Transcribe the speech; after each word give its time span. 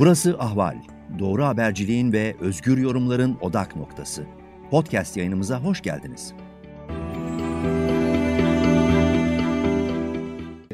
Burası 0.00 0.36
Ahval. 0.38 0.76
Doğru 1.18 1.44
haberciliğin 1.44 2.12
ve 2.12 2.36
özgür 2.40 2.78
yorumların 2.78 3.38
odak 3.40 3.76
noktası. 3.76 4.26
Podcast 4.70 5.16
yayınımıza 5.16 5.62
hoş 5.62 5.82
geldiniz. 5.82 6.34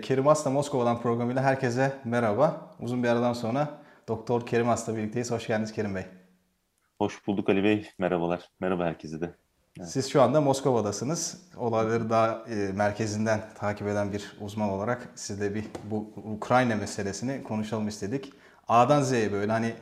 Kerim 0.02 0.28
Asla 0.28 0.50
Moskova'dan 0.50 1.00
programıyla 1.00 1.42
herkese 1.42 1.92
merhaba. 2.04 2.70
Uzun 2.80 3.02
bir 3.02 3.08
aradan 3.08 3.32
sonra 3.32 3.78
Doktor 4.08 4.46
Kerim 4.46 4.68
Asla 4.68 4.96
birlikteyiz. 4.96 5.30
Hoş 5.30 5.46
geldiniz 5.46 5.72
Kerim 5.72 5.94
Bey. 5.94 6.04
Hoş 6.98 7.26
bulduk 7.26 7.48
Ali 7.48 7.64
Bey. 7.64 7.90
Merhabalar. 7.98 8.50
Merhaba 8.60 8.84
herkese 8.84 9.20
de. 9.20 9.34
Evet. 9.78 9.88
Siz 9.88 10.10
şu 10.10 10.22
anda 10.22 10.40
Moskova'dasınız. 10.40 11.48
Olayları 11.56 12.10
daha 12.10 12.44
e, 12.48 12.72
merkezinden 12.72 13.40
takip 13.54 13.88
eden 13.88 14.12
bir 14.12 14.36
uzman 14.40 14.70
olarak 14.70 15.08
sizle 15.14 15.54
bir 15.54 15.64
bu 15.90 16.12
Ukrayna 16.16 16.76
meselesini 16.76 17.42
konuşalım 17.42 17.88
istedik. 17.88 18.32
A'dan 18.68 19.02
Z'ye 19.02 19.32
böyle 19.32 19.52
hani 19.52 19.74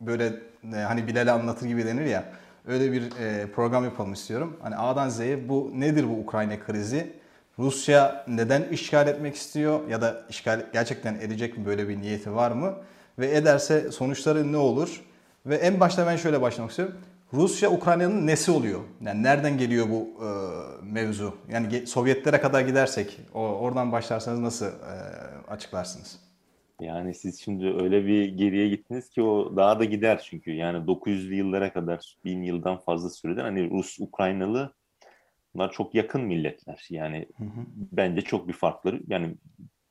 böyle 0.00 0.32
e, 0.74 0.76
hani 0.76 1.06
Bilal'e 1.06 1.30
anlatır 1.30 1.66
gibi 1.66 1.86
denir 1.86 2.06
ya. 2.06 2.24
Öyle 2.66 2.92
bir 2.92 3.02
e, 3.20 3.46
program 3.46 3.84
yapalım 3.84 4.12
istiyorum. 4.12 4.56
Hani 4.62 4.76
A'dan 4.76 5.08
Z'ye 5.08 5.48
bu 5.48 5.72
nedir 5.74 6.08
bu 6.08 6.12
Ukrayna 6.12 6.60
krizi? 6.60 7.12
Rusya 7.58 8.24
neden 8.28 8.62
işgal 8.62 9.08
etmek 9.08 9.36
istiyor 9.36 9.88
ya 9.88 10.00
da 10.00 10.22
işgal 10.30 10.66
gerçekten 10.72 11.14
edecek 11.14 11.58
mi 11.58 11.66
böyle 11.66 11.88
bir 11.88 12.00
niyeti 12.00 12.34
var 12.34 12.50
mı? 12.50 12.74
Ve 13.18 13.36
ederse 13.36 13.92
sonuçları 13.92 14.52
ne 14.52 14.56
olur? 14.56 15.02
Ve 15.46 15.56
en 15.56 15.80
başta 15.80 16.06
ben 16.06 16.16
şöyle 16.16 16.42
başlamak 16.42 16.70
istiyorum. 16.70 16.96
Rusya 17.32 17.70
Ukrayna'nın 17.70 18.26
nesi 18.26 18.50
oluyor? 18.50 18.80
Yani 19.04 19.22
nereden 19.22 19.58
geliyor 19.58 19.86
bu 19.90 20.24
e, 20.24 20.28
mevzu? 20.84 21.34
Yani 21.48 21.86
Sovyetlere 21.86 22.40
kadar 22.40 22.60
gidersek 22.60 23.20
o, 23.34 23.40
oradan 23.40 23.92
başlarsanız 23.92 24.40
nasıl 24.40 24.66
e, 24.66 24.70
açıklarsınız? 25.50 26.18
Yani 26.82 27.14
siz 27.14 27.40
şimdi 27.40 27.66
öyle 27.66 28.06
bir 28.06 28.24
geriye 28.24 28.68
gittiniz 28.68 29.10
ki 29.10 29.22
o 29.22 29.56
daha 29.56 29.80
da 29.80 29.84
gider 29.84 30.22
çünkü. 30.24 30.52
Yani 30.52 30.78
900'lü 30.78 31.34
yıllara 31.34 31.72
kadar, 31.72 32.16
bin 32.24 32.42
yıldan 32.42 32.78
fazla 32.78 33.10
süreden 33.10 33.42
hani 33.42 33.70
Rus, 33.70 34.00
Ukraynalı 34.00 34.74
bunlar 35.54 35.72
çok 35.72 35.94
yakın 35.94 36.22
milletler. 36.22 36.86
Yani 36.90 37.26
hı 37.38 37.44
hı. 37.44 37.66
bence 37.76 38.20
çok 38.20 38.48
bir 38.48 38.52
farkları, 38.52 39.00
yani 39.08 39.34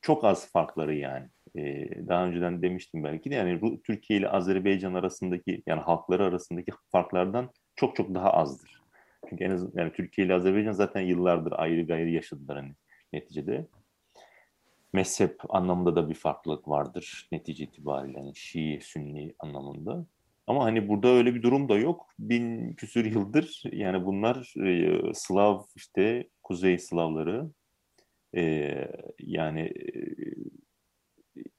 çok 0.02 0.24
az 0.24 0.52
farkları 0.52 0.96
yani. 0.96 1.28
Ee, 1.56 2.08
daha 2.08 2.26
önceden 2.26 2.62
demiştim 2.62 3.04
belki 3.04 3.32
de 3.32 3.36
yani 3.36 3.82
Türkiye 3.84 4.20
ile 4.20 4.30
Azerbaycan 4.30 4.94
arasındaki 4.94 5.64
yani 5.68 5.82
halkları 5.82 6.26
arasındaki 6.26 6.72
farklardan 6.92 7.50
çok 7.76 7.96
çok 7.96 8.16
daha 8.16 8.34
azdır. 8.34 8.82
Çünkü 9.30 9.44
en 9.44 9.52
azından 9.52 9.82
yani 9.82 9.94
Türkiye 9.94 10.28
ile 10.28 10.34
Azerbaycan 10.34 10.72
zaten 10.72 11.02
yıllardır 11.02 11.52
ayrı 11.52 11.88
gayrı 11.88 12.10
yaşadılar 12.10 12.58
hani 12.58 12.74
neticede 13.14 13.68
mezhep 14.94 15.42
anlamında 15.50 15.96
da 15.96 16.10
bir 16.10 16.16
farklılık 16.16 16.68
vardır 16.68 17.28
netice 17.32 17.64
itibariyle. 17.64 18.20
Yani 18.20 18.36
Şii, 18.36 18.80
Sünni 18.82 19.34
anlamında. 19.40 20.06
Ama 20.48 20.66
hani 20.66 20.88
burada 20.88 21.08
öyle 21.08 21.36
bir 21.36 21.42
durum 21.42 21.70
da 21.70 21.78
yok. 21.78 22.10
Bin 22.20 22.74
küsür 22.74 23.06
yıldır 23.06 23.64
yani 23.72 24.06
bunlar 24.06 24.54
e, 24.68 25.00
Slav 25.14 25.62
işte 25.76 26.30
Kuzey 26.44 26.78
Slavları 26.78 27.50
e, 28.36 28.74
yani 29.20 29.74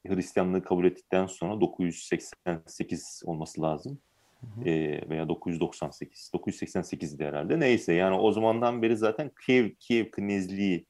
e, 0.07 0.09
Hristiyanlığı 0.09 0.63
kabul 0.63 0.85
ettikten 0.85 1.27
sonra 1.27 1.61
988 1.61 3.23
olması 3.25 3.63
lazım. 3.63 3.99
Hı 4.41 4.69
E, 4.69 5.01
veya 5.09 5.29
998. 5.29 6.31
988'di 6.35 7.25
herhalde. 7.25 7.61
Neyse 7.61 7.93
yani 7.93 8.17
o 8.17 8.33
zamandan 8.33 8.83
beri 8.83 8.97
zaten 8.97 9.31
Kiev, 9.47 9.71
Kiev 9.81 10.11
Knezliği 10.11 10.87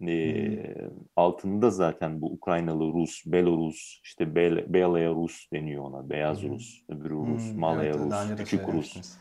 e, 0.00 0.06
hmm. 0.06 0.90
altında 1.16 1.70
zaten 1.70 2.20
bu 2.20 2.32
Ukraynalı 2.32 2.92
Rus, 2.92 3.22
Belarus, 3.26 4.00
işte 4.04 4.34
Be 4.34 4.72
Belaya 4.74 5.10
Rus 5.10 5.52
deniyor 5.52 5.84
ona. 5.84 6.10
Beyaz 6.10 6.42
hmm. 6.42 6.50
Rus, 6.50 6.82
öbürü 6.88 7.14
Rus, 7.14 7.52
hmm. 7.52 7.60
Malaya 7.60 7.92
evet, 7.92 8.00
Rus, 8.00 8.36
küçük 8.36 8.68
Rus. 8.68 9.16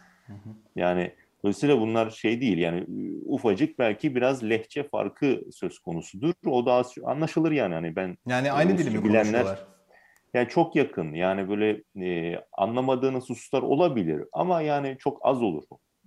Yani 0.75 1.11
dolayısıyla 1.43 1.79
bunlar 1.79 2.09
şey 2.09 2.41
değil 2.41 2.57
yani 2.57 2.85
ufacık 3.25 3.79
belki 3.79 4.15
biraz 4.15 4.43
lehçe 4.43 4.83
farkı 4.83 5.41
söz 5.51 5.79
konusudur. 5.79 6.33
O 6.45 6.65
da 6.65 6.83
anlaşılır 7.05 7.51
yani 7.51 7.73
hani 7.73 7.95
ben 7.95 8.17
Yani 8.27 8.51
aynı 8.51 8.77
dili 8.77 8.97
mi 8.97 9.03
bilenler 9.03 9.65
yani 10.33 10.47
çok 10.49 10.75
yakın 10.75 11.13
yani 11.13 11.49
böyle 11.49 11.83
e, 12.07 12.39
anlamadığınız 12.53 13.29
hususlar 13.29 13.61
olabilir 13.61 14.23
ama 14.33 14.61
yani 14.61 14.95
çok 14.99 15.25
az 15.25 15.41
olur. 15.41 15.63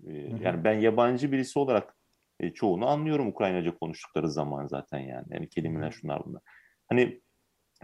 E, 0.06 0.12
yani 0.42 0.64
ben 0.64 0.74
yabancı 0.80 1.32
birisi 1.32 1.58
olarak 1.58 1.97
e, 2.40 2.50
çoğunu 2.50 2.88
anlıyorum 2.88 3.28
Ukraynaca 3.28 3.78
konuştukları 3.78 4.30
zaman 4.30 4.66
zaten 4.66 4.98
yani. 4.98 5.26
Yani 5.30 5.48
kelimeler 5.48 5.90
şunlar 5.90 6.24
bunlar. 6.24 6.42
Hani 6.88 7.20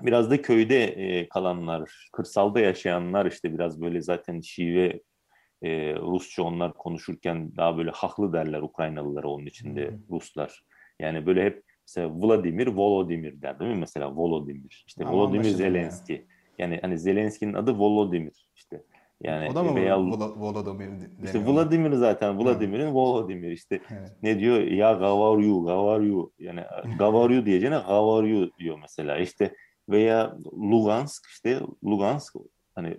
biraz 0.02 0.30
da 0.30 0.42
köyde 0.42 0.84
e, 0.84 1.28
kalanlar, 1.28 2.08
kırsalda 2.12 2.60
yaşayanlar 2.60 3.26
işte 3.26 3.54
biraz 3.54 3.80
böyle 3.80 4.02
zaten 4.02 4.40
şive 4.40 5.00
e, 5.62 5.94
Rusça 5.94 6.42
onlar 6.42 6.74
konuşurken 6.74 7.56
daha 7.56 7.76
böyle 7.76 7.90
haklı 7.90 8.32
derler 8.32 8.60
Ukraynalılara 8.60 9.28
onun 9.28 9.46
içinde 9.46 9.90
Ruslar. 10.10 10.64
Yani 11.00 11.26
böyle 11.26 11.44
hep 11.44 11.64
mesela 11.88 12.10
Vladimir, 12.20 12.66
Volodymyr 12.66 13.42
der 13.42 13.60
değil 13.60 13.70
mi? 13.70 13.80
Mesela 13.80 14.16
Volodymyr. 14.16 14.84
İşte 14.86 15.04
Ama 15.04 15.16
Volodymyr 15.16 15.50
Zelenski. 15.50 16.12
Yani. 16.12 16.24
yani 16.58 16.78
hani 16.82 16.98
Zelenski'nin 16.98 17.54
adı 17.54 17.78
Volodymyr 17.78 18.48
işte. 18.54 18.82
Yani 19.24 19.48
o 19.50 19.54
da 19.54 19.62
mı 19.62 19.74
veya, 19.74 20.00
Volodymyr 20.00 20.88
İşte 21.24 21.46
Vladimir 21.46 21.92
zaten 21.92 22.38
Vladimir'in 22.38 22.94
Volodymyr 22.94 23.50
işte 23.50 23.80
evet. 23.90 24.12
ne 24.22 24.38
diyor? 24.38 24.58
Ya 24.58 24.92
gavaryu 24.92 25.64
gavaryu. 25.64 26.32
Yani 26.38 26.64
gavaryu 26.98 27.46
diyeceğine 27.46 27.78
gavaryu 27.78 28.50
diyor 28.58 28.78
mesela. 28.82 29.18
İşte 29.18 29.54
veya 29.88 30.36
Lugansk 30.52 31.26
işte 31.26 31.60
Lugansk 31.84 32.36
hani 32.74 32.96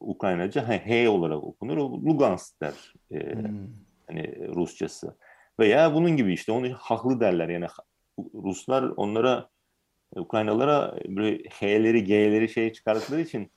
Ukraynaca 0.00 0.68
H 0.68 1.08
olarak 1.08 1.44
okunur. 1.44 1.76
Lugansk 1.76 2.62
der 2.62 2.94
e, 3.10 3.34
hmm. 3.34 3.58
hani 4.06 4.48
Rusçası. 4.54 5.16
Veya 5.60 5.94
bunun 5.94 6.16
gibi 6.16 6.32
işte 6.32 6.52
onu 6.52 6.72
haklı 6.72 7.20
derler. 7.20 7.48
Yani 7.48 7.66
Ruslar 8.34 8.82
onlara 8.96 9.48
Ukraynalara 10.16 10.98
böyle 11.08 11.38
H'leri 11.48 12.04
G'leri 12.04 12.48
şey 12.48 12.72
çıkarttıkları 12.72 13.20
için 13.20 13.52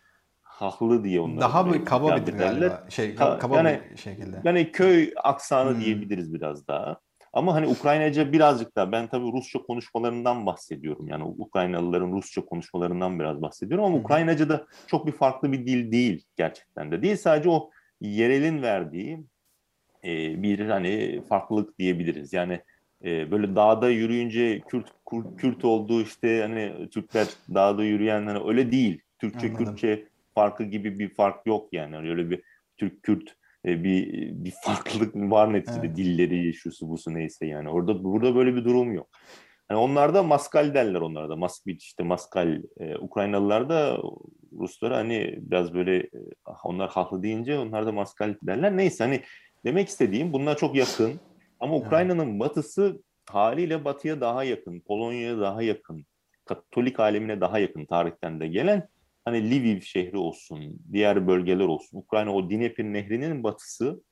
haklı 0.61 1.03
diye 1.03 1.19
onlar. 1.19 1.41
Daha 1.41 1.73
bir 1.73 1.85
kaba 1.85 2.27
bir 2.27 2.33
galiba. 2.33 2.85
Şey, 2.89 3.15
kaba 3.15 3.57
yani, 3.57 3.79
bir 3.91 3.97
şekilde. 3.97 4.41
Yani 4.43 4.71
köy 4.71 5.13
aksanı 5.23 5.73
hmm. 5.73 5.81
diyebiliriz 5.81 6.33
biraz 6.33 6.67
daha. 6.67 6.99
Ama 7.33 7.53
hani 7.53 7.67
Ukraynaca 7.67 8.31
birazcık 8.31 8.75
daha 8.75 8.91
ben 8.91 9.07
tabii 9.07 9.31
Rusça 9.31 9.59
konuşmalarından 9.59 10.45
bahsediyorum. 10.45 11.07
Yani 11.07 11.23
Ukraynalıların 11.23 12.11
Rusça 12.11 12.45
konuşmalarından 12.45 13.19
biraz 13.19 13.41
bahsediyorum 13.41 13.85
ama 13.85 13.95
hmm. 13.95 14.03
Ukraynaca 14.03 14.49
da 14.49 14.65
çok 14.87 15.07
bir 15.07 15.11
farklı 15.11 15.51
bir 15.51 15.67
dil 15.67 15.91
değil 15.91 16.25
gerçekten 16.37 16.91
de. 16.91 17.01
Değil 17.01 17.17
sadece 17.17 17.49
o 17.49 17.69
yerelin 18.01 18.61
verdiği 18.61 19.23
e, 20.03 20.43
bir 20.43 20.59
hani 20.69 21.21
farklılık 21.29 21.79
diyebiliriz. 21.79 22.33
Yani 22.33 22.61
e, 23.03 23.31
böyle 23.31 23.55
dağda 23.55 23.89
yürüyünce 23.89 24.59
Kürt 24.59 24.87
Kürt 25.37 25.65
olduğu 25.65 26.01
işte 26.01 26.41
hani 26.41 26.89
Türkler 26.89 27.27
dağda 27.53 27.83
yürüyen 27.83 28.27
hani 28.27 28.49
öyle 28.49 28.71
değil. 28.71 29.01
Türkçe 29.19 29.47
Anladım. 29.47 29.65
Kürtçe 29.65 30.08
farkı 30.39 30.63
gibi 30.63 30.99
bir 30.99 31.09
fark 31.09 31.45
yok 31.45 31.69
yani. 31.71 31.95
yani 31.95 32.09
öyle 32.09 32.29
bir 32.29 32.43
Türk-Kürt 32.77 33.35
e, 33.65 33.83
bir 33.83 34.31
bir 34.31 34.53
farklılık 34.63 35.15
var 35.15 35.53
neticede 35.53 35.87
evet. 35.87 35.97
dilleri 35.97 36.53
şusu 36.53 36.89
busu 36.89 37.13
neyse 37.13 37.45
yani. 37.45 37.69
Orada 37.69 38.03
burada 38.03 38.35
böyle 38.35 38.55
bir 38.55 38.65
durum 38.65 38.93
yok. 38.93 39.09
Yani 39.71 39.79
onlarda 39.79 40.23
maskal 40.23 40.73
derler 40.73 41.01
onlarda. 41.01 41.35
Maskviç 41.35 41.83
işte 41.83 42.03
maskal. 42.03 42.61
E, 42.79 42.97
Ukraynalılar 42.97 43.69
da 43.69 43.97
Ruslara 44.59 44.97
hani 44.97 45.35
biraz 45.37 45.73
böyle 45.73 45.97
e, 45.97 46.09
onlar 46.63 46.89
haklı 46.89 47.23
deyince 47.23 47.57
onlar 47.59 47.85
da 47.85 47.91
maskal 47.91 48.35
derler. 48.43 48.77
Neyse 48.77 49.03
hani 49.03 49.21
demek 49.65 49.87
istediğim 49.87 50.33
bunlar 50.33 50.57
çok 50.57 50.75
yakın. 50.75 51.19
Ama 51.59 51.75
Ukrayna'nın 51.75 52.39
batısı 52.39 53.03
haliyle 53.29 53.85
batıya 53.85 54.21
daha 54.21 54.43
yakın. 54.43 54.79
Polonya'ya 54.79 55.39
daha 55.39 55.61
yakın. 55.61 56.05
Katolik 56.45 56.99
alemine 56.99 57.41
daha 57.41 57.59
yakın 57.59 57.85
tarihten 57.85 58.39
de 58.39 58.47
gelen 58.47 58.87
hani 59.29 59.51
Lviv 59.51 59.81
şehri 59.81 60.17
olsun, 60.17 60.79
diğer 60.91 61.27
bölgeler 61.27 61.65
olsun. 61.65 61.97
Ukrayna 61.97 62.33
o 62.33 62.49
Dnepr 62.49 62.83
nehrinin 62.83 63.43
batısı 63.43 64.03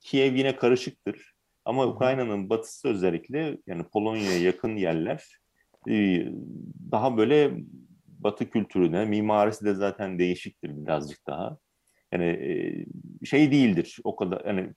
Kiev 0.00 0.34
yine 0.34 0.56
karışıktır. 0.56 1.34
Ama 1.64 1.86
Ukrayna'nın 1.86 2.50
batısı 2.50 2.88
özellikle 2.88 3.58
yani 3.66 3.84
Polonya'ya 3.92 4.38
yakın 4.38 4.76
yerler 4.76 5.24
e, 5.88 6.26
daha 6.90 7.16
böyle 7.16 7.50
batı 8.06 8.50
kültürüne, 8.50 9.04
mimarisi 9.04 9.64
de 9.64 9.74
zaten 9.74 10.18
değişiktir 10.18 10.70
birazcık 10.76 11.26
daha. 11.26 11.58
Yani 12.12 12.24
e, 12.24 13.26
şey 13.26 13.52
değildir 13.52 13.98
o 14.04 14.16
kadar 14.16 14.44
yani 14.44 14.70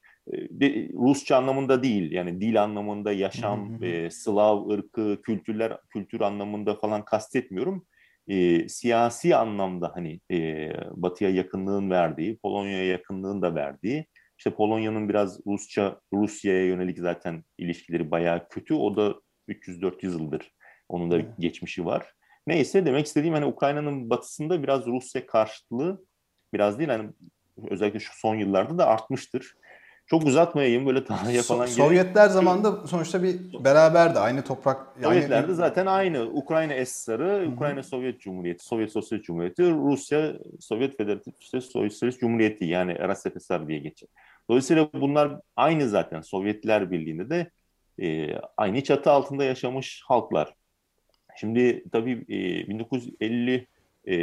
e, 0.61 0.89
Rusça 0.93 1.37
anlamında 1.37 1.83
değil 1.83 2.11
yani 2.11 2.41
dil 2.41 2.63
anlamında 2.63 3.11
yaşam, 3.11 3.79
Slav 4.11 4.69
ırkı, 4.69 5.21
kültürler 5.21 5.77
kültür 5.89 6.21
anlamında 6.21 6.75
falan 6.75 7.05
kastetmiyorum 7.05 7.85
e, 8.27 8.69
siyasi 8.69 9.35
anlamda 9.35 9.91
hani 9.95 10.19
e, 10.31 10.69
Batı'ya 10.91 11.29
yakınlığın 11.29 11.89
verdiği, 11.89 12.37
Polonya'ya 12.37 12.85
yakınlığın 12.85 13.41
da 13.41 13.55
verdiği, 13.55 14.07
işte 14.37 14.55
Polonya'nın 14.55 15.09
biraz 15.09 15.39
Rusça, 15.47 15.99
Rusya'ya 16.13 16.65
yönelik 16.65 16.99
zaten 16.99 17.43
ilişkileri 17.57 18.11
bayağı 18.11 18.49
kötü. 18.49 18.73
O 18.73 18.95
da 18.95 19.15
300-400 19.47 20.05
yıldır 20.05 20.51
onun 20.89 21.11
da 21.11 21.19
geçmişi 21.39 21.85
var. 21.85 22.13
Neyse 22.47 22.85
demek 22.85 23.05
istediğim 23.05 23.33
hani 23.33 23.45
Ukrayna'nın 23.45 24.09
batısında 24.09 24.63
biraz 24.63 24.85
Rusya 24.85 25.25
karşıtlığı 25.25 26.05
biraz 26.53 26.79
değil 26.79 26.89
hani 26.89 27.09
özellikle 27.69 27.99
şu 27.99 28.11
son 28.19 28.35
yıllarda 28.35 28.77
da 28.77 28.87
artmıştır. 28.87 29.55
Çok 30.05 30.23
uzatmayayım 30.23 30.85
böyle 30.85 31.03
tarihe 31.05 31.37
so- 31.39 31.43
falan. 31.43 31.65
Sovyetler 31.65 32.29
zamanında 32.29 32.87
sonuçta 32.87 33.23
bir 33.23 33.63
beraberdi 33.63 34.19
aynı 34.19 34.43
toprak. 34.43 34.87
Sovyetlerde 35.03 35.45
aynı... 35.45 35.55
zaten 35.55 35.85
aynı. 35.85 36.23
Ukrayna 36.23 36.73
Esrarı, 36.73 37.51
Ukrayna 37.55 37.83
Sovyet 37.83 38.21
Cumhuriyeti, 38.21 38.65
Sovyet 38.65 38.91
Sosyalist 38.91 39.25
Cumhuriyeti, 39.25 39.71
Rusya 39.71 40.33
Sovyet 40.59 40.97
Federatif 40.97 41.33
işte 41.39 41.61
Sosyalist 41.61 42.19
Cumhuriyeti 42.19 42.65
yani 42.65 43.13
RSFSR 43.13 43.67
diye 43.67 43.79
geçer. 43.79 44.09
Dolayısıyla 44.49 44.89
bunlar 44.93 45.39
aynı 45.55 45.89
zaten 45.89 46.21
Sovyetler 46.21 46.91
Birliği'nde 46.91 47.29
de 47.29 47.49
e, 48.01 48.37
aynı 48.57 48.83
çatı 48.83 49.11
altında 49.11 49.43
yaşamış 49.43 50.01
halklar. 50.05 50.53
Şimdi 51.35 51.83
tabii 51.91 52.11
e, 52.11 52.67
1950 52.67 53.67
e, 54.07 54.15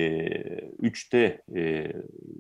üçte 0.79 1.43
e, 1.57 1.93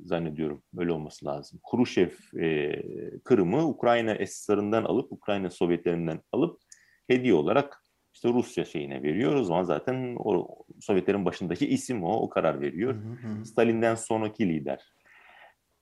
zannediyorum 0.04 0.62
öyle 0.76 0.92
olması 0.92 1.26
lazım. 1.26 1.60
Kuruşev 1.62 2.10
e, 2.40 2.82
Kırım'ı 3.24 3.68
Ukrayna 3.68 4.14
esrarından 4.14 4.84
alıp 4.84 5.12
Ukrayna 5.12 5.50
Sovyetlerinden 5.50 6.20
alıp 6.32 6.60
hediye 7.06 7.34
olarak 7.34 7.84
işte 8.14 8.28
Rusya 8.28 8.64
şeyine 8.64 9.02
veriyor. 9.02 9.34
O 9.34 9.44
zaman 9.44 9.62
zaten 9.62 10.16
o 10.18 10.48
Sovyetlerin 10.80 11.24
başındaki 11.24 11.68
isim 11.68 12.04
o, 12.04 12.12
o 12.12 12.28
karar 12.28 12.60
veriyor. 12.60 12.94
Hı 12.94 12.98
hı. 12.98 13.44
Stalin'den 13.46 13.94
sonraki 13.94 14.48
lider. 14.48 14.92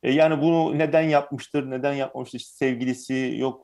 E, 0.02 0.12
yani 0.12 0.42
bunu 0.42 0.78
neden 0.78 1.02
yapmıştır, 1.02 1.70
neden 1.70 1.92
yapmamıştır? 1.92 2.38
İşte 2.38 2.52
sevgilisi 2.52 3.34
yok 3.38 3.62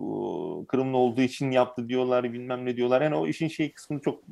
Kırımlı 0.68 0.96
olduğu 0.96 1.20
için 1.20 1.50
yaptı 1.50 1.88
diyorlar, 1.88 2.32
bilmem 2.32 2.66
ne 2.66 2.76
diyorlar. 2.76 3.02
Yani 3.02 3.14
o 3.14 3.26
işin 3.26 3.48
şey 3.48 3.72
kısmını 3.72 4.00
çok 4.00 4.24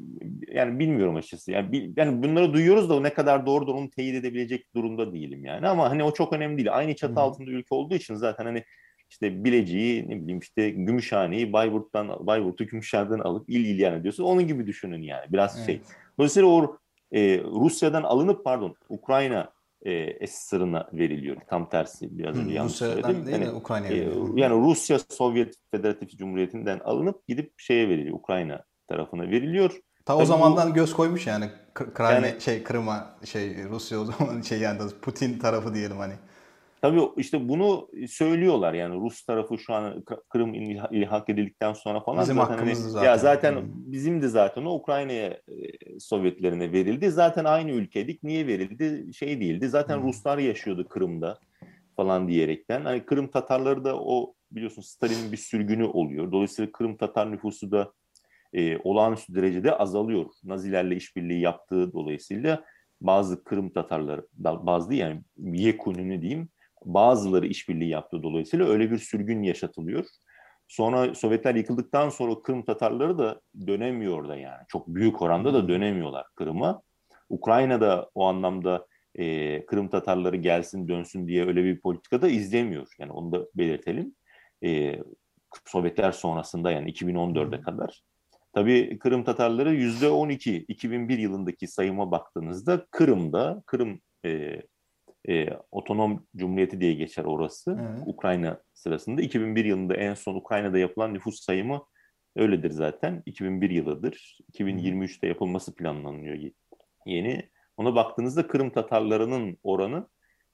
yani 0.48 0.78
bilmiyorum 0.78 1.16
açıkçası. 1.16 1.52
Yani, 1.52 1.92
yani 1.96 2.22
bunları 2.22 2.52
duyuyoruz 2.52 2.90
da 2.90 3.00
ne 3.00 3.14
kadar 3.14 3.46
doğrudur 3.46 3.74
onu 3.74 3.90
teyit 3.90 4.14
edebilecek 4.14 4.74
durumda 4.74 5.12
değilim 5.12 5.44
yani. 5.44 5.68
Ama 5.68 5.90
hani 5.90 6.04
o 6.04 6.14
çok 6.14 6.32
önemli 6.32 6.56
değil. 6.56 6.76
Aynı 6.76 6.94
çatı 6.94 7.20
altında 7.20 7.50
ülke 7.50 7.74
olduğu 7.74 7.94
için 7.94 8.14
zaten 8.14 8.44
hani 8.44 8.64
işte 9.10 9.44
Bilecik'i 9.44 10.08
ne 10.08 10.22
bileyim 10.22 10.38
işte 10.38 10.70
Gümüşhane'yi 10.70 11.52
Bayburt'tan 11.52 12.26
Bayburt'u 12.26 12.66
Gümüşhane'den 12.66 13.18
alıp 13.18 13.50
il 13.50 13.64
il 13.64 13.78
yani 13.78 14.02
diyorsun. 14.02 14.24
Onun 14.24 14.46
gibi 14.46 14.66
düşünün 14.66 15.02
yani 15.02 15.32
biraz 15.32 15.66
şey. 15.66 15.74
evet. 15.74 15.86
şey. 15.86 15.96
Dolayısıyla 16.18 16.48
o 16.48 16.78
e, 17.12 17.40
Rusya'dan 17.40 18.02
alınıp 18.02 18.44
pardon 18.44 18.76
Ukrayna 18.88 19.52
e, 19.82 19.92
esrarına 19.92 20.88
veriliyor. 20.92 21.36
Tam 21.48 21.68
tersi 21.68 22.18
biraz 22.18 22.36
önce 22.36 22.54
yanlış 22.54 22.72
söyledim. 22.72 23.26
Değil 23.26 23.40
yani, 23.40 23.44
mi? 23.44 23.52
Ukrayna'ya 23.52 23.92
e, 23.92 24.08
yani 24.34 24.66
Rusya 24.66 24.98
Sovyet 24.98 25.54
Federatif 25.70 26.18
Cumhuriyeti'nden 26.18 26.80
alınıp 26.84 27.28
gidip 27.28 27.60
şeye 27.60 27.88
veriliyor. 27.88 28.16
Ukrayna 28.16 28.64
tarafına 28.88 29.22
veriliyor. 29.22 29.70
Ta 29.70 29.80
Tabii 30.04 30.22
o 30.22 30.24
zamandan 30.24 30.70
bu, 30.70 30.74
göz 30.74 30.94
koymuş 30.94 31.26
yani 31.26 31.50
Krayne 31.74 32.26
yani, 32.26 32.40
şey 32.40 32.62
Kırım'a 32.62 33.18
şey 33.24 33.64
Rusya 33.64 34.00
o 34.00 34.04
zaman 34.04 34.40
şey 34.40 34.58
yani 34.58 34.80
Putin 35.02 35.38
tarafı 35.38 35.74
diyelim 35.74 35.96
hani. 35.96 36.14
Tabii 36.82 37.00
işte 37.16 37.48
bunu 37.48 37.88
söylüyorlar 38.08 38.74
yani 38.74 39.00
Rus 39.00 39.24
tarafı 39.24 39.58
şu 39.58 39.74
an 39.74 40.04
Kırım 40.28 40.54
ilhak 40.90 41.28
edildikten 41.28 41.72
sonra 41.72 42.00
falan 42.00 42.20
bizim 42.20 42.36
zaten, 42.36 42.58
hani, 42.58 42.76
zaten. 42.76 43.06
Ya 43.06 43.18
zaten 43.18 43.52
hmm. 43.52 43.68
bizim 43.74 44.22
de 44.22 44.28
zaten 44.28 44.64
o 44.64 44.74
Ukrayna'ya 44.74 45.28
e, 45.28 45.98
Sovyetlerine 45.98 46.72
verildi. 46.72 47.10
Zaten 47.10 47.44
aynı 47.44 47.70
ülkedik. 47.70 48.22
Niye 48.22 48.46
verildi? 48.46 49.14
Şey 49.14 49.40
değildi. 49.40 49.68
Zaten 49.68 49.96
hmm. 49.96 50.08
Ruslar 50.08 50.38
yaşıyordu 50.38 50.88
Kırım'da 50.88 51.38
falan 51.96 52.28
diyerekten. 52.28 52.84
Hani 52.84 53.06
Kırım 53.06 53.30
Tatarları 53.30 53.84
da 53.84 54.00
o 54.00 54.34
biliyorsun 54.52 54.82
Stalin'in 54.82 55.32
bir 55.32 55.36
sürgünü 55.36 55.84
oluyor. 55.84 56.32
Dolayısıyla 56.32 56.72
Kırım 56.72 56.96
Tatar 56.96 57.32
nüfusu 57.32 57.70
da 57.70 57.92
e, 58.52 58.78
olağanüstü 58.78 59.34
derecede 59.34 59.72
azalıyor. 59.72 60.26
Nazilerle 60.44 60.96
işbirliği 60.96 61.40
yaptığı 61.40 61.92
dolayısıyla 61.92 62.64
bazı 63.00 63.44
Kırım 63.44 63.70
Tatarları, 63.70 64.26
bazı 64.38 64.94
yani 64.94 65.20
Yekun'unu 65.36 66.22
diyeyim, 66.22 66.48
bazıları 66.84 67.46
işbirliği 67.46 67.88
yaptığı 67.88 68.22
dolayısıyla 68.22 68.68
öyle 68.68 68.90
bir 68.90 68.98
sürgün 68.98 69.42
yaşatılıyor. 69.42 70.04
Sonra 70.68 71.14
Sovyetler 71.14 71.54
yıkıldıktan 71.54 72.08
sonra 72.08 72.42
Kırım 72.42 72.64
Tatarları 72.64 73.18
da 73.18 73.40
dönemiyor 73.66 74.28
da 74.28 74.36
yani. 74.36 74.62
Çok 74.68 74.88
büyük 74.88 75.22
oranda 75.22 75.54
da 75.54 75.68
dönemiyorlar 75.68 76.26
Kırım'a. 76.34 76.82
Ukrayna'da 77.28 78.10
o 78.14 78.24
anlamda 78.26 78.86
e, 79.14 79.66
Kırım 79.66 79.88
Tatarları 79.88 80.36
gelsin 80.36 80.88
dönsün 80.88 81.28
diye 81.28 81.46
öyle 81.46 81.64
bir 81.64 81.80
politika 81.80 82.22
da 82.22 82.28
izlemiyor. 82.28 82.94
Yani 82.98 83.12
onu 83.12 83.32
da 83.32 83.46
belirtelim. 83.54 84.14
E, 84.64 84.98
Sovyetler 85.66 86.12
sonrasında 86.12 86.70
yani 86.70 86.92
2014'e 86.92 87.60
kadar. 87.60 88.02
Tabii 88.52 88.98
Kırım 88.98 89.24
Tatarları 89.24 89.74
yüzde 89.74 90.10
12 90.10 90.56
2001 90.68 91.18
yılındaki 91.18 91.66
sayıma 91.66 92.10
baktığınızda 92.10 92.86
Kırım'da 92.90 93.62
Kırım 93.66 94.00
e, 94.24 94.62
e, 95.28 95.48
otonom 95.70 96.26
cumhuriyeti 96.36 96.80
diye 96.80 96.94
geçer 96.94 97.24
orası. 97.24 97.78
Evet. 97.80 98.02
Ukrayna 98.06 98.62
sırasında. 98.74 99.22
2001 99.22 99.64
yılında 99.64 99.94
en 99.94 100.14
son 100.14 100.34
Ukrayna'da 100.34 100.78
yapılan 100.78 101.14
nüfus 101.14 101.40
sayımı 101.40 101.86
öyledir 102.36 102.70
zaten. 102.70 103.22
2001 103.26 103.70
yılıdır. 103.70 104.38
2023'te 104.52 105.26
yapılması 105.26 105.74
planlanıyor 105.74 106.50
yeni. 107.06 107.50
Ona 107.76 107.94
baktığınızda 107.94 108.46
Kırım 108.46 108.70
Tatarlarının 108.70 109.58
oranı 109.62 110.08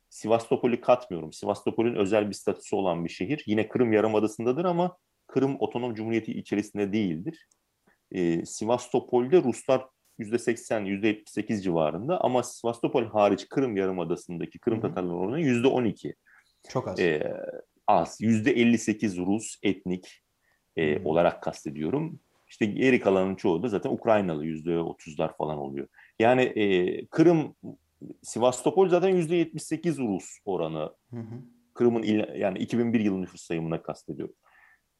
Sivastopol'ü 0.08 0.80
katmıyorum. 0.80 1.32
Sivastopol'ün 1.32 1.94
özel 1.94 2.28
bir 2.28 2.34
statüsü 2.34 2.76
olan 2.76 3.04
bir 3.04 3.10
şehir. 3.10 3.44
Yine 3.46 3.68
Kırım 3.68 3.92
Yarımadası'ndadır 3.92 4.64
ama 4.64 4.96
Kırım 5.26 5.56
Otonom 5.60 5.94
Cumhuriyeti 5.94 6.32
içerisinde 6.32 6.92
değildir. 6.92 7.48
Ee, 8.12 8.44
Sivastopol'de 8.46 9.42
Ruslar 9.42 9.86
%80, 10.18 10.86
%78 10.86 11.62
civarında 11.62 12.20
ama 12.20 12.42
Sivastopol 12.42 13.04
hariç 13.04 13.48
Kırım 13.48 13.76
Yarımadası'ndaki 13.76 14.58
Kırım 14.58 14.80
Tatarların 14.80 15.18
oranı 15.18 15.40
%12. 15.40 16.14
Çok 16.68 16.88
az. 16.88 17.00
Ee, 17.00 17.36
az. 17.86 18.20
%58 18.20 19.26
Rus 19.26 19.58
etnik 19.62 20.22
e, 20.76 21.04
olarak 21.04 21.42
kastediyorum. 21.42 22.20
İşte 22.48 22.66
geri 22.66 23.00
kalanın 23.00 23.34
çoğu 23.34 23.62
da 23.62 23.68
zaten 23.68 23.90
Ukraynalı 23.90 24.46
%30'lar 24.46 25.36
falan 25.36 25.58
oluyor. 25.58 25.88
Yani 26.18 26.42
e, 26.42 27.06
Kırım, 27.06 27.54
Sivastopol 28.22 28.88
zaten 28.88 29.10
%78 29.10 29.98
Rus 29.98 30.38
oranı. 30.44 30.92
Kırım'ın 31.74 32.02
yani 32.36 32.58
2001 32.58 33.00
yılı 33.00 33.22
nüfus 33.22 33.42
sayımına 33.42 33.82
kastediyorum. 33.82 34.34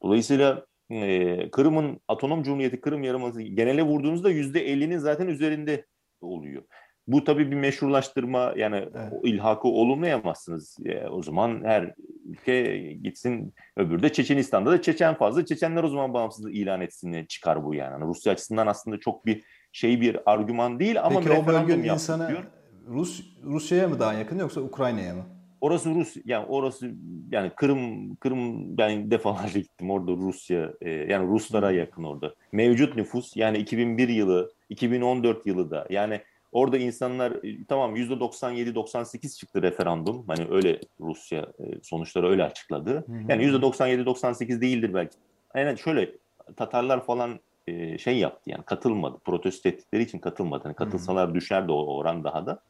Dolayısıyla 0.03 0.67
e, 0.91 1.51
Kırım'ın 1.51 2.01
Otonom 2.09 2.43
Cumhuriyeti 2.43 2.81
Kırım 2.81 3.03
Yarımadası 3.03 3.43
genele 3.43 3.83
vurduğunuzda 3.83 4.31
yüzde 4.31 4.67
50'nin 4.67 4.99
zaten 4.99 5.27
üzerinde 5.27 5.87
oluyor. 6.21 6.63
Bu 7.07 7.25
tabii 7.25 7.51
bir 7.51 7.57
meşrulaştırma 7.57 8.53
yani 8.57 8.77
evet. 8.77 9.13
o 9.13 9.27
ilhakı 9.27 9.69
olumlayamazsınız. 9.69 10.77
E, 10.85 11.07
o 11.07 11.23
zaman 11.23 11.65
her 11.65 11.95
ülke 12.25 12.77
gitsin 12.93 13.55
öbürü 13.77 14.03
de 14.03 14.13
Çeçenistan'da 14.13 14.71
da 14.71 14.83
Çeçen 14.83 15.15
fazla. 15.15 15.47
Çeçenler 15.47 15.85
o 15.85 15.89
zaman 15.89 16.15
bağımsızlığı 16.15 16.51
ilan 16.51 16.81
etsin 16.81 17.25
çıkar 17.25 17.65
bu 17.65 17.75
yani. 17.75 17.93
yani. 17.93 18.05
Rusya 18.05 18.33
açısından 18.33 18.67
aslında 18.67 19.01
çok 19.01 19.27
bir 19.27 19.45
şey 19.73 20.01
bir 20.01 20.33
argüman 20.33 20.81
değil 20.81 21.03
ama 21.05 21.21
Peki 21.21 21.33
o 21.33 21.47
bölgenin 21.47 21.85
insanı 21.85 22.29
diyor. 22.29 22.45
Rus 22.89 23.25
Rusya'ya 23.45 23.89
mı 23.89 24.01
daha 24.01 24.13
yakın 24.13 24.39
yoksa 24.39 24.61
Ukrayna'ya 24.61 25.15
mı? 25.15 25.38
Orası 25.61 25.95
Rus 25.95 26.17
yani 26.25 26.47
orası 26.47 26.91
yani 27.31 27.51
Kırım 27.57 28.15
Kırım 28.17 28.79
ben 28.79 29.11
defalarca 29.11 29.61
gittim 29.61 29.91
orada 29.91 30.13
Rusya 30.13 30.73
e, 30.81 30.91
yani 30.91 31.29
Ruslara 31.29 31.71
yakın 31.71 32.05
orada. 32.05 32.35
Mevcut 32.53 32.97
nüfus 32.97 33.37
yani 33.37 33.59
2001 33.59 34.09
yılı 34.09 34.53
2014 34.69 35.47
yılı 35.47 35.71
da 35.71 35.87
yani 35.91 36.21
orada 36.53 36.79
insanlar 36.79 37.33
e, 37.33 37.65
tamam 37.69 37.97
%97-98 37.97 39.39
çıktı 39.39 39.63
referandum. 39.63 40.25
Hani 40.27 40.47
öyle 40.51 40.81
Rusya 41.01 41.41
e, 41.41 41.65
sonuçları 41.83 42.29
öyle 42.29 42.45
açıkladı. 42.45 43.07
Yani 43.29 43.45
%97-98 43.45 44.61
değildir 44.61 44.95
belki. 44.95 45.17
Yani 45.55 45.79
şöyle 45.79 46.11
Tatarlar 46.57 47.05
falan 47.05 47.41
e, 47.67 47.99
şey 47.99 48.19
yaptı 48.19 48.51
yani 48.51 48.63
katılmadı. 48.63 49.19
Protesto 49.25 49.69
ettikleri 49.69 50.03
için 50.03 50.19
katılmadı. 50.19 50.65
Hani 50.65 50.75
katılsalar 50.75 51.35
düşerdi 51.35 51.73
o 51.73 51.97
oran 51.97 52.25
daha 52.25 52.47
da. 52.47 52.61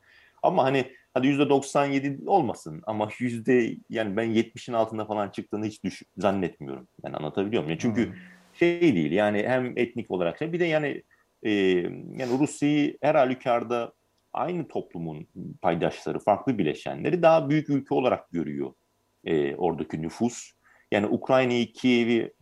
Ama 0.43 0.65
hani 0.65 0.93
hadi 1.15 1.27
%97 1.27 2.27
olmasın 2.27 2.83
ama 2.87 3.09
yüzde 3.19 3.77
yani 3.91 4.17
ben 4.17 4.27
70'in 4.35 4.75
altında 4.75 5.05
falan 5.05 5.29
çıktığını 5.29 5.67
hiç 5.67 5.85
düş 5.85 6.03
zannetmiyorum. 6.17 6.89
Ben 7.05 7.13
anlatabiliyor 7.13 7.65
muyum? 7.65 7.79
Çünkü 7.83 8.07
hmm. 8.07 8.15
şey 8.55 8.81
değil 8.81 9.13
yani 9.13 9.45
hem 9.47 9.79
etnik 9.79 10.11
olarak 10.11 10.39
şey 10.39 10.53
bir 10.53 10.61
de 10.61 10.65
yani 10.65 11.03
e, 11.43 11.51
yani 11.51 12.39
Rusya'yı 12.39 12.99
her 13.03 13.15
halükarda 13.15 13.93
aynı 14.33 14.69
toplumun 14.69 15.27
paydaşları, 15.63 16.19
farklı 16.19 16.59
bileşenleri 16.59 17.23
daha 17.23 17.51
büyük 17.51 17.71
ülke 17.71 17.95
olarak 17.95 18.31
görüyor 18.31 18.73
e, 19.25 19.57
oradaki 19.57 20.03
nüfus. 20.03 20.53
Yani 20.93 21.07
Ukrayna'yı, 21.07 21.73
Kiev'i 21.73 22.33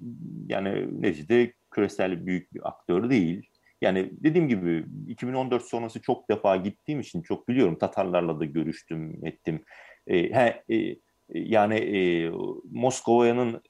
yani 0.49 1.03
neticede 1.03 1.53
küresel 1.71 2.27
büyük 2.27 2.55
bir 2.55 2.69
aktör 2.69 3.11
değil. 3.11 3.51
Yani 3.83 4.11
dediğim 4.13 4.49
gibi 4.49 4.87
2014 5.09 5.63
sonrası 5.63 6.01
çok 6.01 6.31
defa 6.31 6.57
gittiğim 6.57 7.01
için 7.01 7.23
çok 7.23 7.49
biliyorum. 7.49 7.79
Tatarlarla 7.79 8.41
da 8.41 8.45
görüştüm, 8.45 9.27
ettim. 9.27 9.65
E, 10.07 10.17
he, 10.17 10.63
e, 10.75 10.97
yani 11.35 11.75
e, 11.75 12.31
Moskova'nın 12.73 13.63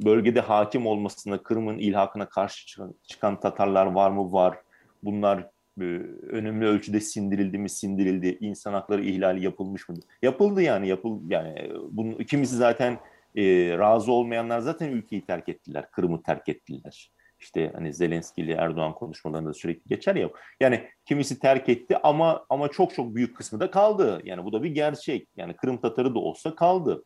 bölgede 0.00 0.40
hakim 0.40 0.86
olmasına, 0.86 1.42
Kırım'ın 1.42 1.78
ilhakına 1.78 2.28
karşı 2.28 2.66
çıkan, 2.66 2.94
çıkan 3.02 3.40
Tatarlar 3.40 3.86
var 3.86 4.10
mı? 4.10 4.32
Var. 4.32 4.58
Bunlar 5.02 5.50
e, 5.80 5.84
önemli 6.28 6.66
ölçüde 6.66 7.00
sindirildi 7.00 7.58
mi 7.58 7.70
sindirildi 7.70 8.38
insan 8.40 8.72
hakları 8.72 9.04
ihlali 9.04 9.44
yapılmış 9.44 9.88
mı 9.88 9.96
yapıldı 10.22 10.62
yani 10.62 10.88
yapıl 10.88 11.30
yani 11.30 11.70
bunu 11.90 12.18
kimisi 12.18 12.56
zaten 12.56 12.98
e, 13.36 13.44
razı 13.78 14.12
olmayanlar 14.12 14.60
zaten 14.60 14.88
ülkeyi 14.88 15.26
terk 15.26 15.48
ettiler 15.48 15.90
Kırım'ı 15.90 16.22
terk 16.22 16.48
ettiler 16.48 17.10
işte 17.42 17.70
hani 17.74 17.94
Zelenski 17.94 18.42
ile 18.42 18.52
Erdoğan 18.52 18.94
konuşmalarında 18.94 19.54
sürekli 19.54 19.88
geçer 19.88 20.16
ya 20.16 20.30
yani 20.60 20.88
kimisi 21.04 21.38
terk 21.38 21.68
etti 21.68 21.98
ama 22.02 22.46
ama 22.50 22.68
çok 22.68 22.94
çok 22.94 23.14
büyük 23.14 23.36
kısmı 23.36 23.60
da 23.60 23.70
kaldı 23.70 24.20
yani 24.24 24.44
bu 24.44 24.52
da 24.52 24.62
bir 24.62 24.70
gerçek 24.70 25.28
yani 25.36 25.56
Kırım 25.56 25.76
Tatarı 25.76 26.14
da 26.14 26.18
olsa 26.18 26.54
kaldı 26.54 27.04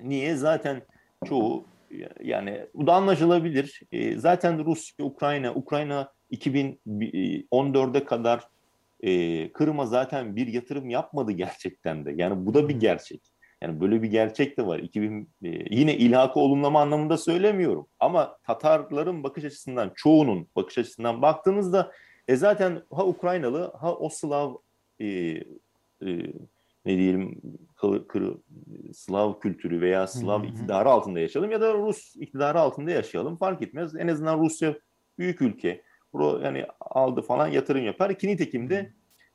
niye 0.00 0.36
zaten 0.36 0.82
çoğu 1.24 1.66
yani 2.22 2.66
bu 2.74 2.86
da 2.86 2.94
anlaşılabilir. 2.94 3.80
E, 3.92 4.18
zaten 4.18 4.64
Rusya, 4.64 5.06
Ukrayna, 5.06 5.54
Ukrayna 5.54 6.12
2014'e 6.32 8.04
kadar 8.04 8.44
e, 9.00 9.52
Kırım'a 9.52 9.86
zaten 9.86 10.36
bir 10.36 10.46
yatırım 10.46 10.90
yapmadı 10.90 11.32
gerçekten 11.32 12.04
de. 12.04 12.12
Yani 12.16 12.46
bu 12.46 12.54
da 12.54 12.68
bir 12.68 12.80
gerçek. 12.80 13.20
Yani 13.62 13.80
böyle 13.80 14.02
bir 14.02 14.10
gerçek 14.10 14.58
de 14.58 14.66
var. 14.66 14.78
2000 14.78 15.30
e, 15.42 15.48
yine 15.76 15.96
ilhakı 15.96 16.40
olumlama 16.40 16.80
anlamında 16.80 17.16
söylemiyorum. 17.18 17.86
Ama 18.00 18.38
Tatarların 18.46 19.22
bakış 19.22 19.44
açısından, 19.44 19.92
çoğunun 19.94 20.48
bakış 20.56 20.78
açısından 20.78 21.22
baktığınızda 21.22 21.92
e 22.28 22.36
zaten 22.36 22.82
ha 22.92 23.06
Ukraynalı 23.06 23.72
ha 23.80 23.94
o 23.94 24.08
Slav 24.08 24.54
e, 25.00 25.06
e, 25.06 25.42
ne 26.84 26.96
diyelim 26.96 27.40
kır, 27.76 28.08
kır, 28.08 28.34
Slav 28.94 29.40
kültürü 29.40 29.80
veya 29.80 30.06
Slav 30.06 30.44
iktidarı 30.44 30.88
altında 30.88 31.20
yaşayalım 31.20 31.50
ya 31.50 31.60
da 31.60 31.74
Rus 31.74 32.16
iktidarı 32.16 32.60
altında 32.60 32.90
yaşayalım 32.90 33.36
fark 33.36 33.62
etmez. 33.62 33.96
En 33.96 34.08
azından 34.08 34.38
Rusya 34.38 34.74
büyük 35.18 35.42
ülke. 35.42 35.82
Bro 36.14 36.40
yani 36.44 36.66
aldı 36.80 37.22
falan 37.22 37.48
yatırım 37.48 37.84
yapar. 37.84 38.18
Ki 38.18 38.28
nitekim 38.28 38.70
de 38.70 38.92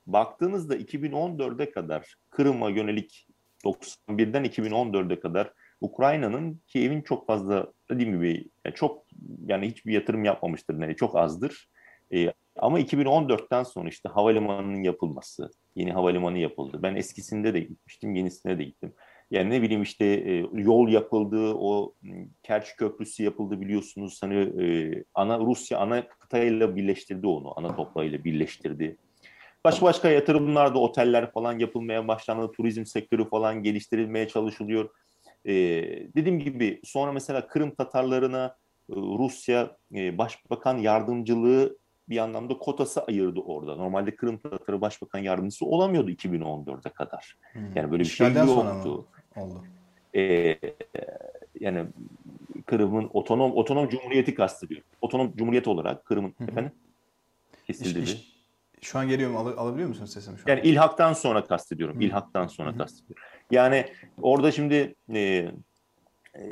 baktığınızda 0.08 0.78
2014'e 0.78 1.72
kadar 1.72 2.16
Kırım'a 2.30 2.70
yönelik 2.70 3.28
91'den 3.66 4.46
2014'e 4.46 5.20
kadar 5.20 5.52
Ukrayna'nın 5.82 6.62
Kiev'in 6.68 7.02
çok 7.02 7.28
fazla 7.28 7.74
dediğim 7.92 8.14
gibi 8.14 8.46
çok 8.76 9.06
yani 9.48 9.68
hiçbir 9.68 9.94
yatırım 9.94 10.26
yapmamıştır. 10.26 10.80
Yani 10.82 10.96
çok 10.96 11.16
azdır. 11.16 11.70
E, 12.14 12.34
ama 12.56 12.80
2014'ten 12.80 13.64
sonra 13.64 13.90
işte 13.90 14.10
havalimanının 14.10 14.84
yapılması, 14.84 15.52
yeni 15.76 15.92
havalimanı 15.92 16.38
yapıldı. 16.38 16.80
Ben 16.84 16.96
eskisinde 16.96 17.54
de 17.54 17.60
gitmiştim, 17.60 18.16
yenisine 18.16 18.58
de 18.60 18.64
gittim. 18.64 18.94
Yani 19.32 19.50
ne 19.50 19.62
bileyim 19.62 19.82
işte 19.82 20.06
e, 20.06 20.46
yol 20.54 20.90
yapıldı, 20.90 21.54
o 21.54 21.94
Kerç 22.44 22.76
Köprüsü 22.76 23.24
yapıldı 23.24 23.62
biliyorsunuz. 23.62 24.24
Hani 24.24 24.36
e, 24.36 25.04
ana 25.14 25.40
Rusya 25.40 25.80
ana 25.80 26.08
kıtayla 26.08 26.76
birleştirdi 26.76 27.28
onu, 27.28 27.60
ana 27.60 27.76
toplayla 27.76 28.24
birleştirdi. 28.24 28.98
Başka 29.66 29.86
başka 29.86 30.10
yatırımlar 30.10 30.76
da 30.76 30.80
oteller 30.80 31.32
falan 31.32 31.60
yapılmaya 31.60 32.08
başlandı, 32.08 32.52
turizm 32.52 32.86
sektörü 32.86 33.30
falan 33.30 33.64
geliştirilmeye 33.64 34.28
çalışılıyor. 34.28 34.90
E, 35.46 35.54
dediğim 36.16 36.40
gibi 36.40 36.82
sonra 36.84 37.12
mesela 37.12 37.48
Kırım 37.48 37.76
Tatarlarına 37.76 38.58
e, 38.90 38.96
Rusya 38.96 39.78
e, 39.96 40.18
Başbakan 40.18 40.78
yardımcılığı 40.78 41.78
bir 42.10 42.18
anlamda 42.18 42.58
kotası 42.58 43.04
ayırdı 43.04 43.40
orada. 43.40 43.76
Normalde 43.76 44.16
Kırım 44.16 44.38
Tatarı 44.38 44.82
Başbakan 44.82 45.20
Yardımcısı 45.20 45.66
olamıyordu 45.66 46.12
2014'e 46.12 46.92
kadar. 46.92 47.38
Hmm. 47.54 47.62
Yani 47.76 47.92
böyle 47.92 48.04
bir 48.04 48.10
şey 48.10 48.34
yoktu. 48.34 49.06
Oldu. 49.36 49.64
Ee, 50.16 50.58
yani 51.60 51.86
Kırım'ın 52.66 53.10
otonom 53.14 53.52
otonom 53.56 53.90
cumhuriyeti 53.90 54.36
kastediyor. 54.36 54.82
Otonom 55.02 55.34
cumhuriyet 55.36 55.68
olarak 55.68 56.06
Kırım'ın 56.06 56.34
efendim 56.48 56.72
kesildi. 57.68 58.00
İş, 58.00 58.14
iş, 58.14 58.35
şu 58.86 59.00
an 59.00 59.08
geliyorum 59.08 59.38
al, 59.38 59.48
alabiliyor 59.58 59.90
musun 59.90 60.06
sesimi 60.06 60.38
şu 60.38 60.44
an? 60.44 60.56
Yani 60.56 60.68
ilhaktan 60.68 61.14
sonra 61.14 61.44
kastediyorum. 61.44 62.00
Hı. 62.00 62.04
İlhaktan 62.04 62.48
sonra 62.48 62.74
Hı. 62.74 62.78
kastediyorum. 62.78 63.24
Yani 63.52 63.86
orada 64.22 64.52
şimdi 64.52 64.96
e, 65.14 65.20
e, 65.20 65.52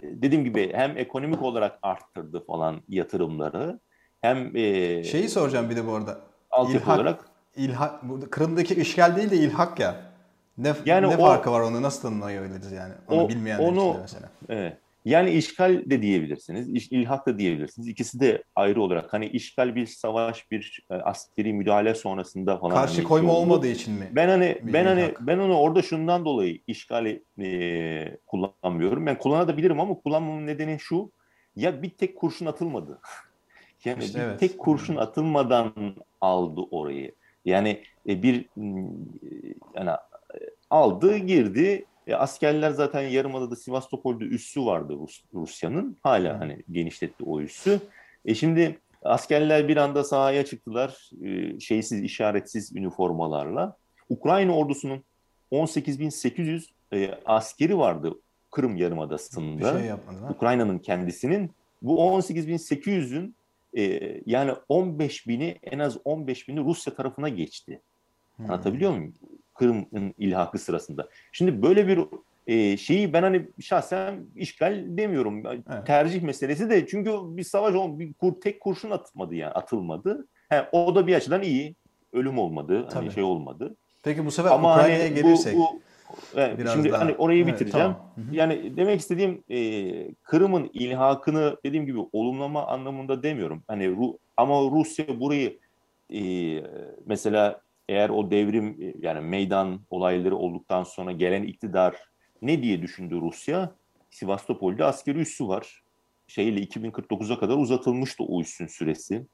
dediğim 0.04 0.44
gibi 0.44 0.74
hem 0.74 0.98
ekonomik 0.98 1.42
olarak 1.42 1.80
arttırdı 1.82 2.46
falan 2.46 2.82
yatırımları 2.90 3.80
hem 4.22 4.56
e, 4.56 5.04
şeyi 5.04 5.30
soracağım 5.30 5.70
bir 5.70 5.76
de 5.76 5.88
bu 5.88 5.94
arada. 5.94 6.18
Altyapı 6.52 6.92
olarak 6.92 7.26
ilhak 7.56 8.04
burada 8.04 8.30
Kırım'daki 8.30 8.76
işgal 8.76 9.16
değil 9.16 9.32
de 9.32 9.36
ilhak 9.38 9.80
ya. 9.80 9.96
Ne, 10.58 10.74
yani 10.86 11.10
ne 11.10 11.18
o, 11.18 11.26
farkı 11.26 11.52
var 11.52 11.62
onu 11.62 11.82
nasıl 11.82 12.02
tanımlayabiliriz 12.02 12.72
yani? 12.72 12.94
Onu 13.08 13.24
o, 13.24 13.30
bilmeyenler 13.30 13.68
onu, 13.68 13.90
için 13.90 14.02
mesela. 14.02 14.30
Evet. 14.50 14.78
Yani 15.06 15.32
işgal 15.32 15.90
de 15.90 16.02
diyebilirsiniz, 16.02 16.88
ilhak 16.92 17.28
da 17.28 17.40
diyebilirsiniz. 17.40 17.88
İkisi 17.88 18.20
de 18.20 18.44
ayrı 18.56 18.82
olarak. 18.82 19.14
Hani 19.14 19.28
işgal 19.28 19.76
bir 19.76 19.86
savaş, 19.86 20.52
bir 20.52 20.86
e, 20.92 20.94
askeri 20.94 21.54
müdahale 21.54 21.96
sonrasında 21.96 22.58
falan. 22.58 22.76
Karşı 22.76 22.96
hani 22.96 23.04
koyma 23.04 23.34
olmadığı 23.34 23.68
için 23.68 23.94
mi? 23.94 24.12
Ben 24.12 24.28
hani 24.28 24.58
ben 24.64 24.86
hani 24.86 25.14
ben 25.20 25.38
onu 25.38 25.58
orada 25.58 25.82
şundan 25.82 26.26
dolayı 26.26 26.60
işgali 26.68 27.24
e, 27.40 28.18
kullanmıyorum. 28.28 29.06
Ben 29.06 29.18
kullanabilirim 29.18 29.80
ama 29.80 29.94
kullanmamın 29.94 30.48
nedeni 30.48 30.80
şu. 30.80 31.12
Ya 31.56 31.82
bir 31.82 31.90
tek 31.90 32.18
kurşun 32.18 32.46
atılmadı. 32.46 33.00
Yani 33.86 34.04
işte 34.04 34.20
bir 34.20 34.24
evet. 34.24 34.40
tek 34.40 34.60
kurşun 34.60 34.96
atılmadan 34.96 35.74
aldı 36.22 36.62
orayı. 36.72 37.12
Yani 37.46 37.84
e, 38.10 38.24
bir 38.24 38.46
yani 39.76 39.90
e, 39.90 40.38
aldı, 40.70 41.18
girdi. 41.18 41.86
E, 42.08 42.16
askerler 42.16 42.72
zaten 42.72 43.02
Yarımada'da 43.02 43.56
Sivastopol'da 43.56 44.26
üssü 44.26 44.66
vardı 44.66 44.94
Rus, 45.00 45.24
Rusya'nın. 45.34 45.98
Hala 46.04 46.40
hani 46.40 46.64
genişletti 46.72 47.24
o 47.24 47.42
üssü. 47.42 47.80
E 48.26 48.36
şimdi 48.36 48.80
askerler 49.04 49.68
bir 49.68 49.78
anda 49.78 50.04
sahaya 50.04 50.46
çıktılar. 50.46 51.10
E, 51.24 51.60
şeysiz, 51.60 52.04
işaretsiz 52.04 52.76
üniformalarla. 52.76 53.78
Ukrayna 54.10 54.58
ordusunun 54.58 55.04
18.800 55.52 56.66
e, 56.94 57.20
askeri 57.26 57.78
vardı 57.78 58.14
Kırım 58.52 58.78
Yarımadası'nda. 58.78 59.80
Şey 59.80 59.92
Ukrayna'nın 60.30 60.80
kendisinin. 60.80 61.52
Bu 61.82 61.98
18.800'ün 61.98 63.36
e, 63.78 64.22
yani 64.26 64.52
15 64.70 65.28
bini 65.28 65.60
en 65.64 65.80
az 65.80 65.98
15 66.04 66.48
bini 66.48 66.60
Rusya 66.60 66.96
tarafına 66.96 67.30
geçti. 67.30 67.82
Hmm. 68.36 68.46
Anlatabiliyor 68.46 68.92
muyum? 68.92 69.14
Kırım'ın 69.54 70.14
ilhakı 70.18 70.60
sırasında. 70.60 71.10
Şimdi 71.32 71.62
böyle 71.62 71.88
bir 71.88 72.00
e, 72.48 72.78
şeyi 72.78 73.14
ben 73.14 73.24
hani 73.24 73.48
şahsen 73.62 74.26
işgal 74.36 74.84
demiyorum. 74.88 75.46
Evet. 75.46 75.88
Tercih 75.88 76.22
meselesi 76.22 76.70
de 76.70 76.88
çünkü 76.88 77.12
bir 77.24 77.44
savaş 77.44 77.74
bir 77.74 78.14
kur, 78.14 78.42
tek 78.42 78.62
kurşun 78.62 78.92
atmadı 78.92 79.36
yani 79.36 79.52
atılmadı. 79.52 80.28
He, 80.50 80.68
o 80.72 80.96
da 80.96 81.08
bir 81.08 81.16
açıdan 81.16 81.42
iyi. 81.42 81.76
Ölüm 82.14 82.40
olmadı. 82.40 82.88
Hani 82.94 83.12
şey 83.12 83.24
olmadı. 83.24 83.76
Peki 84.04 84.26
bu 84.26 84.32
sefer 84.32 84.52
Ama 84.52 84.74
Ukrayna'ya 84.74 85.04
hani 85.04 85.16
gelirsek. 85.16 85.56
Bu, 85.56 85.60
bu, 85.60 85.82
Evet, 86.36 86.60
Biraz 86.60 86.74
şimdi 86.74 86.92
daha... 86.92 87.02
hani 87.02 87.16
orayı 87.16 87.48
bitireceğim. 87.48 87.88
Evet, 87.88 87.98
tamam. 88.16 88.34
Yani 88.34 88.78
demek 88.78 89.00
istediğim 89.00 89.44
e, 89.50 90.14
Kırım'ın 90.14 90.70
ilhakını 90.74 91.58
dediğim 91.66 91.86
gibi 91.86 92.00
olumlama 92.14 92.68
anlamında 92.68 93.24
demiyorum. 93.24 93.64
Hani 93.68 93.90
Ru 93.90 94.18
ama 94.38 94.56
Rusya 94.56 95.20
burayı 95.20 95.58
e, 96.14 96.22
mesela 97.06 97.62
eğer 97.90 98.10
o 98.10 98.32
devrim 98.32 98.78
e, 98.82 98.94
yani 99.00 99.22
meydan 99.22 99.82
olayları 99.90 100.36
olduktan 100.36 100.84
sonra 100.84 101.12
gelen 101.12 101.44
iktidar 101.44 101.96
ne 102.42 102.64
diye 102.64 102.82
düşündü 102.82 103.22
Rusya? 103.22 103.76
Sivastopol'de 104.12 104.86
askeri 104.86 105.20
üssü 105.20 105.48
var. 105.48 105.84
Şeyle 106.28 106.60
2049'a 106.60 107.40
kadar 107.40 107.58
uzatılmıştı 107.58 108.24
o 108.24 108.42
üssün 108.42 108.68
süresi 108.68 109.26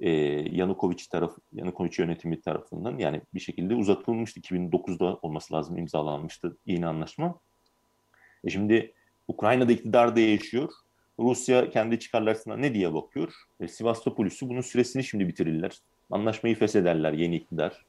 e, 0.00 0.10
Yanukovic 0.50 1.04
taraf 1.10 1.32
Yanukovic 1.52 1.94
yönetimi 1.98 2.40
tarafından 2.40 2.98
yani 2.98 3.20
bir 3.34 3.40
şekilde 3.40 3.74
uzatılmıştı. 3.74 4.40
2009'da 4.40 5.18
olması 5.22 5.54
lazım 5.54 5.78
imzalanmıştı 5.78 6.56
yeni 6.66 6.86
anlaşma. 6.86 7.40
E 8.44 8.50
şimdi 8.50 8.94
Ukrayna'da 9.28 9.72
iktidar 9.72 10.16
değişiyor. 10.16 10.72
Rusya 11.18 11.70
kendi 11.70 11.98
çıkarlarına 11.98 12.56
ne 12.56 12.74
diye 12.74 12.94
bakıyor? 12.94 13.32
E, 13.60 13.68
Sivastopol 13.68 14.26
üssü 14.26 14.48
bunun 14.48 14.60
süresini 14.60 15.04
şimdi 15.04 15.28
bitirirler. 15.28 15.78
Anlaşmayı 16.10 16.56
feshederler 16.56 17.12
yeni 17.12 17.36
iktidar. 17.36 17.84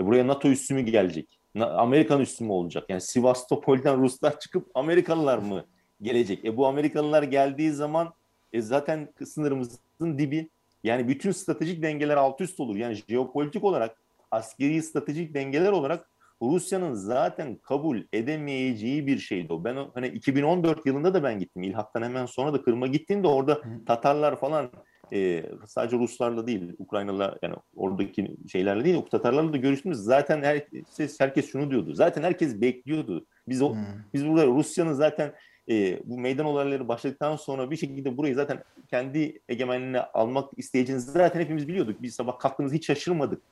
E, 0.00 0.06
buraya 0.06 0.26
NATO 0.26 0.48
üssü 0.48 0.74
mü 0.74 0.80
gelecek? 0.80 1.40
Amerikan 1.60 2.20
üssü 2.20 2.44
mü 2.44 2.52
olacak? 2.52 2.84
Yani 2.88 3.00
Sivastopol'den 3.00 4.02
Ruslar 4.02 4.40
çıkıp 4.40 4.70
Amerikalılar 4.74 5.38
mı 5.38 5.64
gelecek? 6.02 6.44
E 6.44 6.56
bu 6.56 6.66
Amerikalılar 6.66 7.22
geldiği 7.22 7.70
zaman 7.70 8.14
e, 8.52 8.62
zaten 8.62 9.08
sınırımızın 9.24 10.18
dibi 10.18 10.48
yani 10.84 11.08
bütün 11.08 11.30
stratejik 11.32 11.82
dengeler 11.82 12.16
alt 12.16 12.40
üst 12.40 12.60
olur. 12.60 12.76
Yani 12.76 12.98
jeopolitik 13.08 13.64
olarak, 13.64 13.96
askeri 14.30 14.82
stratejik 14.82 15.34
dengeler 15.34 15.72
olarak 15.72 16.10
Rusya'nın 16.42 16.94
zaten 16.94 17.56
kabul 17.56 18.02
edemeyeceği 18.12 19.06
bir 19.06 19.18
şeydi 19.18 19.52
o. 19.52 19.64
Ben 19.64 19.76
hani 19.94 20.08
2014 20.08 20.86
yılında 20.86 21.14
da 21.14 21.22
ben 21.22 21.38
gittim. 21.38 21.62
İlhak'tan 21.62 22.02
hemen 22.02 22.26
sonra 22.26 22.52
da 22.52 22.62
Kırım'a 22.62 22.86
gittiğimde 22.86 23.28
orada 23.28 23.60
Tatarlar 23.86 24.40
falan 24.40 24.70
e, 25.12 25.44
sadece 25.66 25.98
Ruslarla 25.98 26.46
değil, 26.46 26.72
Ukraynalılar 26.78 27.38
yani 27.42 27.54
oradaki 27.76 28.36
şeylerle 28.52 28.84
değil, 28.84 29.02
Tatarlarla 29.10 29.52
da 29.52 29.56
görüştünüz. 29.56 29.98
Zaten 29.98 30.42
herkes, 30.42 31.20
herkes 31.20 31.52
şunu 31.52 31.70
diyordu. 31.70 31.94
Zaten 31.94 32.22
herkes 32.22 32.60
bekliyordu. 32.60 33.26
Biz 33.48 33.62
o, 33.62 33.74
hmm. 33.74 33.84
biz 34.14 34.28
burada 34.28 34.46
Rusya'nın 34.46 34.92
zaten 34.92 35.32
e, 35.70 36.00
bu 36.04 36.18
meydan 36.18 36.46
olayları 36.46 36.88
başladıktan 36.88 37.36
sonra 37.36 37.70
bir 37.70 37.76
şekilde 37.76 38.16
burayı 38.16 38.34
zaten 38.34 38.62
kendi 38.90 39.40
egemenliğine 39.48 40.00
almak 40.00 40.50
isteyeceğinizi 40.56 41.10
zaten 41.10 41.40
hepimiz 41.40 41.68
biliyorduk. 41.68 42.02
Biz 42.02 42.14
sabah 42.14 42.38
kalktığımız 42.38 42.72
hiç 42.72 42.86
şaşırmadık. 42.86 43.42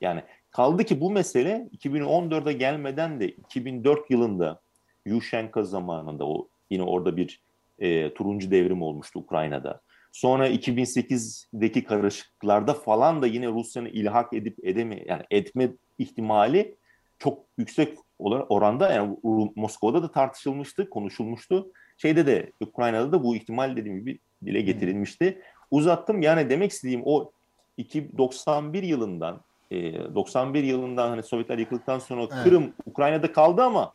Yani 0.00 0.22
kaldı 0.50 0.84
ki 0.84 1.00
bu 1.00 1.10
mesele 1.10 1.68
2014'e 1.78 2.52
gelmeden 2.52 3.20
de 3.20 3.28
2004 3.28 4.10
yılında 4.10 4.60
Yushchenko 5.06 5.62
zamanında 5.62 6.26
o 6.26 6.48
yine 6.70 6.82
orada 6.82 7.16
bir 7.16 7.40
e, 7.78 8.14
turuncu 8.14 8.50
devrim 8.50 8.82
olmuştu 8.82 9.18
Ukrayna'da. 9.18 9.80
Sonra 10.14 10.48
2008'deki 10.48 11.84
karışıklarda 11.84 12.74
falan 12.74 13.22
da 13.22 13.26
yine 13.26 13.48
Rusya'nın 13.48 13.88
ilhak 13.88 14.32
edip 14.32 14.58
edeme 14.62 15.02
yani 15.06 15.22
etme 15.30 15.70
ihtimali 15.98 16.76
çok 17.18 17.38
yüksek 17.58 17.98
oranda 18.18 18.92
yani 18.92 19.16
Moskova'da 19.56 20.02
da 20.02 20.10
tartışılmıştı, 20.10 20.90
konuşulmuştu. 20.90 21.72
Şeyde 21.96 22.26
de 22.26 22.52
Ukrayna'da 22.60 23.12
da 23.12 23.24
bu 23.24 23.36
ihtimal 23.36 23.76
dediğim 23.76 23.98
gibi 23.98 24.18
dile 24.44 24.60
getirilmişti. 24.60 25.42
Uzattım 25.70 26.22
yani 26.22 26.50
demek 26.50 26.70
istediğim 26.70 27.02
o 27.04 27.30
91 27.78 28.82
yılından 28.82 29.40
91 29.70 30.62
e, 30.62 30.66
yılından 30.66 31.08
hani 31.08 31.22
Sovyetler 31.22 31.58
yıkıldıktan 31.58 31.98
sonra 31.98 32.22
evet. 32.22 32.44
Kırım 32.44 32.72
Ukrayna'da 32.86 33.32
kaldı 33.32 33.62
ama 33.62 33.92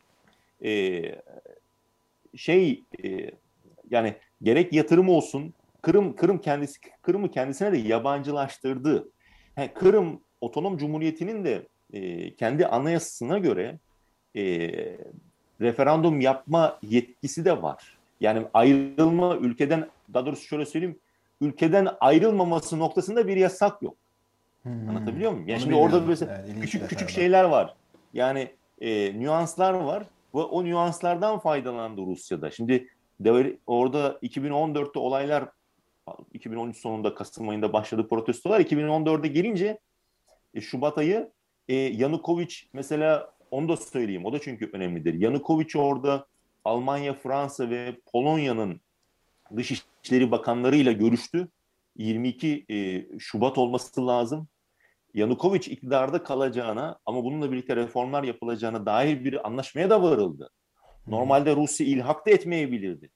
e, 0.64 1.02
şey 2.36 2.84
e, 3.04 3.32
yani 3.92 4.16
gerek 4.42 4.74
yatırım 4.74 5.10
olsun 5.10 5.54
Kırım 5.82 6.16
Kırım 6.16 6.38
kendisi 6.38 6.80
Kırım'ı 7.02 7.32
kendisine 7.32 7.72
de 7.72 7.78
yabancılaştırdı. 7.78 9.10
Yani 9.58 9.74
Kırım 9.74 10.22
Otonom 10.42 10.78
Cumhuriyeti'nin 10.78 11.46
de 11.46 11.68
e, 11.94 12.36
kendi 12.36 12.68
anayasasına 12.68 13.38
göre 13.38 13.80
e, 14.36 14.44
referandum 15.62 16.22
yapma 16.22 16.80
yetkisi 16.82 17.46
de 17.46 17.62
var. 17.62 17.98
Yani 18.20 18.46
ayrılma 18.54 19.36
ülkeden 19.36 19.90
daha 20.14 20.26
doğrusu 20.26 20.44
şöyle 20.44 20.66
söyleyeyim 20.66 21.00
ülkeden 21.42 21.88
ayrılmaması 22.00 22.80
noktasında 22.80 23.28
bir 23.28 23.38
yasak 23.38 23.82
yok. 23.82 23.96
Hmm. 24.64 24.90
Anlatabiliyor 24.90 25.32
muyum? 25.32 25.48
Yani 25.48 25.58
Onu 25.58 25.62
şimdi 25.62 25.76
orada 25.76 26.08
böyle 26.08 26.26
yani, 26.26 26.62
küçük 26.62 26.90
küçük 26.90 27.10
şeyler 27.10 27.44
var. 27.44 27.74
Yani 28.14 28.48
e, 28.82 29.20
nüanslar 29.20 29.74
var 29.74 30.04
ve 30.36 30.40
o 30.40 30.64
nüanslardan 30.64 31.40
faydalandı 31.40 32.02
Rusya'da. 32.02 32.52
Şimdi 32.52 32.88
orada 33.68 34.20
2014'te 34.24 35.00
olaylar 35.00 35.50
2013 36.34 36.78
sonunda 36.78 37.16
Kasım 37.16 37.50
ayında 37.50 37.74
başladı 37.74 38.08
protestolar. 38.10 38.60
2014'e 38.60 39.28
gelince 39.28 39.80
e, 40.54 40.62
Şubat 40.62 40.98
ayı 40.98 41.32
e, 41.68 41.74
Yanukovic 41.76 42.56
mesela 42.74 43.34
onu 43.52 43.70
da 43.70 43.78
söyleyeyim. 43.78 44.26
O 44.26 44.34
da 44.34 44.40
çünkü 44.40 44.70
önemlidir. 44.74 45.14
Yanukovic 45.14 45.80
orada 45.80 46.26
Almanya, 46.66 47.14
Fransa 47.14 47.70
ve 47.70 47.96
Polonya'nın 48.12 48.82
Dışişleri 49.56 50.32
Bakanlarıyla 50.32 50.92
görüştü. 50.92 51.48
22 51.98 52.66
e, 52.70 53.06
Şubat 53.20 53.58
olması 53.58 54.08
lazım. 54.08 54.48
Yanukovic 55.14 55.72
iktidarda 55.72 56.24
kalacağına 56.24 57.00
ama 57.06 57.24
bununla 57.24 57.52
birlikte 57.52 57.76
reformlar 57.76 58.24
yapılacağına 58.24 58.86
dair 58.86 59.24
bir 59.24 59.48
anlaşmaya 59.48 59.90
da 59.90 60.04
varıldı. 60.04 60.50
Normalde 61.08 61.56
Rusya 61.56 61.88
ilhak 61.88 62.28
da 62.28 62.32
etmeyebilirdi. 62.32 63.10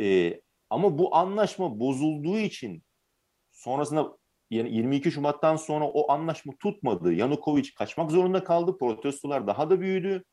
E, 0.00 0.40
ama 0.70 0.98
bu 0.98 1.16
anlaşma 1.16 1.80
bozulduğu 1.80 2.38
için 2.38 2.82
sonrasında 3.50 4.16
yani 4.50 4.76
22 4.76 5.10
Şubat'tan 5.10 5.56
sonra 5.56 5.84
o 5.84 6.12
anlaşma 6.12 6.52
tutmadı. 6.60 7.12
Yanukovic 7.12 7.68
kaçmak 7.78 8.10
zorunda 8.10 8.44
kaldı. 8.44 8.78
Protestolar 8.78 9.46
daha 9.46 9.70
da 9.70 9.80
büyüdü. 9.80 10.24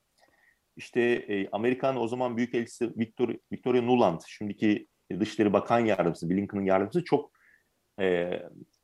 İşte 0.76 1.02
e, 1.02 1.50
Amerikan 1.50 1.98
o 1.98 2.08
zaman 2.08 2.38
Büyükelçisi 2.38 2.98
Victor, 2.98 3.30
Victoria 3.52 3.82
Nuland, 3.82 4.22
şimdiki 4.28 4.88
Dışişleri 5.20 5.54
Bakan 5.54 5.80
Yardımcısı, 5.80 6.30
Blinken'ın 6.30 6.66
yardımcısı 6.66 7.04
çok 7.04 7.32
e, 8.00 8.40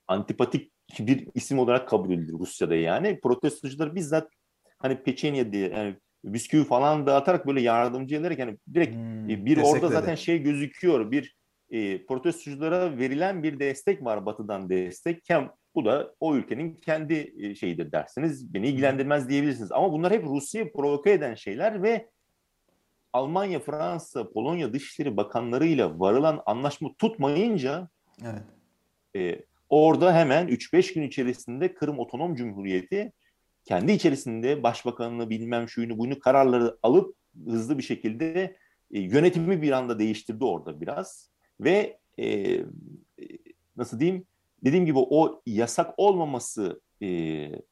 antipatik 0.08 0.72
bir 1.00 1.28
isim 1.34 1.60
olarak 1.60 1.88
kabul 1.88 2.12
edilir 2.14 2.34
Rusya'da 2.34 2.76
yani. 2.76 3.20
Protestocular 3.20 3.96
bizzat 3.96 4.30
hani 4.80 5.04
peçenye 5.04 5.52
diye 5.52 5.70
yani 5.70 5.96
bisküvi 6.24 6.64
falan 6.64 7.08
dağıtarak 7.08 7.48
böyle 7.48 7.62
yardımcı 7.62 8.16
ederek 8.16 8.40
yani 8.40 8.58
direkt 8.74 8.96
hmm, 8.96 9.28
bir 9.28 9.58
orada 9.58 9.88
zaten 9.88 10.16
şey 10.16 10.44
gözüküyor. 10.44 11.12
Bir 11.12 11.36
e, 11.74 12.06
protestoculara 12.06 12.98
verilen 12.98 13.44
bir 13.44 13.60
destek 13.60 14.06
var 14.06 14.26
batıdan 14.26 14.70
destek. 14.70 15.24
Hem 15.28 15.52
bu 15.76 15.86
da 15.86 16.16
o 16.20 16.36
ülkenin 16.36 16.76
kendi 16.76 17.34
e, 17.40 17.56
şeyidir 17.56 17.92
dersiniz. 17.92 18.54
Beni 18.54 18.68
ilgilendirmez 18.68 19.30
diyebilirsiniz. 19.30 19.72
Ama 19.72 19.92
bunlar 19.92 20.14
hep 20.14 20.24
Rusya'yı 20.24 20.74
provoke 20.74 21.12
eden 21.12 21.36
şeyler 21.36 21.84
ve 21.84 22.10
Almanya, 23.14 23.60
Fransa, 23.60 24.30
Polonya 24.30 24.74
Dışişleri 24.74 25.18
Bakanlarıyla 25.18 26.00
varılan 26.00 26.44
anlaşma 26.46 26.90
tutmayınca 27.00 27.90
evet. 28.22 28.44
e, 29.16 29.46
orada 29.70 30.16
hemen 30.16 30.48
3-5 30.48 30.94
gün 30.94 31.02
içerisinde 31.02 31.74
Kırım 31.74 32.00
Otonom 32.00 32.36
Cumhuriyeti 32.36 33.12
kendi 33.66 33.92
içerisinde 33.92 34.64
başbakanını 34.64 35.30
bilmem 35.30 35.70
şuyunu 35.70 35.98
bunu 35.98 36.20
kararları 36.20 36.78
alıp 36.84 37.16
hızlı 37.46 37.78
bir 37.78 37.84
şekilde 37.84 38.58
e, 38.92 39.00
yönetimi 39.00 39.62
bir 39.62 39.72
anda 39.72 40.00
değiştirdi 40.00 40.46
orada 40.46 40.82
biraz 40.82 41.33
ve 41.64 41.98
e, 42.20 42.60
nasıl 43.78 44.00
diyeyim 44.00 44.26
dediğim 44.66 44.86
gibi 44.86 45.00
o 45.00 45.42
yasak 45.46 45.94
olmaması 45.98 46.82
e, 47.02 47.08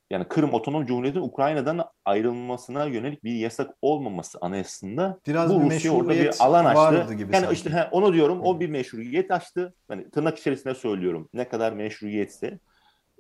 yani 0.10 0.28
Kırım 0.30 0.54
Otonom 0.54 0.86
Cumhuriyeti'nin 0.86 1.24
Ukrayna'dan 1.24 1.86
ayrılmasına 2.06 2.86
yönelik 2.86 3.24
bir 3.24 3.36
yasak 3.36 3.76
olmaması 3.82 4.38
anayasasında 4.42 5.20
Biraz 5.28 5.56
bu 5.56 5.62
Rusya 5.62 5.92
orada 5.92 6.14
bir 6.14 6.32
alan 6.40 6.66
açtı. 6.66 7.14
Gibi 7.14 7.34
yani 7.34 7.42
sanki. 7.42 7.54
işte 7.54 7.70
he, 7.70 7.84
onu 7.92 8.14
diyorum 8.14 8.42
o 8.42 8.60
bir 8.60 8.70
meşruiyet 8.70 9.32
açtı. 9.32 9.74
Hani 9.88 10.10
tırnak 10.10 10.40
içerisinde 10.40 10.76
söylüyorum 10.76 11.30
ne 11.34 11.48
kadar 11.48 11.74
meşruiyetse. 11.74 12.60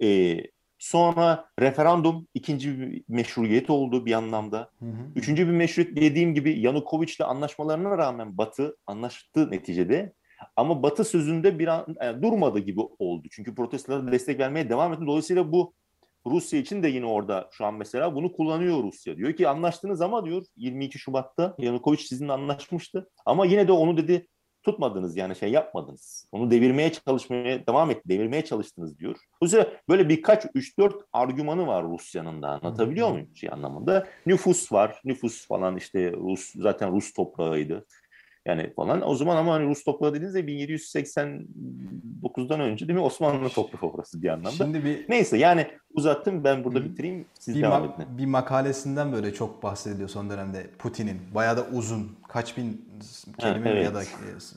E, 0.02 0.38
sonra 0.80 1.46
referandum 1.60 2.28
ikinci 2.34 2.80
bir 2.80 3.04
meşruiyet 3.08 3.70
oldu 3.70 4.06
bir 4.06 4.14
anlamda. 4.14 4.70
Hı 4.80 4.86
hı. 4.86 4.92
Üçüncü 5.16 5.48
bir 5.48 5.52
meşruiyet 5.52 5.96
dediğim 5.96 6.34
gibi 6.34 6.60
Yanukovic'le 6.60 7.22
anlaşmalarına 7.22 7.98
rağmen 7.98 8.38
Batı 8.38 8.78
anlaştı 8.88 9.52
neticede. 9.52 10.14
Ama 10.56 10.84
Batı 10.84 11.04
sözünde 11.04 11.60
bir 11.60 11.68
an 11.68 11.96
yani 12.02 12.22
durmadı 12.24 12.60
gibi 12.60 12.82
oldu. 13.00 13.28
Çünkü 13.32 13.56
protestolara 13.56 14.12
destek 14.12 14.40
vermeye 14.40 14.70
devam 14.70 14.94
etti. 14.94 15.06
Dolayısıyla 15.06 15.52
bu 15.52 15.74
Rusya 16.26 16.60
için 16.60 16.84
de 16.84 16.88
yine 16.88 17.06
orada 17.06 17.50
şu 17.52 17.66
an 17.66 17.74
mesela 17.74 18.16
bunu 18.16 18.34
kullanıyor 18.34 18.84
Rusya. 18.84 19.18
Diyor 19.18 19.34
ki 19.34 19.48
anlaştınız 19.48 20.02
ama 20.02 20.26
diyor 20.26 20.46
22 20.56 21.00
Şubat'ta 21.00 21.56
Yanukovic 21.58 21.98
sizinle 21.98 22.32
anlaşmıştı. 22.32 23.10
Ama 23.26 23.46
yine 23.46 23.68
de 23.68 23.72
onu 23.72 23.98
dedi 23.98 24.28
tutmadınız 24.64 25.18
yani 25.18 25.36
şey 25.36 25.52
yapmadınız. 25.52 26.28
Onu 26.32 26.52
devirmeye 26.52 26.92
çalışmaya 26.92 27.68
devam 27.68 27.92
etti. 27.92 28.10
Devirmeye 28.10 28.46
çalıştınız 28.46 29.00
diyor. 29.00 29.16
Dolayısıyla 29.42 29.68
böyle 29.90 30.10
birkaç 30.10 30.46
3-4 30.46 30.94
argümanı 31.14 31.68
var 31.68 31.84
Rusya'nın 31.84 32.42
da 32.42 32.48
anlatabiliyor 32.48 33.12
muyum 33.12 33.36
şey 33.36 33.50
anlamında? 33.54 34.08
Nüfus 34.26 34.72
var. 34.72 35.02
Nüfus 35.06 35.48
falan 35.48 35.78
işte 35.78 36.12
Rus 36.12 36.54
zaten 36.56 36.92
Rus 36.92 37.14
toprağıydı. 37.14 37.86
Yani 38.46 38.74
falan. 38.74 39.10
O 39.10 39.16
zaman 39.16 39.38
ama 39.38 39.54
hani 39.54 39.68
Rus 39.68 39.84
toprağı 39.84 40.14
dediğinizde 40.14 40.40
1789'dan 40.40 42.60
önce 42.60 42.88
değil 42.88 43.00
mi 43.00 43.06
Osmanlı 43.06 43.50
toprağı 43.50 43.92
orası 43.92 44.22
bir 44.22 44.30
anlamda. 44.30 44.52
Şimdi 44.52 44.84
bir 44.84 45.10
Neyse 45.10 45.38
yani 45.38 45.68
uzattım 45.94 46.44
ben 46.44 46.64
burada 46.64 46.86
bitireyim. 46.86 47.26
Siz 47.40 47.56
bir 47.56 47.62
devam 47.62 47.84
edin. 47.84 48.18
Bir 48.18 48.26
makalesinden 48.26 49.12
böyle 49.12 49.34
çok 49.34 49.64
bahsediliyor 49.64 50.10
son 50.10 50.30
dönemde 50.30 50.68
Putin'in. 50.80 51.22
Bayağı 51.36 51.58
da 51.58 51.66
uzun. 51.74 52.18
Kaç 52.28 52.58
bin 52.58 52.86
kelime 53.38 53.70
ha, 53.70 53.76
evet. 53.76 53.86
ya 53.86 53.96
da 53.96 54.02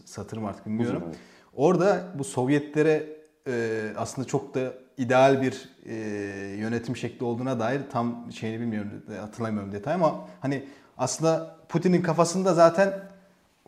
satır 0.04 0.36
mı 0.36 0.48
artık 0.48 0.66
bilmiyorum. 0.66 0.96
Uzun, 0.96 1.08
evet. 1.08 1.18
Orada 1.54 2.04
bu 2.18 2.24
Sovyetlere 2.24 3.06
e, 3.48 3.82
aslında 3.96 4.28
çok 4.28 4.54
da 4.54 4.72
ideal 4.96 5.42
bir 5.42 5.68
e, 5.86 5.94
yönetim 6.58 6.96
şekli 6.96 7.24
olduğuna 7.24 7.60
dair 7.60 7.80
tam 7.92 8.32
şeyini 8.32 8.60
bilmiyorum 8.60 8.90
hatırlamıyorum 9.20 9.72
detay 9.72 9.94
ama 9.94 10.28
hani 10.40 10.64
aslında 10.98 11.56
Putin'in 11.68 12.02
kafasında 12.02 12.54
zaten 12.54 13.13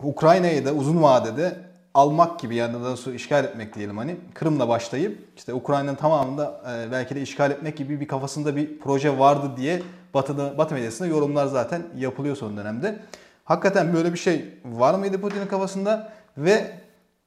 Ukrayna'yı 0.03 0.65
da 0.65 0.73
uzun 0.73 1.03
vadede 1.03 1.57
almak 1.95 2.41
gibi 2.41 2.57
yani 2.57 2.85
da 2.85 2.97
sonra 2.97 3.15
işgal 3.15 3.45
etmek 3.45 3.75
diyelim 3.75 3.99
hani 3.99 4.17
Kırım'la 4.35 4.69
başlayıp 4.69 5.19
işte 5.37 5.55
Ukrayna'nın 5.55 5.95
tamamında 5.95 6.61
e, 6.71 6.93
belki 6.93 7.15
de 7.15 7.23
işgal 7.23 7.51
etmek 7.51 7.77
gibi 7.77 8.01
bir 8.01 8.09
kafasında 8.09 8.57
bir 8.57 8.79
proje 8.79 9.19
vardı 9.19 9.51
diye 9.57 9.83
Batı'da 10.15 10.59
Batı 10.59 10.75
medyasında 10.75 11.09
yorumlar 11.09 11.47
zaten 11.47 11.83
yapılıyor 11.97 12.37
son 12.37 12.57
dönemde. 12.57 12.99
Hakikaten 13.45 13.95
böyle 13.95 14.13
bir 14.13 14.19
şey 14.19 14.45
var 14.65 14.95
mıydı 14.95 15.21
Putin'in 15.21 15.47
kafasında 15.47 16.13
ve 16.39 16.71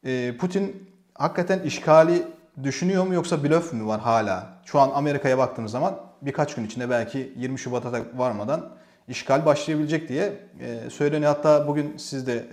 e, 0.04 0.38
Putin 0.38 0.90
hakikaten 1.16 1.60
işgali 1.60 2.24
düşünüyor 2.64 3.08
mu 3.08 3.14
yoksa 3.14 3.44
blöf 3.44 3.74
mü 3.74 3.86
var 3.86 4.00
hala? 4.00 4.48
Şu 4.66 4.80
an 4.80 4.92
Amerika'ya 4.94 5.38
baktığımız 5.38 5.72
zaman 5.72 5.96
birkaç 6.22 6.56
gün 6.56 6.66
içinde 6.66 6.90
belki 6.90 7.34
20 7.38 7.60
Şubat'a 7.60 7.94
da 7.94 8.00
varmadan 8.18 8.70
işgal 9.10 9.46
başlayabilecek 9.46 10.10
diye 10.10 10.34
e, 10.60 10.90
söyleniyor. 10.90 11.36
Hatta 11.36 11.68
bugün 11.68 11.98
siz 11.98 12.28
de 12.28 12.46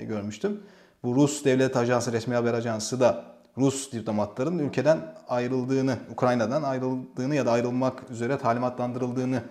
e, 0.00 0.04
görmüştüm. 0.04 0.60
Bu 1.02 1.14
Rus 1.14 1.44
Devlet 1.44 1.76
Ajansı, 1.76 2.12
resmi 2.12 2.34
haber 2.34 2.54
ajansı 2.54 3.00
da 3.00 3.24
Rus 3.58 3.92
diplomatların 3.92 4.58
ülkeden 4.58 4.98
ayrıldığını, 5.28 5.96
Ukrayna'dan 6.12 6.62
ayrıldığını 6.62 7.34
ya 7.34 7.46
da 7.46 7.52
ayrılmak 7.52 8.10
üzere 8.10 8.38
talimatlandırıldığını 8.38 9.42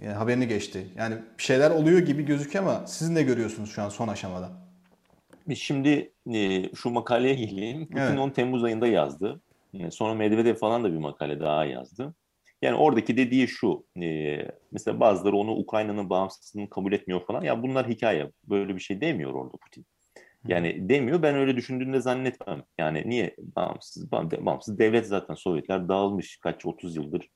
e, 0.00 0.08
haberini 0.08 0.48
geçti. 0.48 0.86
Yani 0.96 1.14
bir 1.38 1.42
şeyler 1.42 1.70
oluyor 1.70 1.98
gibi 1.98 2.24
gözüküyor 2.24 2.64
ama 2.64 2.86
siz 2.86 3.10
ne 3.10 3.22
görüyorsunuz 3.22 3.70
şu 3.70 3.82
an 3.82 3.88
son 3.88 4.08
aşamada? 4.08 4.50
Biz 5.48 5.58
şimdi 5.58 6.12
e, 6.32 6.74
şu 6.74 6.90
makaleye 6.90 7.34
geleyim. 7.34 7.86
Putin 7.86 8.00
evet. 8.00 8.18
10 8.18 8.30
Temmuz 8.30 8.64
ayında 8.64 8.86
yazdı. 8.86 9.40
E, 9.74 9.90
sonra 9.90 10.14
Medvedev 10.14 10.54
falan 10.54 10.84
da 10.84 10.92
bir 10.92 10.98
makale 10.98 11.40
daha 11.40 11.64
yazdı. 11.64 12.14
Yani 12.64 12.76
oradaki 12.76 13.16
dediği 13.16 13.48
şu, 13.48 13.86
e, 14.02 14.38
mesela 14.72 15.00
bazıları 15.00 15.36
onu 15.36 15.50
Ukrayna'nın 15.50 16.10
bağımsızlığını 16.10 16.70
kabul 16.70 16.92
etmiyor 16.92 17.26
falan. 17.26 17.42
Ya 17.42 17.62
bunlar 17.62 17.88
hikaye, 17.88 18.30
böyle 18.44 18.74
bir 18.74 18.80
şey 18.80 19.00
demiyor 19.00 19.32
orada 19.34 19.56
Putin. 19.56 19.86
Yani 20.48 20.88
demiyor, 20.88 21.22
ben 21.22 21.34
öyle 21.34 21.56
düşündüğünde 21.56 22.00
zannetmem. 22.00 22.62
Yani 22.78 23.02
niye 23.06 23.36
bağımsız, 23.38 24.12
bağımsız 24.12 24.78
devlet 24.78 25.06
zaten 25.06 25.34
Sovyetler 25.34 25.88
dağılmış 25.88 26.36
kaç 26.36 26.66
30 26.66 26.96
yıldır 26.96 27.28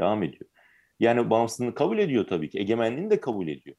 devam 0.00 0.22
ediyor. 0.22 0.50
Yani 1.00 1.30
bağımsızlığını 1.30 1.74
kabul 1.74 1.98
ediyor 1.98 2.26
tabii 2.26 2.50
ki, 2.50 2.58
egemenliğini 2.58 3.10
de 3.10 3.20
kabul 3.20 3.48
ediyor. 3.48 3.76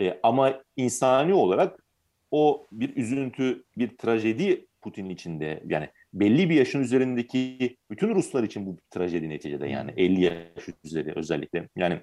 E, 0.00 0.20
ama 0.22 0.62
insani 0.76 1.34
olarak 1.34 1.84
o 2.30 2.66
bir 2.72 2.96
üzüntü, 2.96 3.64
bir 3.78 3.96
trajedi 3.96 4.66
Putin'in 4.82 5.10
içinde. 5.10 5.62
Yani 5.66 5.88
belli 6.20 6.50
bir 6.50 6.54
yaşın 6.54 6.80
üzerindeki 6.80 7.76
bütün 7.90 8.14
Ruslar 8.14 8.42
için 8.42 8.66
bu 8.66 8.76
bir 8.76 8.82
trajedi 8.90 9.28
neticede 9.28 9.68
yani 9.68 9.92
50 9.96 10.24
yaş 10.24 10.68
üzeri 10.84 11.12
özellikle. 11.16 11.68
Yani 11.76 12.00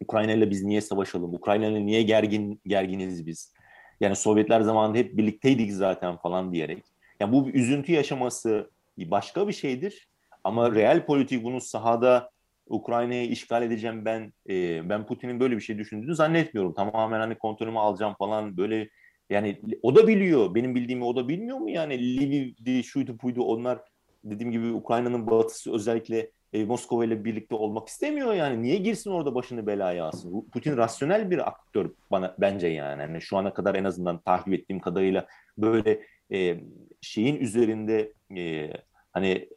Ukrayna 0.00 0.32
ile 0.32 0.50
biz 0.50 0.62
niye 0.62 0.80
savaşalım? 0.80 1.34
Ukrayna 1.34 1.66
ile 1.66 1.86
niye 1.86 2.02
gergin 2.02 2.60
gerginiz 2.66 3.26
biz? 3.26 3.54
Yani 4.00 4.16
Sovyetler 4.16 4.60
zamanında 4.60 4.98
hep 4.98 5.16
birlikteydik 5.16 5.72
zaten 5.72 6.16
falan 6.16 6.52
diyerek. 6.52 6.84
Yani 7.20 7.32
bu 7.32 7.46
bir 7.46 7.54
üzüntü 7.54 7.92
yaşaması 7.92 8.70
başka 8.98 9.48
bir 9.48 9.52
şeydir. 9.52 10.08
Ama 10.44 10.74
real 10.74 11.06
politik 11.06 11.44
bunu 11.44 11.60
sahada 11.60 12.30
Ukrayna'yı 12.66 13.28
işgal 13.28 13.62
edeceğim 13.62 14.04
ben 14.04 14.32
e, 14.48 14.88
ben 14.88 15.06
Putin'in 15.06 15.40
böyle 15.40 15.56
bir 15.56 15.60
şey 15.60 15.78
düşündüğünü 15.78 16.14
zannetmiyorum. 16.14 16.74
Tamamen 16.74 17.20
hani 17.20 17.34
kontrolümü 17.34 17.78
alacağım 17.78 18.14
falan 18.18 18.56
böyle 18.56 18.88
yani 19.32 19.60
o 19.82 19.96
da 19.96 20.08
biliyor. 20.08 20.54
Benim 20.54 20.74
bildiğimi 20.74 21.04
o 21.04 21.16
da 21.16 21.28
bilmiyor 21.28 21.58
mu 21.58 21.70
yani? 21.70 22.18
Lviv'di, 22.18 22.84
şuydu 22.84 23.18
buydu 23.22 23.42
onlar 23.42 23.80
dediğim 24.24 24.52
gibi 24.52 24.72
Ukrayna'nın 24.72 25.26
batısı 25.26 25.74
özellikle 25.74 26.30
e, 26.52 26.64
Moskova 26.64 27.04
ile 27.04 27.24
birlikte 27.24 27.54
olmak 27.54 27.88
istemiyor 27.88 28.34
yani. 28.34 28.62
Niye 28.62 28.76
girsin 28.76 29.10
orada 29.10 29.34
başını 29.34 29.66
belaya 29.66 30.04
alsın? 30.04 30.48
Putin 30.52 30.76
rasyonel 30.76 31.30
bir 31.30 31.48
aktör 31.48 31.90
bana 32.10 32.34
bence 32.38 32.66
yani. 32.66 33.02
yani 33.02 33.20
şu 33.20 33.36
ana 33.36 33.54
kadar 33.54 33.74
en 33.74 33.84
azından 33.84 34.20
takip 34.20 34.54
ettiğim 34.54 34.80
kadarıyla 34.80 35.26
böyle 35.58 36.02
e, 36.32 36.60
şeyin 37.00 37.36
üzerinde 37.36 38.12
e, 38.36 38.70
hani 39.12 39.48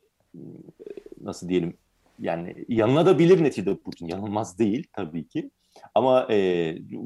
nasıl 1.21 1.49
diyelim 1.49 1.77
yani 2.19 2.65
yanına 2.69 3.05
da 3.05 3.19
bilir 3.19 3.43
neticede 3.43 3.75
Putin. 3.75 4.07
Yanılmaz 4.07 4.59
değil 4.59 4.87
tabii 4.93 5.27
ki. 5.27 5.49
Ama 5.95 6.27
e, 6.29 6.37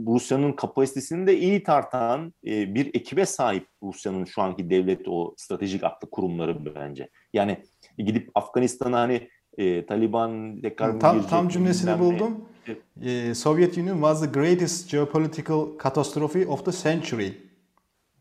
Rusya'nın 0.07 0.53
kapasitesini 0.53 1.27
de 1.27 1.39
iyi 1.39 1.63
tartan 1.63 2.33
e, 2.47 2.75
bir 2.75 2.87
ekibe 2.87 3.25
sahip 3.25 3.67
Rusya'nın 3.83 4.25
şu 4.25 4.41
anki 4.41 4.69
devlet 4.69 5.07
o 5.07 5.33
stratejik 5.37 5.83
aklı 5.83 6.09
kurumları 6.09 6.75
bence. 6.75 7.09
Yani 7.33 7.57
gidip 7.97 8.31
Afganistan'a 8.35 8.99
hani 8.99 9.29
e, 9.57 9.85
Taliban 9.85 10.61
tekrar 10.61 10.99
tam, 10.99 11.27
tam 11.27 11.49
cümlesini 11.49 11.99
buldum. 11.99 12.45
E, 13.01 13.35
Soviet 13.35 13.77
Union 13.77 13.95
was 13.95 14.21
the 14.21 14.39
greatest 14.39 14.91
geopolitical 14.91 15.67
catastrophe 15.83 16.47
of 16.47 16.65
the 16.65 16.71
century. 16.71 17.31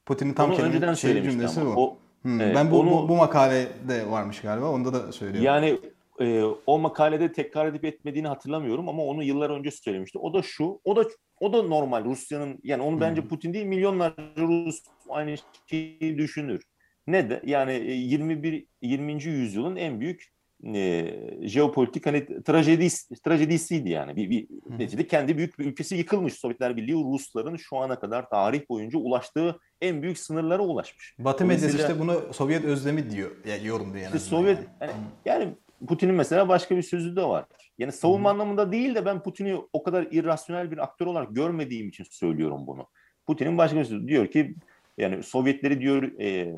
Putin'in 0.07 0.35
tam 0.35 0.55
kelime 0.55 0.97
şey 0.97 1.23
cümlesi 1.23 1.61
bu. 1.61 1.69
O, 1.69 1.97
hmm, 2.23 2.41
evet, 2.41 2.57
ben 2.57 2.71
bu, 2.71 2.81
onu, 2.81 2.91
bu, 2.91 3.09
bu 3.09 3.17
makalede 3.17 4.11
varmış 4.11 4.41
galiba. 4.41 4.71
Onda 4.71 4.93
da 4.93 5.13
söylüyor. 5.13 5.45
Yani 5.45 5.79
e, 6.21 6.43
o 6.67 6.79
makalede 6.79 7.33
tekrar 7.33 7.67
edip 7.67 7.85
etmediğini 7.85 8.29
hatırlamıyorum 8.29 8.89
ama 8.89 9.05
onu 9.05 9.23
yıllar 9.23 9.51
önce 9.51 9.71
söylemişti. 9.71 10.19
O 10.19 10.35
da 10.35 10.43
şu, 10.43 10.81
o 10.85 10.97
da 10.97 11.05
o 11.41 11.53
da 11.53 11.63
normal 11.63 12.05
Rusya'nın 12.05 12.59
yani 12.63 12.83
onu 12.83 13.01
bence 13.01 13.23
hmm. 13.23 13.29
Putin 13.29 13.55
değil 13.55 13.67
milyonlarca 13.67 14.23
Rus 14.37 14.83
aynı 15.09 15.35
şeyi 15.67 16.19
düşünür. 16.19 16.63
Ne 17.07 17.31
de 17.31 17.43
yani 17.47 17.73
21 17.73 18.67
20. 18.83 19.25
yüzyılın 19.25 19.77
en 19.77 20.01
büyük 20.01 20.29
e, 20.75 21.15
jeopolitik 21.43 22.07
hani 22.07 22.43
trajedisi, 22.43 23.23
trajedisiydi 23.23 23.91
yani. 23.91 24.17
Bir, 24.17 24.31
bir 24.31 24.47
neticede 24.79 25.07
kendi 25.07 25.37
büyük 25.37 25.59
bir 25.59 25.65
ülkesi 25.65 25.97
yıkılmış. 25.97 26.35
Sovyetler 26.35 26.77
Birliği 26.77 26.95
Rusların 26.95 27.57
şu 27.57 27.77
ana 27.77 28.01
kadar 28.01 28.31
tarih 28.31 28.69
boyunca 28.69 28.99
ulaştığı 28.99 29.61
en 29.81 30.03
büyük 30.03 30.19
sınırlara 30.19 30.63
ulaşmış. 30.63 31.15
Batı 31.19 31.45
medyası 31.45 31.77
işte 31.77 32.01
bunu 32.01 32.33
Sovyet 32.33 32.65
özlemi 32.65 33.11
diyor, 33.11 33.31
yani 33.49 33.67
yorumluyor 33.67 34.05
yani. 34.05 34.17
İşte 34.17 34.19
Sovyet 34.19 34.59
yani, 34.59 34.93
yani, 35.27 35.43
yani 35.43 35.55
Putin'in 35.87 36.15
mesela 36.15 36.49
başka 36.49 36.77
bir 36.77 36.83
sözü 36.83 37.17
de 37.17 37.23
var. 37.23 37.45
Yani 37.79 37.93
savunma 37.93 38.33
hmm. 38.33 38.41
anlamında 38.41 38.73
değil 38.73 38.95
de 38.95 39.05
ben 39.07 39.23
Putin'i 39.23 39.57
o 39.73 39.83
kadar 39.83 40.07
irrasyonel 40.11 40.71
bir 40.71 40.79
aktör 40.79 41.07
olarak 41.07 41.37
görmediğim 41.37 41.89
için 41.89 42.05
söylüyorum 42.11 42.67
bunu. 42.67 42.87
Putin'in 43.27 43.59
başka 43.59 43.79
bir 43.79 43.85
sözü 43.85 44.09
diyor 44.09 44.27
ki 44.27 44.55
yani 44.99 45.23
Sovyetleri 45.23 45.81
diyor 45.81 46.03
e, 46.19 46.55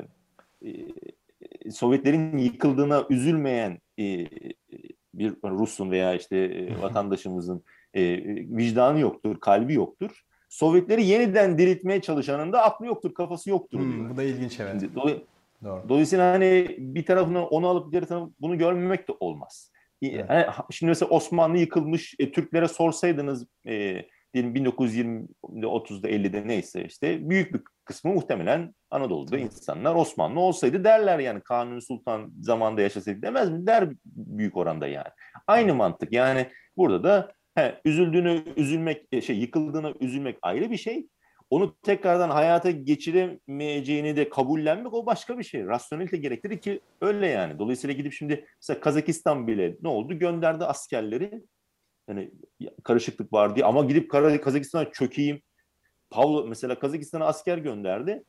e, 0.65 1.71
Sovyetlerin 1.71 2.37
yıkıldığına 2.37 3.05
üzülmeyen 3.09 3.79
e, 3.99 4.27
bir 5.13 5.33
Rus'un 5.43 5.91
veya 5.91 6.15
işte 6.15 6.37
e, 6.37 6.81
vatandaşımızın 6.81 7.63
e, 7.93 8.03
vicdanı 8.57 8.99
yoktur, 8.99 9.39
kalbi 9.39 9.73
yoktur. 9.73 10.23
Sovyetleri 10.49 11.05
yeniden 11.05 11.57
diriltmeye 11.57 12.01
çalışanın 12.01 12.53
da 12.53 12.63
aklı 12.63 12.85
yoktur, 12.85 13.13
kafası 13.13 13.49
yoktur 13.49 13.79
hmm, 13.79 13.93
diyor. 13.93 14.09
Bu 14.09 14.17
da 14.17 14.23
ilginç 14.23 14.59
evet. 14.59 14.81
Şimdi, 14.81 15.21
Doğru. 15.63 15.89
Dolayısıyla 15.89 16.33
hani 16.33 16.75
bir 16.79 17.05
tarafına 17.05 17.45
onu 17.45 17.67
alıp 17.67 17.91
diğer 17.91 18.03
tarafına 18.03 18.31
bunu 18.39 18.57
görmemek 18.57 19.07
de 19.07 19.13
olmaz. 19.19 19.71
Evet. 20.01 20.25
Yani 20.29 20.45
şimdi 20.71 20.89
mesela 20.89 21.09
Osmanlı 21.09 21.57
yıkılmış, 21.57 22.15
e, 22.19 22.31
Türklere 22.31 22.67
sorsaydınız 22.67 23.47
e, 23.67 24.05
diyelim 24.33 24.55
1920'de 24.55 25.65
30'da 25.65 26.09
50'de 26.09 26.47
neyse 26.47 26.85
işte 26.85 27.29
büyük 27.29 27.53
bir 27.53 27.61
kısmı 27.85 28.13
muhtemelen 28.13 28.75
Anadolu'da 28.91 29.37
evet. 29.37 29.45
insanlar 29.45 29.95
Osmanlı 29.95 30.39
olsaydı 30.39 30.83
derler 30.83 31.19
yani 31.19 31.41
Kanuni 31.41 31.81
Sultan 31.81 32.33
zamanında 32.41 32.81
yaşasaydı 32.81 33.21
demez 33.21 33.49
mi? 33.49 33.67
Der 33.67 33.89
büyük 34.05 34.57
oranda 34.57 34.87
yani. 34.87 35.07
Aynı 35.47 35.75
mantık 35.75 36.13
yani 36.13 36.47
burada 36.77 37.03
da 37.03 37.33
he, 37.55 37.81
üzüldüğünü 37.85 38.43
üzülmek 38.55 39.07
e, 39.11 39.21
şey 39.21 39.37
yıkıldığına 39.37 39.93
üzülmek 39.99 40.37
ayrı 40.41 40.71
bir 40.71 40.77
şey 40.77 41.07
onu 41.51 41.75
tekrardan 41.81 42.29
hayata 42.29 42.71
geçiremeyeceğini 42.71 44.15
de 44.15 44.29
kabullenmek 44.29 44.93
o 44.93 45.05
başka 45.05 45.37
bir 45.37 45.43
şey. 45.43 45.65
Rasyonelite 45.65 46.17
gerektirir 46.17 46.57
ki 46.57 46.79
öyle 47.01 47.27
yani. 47.27 47.59
Dolayısıyla 47.59 47.95
gidip 47.95 48.13
şimdi 48.13 48.45
mesela 48.61 48.79
Kazakistan 48.79 49.47
bile 49.47 49.77
ne 49.81 49.89
oldu? 49.89 50.19
Gönderdi 50.19 50.65
askerleri. 50.65 51.43
Yani 52.09 52.31
karışıklık 52.83 53.33
var 53.33 53.55
diye 53.55 53.65
ama 53.65 53.85
gidip 53.85 54.11
Kazakistan'a 54.11 54.91
çökeyim. 54.91 55.41
Pavlo 56.09 56.47
mesela 56.47 56.79
Kazakistan'a 56.79 57.25
asker 57.25 57.57
gönderdi. 57.57 58.23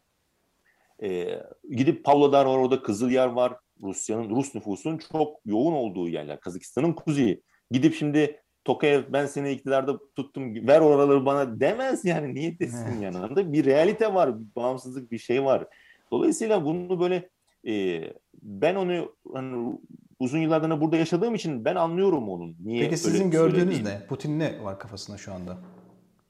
Ee, 1.02 1.42
gidip 1.70 2.04
Pavlodar 2.04 2.44
var 2.44 2.56
orada 2.56 2.82
Kızılyer 2.82 3.26
var. 3.26 3.56
Rusya'nın 3.82 4.30
Rus 4.30 4.54
nüfusunun 4.54 5.00
çok 5.12 5.40
yoğun 5.44 5.72
olduğu 5.72 6.08
yerler. 6.08 6.40
Kazakistan'ın 6.40 6.92
kuzeyi. 6.92 7.42
Gidip 7.70 7.94
şimdi 7.94 8.41
Tokayev 8.64 9.02
ben 9.08 9.26
seni 9.26 9.52
iktidarda 9.52 9.98
tuttum 10.16 10.68
ver 10.68 10.80
oraları 10.80 11.26
bana 11.26 11.60
demez 11.60 12.04
yani 12.04 12.34
niye 12.34 12.58
desin 12.58 12.86
evet. 12.92 13.02
yanında 13.02 13.52
bir 13.52 13.64
realite 13.64 14.14
var 14.14 14.40
bir 14.40 14.46
bağımsızlık 14.56 15.12
bir 15.12 15.18
şey 15.18 15.44
var. 15.44 15.66
Dolayısıyla 16.10 16.64
bunu 16.64 17.00
böyle 17.00 17.28
e, 17.66 18.02
ben 18.42 18.74
onu 18.74 19.14
hani, 19.32 19.78
uzun 20.18 20.38
yıllardan 20.38 20.80
burada 20.80 20.96
yaşadığım 20.96 21.34
için 21.34 21.64
ben 21.64 21.74
anlıyorum 21.74 22.28
onun. 22.28 22.56
Niye 22.64 22.84
Peki 22.84 22.96
sizin 22.96 23.30
gördüğünüz 23.30 23.82
ne? 23.82 24.06
Putin 24.08 24.38
ne 24.38 24.64
var 24.64 24.78
kafasında 24.78 25.18
şu 25.18 25.32
anda? 25.32 25.58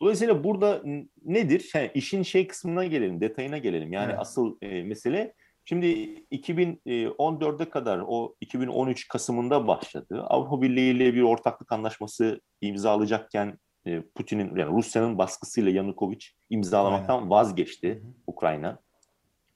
Dolayısıyla 0.00 0.44
burada 0.44 0.82
nedir? 1.24 1.70
Yani 1.74 1.90
işin 1.94 2.22
şey 2.22 2.46
kısmına 2.46 2.84
gelelim, 2.84 3.20
detayına 3.20 3.58
gelelim. 3.58 3.92
Yani 3.92 4.10
evet. 4.10 4.20
asıl 4.20 4.56
e, 4.62 4.82
mesele 4.82 5.34
Şimdi 5.64 5.86
2014'e 6.32 7.70
kadar 7.70 8.02
o 8.06 8.34
2013 8.40 9.08
Kasım'ında 9.08 9.66
başladı. 9.66 10.22
Avrupa 10.22 10.62
Birliği 10.62 10.90
ile 10.90 11.14
bir 11.14 11.22
ortaklık 11.22 11.72
anlaşması 11.72 12.40
imzalayacakken 12.60 13.58
e, 13.86 14.02
Putin'in 14.14 14.56
yani 14.56 14.76
Rusya'nın 14.76 15.18
baskısıyla 15.18 15.70
Yanukovych 15.70 16.26
imzalamaktan 16.50 17.16
Aynen. 17.16 17.30
vazgeçti 17.30 18.02
Ukrayna. 18.26 18.78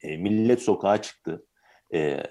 E, 0.02 0.16
millet 0.16 0.62
sokağa 0.62 1.02
çıktı. 1.02 1.46
E, 1.94 2.22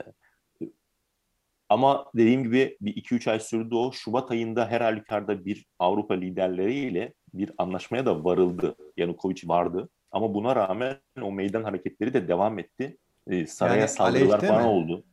ama 1.69 2.05
dediğim 2.15 2.43
gibi 2.43 2.77
bir 2.81 2.95
2-3 2.95 3.31
ay 3.31 3.39
sürdü 3.39 3.75
o. 3.75 3.91
Şubat 3.91 4.31
ayında 4.31 4.67
her 4.67 4.81
halükarda 4.81 5.45
bir 5.45 5.65
Avrupa 5.79 6.13
liderleriyle 6.13 7.13
bir 7.33 7.51
anlaşmaya 7.57 8.05
da 8.05 8.23
varıldı. 8.23 8.75
Yanukovych 8.97 9.47
vardı. 9.47 9.89
Ama 10.11 10.33
buna 10.33 10.55
rağmen 10.55 10.97
o 11.21 11.31
meydan 11.31 11.63
hareketleri 11.63 12.13
de 12.13 12.27
devam 12.27 12.59
etti 12.59 12.97
e, 13.29 13.45
saraya 13.47 13.79
yani 13.79 13.89
saldırılar 13.89 14.41
falan 14.41 14.61
mi? 14.61 14.67
oldu. 14.67 15.03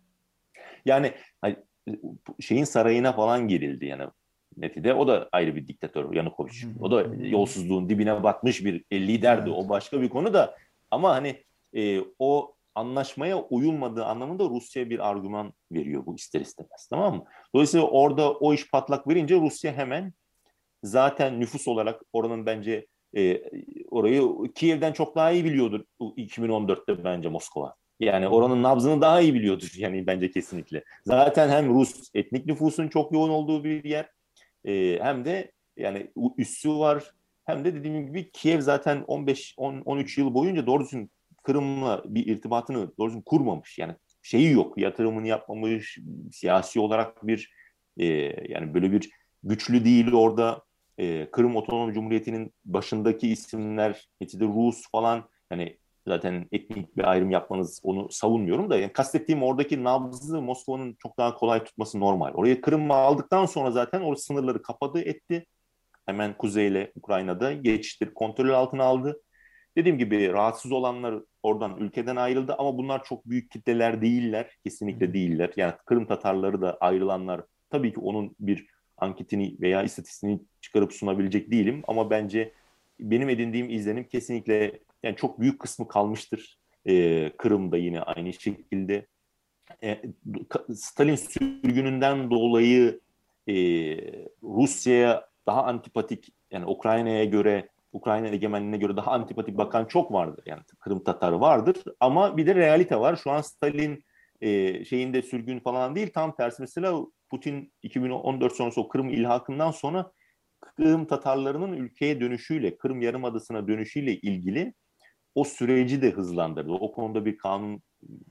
Yani 0.84 1.12
şeyin 2.40 2.64
sarayına 2.64 3.12
falan 3.12 3.48
girildi 3.48 3.86
yani 3.86 4.04
netide. 4.56 4.94
O 4.94 5.08
da 5.08 5.28
ayrı 5.32 5.56
bir 5.56 5.68
diktatör 5.68 6.14
Yanukovych. 6.14 6.64
O 6.80 6.90
da 6.90 7.06
yolsuzluğun 7.26 7.88
dibine 7.88 8.22
batmış 8.22 8.64
bir 8.64 8.84
liderdi. 8.92 9.50
Evet. 9.50 9.58
O 9.58 9.68
başka 9.68 10.02
bir 10.02 10.08
konu 10.08 10.34
da 10.34 10.56
ama 10.90 11.14
hani 11.14 11.44
e, 11.74 12.00
o 12.18 12.54
anlaşmaya 12.74 13.42
uyulmadığı 13.42 14.04
anlamında 14.04 14.44
Rusya 14.44 14.90
bir 14.90 15.08
argüman 15.08 15.52
veriyor 15.72 16.06
bu 16.06 16.14
ister 16.14 16.40
istemez 16.40 16.86
tamam 16.90 17.16
mı? 17.16 17.24
Dolayısıyla 17.54 17.86
orada 17.86 18.32
o 18.32 18.54
iş 18.54 18.70
patlak 18.70 19.08
verince 19.08 19.40
Rusya 19.40 19.72
hemen 19.72 20.12
zaten 20.82 21.40
nüfus 21.40 21.68
olarak 21.68 22.02
oranın 22.12 22.46
bence 22.46 22.86
e, 23.16 23.42
orayı 23.90 24.22
Kiev'den 24.54 24.92
çok 24.92 25.16
daha 25.16 25.30
iyi 25.30 25.44
biliyordur 25.44 25.84
2014'te 26.00 27.04
bence 27.04 27.28
Moskova. 27.28 27.74
Yani 28.02 28.28
oranın 28.28 28.62
nabzını 28.62 29.00
daha 29.00 29.20
iyi 29.20 29.34
biliyordur 29.34 29.72
yani 29.76 30.06
bence 30.06 30.30
kesinlikle. 30.30 30.84
Zaten 31.06 31.48
hem 31.48 31.74
Rus 31.74 32.10
etnik 32.14 32.46
nüfusun 32.46 32.88
çok 32.88 33.12
yoğun 33.12 33.30
olduğu 33.30 33.64
bir 33.64 33.84
yer 33.84 34.10
e, 34.64 34.98
hem 35.02 35.24
de 35.24 35.52
yani 35.76 36.12
üssü 36.38 36.70
var 36.70 37.04
hem 37.44 37.64
de 37.64 37.74
dediğim 37.74 38.06
gibi 38.06 38.30
Kiev 38.32 38.60
zaten 38.60 39.02
15 39.02 39.54
10 39.56 39.80
13 39.80 40.18
yıl 40.18 40.34
boyunca 40.34 40.66
doğru 40.66 40.84
düzgün 40.84 41.10
Kırım'la 41.42 42.02
bir 42.06 42.26
irtibatını 42.26 42.96
doğru 42.98 43.08
düzgün 43.08 43.22
kurmamış. 43.22 43.78
Yani 43.78 43.94
şeyi 44.22 44.52
yok, 44.52 44.78
yatırımını 44.78 45.28
yapmamış, 45.28 45.98
siyasi 46.32 46.80
olarak 46.80 47.26
bir 47.26 47.52
e, 47.96 48.06
yani 48.48 48.74
böyle 48.74 48.92
bir 48.92 49.10
güçlü 49.42 49.84
değil 49.84 50.12
orada. 50.12 50.62
E, 50.98 51.30
Kırım 51.30 51.56
Otonom 51.56 51.92
Cumhuriyeti'nin 51.92 52.52
başındaki 52.64 53.28
isimler, 53.28 54.08
neticede 54.20 54.44
Rus 54.44 54.90
falan 54.90 55.28
hani 55.48 55.78
zaten 56.06 56.48
etnik 56.52 56.96
bir 56.96 57.10
ayrım 57.10 57.30
yapmanız 57.30 57.80
onu 57.82 58.10
savunmuyorum 58.10 58.70
da 58.70 58.78
yani 58.78 58.92
kastettiğim 58.92 59.42
oradaki 59.42 59.84
nabzı 59.84 60.42
Moskova'nın 60.42 60.96
çok 60.98 61.18
daha 61.18 61.34
kolay 61.34 61.64
tutması 61.64 62.00
normal. 62.00 62.34
Oraya 62.34 62.60
Kırım'ı 62.60 62.94
aldıktan 62.94 63.46
sonra 63.46 63.70
zaten 63.70 64.00
o 64.02 64.14
sınırları 64.14 64.62
kapadı 64.62 65.00
etti. 65.00 65.46
Hemen 66.06 66.36
kuzeyle 66.38 66.92
Ukrayna'da 66.96 67.52
geçti, 67.52 68.14
kontrol 68.14 68.50
altına 68.50 68.84
aldı. 68.84 69.22
Dediğim 69.76 69.98
gibi 69.98 70.32
rahatsız 70.32 70.72
olanlar 70.72 71.14
oradan 71.42 71.76
ülkeden 71.76 72.16
ayrıldı 72.16 72.54
ama 72.58 72.78
bunlar 72.78 73.04
çok 73.04 73.26
büyük 73.26 73.50
kitleler 73.50 74.02
değiller. 74.02 74.50
Kesinlikle 74.64 75.14
değiller. 75.14 75.50
Yani 75.56 75.72
Kırım 75.86 76.06
Tatarları 76.06 76.62
da 76.62 76.76
ayrılanlar 76.80 77.44
tabii 77.70 77.92
ki 77.92 78.00
onun 78.00 78.36
bir 78.40 78.66
anketini 78.96 79.56
veya 79.60 79.82
istatistiğini 79.82 80.40
çıkarıp 80.60 80.92
sunabilecek 80.92 81.50
değilim 81.50 81.82
ama 81.88 82.10
bence 82.10 82.52
benim 83.00 83.28
edindiğim 83.28 83.70
izlenim 83.70 84.04
kesinlikle 84.04 84.80
yani 85.02 85.16
çok 85.16 85.40
büyük 85.40 85.60
kısmı 85.60 85.88
kalmıştır. 85.88 86.58
Ee, 86.88 87.32
Kırım'da 87.38 87.76
yine 87.76 88.02
aynı 88.02 88.32
şekilde. 88.32 89.06
Ee, 89.82 90.02
Stalin 90.74 91.16
sürgününden 91.16 92.30
dolayı 92.30 93.00
e, 93.48 93.54
Rusya'ya 94.42 95.28
daha 95.46 95.64
antipatik 95.64 96.28
yani 96.50 96.66
Ukrayna'ya 96.66 97.24
göre 97.24 97.68
Ukrayna 97.92 98.28
egemenliğine 98.28 98.76
göre 98.76 98.96
daha 98.96 99.10
antipatik 99.10 99.58
bakan 99.58 99.84
çok 99.84 100.12
vardır. 100.12 100.44
Yani 100.46 100.62
Kırım 100.80 101.04
Tatarı 101.04 101.40
vardır 101.40 101.76
ama 102.00 102.36
bir 102.36 102.46
de 102.46 102.54
realite 102.54 103.00
var. 103.00 103.16
Şu 103.16 103.30
an 103.30 103.40
Stalin 103.40 104.04
e, 104.40 104.84
şeyinde 104.84 105.22
sürgün 105.22 105.60
falan 105.60 105.94
değil. 105.94 106.10
Tam 106.14 106.36
tersi 106.36 106.62
mesela 106.62 106.96
Putin 107.30 107.72
2014 107.82 108.52
sonrası 108.52 108.80
o 108.80 108.88
Kırım 108.88 109.08
ilhakından 109.08 109.70
sonra 109.70 110.12
Kırım 110.60 111.06
Tatarlarının 111.06 111.72
ülkeye 111.72 112.20
dönüşüyle, 112.20 112.76
Kırım 112.76 113.02
Yarımadası'na 113.02 113.68
dönüşüyle 113.68 114.16
ilgili 114.16 114.74
o 115.34 115.44
süreci 115.44 116.02
de 116.02 116.10
hızlandırdı. 116.10 116.72
O 116.72 116.92
konuda 116.92 117.24
bir 117.24 117.38
kanun 117.38 117.82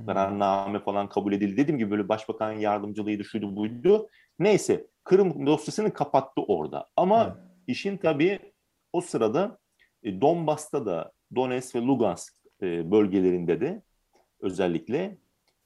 kararname 0.05 0.79
falan 0.79 1.09
kabul 1.09 1.33
edildi. 1.33 1.57
Dediğim 1.57 1.77
gibi 1.77 1.91
böyle 1.91 2.09
başbakan 2.09 2.51
yardımcılığıydı, 2.51 3.23
şuydu 3.23 3.55
buydu. 3.55 4.07
Neyse 4.39 4.87
Kırım 5.03 5.45
dosyasını 5.45 5.93
kapattı 5.93 6.41
orada. 6.41 6.89
Ama 6.95 7.23
evet. 7.23 7.35
işin 7.67 7.97
tabii 7.97 8.39
o 8.93 9.01
sırada 9.01 9.57
e, 10.03 10.21
Donbas'ta 10.21 10.85
da 10.85 11.11
Donetsk 11.35 11.75
ve 11.75 11.79
Lugansk 11.79 12.33
e, 12.61 12.91
bölgelerinde 12.91 13.61
de 13.61 13.81
özellikle 14.39 15.17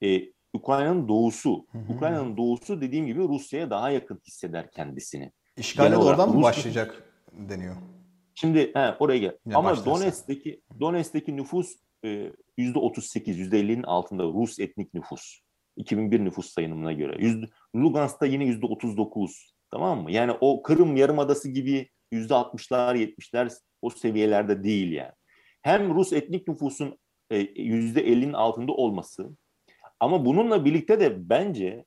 e, 0.03 0.21
Ukrayna'nın 0.53 1.07
doğusu, 1.07 1.67
Ukrayna'nın 1.89 2.37
doğusu 2.37 2.81
dediğim 2.81 3.05
gibi 3.05 3.19
Rusya'ya 3.19 3.69
daha 3.69 3.89
yakın 3.89 4.21
hisseder 4.27 4.71
kendisini. 4.71 5.31
İşgale 5.57 5.91
de 5.91 5.97
oradan 5.97 6.35
mı 6.35 6.43
başlayacak 6.43 7.03
deniyor? 7.31 7.75
Şimdi 8.35 8.71
he, 8.73 8.95
oraya 8.99 9.17
gel. 9.17 9.37
Yine 9.45 9.55
Ama 9.55 9.85
Donetsk'teki 9.85 10.61
Donetsk'teki 10.79 11.37
nüfus 11.37 11.75
yüzde 12.57 12.79
38, 12.79 13.39
yüzde 13.39 13.61
50'nin 13.61 13.83
altında 13.83 14.23
Rus 14.23 14.59
etnik 14.59 14.93
nüfus. 14.93 15.39
2001 15.77 16.19
nüfus 16.19 16.53
sayımına 16.53 16.93
göre. 16.93 17.15
Yüzde, 17.19 17.45
Lugansk'ta 17.75 18.25
yine 18.25 18.45
yüzde 18.45 18.65
39. 18.65 19.55
Tamam 19.71 20.03
mı? 20.03 20.11
Yani 20.11 20.31
o 20.41 20.61
Kırım 20.61 20.95
Yarımadası 20.95 21.49
gibi 21.49 21.89
yüzde 22.11 22.33
60'lar 22.33 22.95
70'ler 22.95 23.53
o 23.81 23.89
seviyelerde 23.89 24.63
değil 24.63 24.91
yani. 24.91 25.11
Hem 25.61 25.95
Rus 25.95 26.13
etnik 26.13 26.47
nüfusun 26.47 26.97
yüzde 27.55 28.07
50'nin 28.07 28.33
altında 28.33 28.71
olması 28.71 29.29
ama 29.99 30.25
bununla 30.25 30.65
birlikte 30.65 30.99
de 30.99 31.29
bence 31.29 31.85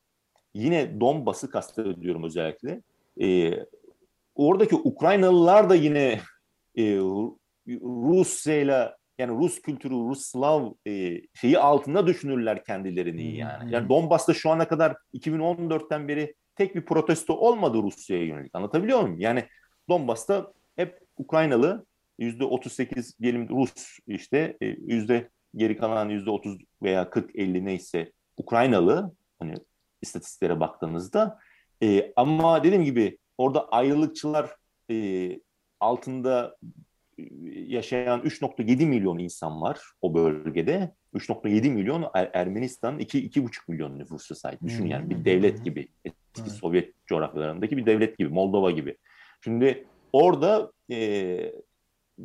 yine 0.55 1.01
Donbas'ı 1.01 1.51
kastediyorum 1.51 2.25
özellikle. 2.25 2.83
E, 3.21 3.59
oradaki 4.35 4.77
Ukraynalılar 4.77 5.71
da 5.71 5.75
yine 5.75 6.21
e, 6.79 6.99
Rusya'yla 7.83 8.97
yani 9.19 9.38
Rus 9.38 9.62
kültürü, 9.62 9.95
Rus 9.95 10.27
Slav 10.27 10.73
e, 10.87 11.21
şeyi 11.35 11.59
altında 11.59 12.07
düşünürler 12.07 12.64
kendilerini 12.64 13.37
yani. 13.37 13.75
Yani 13.75 13.88
Donbas'ta 13.88 14.35
şu 14.35 14.51
ana 14.51 14.69
kadar 14.69 14.97
2014'ten 15.14 16.09
beri 16.09 16.35
tek 16.55 16.75
bir 16.75 16.85
protesto 16.85 17.35
olmadı 17.35 17.83
Rusya'ya 17.83 18.25
yönelik. 18.25 18.55
Anlatabiliyor 18.55 19.01
muyum? 19.01 19.21
Yani 19.21 19.45
Donbas'ta 19.88 20.53
hep 20.77 21.01
Ukraynalı 21.17 21.87
yüzde 22.19 22.45
38 22.45 23.19
diyelim 23.21 23.49
Rus 23.49 23.99
işte 24.07 24.57
e, 24.62 24.67
yüzde 24.67 25.31
geri 25.57 25.77
kalan 25.77 26.09
yüzde 26.09 26.31
30 26.31 26.59
veya 26.83 27.03
40-50 27.03 27.64
neyse 27.64 28.12
Ukraynalı 28.37 29.12
hani 29.38 29.55
istatistiklere 30.03 30.61
baktığınızda 30.61 31.38
e, 31.83 32.12
ama 32.17 32.64
dediğim 32.64 32.85
gibi 32.85 33.19
orada 33.38 33.69
ayrılıkçılar 33.69 34.51
e, 34.91 34.95
altında 35.81 36.57
e, 37.19 37.23
yaşayan 37.67 38.21
3.7 38.21 38.87
milyon 38.87 39.19
insan 39.19 39.61
var 39.61 39.81
o 40.03 40.14
bölgede. 40.14 40.95
3.7 41.14 41.71
milyon 41.71 42.11
er 42.14 42.31
Ermenistan 42.35 43.01
2-2,5 43.01 43.49
milyon 43.69 43.99
nüfusu 43.99 44.35
sahip. 44.35 44.62
Düşün 44.62 44.87
yani 44.87 45.11
bir 45.11 45.25
devlet 45.25 45.64
gibi. 45.64 45.88
Eski 46.05 46.51
Sovyet 46.51 47.07
coğrafyalarındaki 47.07 47.77
bir 47.77 47.87
devlet 47.87 48.19
gibi. 48.19 48.29
Moldova 48.29 48.71
gibi. 48.71 48.97
Şimdi 49.45 49.87
orada 50.12 50.73
e, 50.91 51.53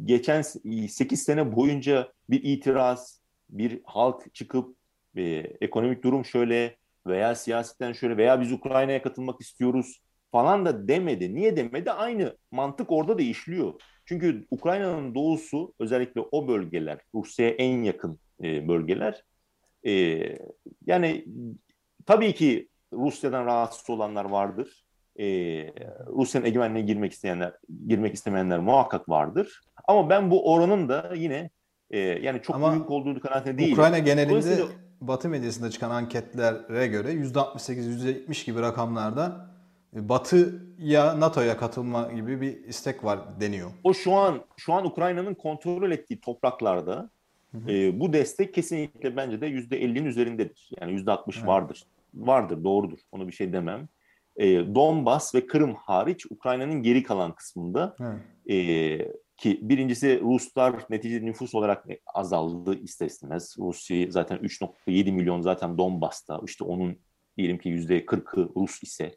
geçen 0.03 0.41
8 0.41 1.23
sene 1.23 1.55
boyunca 1.55 2.13
bir 2.29 2.43
itiraz, 2.43 3.21
bir 3.49 3.81
halk 3.83 4.33
çıkıp 4.35 4.75
e, 5.15 5.23
ekonomik 5.61 6.03
durum 6.03 6.25
şöyle 6.25 6.77
veya 7.07 7.35
siyasetten 7.35 7.93
şöyle 7.93 8.17
veya 8.17 8.41
biz 8.41 8.51
Ukrayna'ya 8.51 9.01
katılmak 9.01 9.41
istiyoruz 9.41 10.01
falan 10.33 10.65
da 10.65 10.87
demedi. 10.87 11.35
Niye 11.35 11.57
demedi? 11.57 11.91
Aynı 11.91 12.37
mantık 12.51 12.91
orada 12.91 13.17
da 13.17 13.21
işliyor. 13.21 13.73
Çünkü 14.05 14.45
Ukrayna'nın 14.51 15.15
doğusu 15.15 15.73
özellikle 15.79 16.21
o 16.31 16.47
bölgeler, 16.47 16.99
Rusya'ya 17.15 17.51
en 17.51 17.83
yakın 17.83 18.19
e, 18.43 18.67
bölgeler. 18.67 19.23
E, 19.85 20.21
yani 20.85 21.25
tabii 22.05 22.33
ki 22.33 22.69
Rusya'dan 22.93 23.45
rahatsız 23.45 23.89
olanlar 23.89 24.25
vardır. 24.25 24.85
E, 25.19 25.25
Rusya'nın 26.07 26.45
egemenliğine 26.45 26.87
girmek 26.87 27.13
isteyenler, 27.13 27.53
girmek 27.87 28.13
istemeyenler 28.13 28.59
muhakkak 28.59 29.09
vardır. 29.09 29.61
Ama 29.87 30.09
ben 30.09 30.31
bu 30.31 30.53
oranın 30.53 30.89
da 30.89 31.13
yine 31.15 31.49
e, 31.91 31.99
yani 31.99 32.41
çok 32.41 32.55
Ama 32.55 32.71
büyük 32.71 32.91
olduğu 32.91 33.19
kanaatinde 33.19 33.57
değilim. 33.57 33.73
Ukrayna 33.73 33.99
genelinde 33.99 34.63
Batı 35.01 35.29
medyasında 35.29 35.69
çıkan 35.69 35.89
anketlere 35.89 36.87
göre 36.87 37.11
%68-%70 37.13 38.45
gibi 38.45 38.61
rakamlarda 38.61 39.52
Batı'ya 39.93 41.19
NATO'ya 41.19 41.57
katılma 41.57 42.11
gibi 42.11 42.41
bir 42.41 42.63
istek 42.63 43.03
var 43.03 43.19
deniyor. 43.39 43.71
O 43.83 43.93
şu 43.93 44.13
an 44.13 44.41
şu 44.57 44.73
an 44.73 44.85
Ukrayna'nın 44.85 45.33
kontrol 45.33 45.91
ettiği 45.91 46.21
topraklarda 46.21 47.09
hı 47.51 47.57
hı. 47.57 47.71
E, 47.71 47.99
bu 47.99 48.13
destek 48.13 48.53
kesinlikle 48.53 49.15
bence 49.15 49.41
de 49.41 49.47
yüzde 49.47 49.81
50'nin 49.81 50.05
üzerindedir. 50.05 50.69
Yani 50.81 50.91
yüzde 50.91 51.11
60 51.11 51.37
evet. 51.37 51.47
vardır. 51.47 51.83
Vardır, 52.13 52.63
doğrudur. 52.63 52.99
Onu 53.11 53.27
bir 53.27 53.33
şey 53.33 53.53
demem. 53.53 53.87
E, 54.35 54.75
Donbas 54.75 55.35
ve 55.35 55.47
Kırım 55.47 55.75
hariç 55.75 56.25
Ukrayna'nın 56.29 56.83
geri 56.83 57.03
kalan 57.03 57.35
kısmında 57.35 57.95
e, 58.49 58.55
ki 59.37 59.59
birincisi 59.61 60.21
Ruslar 60.23 60.75
neticede 60.89 61.25
nüfus 61.25 61.55
olarak 61.55 61.85
azaldı 62.13 62.79
ister 62.79 63.05
istemez. 63.05 63.55
Rusya 63.59 64.11
zaten 64.11 64.37
3.7 64.37 65.11
milyon 65.11 65.41
zaten 65.41 65.77
Donbas'ta. 65.77 66.41
İşte 66.45 66.63
onun 66.63 66.97
diyelim 67.37 67.57
ki 67.57 67.69
yüzde 67.69 68.05
40'ı 68.05 68.49
Rus 68.55 68.83
ise 68.83 69.15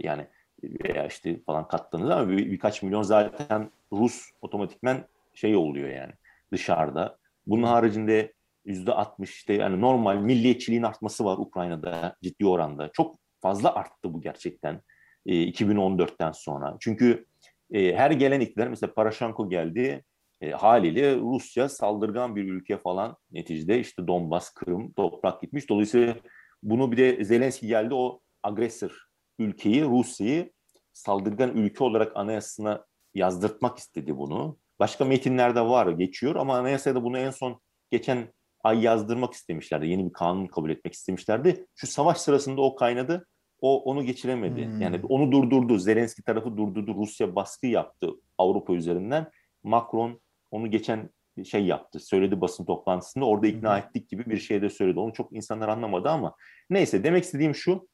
yani 0.00 0.26
veya 0.62 1.06
işte 1.06 1.40
falan 1.46 1.68
kattığınız 1.68 2.10
ama 2.10 2.28
bir, 2.28 2.50
birkaç 2.52 2.82
milyon 2.82 3.02
zaten 3.02 3.70
Rus 3.92 4.30
otomatikmen 4.42 5.04
şey 5.34 5.56
oluyor 5.56 5.88
yani 5.88 6.12
dışarıda. 6.52 7.18
Bunun 7.46 7.62
haricinde 7.62 8.32
yüzde 8.64 8.92
60 8.92 9.30
işte 9.30 9.54
yani 9.54 9.80
normal 9.80 10.16
milliyetçiliğin 10.16 10.82
artması 10.82 11.24
var 11.24 11.38
Ukrayna'da 11.38 12.16
ciddi 12.22 12.46
oranda. 12.46 12.90
Çok 12.92 13.16
fazla 13.40 13.74
arttı 13.74 14.14
bu 14.14 14.20
gerçekten 14.20 14.80
e, 15.26 15.32
2014'ten 15.32 16.32
sonra. 16.32 16.76
Çünkü 16.80 17.26
e, 17.72 17.96
her 17.96 18.10
gelen 18.10 18.40
iktidar 18.40 18.68
mesela 18.68 18.94
Paraşanko 18.94 19.50
geldi 19.50 20.04
e, 20.40 20.50
haliyle 20.50 21.16
Rusya 21.16 21.68
saldırgan 21.68 22.36
bir 22.36 22.44
ülke 22.44 22.78
falan 22.78 23.16
neticede 23.30 23.80
işte 23.80 24.06
Donbas, 24.06 24.50
Kırım 24.50 24.92
toprak 24.92 25.42
gitmiş. 25.42 25.68
Dolayısıyla 25.68 26.16
bunu 26.62 26.92
bir 26.92 26.96
de 26.96 27.24
Zelenski 27.24 27.66
geldi 27.66 27.94
o 27.94 28.20
agresör 28.42 29.05
ülkeyi, 29.38 29.84
Rusya'yı 29.84 30.52
saldırgan 30.92 31.56
ülke 31.56 31.84
olarak 31.84 32.16
anayasasına 32.16 32.84
yazdırtmak 33.14 33.78
istedi 33.78 34.16
bunu. 34.18 34.58
Başka 34.78 35.04
metinlerde 35.04 35.60
var, 35.60 35.86
geçiyor 35.86 36.36
ama 36.36 36.56
anayasada 36.56 37.04
bunu 37.04 37.18
en 37.18 37.30
son 37.30 37.60
geçen 37.90 38.32
ay 38.64 38.82
yazdırmak 38.82 39.34
istemişlerdi. 39.34 39.86
Yeni 39.86 40.06
bir 40.06 40.12
kanun 40.12 40.46
kabul 40.46 40.70
etmek 40.70 40.94
istemişlerdi. 40.94 41.66
Şu 41.74 41.86
savaş 41.86 42.18
sırasında 42.18 42.60
o 42.60 42.76
kaynadı. 42.76 43.26
o 43.60 43.82
onu 43.82 44.04
geçiremedi. 44.04 44.66
Hmm. 44.66 44.80
Yani 44.80 45.00
onu 45.08 45.32
durdurdu. 45.32 45.78
Zelenski 45.78 46.22
tarafı 46.22 46.56
durdurdu. 46.56 46.94
Rusya 46.94 47.34
baskı 47.36 47.66
yaptı 47.66 48.10
Avrupa 48.38 48.72
üzerinden. 48.74 49.30
Macron 49.62 50.20
onu 50.50 50.70
geçen 50.70 51.10
şey 51.44 51.64
yaptı. 51.66 52.00
Söyledi 52.00 52.40
basın 52.40 52.64
toplantısında. 52.64 53.24
Orada 53.24 53.46
ikna 53.46 53.70
hmm. 53.70 53.88
ettik 53.88 54.08
gibi 54.08 54.26
bir 54.26 54.38
şey 54.38 54.62
de 54.62 54.70
söyledi. 54.70 54.98
Onu 54.98 55.12
çok 55.12 55.32
insanlar 55.32 55.68
anlamadı 55.68 56.08
ama 56.08 56.34
neyse 56.70 57.04
demek 57.04 57.24
istediğim 57.24 57.54
şu. 57.54 57.88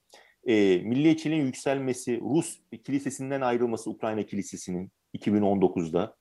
E, 0.46 0.78
milliyetçiliğin 0.78 1.46
yükselmesi, 1.46 2.20
Rus 2.20 2.58
kilisesinden 2.84 3.40
ayrılması 3.40 3.90
Ukrayna 3.90 4.22
kilisesinin 4.22 4.92
2019'da 5.14 6.16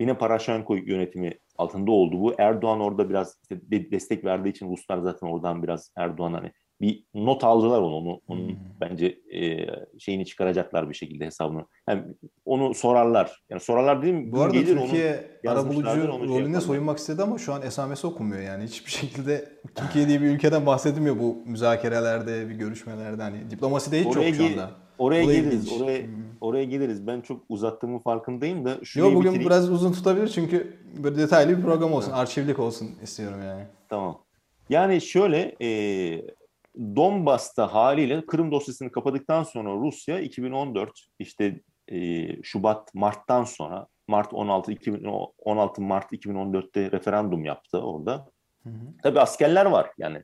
yine 0.00 0.18
Paraşenko 0.18 0.74
yönetimi 0.74 1.38
altında 1.58 1.90
oldu 1.90 2.20
bu. 2.20 2.34
Erdoğan 2.38 2.80
orada 2.80 3.10
biraz 3.10 3.38
işte 3.42 3.60
destek 3.90 4.24
verdiği 4.24 4.50
için 4.50 4.70
Ruslar 4.70 4.98
zaten 4.98 5.26
oradan 5.26 5.62
biraz 5.62 5.92
Erdoğan 5.96 6.32
hani 6.32 6.52
bir 6.80 7.04
not 7.14 7.44
aldılar 7.44 7.80
onu. 7.80 7.96
onu 7.96 8.20
onun 8.28 8.48
hmm. 8.48 8.56
bence 8.80 9.18
e, 9.34 9.66
şeyini 9.98 10.26
çıkaracaklar 10.26 10.88
bir 10.88 10.94
şekilde 10.94 11.26
hesabını. 11.26 11.66
Hem 11.86 12.14
onu 12.44 12.74
sorarlar. 12.74 13.42
Yani 13.50 13.60
sorarlar 13.60 14.02
değil 14.02 14.14
mi? 14.14 14.32
Bu 14.32 14.40
arada 14.40 14.56
gelir, 14.56 14.78
Türkiye 14.78 15.30
arabulucu 15.48 15.90
şey 15.90 16.08
rolünde 16.08 16.58
şey 16.58 16.66
soyunmak 16.66 16.98
istedi 16.98 17.22
ama 17.22 17.38
şu 17.38 17.52
an 17.52 17.62
esamesi 17.62 18.06
okunmuyor 18.06 18.42
yani. 18.42 18.64
Hiçbir 18.64 18.90
şekilde 18.90 19.48
Türkiye 19.74 20.08
diye 20.08 20.20
bir 20.20 20.26
ülkeden 20.26 20.66
bahsedilmiyor 20.66 21.18
bu 21.18 21.36
müzakerelerde, 21.46 22.48
bir 22.48 22.54
görüşmelerde. 22.54 23.22
Hani 23.22 23.50
diplomasi 23.50 23.92
de 23.92 24.00
hiç 24.00 24.16
oraya 24.16 24.28
yok 24.28 24.36
şu 24.36 24.44
anda. 24.44 24.70
Oraya 24.98 25.24
Orayı 25.24 25.42
geliriz. 25.42 25.72
Oraya, 25.82 26.02
hmm. 26.02 26.12
oraya 26.40 26.64
geliriz. 26.64 27.06
Ben 27.06 27.20
çok 27.20 27.42
uzattığımın 27.48 27.98
farkındayım 27.98 28.64
da. 28.64 28.70
Yok 28.70 29.14
bugün 29.14 29.16
bitireyim. 29.16 29.46
biraz 29.46 29.70
uzun 29.70 29.92
tutabilir 29.92 30.28
çünkü 30.28 30.76
böyle 30.96 31.16
detaylı 31.16 31.58
bir 31.58 31.62
program 31.62 31.92
olsun. 31.92 32.12
Arşivlik 32.12 32.58
olsun 32.58 32.90
istiyorum 33.02 33.38
yani. 33.44 33.62
Tamam. 33.88 34.18
Yani 34.68 35.00
şöyle 35.00 35.56
e, 35.62 35.68
Donbas'ta 36.78 37.74
haliyle 37.74 38.26
Kırım 38.26 38.52
dosyasını 38.52 38.92
kapadıktan 38.92 39.42
sonra 39.42 39.70
Rusya 39.74 40.20
2014 40.20 40.90
işte 41.18 41.60
e, 41.88 42.28
Şubat 42.42 42.94
Mart'tan 42.94 43.44
sonra 43.44 43.86
Mart 44.08 44.34
16 44.34 44.72
2016 44.72 45.82
Mart 45.82 46.12
2014'te 46.12 46.92
referandum 46.92 47.44
yaptı 47.44 47.78
orada. 47.78 48.28
Hı 48.62 48.70
hı. 48.70 48.86
Tabii 49.02 49.20
askerler 49.20 49.66
var 49.66 49.90
yani 49.98 50.22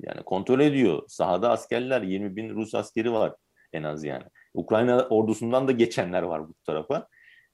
yani 0.00 0.22
kontrol 0.24 0.60
ediyor. 0.60 1.02
Sahada 1.08 1.50
askerler 1.50 2.02
20 2.02 2.36
bin 2.36 2.50
Rus 2.50 2.74
askeri 2.74 3.12
var 3.12 3.34
en 3.72 3.82
az 3.82 4.04
yani. 4.04 4.24
Ukrayna 4.54 5.06
ordusundan 5.08 5.68
da 5.68 5.72
geçenler 5.72 6.22
var 6.22 6.48
bu 6.48 6.54
tarafa. 6.66 7.06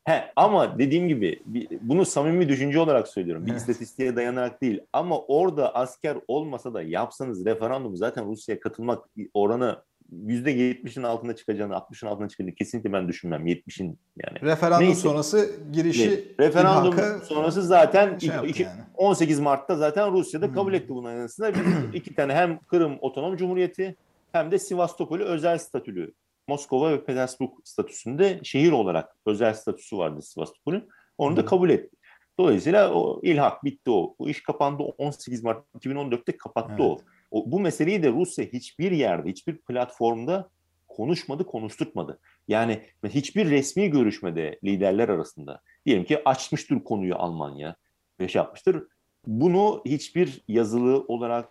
He, 0.06 0.32
ama 0.36 0.78
dediğim 0.78 1.08
gibi 1.08 1.42
bunu 1.80 2.04
samimi 2.04 2.48
düşünce 2.48 2.80
olarak 2.80 3.08
söylüyorum. 3.08 3.46
Bir 3.46 3.50
evet. 3.50 3.60
istatistiğe 3.60 4.16
dayanarak 4.16 4.62
değil. 4.62 4.80
Ama 4.92 5.18
orada 5.20 5.74
asker 5.74 6.16
olmasa 6.28 6.74
da 6.74 6.82
yapsanız 6.82 7.44
referandum 7.44 7.96
zaten 7.96 8.28
Rusya'ya 8.28 8.60
katılmak 8.60 9.04
oranı 9.34 9.82
%70'in 10.12 11.02
altında 11.02 11.36
çıkacağını, 11.36 11.74
60'ın 11.74 12.08
altında 12.08 12.28
çıkacağını 12.28 12.54
kesinlikle 12.54 12.92
ben 12.92 13.08
düşünmem. 13.08 13.46
70'in 13.46 13.98
yani. 14.24 14.40
Referandum 14.42 14.86
Neyse. 14.86 15.00
sonrası 15.00 15.50
girişi 15.72 16.34
ne? 16.38 16.46
Referandum 16.46 17.22
sonrası 17.24 17.62
zaten 17.62 18.18
şey 18.18 18.30
iki, 18.46 18.62
yani. 18.62 18.80
18 18.94 19.40
Mart'ta 19.40 19.76
zaten 19.76 20.12
Rusya'da 20.12 20.46
hmm. 20.46 20.54
kabul 20.54 20.74
etti 20.74 20.88
bunun 20.88 21.08
arasında. 21.08 21.52
iki 21.94 22.14
tane 22.14 22.34
hem 22.34 22.58
Kırım 22.58 22.98
Otonom 23.00 23.36
Cumhuriyeti 23.36 23.96
hem 24.32 24.50
de 24.50 24.58
Sivastopol'ü 24.58 25.24
özel 25.24 25.58
statülü 25.58 26.12
Moskova 26.48 26.92
ve 26.92 27.04
Petersburg 27.04 27.50
statüsünde 27.64 28.40
şehir 28.42 28.72
olarak 28.72 29.16
özel 29.26 29.54
statüsü 29.54 29.98
vardı 29.98 30.22
Sivastopol'ün. 30.22 30.88
Onu 31.18 31.36
da 31.36 31.44
kabul 31.44 31.70
etti. 31.70 31.96
Dolayısıyla 32.38 32.92
o 32.94 33.20
ilhak 33.22 33.64
bitti 33.64 33.90
o. 33.90 34.14
Bu 34.18 34.28
iş 34.28 34.42
kapandı 34.42 34.82
18 34.82 35.44
Mart 35.44 35.64
2014'te 35.78 36.36
kapattı 36.36 36.74
evet. 36.78 36.80
o. 36.80 36.98
o. 37.30 37.50
Bu 37.52 37.60
meseleyi 37.60 38.02
de 38.02 38.12
Rusya 38.12 38.44
hiçbir 38.44 38.92
yerde, 38.92 39.30
hiçbir 39.30 39.56
platformda 39.56 40.50
konuşmadı, 40.88 41.46
konuşturmadı. 41.46 42.18
Yani 42.48 42.82
hiçbir 43.04 43.50
resmi 43.50 43.90
görüşmede 43.90 44.58
liderler 44.64 45.08
arasında 45.08 45.60
diyelim 45.86 46.04
ki 46.04 46.22
açmıştır 46.24 46.84
konuyu 46.84 47.16
Almanya 47.16 47.76
ve 48.20 48.28
şey 48.28 48.42
yapmıştır. 48.42 48.84
Bunu 49.26 49.82
hiçbir 49.84 50.44
yazılı 50.48 51.04
olarak 51.08 51.48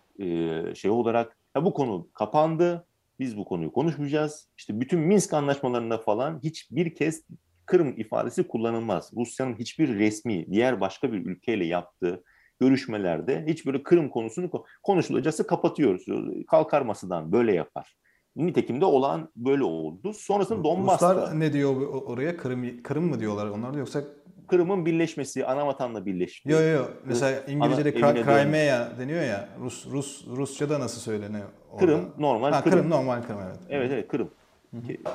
şey 0.75 0.91
olarak 0.91 1.37
ya 1.55 1.65
bu 1.65 1.73
konu 1.73 2.07
kapandı 2.13 2.85
biz 3.19 3.37
bu 3.37 3.45
konuyu 3.45 3.71
konuşmayacağız. 3.71 4.49
İşte 4.57 4.79
bütün 4.79 4.99
Minsk 4.99 5.33
anlaşmalarında 5.33 5.97
falan 5.97 6.39
hiçbir 6.43 6.95
kez 6.95 7.23
Kırım 7.65 7.93
ifadesi 7.97 8.47
kullanılmaz. 8.47 9.11
Rusya'nın 9.15 9.55
hiçbir 9.59 9.99
resmi 9.99 10.51
diğer 10.51 10.81
başka 10.81 11.13
bir 11.13 11.25
ülkeyle 11.25 11.65
yaptığı 11.65 12.23
görüşmelerde 12.59 13.45
hiç 13.47 13.65
böyle 13.65 13.83
Kırım 13.83 14.09
konusunu 14.09 14.51
konuşulacaksa 14.83 15.47
kapatıyoruz. 15.47 16.05
Kalkar 16.47 16.81
masadan 16.81 17.31
böyle 17.31 17.53
yapar. 17.53 17.95
Nitekim 18.35 18.81
de 18.81 18.85
olan 18.85 19.31
böyle 19.35 19.63
oldu. 19.63 20.13
Sonrasında 20.13 20.63
Donbass'ta... 20.63 21.15
Ruslar 21.15 21.39
ne 21.39 21.53
diyor 21.53 21.75
oraya? 21.87 22.37
Kırım, 22.37 22.83
Kırım 22.83 23.09
mı 23.09 23.19
diyorlar 23.19 23.47
onlar 23.47 23.73
da 23.73 23.77
yoksa 23.77 24.03
Kırım'ın 24.47 24.85
birleşmesi, 24.85 25.45
ana 25.45 25.67
vatanla 25.67 26.05
birleşmesi. 26.05 26.63
Yok 26.63 26.73
yok. 26.79 26.93
Mesela 27.05 27.41
İngilizce'de 27.47 27.93
Crimea 27.93 28.97
deniyor 28.99 29.23
ya. 29.23 29.49
Rus 29.59 29.85
Rus 29.85 30.27
Rusça'da 30.27 30.79
nasıl 30.79 31.01
söyleniyor? 31.01 31.45
Orada? 31.71 31.85
Kırım 31.85 32.13
normal 32.17 32.51
ha, 32.51 32.63
Kırım. 32.63 32.77
Kırım 32.77 32.89
normal 32.89 33.21
Kırım 33.21 33.39
evet. 33.45 33.59
Evet 33.69 33.91
evet 33.91 34.07
Kırım. 34.07 34.29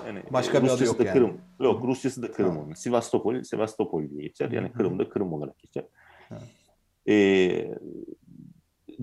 Yani 0.06 0.22
Başka 0.30 0.62
bir 0.62 0.68
adı 0.68 0.84
yok 0.84 0.98
da 0.98 1.02
yani. 1.04 1.12
Kırım. 1.14 1.40
Yok 1.60 1.84
Rusya'sı 1.84 2.22
da 2.22 2.32
Kırım 2.32 2.56
onun. 2.58 2.74
Sivastopol, 2.74 3.42
Sevastopol 3.42 4.10
diye 4.10 4.22
geçer. 4.22 4.50
Yani 4.50 4.72
Kırım'da 4.72 5.08
Kırım 5.08 5.32
olarak 5.32 5.58
geçer. 5.58 5.84
Ee, 7.08 7.74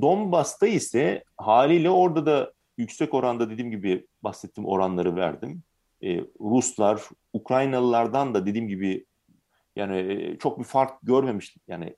Donbas'ta 0.01 0.67
ise 0.67 1.23
haliyle 1.37 1.89
orada 1.89 2.25
da 2.25 2.53
yüksek 2.77 3.13
oranda 3.13 3.49
dediğim 3.49 3.71
gibi 3.71 4.07
bahsettiğim 4.23 4.69
oranları 4.69 5.15
verdim. 5.15 5.63
Ee, 6.03 6.21
Ruslar, 6.39 7.01
Ukraynalılardan 7.33 8.33
da 8.33 8.45
dediğim 8.45 8.67
gibi 8.67 9.05
yani 9.77 10.35
çok 10.39 10.59
bir 10.59 10.63
fark 10.63 10.91
görmemiş. 11.03 11.57
Yani 11.67 11.95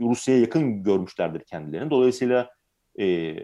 Rusya'ya 0.00 0.40
yakın 0.40 0.82
görmüşlerdir 0.82 1.40
kendilerini. 1.40 1.90
Dolayısıyla 1.90 2.50
e, 3.00 3.36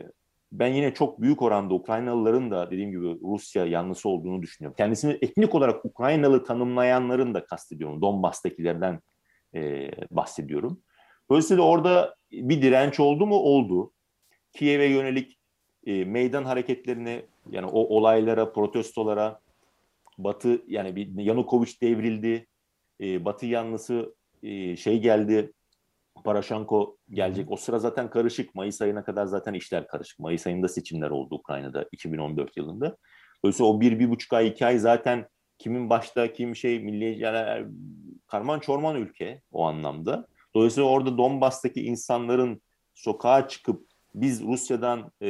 ben 0.53 0.67
yine 0.67 0.95
çok 0.95 1.21
büyük 1.21 1.43
oranda 1.43 1.75
Ukraynalıların 1.75 2.51
da 2.51 2.71
dediğim 2.71 2.91
gibi 2.91 3.21
Rusya 3.23 3.67
yanlısı 3.67 4.09
olduğunu 4.09 4.43
düşünüyorum. 4.43 4.77
Kendisini 4.79 5.19
etnik 5.23 5.55
olarak 5.55 5.85
Ukraynalı 5.85 6.45
tanımlayanların 6.45 7.35
da 7.35 7.45
kastediyorum. 7.45 8.03
Donbas'takilerden 8.03 9.01
e, 9.55 9.91
bahsediyorum. 10.11 10.81
Dolayısıyla 11.31 11.63
orada 11.63 12.17
bir 12.33 12.63
direnç 12.63 13.01
oldu 13.01 13.27
mu? 13.27 13.37
Oldu. 13.37 13.93
Kiev'e 14.53 14.87
yönelik 14.87 15.39
e, 15.87 16.05
meydan 16.05 16.45
hareketlerine 16.45 17.23
yani 17.51 17.67
o 17.67 17.97
olaylara, 17.97 18.53
protestolara 18.53 19.41
Batı 20.19 20.63
yani 20.67 20.97
bir 20.97 21.23
Yanukovic 21.23 21.73
devrildi. 21.83 22.47
E, 23.05 23.25
Batı 23.25 23.47
yanlısı 23.47 24.15
e, 24.43 24.77
şey 24.77 25.01
geldi 25.01 25.53
Paraşenko 26.25 26.97
gelecek. 27.11 27.51
O 27.51 27.57
sıra 27.57 27.79
zaten 27.79 28.11
karışık. 28.11 28.55
Mayıs 28.55 28.83
ayına 28.83 29.05
kadar 29.05 29.27
zaten 29.27 29.55
işler 29.55 29.87
karışık. 29.87 30.19
Mayıs 30.19 30.47
ayında 30.47 30.69
seçimler 30.69 31.11
oldu 31.11 31.35
Ukrayna'da 31.35 31.89
2014 31.93 32.57
yılında. 32.57 32.97
Dolayısıyla 33.45 33.71
o 33.73 33.81
bir, 33.81 33.99
bir 33.99 34.11
buçuk 34.11 34.33
ay, 34.33 34.49
iki 34.49 34.67
ay 34.67 34.79
zaten 34.79 35.29
kimin 35.59 35.91
başta, 35.91 36.33
kim 36.33 36.57
şey, 36.57 36.81
milli 36.81 37.19
yani 37.19 37.67
karman 38.27 38.61
çorman 38.61 38.97
ülke 38.97 39.43
o 39.53 39.65
anlamda. 39.65 40.27
Dolayısıyla 40.55 40.89
orada 40.89 41.19
Donbas'taki 41.19 41.85
insanların 41.85 42.63
sokağa 42.95 43.49
çıkıp 43.49 43.87
biz 44.15 44.43
Rusya'dan 44.43 45.13
e, 45.23 45.29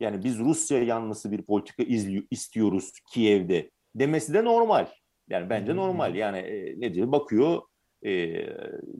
yani 0.00 0.24
biz 0.24 0.38
Rusya 0.38 0.82
yanlısı 0.82 1.32
bir 1.32 1.42
politika 1.42 1.82
izliyor, 1.82 2.24
istiyoruz 2.30 2.92
Kiev'de 3.12 3.70
demesi 3.94 4.34
de 4.34 4.44
normal. 4.44 4.86
Yani 5.30 5.50
bence 5.50 5.76
normal. 5.76 6.14
Yani 6.14 6.38
e, 6.38 6.80
nedir? 6.80 7.12
Bakıyor 7.12 7.62
e, 8.02 8.10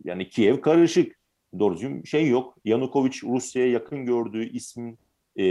yani 0.05 0.29
Kiev 0.29 0.61
karışık. 0.61 1.19
Doğru 1.59 2.07
şey 2.07 2.29
yok. 2.29 2.59
Yanukovic 2.65 3.13
Rusya'ya 3.23 3.71
yakın 3.71 4.07
gördüğü 4.07 4.49
ismin 4.53 4.99
e, 5.37 5.45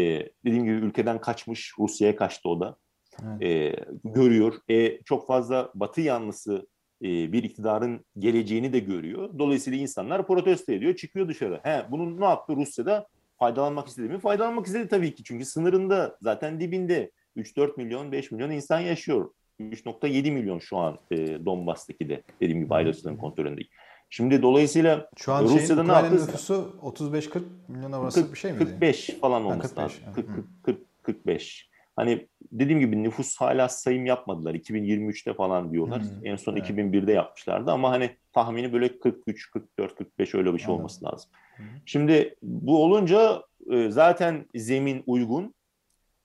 dediğim 0.45 0.64
gibi 0.64 0.76
ülkeden 0.76 1.22
kaçmış. 1.22 1.74
Rusya'ya 1.80 2.16
kaçtı 2.16 2.49
o 2.49 2.60
da. 2.60 2.78
Evet. 3.24 3.43
E, 3.43 3.86
görüyor. 4.04 4.54
E, 4.70 5.01
çok 5.04 5.28
fazla 5.28 5.72
Batı 5.76 6.01
yanlısı 6.01 6.68
e, 7.01 7.08
bir 7.08 7.43
iktidarın 7.43 8.06
geleceğini 8.20 8.74
de 8.74 8.80
görüyor. 8.80 9.39
Dolayısıyla 9.39 9.80
insanlar 9.80 10.28
protesto 10.28 10.72
ediyor, 10.72 10.95
çıkıyor 10.95 11.28
dışarı. 11.28 11.60
He, 11.64 11.86
bunun 11.91 12.22
ne 12.22 12.26
yaptı 12.26 12.56
Rusya'da? 12.56 13.08
Faydalanmak 13.39 13.88
istedi 13.88 14.10
mi? 14.10 14.20
Faydalanmak 14.20 14.68
istedi 14.68 14.88
tabii 14.88 15.16
ki. 15.16 15.24
Çünkü 15.24 15.45
sınırında 15.45 16.18
zaten 16.22 16.60
dibinde 16.60 17.12
3-4 17.38 17.78
milyon, 17.78 18.12
5 18.12 18.32
milyon 18.32 18.51
insan 18.51 18.80
yaşıyor. 18.80 19.32
3.7 19.60 20.32
milyon 20.32 20.60
şu 20.60 20.78
an 20.78 20.97
e, 21.12 21.45
Donbas'taki 21.45 22.10
de 22.10 22.24
dediğim 22.41 22.64
gibi 22.64 22.74
ayrıcalıkların 22.74 23.18
kontrolünde. 23.18 23.62
Şimdi 24.10 24.41
dolayısıyla 24.41 25.10
şu 25.18 25.34
an 25.34 25.43
Rusya'da 25.43 25.84
ne 25.84 25.91
yaptı? 25.91 26.16
nüfusu 26.16 26.76
35-40 26.82 27.41
milyon 27.68 27.91
arası 27.91 28.22
40, 28.22 28.34
bir 28.34 28.38
şey 28.38 28.51
mi? 28.51 28.58
45 28.58 29.10
falan 29.22 29.45
olması 29.45 29.82
ha, 29.82 29.88
45, 29.88 30.08
lazım. 30.08 30.14
40, 30.14 30.28
40, 30.64 31.03
45. 31.03 31.70
Hani 31.95 32.28
dediğim 32.51 32.80
gibi 32.80 33.03
nüfus 33.03 33.38
hala 33.38 33.70
sayım 33.70 34.05
yapmadılar. 34.05 34.55
2023'te 34.55 35.34
falan 35.34 35.72
diyorlar. 35.72 36.01
Hmm, 36.01 36.26
en 36.26 36.36
son 36.36 36.55
evet. 36.55 36.70
2001'de 36.70 37.12
yapmışlardı 37.12 37.72
ama 37.72 37.91
hani 37.91 38.10
tahmini 38.34 38.74
böyle 38.74 38.99
43, 38.99 39.51
44, 39.51 39.95
45 39.95 40.36
öyle 40.36 40.53
bir 40.53 40.60
şey 40.60 40.66
Anladım. 40.66 40.80
olması 40.80 41.05
lazım. 41.05 41.32
Hmm. 41.55 41.66
Şimdi 41.86 42.36
bu 42.41 42.84
olunca 42.84 43.43
e, 43.72 43.89
zaten 43.89 44.45
zemin 44.55 45.03
uygun. 45.08 45.53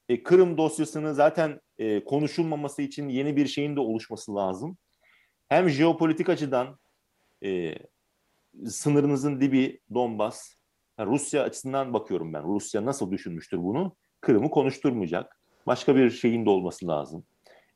e, 0.08 0.22
Kırım 0.22 0.56
dosyasını 0.58 1.14
zaten 1.14 1.60
e, 1.78 2.04
konuşulmaması 2.04 2.82
için 2.82 3.08
yeni 3.08 3.36
bir 3.36 3.46
şeyin 3.46 3.76
de 3.76 3.80
oluşması 3.80 4.34
lazım. 4.34 4.76
Hem 5.48 5.68
jeopolitik 5.68 6.28
açıdan 6.28 6.78
e, 7.44 7.74
sınırınızın 8.66 9.40
dibi 9.40 9.80
Donbas. 9.94 10.54
Rusya 11.00 11.42
açısından 11.42 11.92
bakıyorum 11.92 12.32
ben. 12.32 12.44
Rusya 12.44 12.84
nasıl 12.84 13.10
düşünmüştür 13.10 13.58
bunu? 13.58 13.96
Kırım'ı 14.20 14.50
konuşturmayacak. 14.50 15.38
Başka 15.66 15.96
bir 15.96 16.10
şeyin 16.10 16.46
de 16.46 16.50
olması 16.50 16.88
lazım. 16.88 17.24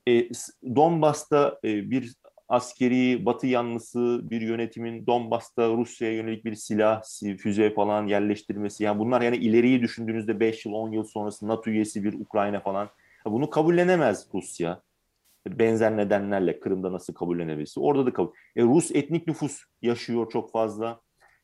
E, 0.08 0.28
Donbas'ta 0.76 1.58
e, 1.64 1.90
bir 1.90 2.14
askeri 2.48 3.26
batı 3.26 3.46
yanlısı 3.46 4.20
bir 4.22 4.40
yönetimin 4.40 5.06
Donbas'ta 5.06 5.68
Rusya'ya 5.68 6.14
yönelik 6.14 6.44
bir 6.44 6.54
silah, 6.54 7.02
füze 7.38 7.74
falan 7.74 8.06
yerleştirmesi. 8.06 8.84
Yani 8.84 8.98
bunlar 8.98 9.20
yani 9.20 9.36
ileriyi 9.36 9.82
düşündüğünüzde 9.82 10.40
5 10.40 10.66
yıl 10.66 10.72
10 10.72 10.92
yıl 10.92 11.04
sonrası 11.04 11.48
NATO 11.48 11.70
üyesi 11.70 12.04
bir 12.04 12.12
Ukrayna 12.12 12.60
falan. 12.60 12.88
Bunu 13.32 13.50
kabullenemez 13.50 14.26
Rusya. 14.34 14.82
Benzer 15.48 15.96
nedenlerle 15.96 16.60
Kırım'da 16.60 16.92
nasıl 16.92 17.14
kabullenebilirse 17.14 17.80
orada 17.80 18.06
da 18.06 18.12
kabul. 18.12 18.32
E, 18.56 18.62
Rus 18.62 18.90
etnik 18.90 19.26
nüfus 19.26 19.62
yaşıyor 19.82 20.30
çok 20.30 20.52
fazla. 20.52 21.00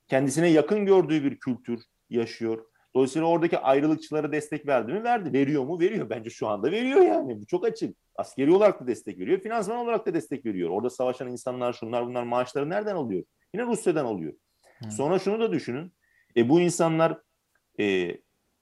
Kendisine 0.08 0.48
yakın 0.48 0.86
gördüğü 0.86 1.24
bir 1.24 1.38
kültür 1.38 1.82
yaşıyor. 2.10 2.66
Dolayısıyla 2.94 3.28
oradaki 3.28 3.58
ayrılıkçılara 3.58 4.32
destek 4.32 4.66
verdi 4.66 4.92
mi? 4.92 5.04
Verdi. 5.04 5.32
Veriyor 5.32 5.64
mu? 5.64 5.80
Veriyor. 5.80 6.10
Bence 6.10 6.30
şu 6.30 6.48
anda 6.48 6.70
veriyor 6.70 7.00
yani. 7.00 7.40
Bu 7.40 7.46
çok 7.46 7.64
açık. 7.64 7.96
Askeri 8.16 8.52
olarak 8.52 8.80
da 8.80 8.86
destek 8.86 9.18
veriyor. 9.18 9.40
Finansman 9.40 9.76
olarak 9.76 10.06
da 10.06 10.14
destek 10.14 10.46
veriyor. 10.46 10.70
Orada 10.70 10.90
savaşan 10.90 11.28
insanlar 11.28 11.72
şunlar 11.72 12.06
bunlar 12.06 12.22
maaşları 12.22 12.70
nereden 12.70 12.96
alıyor? 12.96 13.24
Yine 13.54 13.66
Rusya'dan 13.66 14.04
alıyor. 14.04 14.32
Hı. 14.84 14.90
Sonra 14.90 15.18
şunu 15.18 15.40
da 15.40 15.52
düşünün. 15.52 15.92
E, 16.36 16.48
bu 16.48 16.60
insanlar 16.60 17.18
e, 17.80 17.84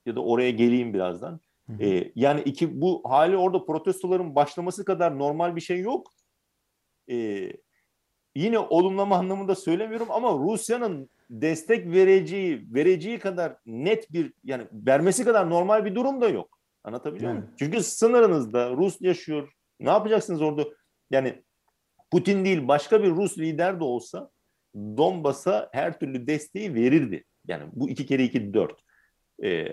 ya 0.06 0.16
da 0.16 0.20
oraya 0.20 0.50
geleyim 0.50 0.94
birazdan. 0.94 1.40
E, 1.80 2.12
yani 2.14 2.40
iki 2.40 2.80
bu 2.80 3.02
hali 3.04 3.36
orada 3.36 3.64
protestoların 3.64 4.34
başlaması 4.34 4.84
kadar 4.84 5.18
normal 5.18 5.56
bir 5.56 5.60
şey 5.60 5.80
yok. 5.80 6.12
E, 7.10 7.48
yine 8.34 8.58
olumlama 8.58 9.16
anlamında 9.16 9.54
söylemiyorum 9.54 10.08
ama 10.10 10.32
Rusya'nın 10.32 11.10
destek 11.30 11.86
vereceği 11.86 12.74
vereceği 12.74 13.18
kadar 13.18 13.56
net 13.66 14.12
bir 14.12 14.32
yani 14.44 14.66
vermesi 14.72 15.24
kadar 15.24 15.50
normal 15.50 15.84
bir 15.84 15.94
durum 15.94 16.20
da 16.20 16.28
yok. 16.28 16.58
Anlatabiliyor 16.84 17.32
muyum? 17.32 17.50
Çünkü 17.58 17.82
sınırınızda 17.82 18.70
Rus 18.70 19.00
yaşıyor. 19.00 19.52
Ne 19.80 19.90
yapacaksınız 19.90 20.42
orada? 20.42 20.64
Yani 21.10 21.42
Putin 22.10 22.44
değil 22.44 22.68
başka 22.68 23.02
bir 23.02 23.10
Rus 23.10 23.38
lider 23.38 23.80
de 23.80 23.84
olsa 23.84 24.30
Donbas'a 24.74 25.68
her 25.72 25.98
türlü 25.98 26.26
desteği 26.26 26.74
verirdi. 26.74 27.24
Yani 27.48 27.64
bu 27.72 27.88
iki 27.88 28.06
kere 28.06 28.24
iki 28.24 28.54
dört. 28.54 28.80
Ee, 29.42 29.66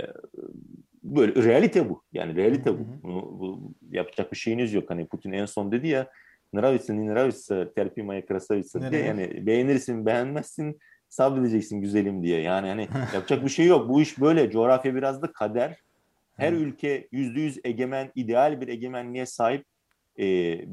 böyle 1.16 1.43
realite 1.43 1.89
bu. 1.89 2.03
Yani 2.14 2.36
realite 2.36 2.80
bu. 2.80 2.86
Bunu, 3.03 3.39
bu 3.39 3.74
yapacak 3.91 4.32
bir 4.32 4.38
şeyiniz 4.38 4.74
yok. 4.74 4.89
Hani 4.89 5.08
Putin 5.08 5.32
en 5.32 5.45
son 5.45 5.72
dedi 5.72 5.88
ya 5.88 6.08
Nravitsa, 6.53 6.93
Nravitsa, 6.93 7.74
terpimaya 7.74 8.26
krasavitsa 8.26 8.91
diye. 8.91 9.03
Yani 9.03 9.45
beğenirsin, 9.45 10.05
beğenmezsin 10.05 10.80
sabredeceksin 11.10 11.82
güzelim 11.82 12.24
diye. 12.24 12.41
Yani 12.41 12.68
hani 12.68 12.88
yapacak 13.14 13.43
bir 13.43 13.49
şey 13.49 13.66
yok. 13.66 13.89
Bu 13.89 14.01
iş 14.01 14.20
böyle. 14.20 14.51
Coğrafya 14.51 14.95
biraz 14.95 15.22
da 15.22 15.32
kader. 15.32 15.78
Her 16.36 16.53
ülke 16.53 17.08
yüzde 17.12 17.41
yüz 17.41 17.60
egemen, 17.64 18.12
ideal 18.16 18.62
bir 18.62 18.68
egemenliğe 18.68 19.26
sahip 19.26 19.66
e, 20.20 20.24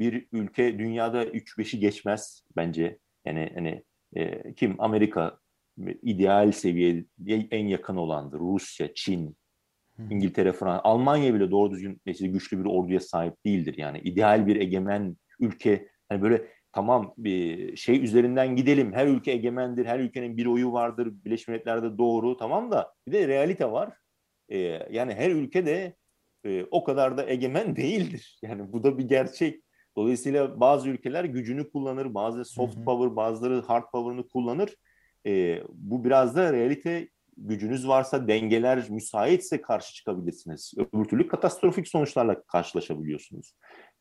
bir 0.00 0.26
ülke 0.32 0.78
dünyada 0.78 1.24
3-5'i 1.24 1.80
geçmez 1.80 2.44
bence. 2.56 2.98
Yani 3.24 3.50
hani 3.54 3.82
e, 4.16 4.52
kim 4.54 4.76
Amerika 4.78 5.38
ideal 6.02 6.52
seviyeye 6.52 7.04
en 7.50 7.66
yakın 7.66 7.96
olandır. 7.96 8.38
Rusya, 8.38 8.94
Çin, 8.94 9.36
İngiltere, 10.10 10.52
Fransa, 10.52 10.80
Almanya 10.84 11.34
bile 11.34 11.50
doğru 11.50 11.70
düzgün 11.70 12.00
mesela 12.06 12.32
güçlü 12.32 12.64
bir 12.64 12.70
orduya 12.70 13.00
sahip 13.00 13.44
değildir. 13.44 13.74
Yani 13.78 13.98
ideal 13.98 14.46
bir 14.46 14.56
egemen 14.56 15.16
ülke 15.40 15.88
hani 16.08 16.22
böyle 16.22 16.48
tamam 16.72 17.14
bir 17.18 17.76
şey 17.76 18.04
üzerinden 18.04 18.56
gidelim. 18.56 18.92
Her 18.92 19.06
ülke 19.06 19.30
egemendir, 19.30 19.86
her 19.86 19.98
ülkenin 19.98 20.36
bir 20.36 20.46
oyu 20.46 20.72
vardır. 20.72 21.12
Birleşmiş 21.24 21.48
Milletler'de 21.48 21.98
doğru 21.98 22.36
tamam 22.36 22.70
da 22.70 22.92
bir 23.06 23.12
de 23.12 23.28
realite 23.28 23.72
var. 23.72 23.92
Ee, 24.48 24.58
yani 24.90 25.14
her 25.14 25.30
ülke 25.30 25.66
de 25.66 25.96
e, 26.44 26.64
o 26.70 26.84
kadar 26.84 27.16
da 27.16 27.26
egemen 27.26 27.76
değildir. 27.76 28.38
Yani 28.42 28.72
bu 28.72 28.82
da 28.82 28.98
bir 28.98 29.08
gerçek. 29.08 29.64
Dolayısıyla 29.96 30.60
bazı 30.60 30.88
ülkeler 30.88 31.24
gücünü 31.24 31.70
kullanır, 31.70 32.14
bazı 32.14 32.44
soft 32.44 32.84
power, 32.84 33.16
bazıları 33.16 33.62
hard 33.62 33.90
power'ını 33.92 34.28
kullanır. 34.28 34.74
Ee, 35.26 35.62
bu 35.68 36.04
biraz 36.04 36.36
da 36.36 36.52
realite 36.52 37.08
gücünüz 37.36 37.88
varsa, 37.88 38.28
dengeler 38.28 38.90
müsaitse 38.90 39.60
karşı 39.60 39.94
çıkabilirsiniz. 39.94 40.74
Öbür 40.78 41.04
türlü 41.04 41.28
katastrofik 41.28 41.88
sonuçlarla 41.88 42.42
karşılaşabiliyorsunuz. 42.42 43.54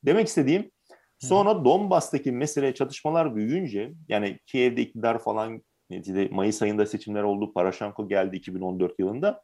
Demek 0.05 0.27
istediğim 0.27 0.71
sonra 1.19 1.65
Donbas'taki 1.65 2.31
mesele 2.31 2.73
çatışmalar 2.73 3.35
büyüyünce 3.35 3.93
yani 4.07 4.39
Kiev'de 4.45 4.81
iktidar 4.81 5.19
falan 5.19 5.61
neticede 5.89 6.27
Mayıs 6.31 6.61
ayında 6.61 6.85
seçimler 6.85 7.23
oldu. 7.23 7.53
Paraşenko 7.53 8.07
geldi 8.07 8.35
2014 8.35 8.99
yılında. 8.99 9.41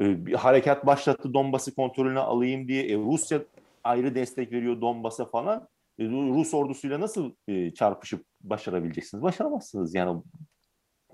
Ee, 0.00 0.26
bir 0.26 0.34
harekat 0.34 0.86
başlattı 0.86 1.34
Donbas'ı 1.34 1.74
kontrolüne 1.74 2.18
alayım 2.18 2.68
diye. 2.68 2.84
E, 2.84 2.96
Rusya 2.96 3.42
ayrı 3.84 4.14
destek 4.14 4.52
veriyor 4.52 4.80
Donbas'a 4.80 5.24
falan. 5.24 5.68
E, 5.98 6.04
Rus 6.04 6.54
ordusuyla 6.54 7.00
nasıl 7.00 7.32
e, 7.48 7.70
çarpışıp 7.74 8.24
başarabileceksiniz? 8.40 9.22
Başaramazsınız 9.22 9.94
yani. 9.94 10.22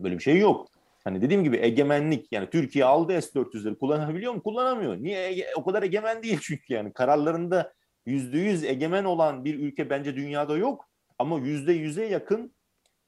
Böyle 0.00 0.18
bir 0.18 0.22
şey 0.22 0.38
yok. 0.38 0.73
Hani 1.04 1.22
dediğim 1.22 1.44
gibi 1.44 1.56
egemenlik 1.56 2.32
yani 2.32 2.50
Türkiye 2.50 2.84
aldı 2.84 3.22
S-400'leri 3.22 3.78
kullanabiliyor 3.78 4.34
mu? 4.34 4.42
Kullanamıyor. 4.42 4.96
Niye? 4.96 5.46
O 5.56 5.64
kadar 5.64 5.82
egemen 5.82 6.22
değil 6.22 6.38
çünkü 6.42 6.74
yani 6.74 6.92
kararlarında 6.92 7.72
yüzde 8.06 8.38
yüz 8.38 8.64
egemen 8.64 9.04
olan 9.04 9.44
bir 9.44 9.58
ülke 9.58 9.90
bence 9.90 10.16
dünyada 10.16 10.56
yok. 10.56 10.88
Ama 11.18 11.38
yüzde 11.38 11.72
yüze 11.72 12.06
yakın 12.06 12.54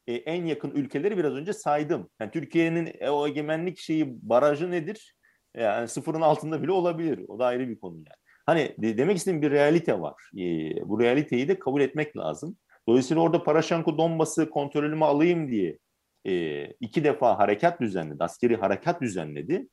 e, 0.07 0.14
en 0.14 0.44
yakın 0.44 0.70
ülkeleri 0.70 1.18
biraz 1.18 1.32
önce 1.32 1.53
saydım. 1.53 2.11
Yani 2.20 2.30
Türkiye'nin 2.30 2.92
e, 3.01 3.11
o 3.11 3.28
egemenlik 3.28 3.78
şeyi 3.78 4.28
barajı 4.28 4.70
nedir? 4.70 5.16
Yani 5.57 5.88
sıfırın 5.88 6.20
altında 6.20 6.62
bile 6.62 6.72
olabilir. 6.72 7.24
O 7.28 7.38
da 7.38 7.47
ayrı 7.47 7.68
bir 7.68 7.78
konu 7.78 7.97
yani. 7.97 8.07
Hani 8.47 8.74
de, 8.78 8.99
demek 8.99 9.16
istediğim 9.16 9.42
bir 9.42 9.51
realite 9.51 10.01
var. 10.01 10.30
E, 10.36 10.42
bu 10.88 11.01
realiteyi 11.01 11.49
de 11.49 11.59
kabul 11.59 11.80
etmek 11.80 12.16
lazım. 12.16 12.57
Dolayısıyla 12.88 13.22
orada 13.22 13.42
Paraşenko 13.42 13.99
Donbas'ı 13.99 14.51
kontrolümü 14.51 15.05
alayım 15.05 15.51
diye 15.51 15.78
e, 16.27 16.66
iki 16.81 17.05
defa 17.05 17.39
harekat 17.39 17.81
düzenledi, 17.81 18.24
askeri 18.24 18.57
harekat 18.57 19.01
düzenledi. 19.01 19.68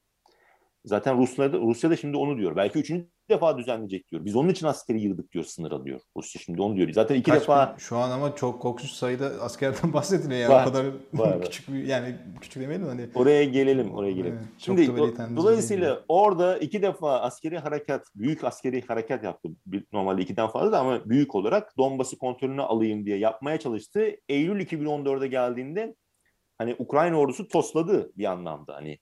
Zaten 0.85 1.17
Rusya 1.17 1.53
da, 1.53 1.57
Rusya 1.57 1.89
da 1.89 1.95
şimdi 1.95 2.17
onu 2.17 2.37
diyor. 2.37 2.55
Belki 2.55 2.79
üçüncü 2.79 3.07
defa 3.29 3.57
düzenleyecek 3.57 4.11
diyor. 4.11 4.25
Biz 4.25 4.35
onun 4.35 4.49
için 4.49 4.67
askeri 4.67 5.01
yığdık 5.01 5.31
diyor 5.31 5.45
sınıra 5.45 5.85
diyor. 5.85 5.99
Rusya 6.17 6.41
şimdi 6.41 6.61
onu 6.61 6.75
diyor. 6.75 6.89
Zaten 6.93 7.15
iki 7.15 7.31
Kaç 7.31 7.41
defa... 7.41 7.73
Bin, 7.73 7.77
şu 7.77 7.97
an 7.97 8.11
ama 8.11 8.35
çok 8.35 8.61
korkunç 8.61 8.89
sayıda 8.89 9.25
askerden 9.25 9.93
bahsediliyor 9.93 10.39
yani. 10.39 10.53
Var, 10.53 10.63
o 10.63 10.65
kadar 10.65 10.85
var. 11.13 11.41
küçük 11.43 11.69
yani 11.87 12.15
küçük 12.41 12.61
demeyelim 12.63 12.87
hani. 12.87 13.09
Oraya 13.15 13.43
gelelim, 13.43 13.93
oraya 13.93 14.11
gelelim. 14.11 14.37
Evet, 14.37 14.47
şimdi 14.57 14.97
do, 14.97 15.11
dolayısıyla 15.35 16.03
orada 16.07 16.57
iki 16.57 16.81
defa 16.81 17.19
askeri 17.19 17.59
harekat, 17.59 18.07
büyük 18.15 18.43
askeri 18.43 18.81
harekat 18.81 19.23
yaptı. 19.23 19.49
Normalde 19.93 20.21
ikiden 20.21 20.47
fazla 20.47 20.71
da 20.71 20.79
ama 20.79 21.09
büyük 21.09 21.35
olarak 21.35 21.77
Donbas'ı 21.77 22.17
kontrolünü 22.17 22.61
alayım 22.61 23.05
diye 23.05 23.17
yapmaya 23.17 23.59
çalıştı. 23.59 24.11
Eylül 24.29 24.65
2014'e 24.65 25.27
geldiğinde 25.27 25.95
hani 26.57 26.75
Ukrayna 26.79 27.19
ordusu 27.19 27.47
tosladı 27.47 28.11
bir 28.17 28.25
anlamda. 28.25 28.75
Hani 28.75 28.99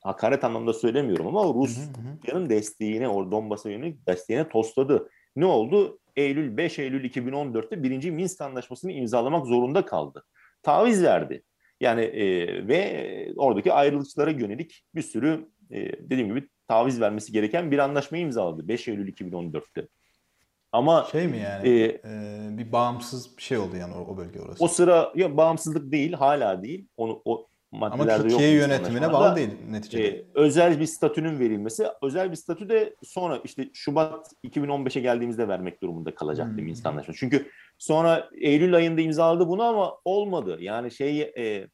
hakaret 0.00 0.44
anlamda 0.44 0.72
söylemiyorum 0.72 1.26
ama 1.26 1.54
Rusya'nın 1.54 2.50
desteğine, 2.50 3.08
o 3.08 3.30
Donbas'a 3.30 3.70
yönelik 3.70 4.06
desteğine 4.08 4.48
tosladı. 4.48 5.10
Ne 5.36 5.46
oldu? 5.46 5.98
Eylül 6.16 6.56
5 6.56 6.78
Eylül 6.78 7.10
2014'te 7.10 7.82
birinci 7.82 8.10
Minsk 8.10 8.40
Anlaşması'nı 8.40 8.92
imzalamak 8.92 9.46
zorunda 9.46 9.84
kaldı. 9.84 10.24
Taviz 10.62 11.02
verdi. 11.02 11.42
Yani 11.80 12.00
e, 12.00 12.46
ve 12.68 13.32
oradaki 13.36 13.72
ayrılıkçılara 13.72 14.30
yönelik 14.30 14.84
bir 14.94 15.02
sürü 15.02 15.48
e, 15.70 16.10
dediğim 16.10 16.28
gibi 16.28 16.48
taviz 16.68 17.00
vermesi 17.00 17.32
gereken 17.32 17.70
bir 17.70 17.78
anlaşmayı 17.78 18.24
imzaladı 18.24 18.68
5 18.68 18.88
Eylül 18.88 19.12
2014'te. 19.12 19.88
Ama 20.78 21.06
şey 21.12 21.26
mi 21.28 21.38
yani? 21.38 21.68
E, 21.68 21.84
e, 21.84 22.58
bir 22.58 22.72
bağımsız 22.72 23.36
bir 23.36 23.42
şey 23.42 23.58
oldu 23.58 23.76
yani 23.76 23.94
o, 23.94 24.12
o 24.12 24.16
bölge 24.16 24.40
orası. 24.40 24.64
O 24.64 24.68
sıra 24.68 25.12
ya 25.14 25.36
bağımsızlık 25.36 25.92
değil, 25.92 26.12
hala 26.12 26.62
değil. 26.62 26.88
Onu 26.96 27.22
o 27.24 27.48
maddelerde 27.72 28.12
Ama 28.12 28.22
Türkiye 28.22 28.50
yok 28.50 28.60
yönetimine 28.60 29.12
bağlı 29.12 29.36
değil 29.36 29.50
neticede. 29.70 30.08
E, 30.08 30.24
özel 30.34 30.80
bir 30.80 30.86
statünün 30.86 31.38
verilmesi, 31.38 31.86
özel 32.02 32.30
bir 32.30 32.36
statü 32.36 32.68
de 32.68 32.94
sonra 33.02 33.40
işte 33.44 33.70
Şubat 33.72 34.32
2015'e 34.44 35.00
geldiğimizde 35.00 35.48
vermek 35.48 35.82
durumunda 35.82 36.14
kalacaktı 36.14 36.56
hmm. 36.56 36.64
Minsk 36.64 36.86
Anlaşması. 36.86 37.20
Çünkü 37.20 37.50
sonra 37.78 38.28
Eylül 38.40 38.74
ayında 38.74 39.00
imzaladı 39.00 39.48
bunu 39.48 39.62
ama 39.62 39.92
olmadı. 40.04 40.58
Yani 40.60 40.90
şey 40.90 41.20
e, 41.20 41.68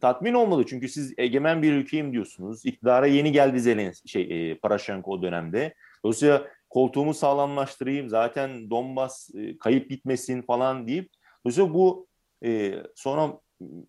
tatmin 0.00 0.34
olmadı 0.34 0.64
çünkü 0.68 0.88
siz 0.88 1.14
egemen 1.18 1.62
bir 1.62 1.72
ülkeyim 1.72 2.12
diyorsunuz. 2.12 2.66
İktidara 2.66 3.06
yeni 3.06 3.32
geldi 3.32 3.60
Zelenski 3.60 4.08
şey 4.08 4.50
e, 4.50 4.58
Paraşenko 4.58 5.12
o 5.12 5.22
dönemde. 5.22 5.74
Dolayısıyla 6.04 6.46
koltuğumu 6.70 7.14
sağlamlaştırayım 7.14 8.08
zaten 8.08 8.70
Donbas 8.70 9.30
e, 9.34 9.58
kayıp 9.58 9.90
gitmesin 9.90 10.42
falan 10.42 10.88
deyip 10.88 11.10
dolayısıyla 11.44 11.74
bu 11.74 12.06
e, 12.44 12.74
sonra 12.94 13.40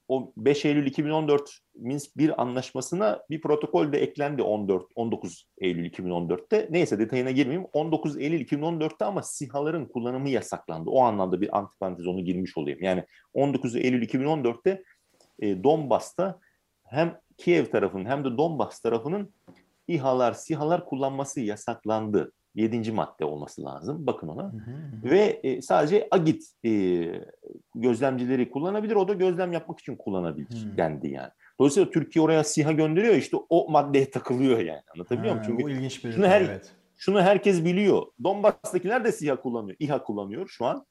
o 0.08 0.34
5 0.38 0.66
Eylül 0.66 0.86
2014 0.86 1.60
Minsk 1.76 2.18
1 2.18 2.42
anlaşmasına 2.42 3.24
bir 3.30 3.42
protokol 3.42 3.92
de 3.92 4.02
eklendi 4.02 4.42
14 4.42 4.86
19 4.96 5.48
Eylül 5.58 5.92
2014'te. 5.92 6.68
Neyse 6.72 7.00
detayına 7.00 7.32
girmeyeyim. 7.32 7.68
19 7.74 8.18
Eylül 8.18 8.42
2014'te 8.42 9.06
ama 9.06 9.24
SİHA'ların 9.24 9.86
kullanımı 9.86 10.30
yasaklandı. 10.30 10.90
O 10.90 11.02
anlamda 11.02 11.42
bir 11.42 11.58
antiparantez 11.58 12.08
onu 12.08 12.24
girmiş 12.24 12.58
olayım. 12.58 12.80
Yani 12.82 13.06
19 13.34 13.76
Eylül 13.76 14.08
2014'te 14.08 14.84
e, 15.40 15.64
Donbas'ta 15.64 16.40
hem 16.84 17.20
Kiev 17.38 17.66
tarafının 17.66 18.06
hem 18.06 18.26
de 18.26 18.38
Donbas 18.38 18.80
tarafının 18.80 19.34
İHA'lar, 19.88 20.34
SİHA'lar 20.34 20.86
kullanması 20.86 21.42
yasaklandı. 21.42 22.32
Yedinci 22.58 22.92
madde 22.92 23.26
olması 23.26 23.66
lazım. 23.66 24.08
Bakın 24.08 24.28
ona. 24.28 24.44
Hı 24.44 24.48
hı. 24.48 25.12
Ve 25.12 25.40
e, 25.44 25.62
sadece 25.62 26.08
AGİT 26.12 26.44
e, 26.66 26.72
gözlemcileri 27.76 28.50
kullanabilir. 28.50 28.96
O 28.96 29.08
da 29.08 29.14
gözlem 29.14 29.54
yapmak 29.54 29.80
için 29.80 29.96
kullanabilir 29.96 30.66
hı. 30.66 30.78
dendi 30.78 31.08
yani. 31.10 31.30
Dolayısıyla 31.60 31.90
Türkiye 31.90 32.26
oraya 32.26 32.44
SİHA 32.44 32.72
gönderiyor 32.72 33.16
işte 33.16 33.38
o 33.50 33.72
maddeye 33.72 34.12
takılıyor 34.12 34.60
yani. 34.60 34.82
Anlatabiliyor 34.96 35.34
muyum? 35.34 35.48
Çünkü 35.48 35.64
bu 35.64 35.70
ilginç 35.70 36.06
bir 36.06 36.12
şunu, 36.12 36.28
her, 36.28 36.42
evet. 36.42 36.72
şunu 36.98 37.22
herkes 37.22 37.66
biliyor. 37.66 38.06
Donbas'takiler 38.24 39.04
de 39.06 39.12
SİHA 39.12 39.42
kullanıyor. 39.42 39.78
İHA 39.80 40.04
kullanıyor 40.04 40.48
şu 40.48 40.66
an. 40.66 40.86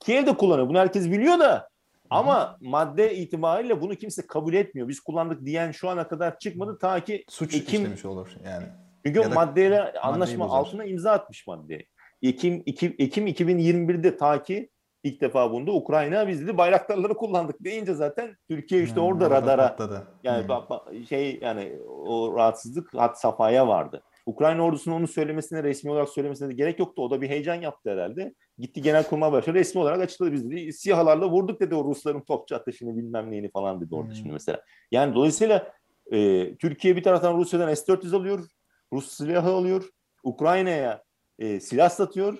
Kiev 0.00 0.26
de 0.26 0.36
kullanıyor. 0.36 0.68
Bunu 0.68 0.78
herkes 0.78 1.10
biliyor 1.10 1.38
da 1.38 1.68
ama 2.10 2.56
madde 2.60 3.16
itibariyle 3.16 3.80
bunu 3.80 3.94
kimse 3.94 4.26
kabul 4.26 4.54
etmiyor. 4.54 4.88
Biz 4.88 5.00
kullandık 5.00 5.44
diyen 5.44 5.70
şu 5.70 5.88
ana 5.88 6.08
kadar 6.08 6.38
çıkmadı 6.38 6.78
ta 6.78 7.04
ki 7.04 7.24
suç 7.28 7.54
Ekim, 7.54 7.80
işlemiş 7.80 8.04
olur 8.04 8.36
yani. 8.44 8.66
Çünkü 9.06 9.20
o 9.20 9.28
maddeyle 9.28 9.92
anlaşma 9.92 10.44
altına 10.44 10.84
imza 10.84 11.12
atmış 11.12 11.46
madde. 11.46 11.86
Ekim, 12.22 12.62
Ekim, 12.66 12.94
Ekim 12.98 13.26
2021'de 13.26 14.16
ta 14.16 14.42
ki 14.42 14.70
ilk 15.02 15.20
defa 15.20 15.52
bunda 15.52 15.72
Ukrayna 15.72 16.28
biz 16.28 16.42
dedi 16.42 16.58
bayraktarları 16.58 17.14
kullandık 17.14 17.64
deyince 17.64 17.94
zaten 17.94 18.36
Türkiye 18.48 18.82
işte 18.82 18.96
hmm, 18.96 19.02
orada 19.02 19.30
radara 19.30 19.68
patladı. 19.68 20.06
yani 20.24 20.46
hmm. 20.48 21.06
şey 21.06 21.38
yani 21.42 21.78
o 22.06 22.34
rahatsızlık 22.36 22.94
hat 22.94 23.20
safhaya 23.20 23.68
vardı. 23.68 24.02
Ukrayna 24.26 24.62
ordusunun 24.62 24.96
onu 24.96 25.08
söylemesine 25.08 25.62
resmi 25.62 25.90
olarak 25.90 26.08
söylemesine 26.08 26.48
de 26.48 26.52
gerek 26.52 26.78
yoktu. 26.78 27.02
O 27.02 27.10
da 27.10 27.20
bir 27.20 27.28
heyecan 27.28 27.54
yaptı 27.54 27.90
herhalde. 27.90 28.34
Gitti 28.58 28.82
Genelkurmay 28.82 29.32
Başkanı 29.32 29.54
resmi 29.54 29.80
olarak 29.80 30.00
açıkladı 30.00 30.32
biz 30.32 30.50
dedi. 30.50 30.72
SİHA'larla 30.72 31.30
vurduk 31.30 31.60
dedi 31.60 31.74
o 31.74 31.84
Rusların 31.84 32.20
topçu 32.20 32.56
ateşini 32.56 32.96
bilmem 32.96 33.30
neyini 33.30 33.50
falan 33.50 33.80
dedi 33.80 33.94
orada 33.94 34.08
hmm. 34.08 34.14
şimdi 34.14 34.32
mesela. 34.32 34.62
Yani 34.90 35.14
dolayısıyla 35.14 35.72
e, 36.12 36.56
Türkiye 36.56 36.96
bir 36.96 37.02
taraftan 37.02 37.38
Rusya'dan 37.38 37.74
S-400 37.74 38.16
alıyor. 38.16 38.48
Rus 38.92 39.10
silahı 39.12 39.50
alıyor. 39.50 39.88
Ukrayna'ya 40.22 41.02
e, 41.38 41.60
silah 41.60 41.90
satıyor. 41.90 42.38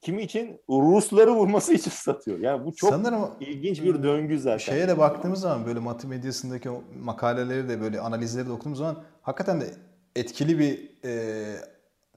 Kimi 0.00 0.22
için? 0.22 0.60
Rusları 0.68 1.34
vurması 1.34 1.74
için 1.74 1.90
satıyor. 1.90 2.38
Yani 2.38 2.64
bu 2.64 2.74
çok 2.74 2.90
Sanırım, 2.90 3.30
ilginç 3.40 3.82
bir 3.82 4.02
döngü 4.02 4.38
zaten. 4.38 4.58
Şeye 4.58 4.88
de 4.88 4.98
baktığımız 4.98 5.40
zaman 5.40 5.66
böyle 5.66 5.78
Matı 5.78 6.08
medyasındaki 6.08 6.70
makaleleri 7.02 7.68
de 7.68 7.80
böyle 7.80 8.00
analizleri 8.00 8.46
de 8.46 8.52
okuduğumuz 8.52 8.78
zaman 8.78 9.02
hakikaten 9.22 9.60
de 9.60 9.74
etkili 10.16 10.58
bir 10.58 10.90
e, 11.04 11.44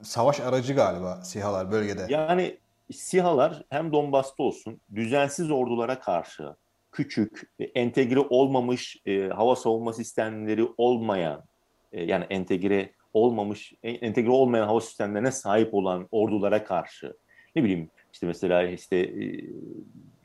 savaş 0.02 0.40
aracı 0.40 0.74
galiba 0.74 1.24
SİHA'lar 1.24 1.72
bölgede. 1.72 2.06
Yani 2.08 2.58
SİHA'lar 2.92 3.64
hem 3.68 3.92
Donbas'ta 3.92 4.42
olsun 4.42 4.80
düzensiz 4.94 5.50
ordulara 5.50 6.00
karşı 6.00 6.54
küçük, 6.92 7.50
entegre 7.74 8.20
olmamış 8.20 9.02
e, 9.06 9.28
hava 9.28 9.56
savunma 9.56 9.92
sistemleri 9.92 10.68
olmayan 10.76 11.44
e, 11.92 12.02
yani 12.04 12.24
entegre 12.30 12.92
olmamış, 13.14 13.72
entegre 13.82 14.30
olmayan 14.30 14.66
hava 14.66 14.80
sistemlerine 14.80 15.30
sahip 15.30 15.74
olan 15.74 16.08
ordulara 16.10 16.64
karşı 16.64 17.16
ne 17.56 17.64
bileyim 17.64 17.90
işte 18.12 18.26
mesela 18.26 18.62
işte 18.62 18.96
e, 18.96 19.44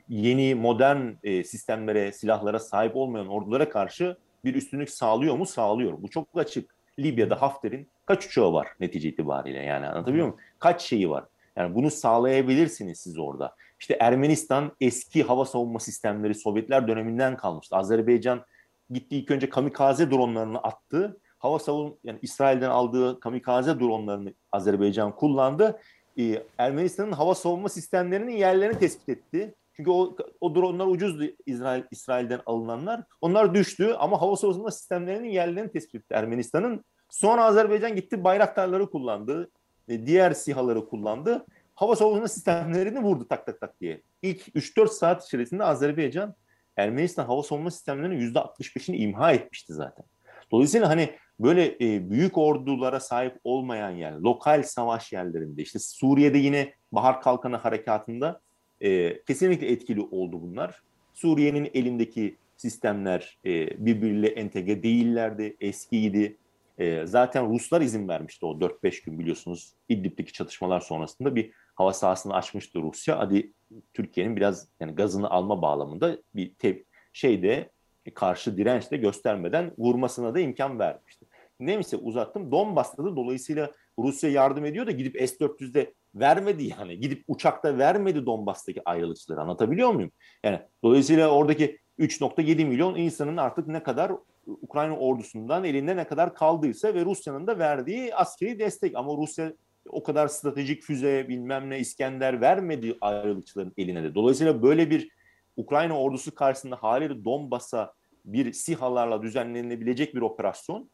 yeni 0.08 0.54
modern 0.54 1.12
e, 1.22 1.44
sistemlere, 1.44 2.12
silahlara 2.12 2.58
sahip 2.58 2.96
olmayan 2.96 3.28
ordulara 3.28 3.68
karşı 3.68 4.16
bir 4.44 4.54
üstünlük 4.54 4.90
sağlıyor 4.90 5.36
mu? 5.36 5.46
Sağlıyor. 5.46 6.02
Bu 6.02 6.10
çok 6.10 6.28
açık. 6.34 6.74
Libya'da 6.98 7.42
Hafter'in 7.42 7.88
kaç 8.06 8.26
uçağı 8.26 8.52
var 8.52 8.68
netice 8.80 9.08
itibariyle 9.08 9.58
yani 9.58 9.86
anlatabiliyor 9.86 10.26
muyum? 10.26 10.40
Kaç 10.58 10.82
şeyi 10.82 11.10
var? 11.10 11.24
Yani 11.56 11.74
bunu 11.74 11.90
sağlayabilirsiniz 11.90 13.00
siz 13.00 13.18
orada. 13.18 13.54
İşte 13.80 13.96
Ermenistan 14.00 14.72
eski 14.80 15.22
hava 15.22 15.44
savunma 15.44 15.78
sistemleri 15.78 16.34
Sovyetler 16.34 16.88
döneminden 16.88 17.36
kalmıştı. 17.36 17.76
Azerbaycan 17.76 18.44
gitti 18.90 19.16
ilk 19.16 19.30
önce 19.30 19.48
kamikaze 19.48 20.10
dronlarını 20.10 20.58
attı. 20.58 21.20
Hava 21.40 21.58
savun 21.58 21.98
yani 22.04 22.18
İsrail'den 22.22 22.70
aldığı 22.70 23.20
kamikaze 23.20 23.80
dronlarını 23.80 24.34
Azerbaycan 24.52 25.16
kullandı. 25.16 25.80
Ee, 26.18 26.42
Ermenistan'ın 26.58 27.12
hava 27.12 27.34
savunma 27.34 27.68
sistemlerinin 27.68 28.32
yerlerini 28.32 28.78
tespit 28.78 29.08
etti. 29.08 29.54
Çünkü 29.76 29.90
o, 29.90 30.16
o 30.40 30.54
dronlar 30.54 30.86
ucuzdu 30.86 31.24
İsrail, 31.46 31.82
İsrail'den 31.90 32.40
alınanlar. 32.46 33.02
Onlar 33.20 33.54
düştü 33.54 33.94
ama 33.98 34.20
hava 34.20 34.36
savunma 34.36 34.70
sistemlerinin 34.70 35.28
yerlerini 35.28 35.72
tespit 35.72 35.94
etti 35.94 36.14
Ermenistan'ın. 36.14 36.84
Sonra 37.10 37.44
Azerbaycan 37.44 37.96
gitti 37.96 38.24
bayraktarları 38.24 38.90
kullandı. 38.90 39.50
E, 39.88 40.06
diğer 40.06 40.32
sihaları 40.32 40.88
kullandı. 40.88 41.46
Hava 41.74 41.96
savunma 41.96 42.28
sistemlerini 42.28 43.02
vurdu 43.02 43.28
tak 43.28 43.46
tak 43.46 43.60
tak 43.60 43.80
diye. 43.80 44.02
İlk 44.22 44.48
3-4 44.48 44.88
saat 44.88 45.24
içerisinde 45.24 45.64
Azerbaycan 45.64 46.34
Ermenistan 46.76 47.24
hava 47.26 47.42
savunma 47.42 47.70
sistemlerinin 47.70 48.32
%65'ini 48.34 48.96
imha 48.96 49.32
etmişti 49.32 49.72
zaten. 49.72 50.04
Dolayısıyla 50.50 50.88
hani 50.88 51.10
böyle 51.40 51.76
e, 51.80 52.10
büyük 52.10 52.38
ordulara 52.38 53.00
sahip 53.00 53.40
olmayan 53.44 53.90
yer, 53.90 54.12
lokal 54.12 54.62
savaş 54.62 55.12
yerlerinde 55.12 55.62
işte 55.62 55.78
Suriye'de 55.78 56.38
yine 56.38 56.74
Bahar 56.92 57.20
Kalkanı 57.20 57.56
harekatında 57.56 58.40
e, 58.80 59.22
kesinlikle 59.22 59.72
etkili 59.72 60.00
oldu 60.00 60.42
bunlar. 60.42 60.82
Suriye'nin 61.14 61.70
elindeki 61.74 62.36
sistemler 62.56 63.38
e, 63.44 63.86
birbiriyle 63.86 64.28
entegre 64.28 64.82
değillerdi, 64.82 65.56
eskiydi. 65.60 66.36
E, 66.78 67.06
zaten 67.06 67.50
Ruslar 67.50 67.80
izin 67.80 68.08
vermişti 68.08 68.46
o 68.46 68.60
4-5 68.60 69.04
gün 69.04 69.18
biliyorsunuz 69.18 69.72
İdlib'deki 69.88 70.32
çatışmalar 70.32 70.80
sonrasında 70.80 71.36
bir 71.36 71.50
hava 71.74 71.92
sahasını 71.92 72.34
açmıştı 72.34 72.82
Rusya. 72.82 73.18
Hadi 73.18 73.52
Türkiye'nin 73.94 74.36
biraz 74.36 74.68
yani 74.80 74.94
gazını 74.94 75.30
alma 75.30 75.62
bağlamında 75.62 76.18
bir 76.34 76.54
te- 76.54 76.84
şeyde 77.12 77.70
karşı 78.14 78.56
direnç 78.56 78.90
de 78.90 78.96
göstermeden 78.96 79.72
vurmasına 79.78 80.34
da 80.34 80.40
imkan 80.40 80.78
vermişti. 80.78 81.19
Neyse 81.60 81.96
uzattım. 81.96 82.52
Donbas'ta 82.52 83.04
da 83.04 83.16
dolayısıyla 83.16 83.72
Rusya 83.98 84.30
yardım 84.30 84.64
ediyor 84.64 84.86
da 84.86 84.90
gidip 84.90 85.28
S-400'de 85.28 85.94
vermedi 86.14 86.64
yani. 86.64 87.00
Gidip 87.00 87.24
uçakta 87.28 87.78
vermedi 87.78 88.26
Donbas'taki 88.26 88.80
ayrılıkçıları. 88.84 89.40
Anlatabiliyor 89.40 89.90
muyum? 89.90 90.10
Yani 90.44 90.60
dolayısıyla 90.84 91.28
oradaki 91.28 91.78
3.7 91.98 92.64
milyon 92.64 92.96
insanın 92.96 93.36
artık 93.36 93.66
ne 93.66 93.82
kadar 93.82 94.12
Ukrayna 94.46 94.96
ordusundan 94.96 95.64
elinde 95.64 95.96
ne 95.96 96.06
kadar 96.06 96.34
kaldıysa 96.34 96.94
ve 96.94 97.04
Rusya'nın 97.04 97.46
da 97.46 97.58
verdiği 97.58 98.14
askeri 98.14 98.58
destek. 98.58 98.96
Ama 98.96 99.16
Rusya 99.16 99.52
o 99.88 100.02
kadar 100.02 100.28
stratejik 100.28 100.82
füze 100.82 101.28
bilmem 101.28 101.70
ne 101.70 101.78
İskender 101.78 102.40
vermedi 102.40 102.98
ayrılıkçıların 103.00 103.72
eline 103.76 104.02
de. 104.02 104.14
Dolayısıyla 104.14 104.62
böyle 104.62 104.90
bir 104.90 105.08
Ukrayna 105.56 106.00
ordusu 106.00 106.34
karşısında 106.34 106.76
haliyle 106.76 107.24
Donbas'a 107.24 107.92
bir 108.24 108.52
SİHA'larla 108.52 109.22
düzenlenebilecek 109.22 110.14
bir 110.14 110.20
operasyon 110.20 110.90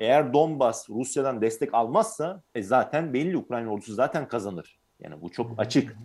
eğer 0.00 0.32
Donbas 0.32 0.90
Rusya'dan 0.90 1.40
destek 1.40 1.74
almazsa 1.74 2.42
e 2.54 2.62
zaten 2.62 3.14
belli 3.14 3.36
Ukrayna 3.36 3.72
ordusu 3.72 3.94
zaten 3.94 4.28
kazanır. 4.28 4.78
Yani 5.00 5.22
bu 5.22 5.32
çok 5.32 5.50
açık. 5.58 5.96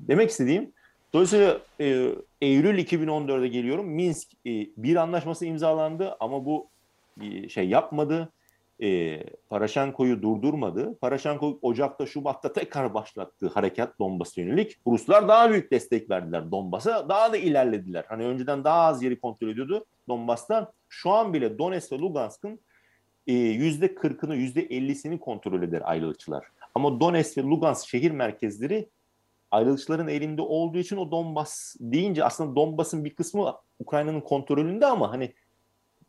Demek 0.00 0.30
istediğim 0.30 0.72
dolayısıyla 1.12 1.60
e, 1.80 2.08
Eylül 2.40 2.78
2014'e 2.78 3.48
geliyorum. 3.48 3.86
Minsk 3.86 4.32
e, 4.34 4.50
bir 4.76 4.96
anlaşması 4.96 5.46
imzalandı 5.46 6.16
ama 6.20 6.44
bu 6.44 6.68
e, 7.20 7.48
şey 7.48 7.68
yapmadı. 7.68 8.32
E, 8.82 9.20
Paraşenko'yu 9.48 10.22
durdurmadı. 10.22 10.98
Paraşenko 10.98 11.58
Ocak'ta 11.62 12.06
Şubat'ta 12.06 12.52
tekrar 12.52 12.94
başlattığı 12.94 13.48
harekat 13.48 13.98
Donbas'a 13.98 14.40
yönelik. 14.40 14.78
Ruslar 14.86 15.28
daha 15.28 15.50
büyük 15.50 15.70
destek 15.70 16.10
verdiler 16.10 16.50
Donbas'a. 16.50 17.08
Daha 17.08 17.32
da 17.32 17.36
ilerlediler. 17.36 18.04
Hani 18.08 18.24
önceden 18.24 18.64
daha 18.64 18.80
az 18.80 19.02
yeri 19.02 19.20
kontrol 19.20 19.48
ediyordu 19.48 19.84
Donbas'ta. 20.08 20.72
Şu 20.88 21.10
an 21.10 21.34
bile 21.34 21.58
Donetsk 21.58 21.92
ve 21.92 21.98
Lugansk'ın 21.98 22.60
yüzde 23.26 23.86
40'ını 23.86 24.36
yüzde 24.36 24.66
50'sini 24.66 25.18
kontrol 25.18 25.62
eder 25.62 25.82
ayrılıkçılar. 25.84 26.44
Ama 26.74 27.00
Donetsk 27.00 27.38
ve 27.38 27.42
Lugansk 27.42 27.88
şehir 27.88 28.10
merkezleri 28.10 28.88
ayrılıkçıların 29.50 30.08
elinde 30.08 30.42
olduğu 30.42 30.78
için 30.78 30.96
o 30.96 31.10
Donbas 31.10 31.76
deyince 31.80 32.24
aslında 32.24 32.56
Donbas'ın 32.56 33.04
bir 33.04 33.14
kısmı 33.14 33.54
Ukrayna'nın 33.78 34.20
kontrolünde 34.20 34.86
ama 34.86 35.12
hani 35.12 35.32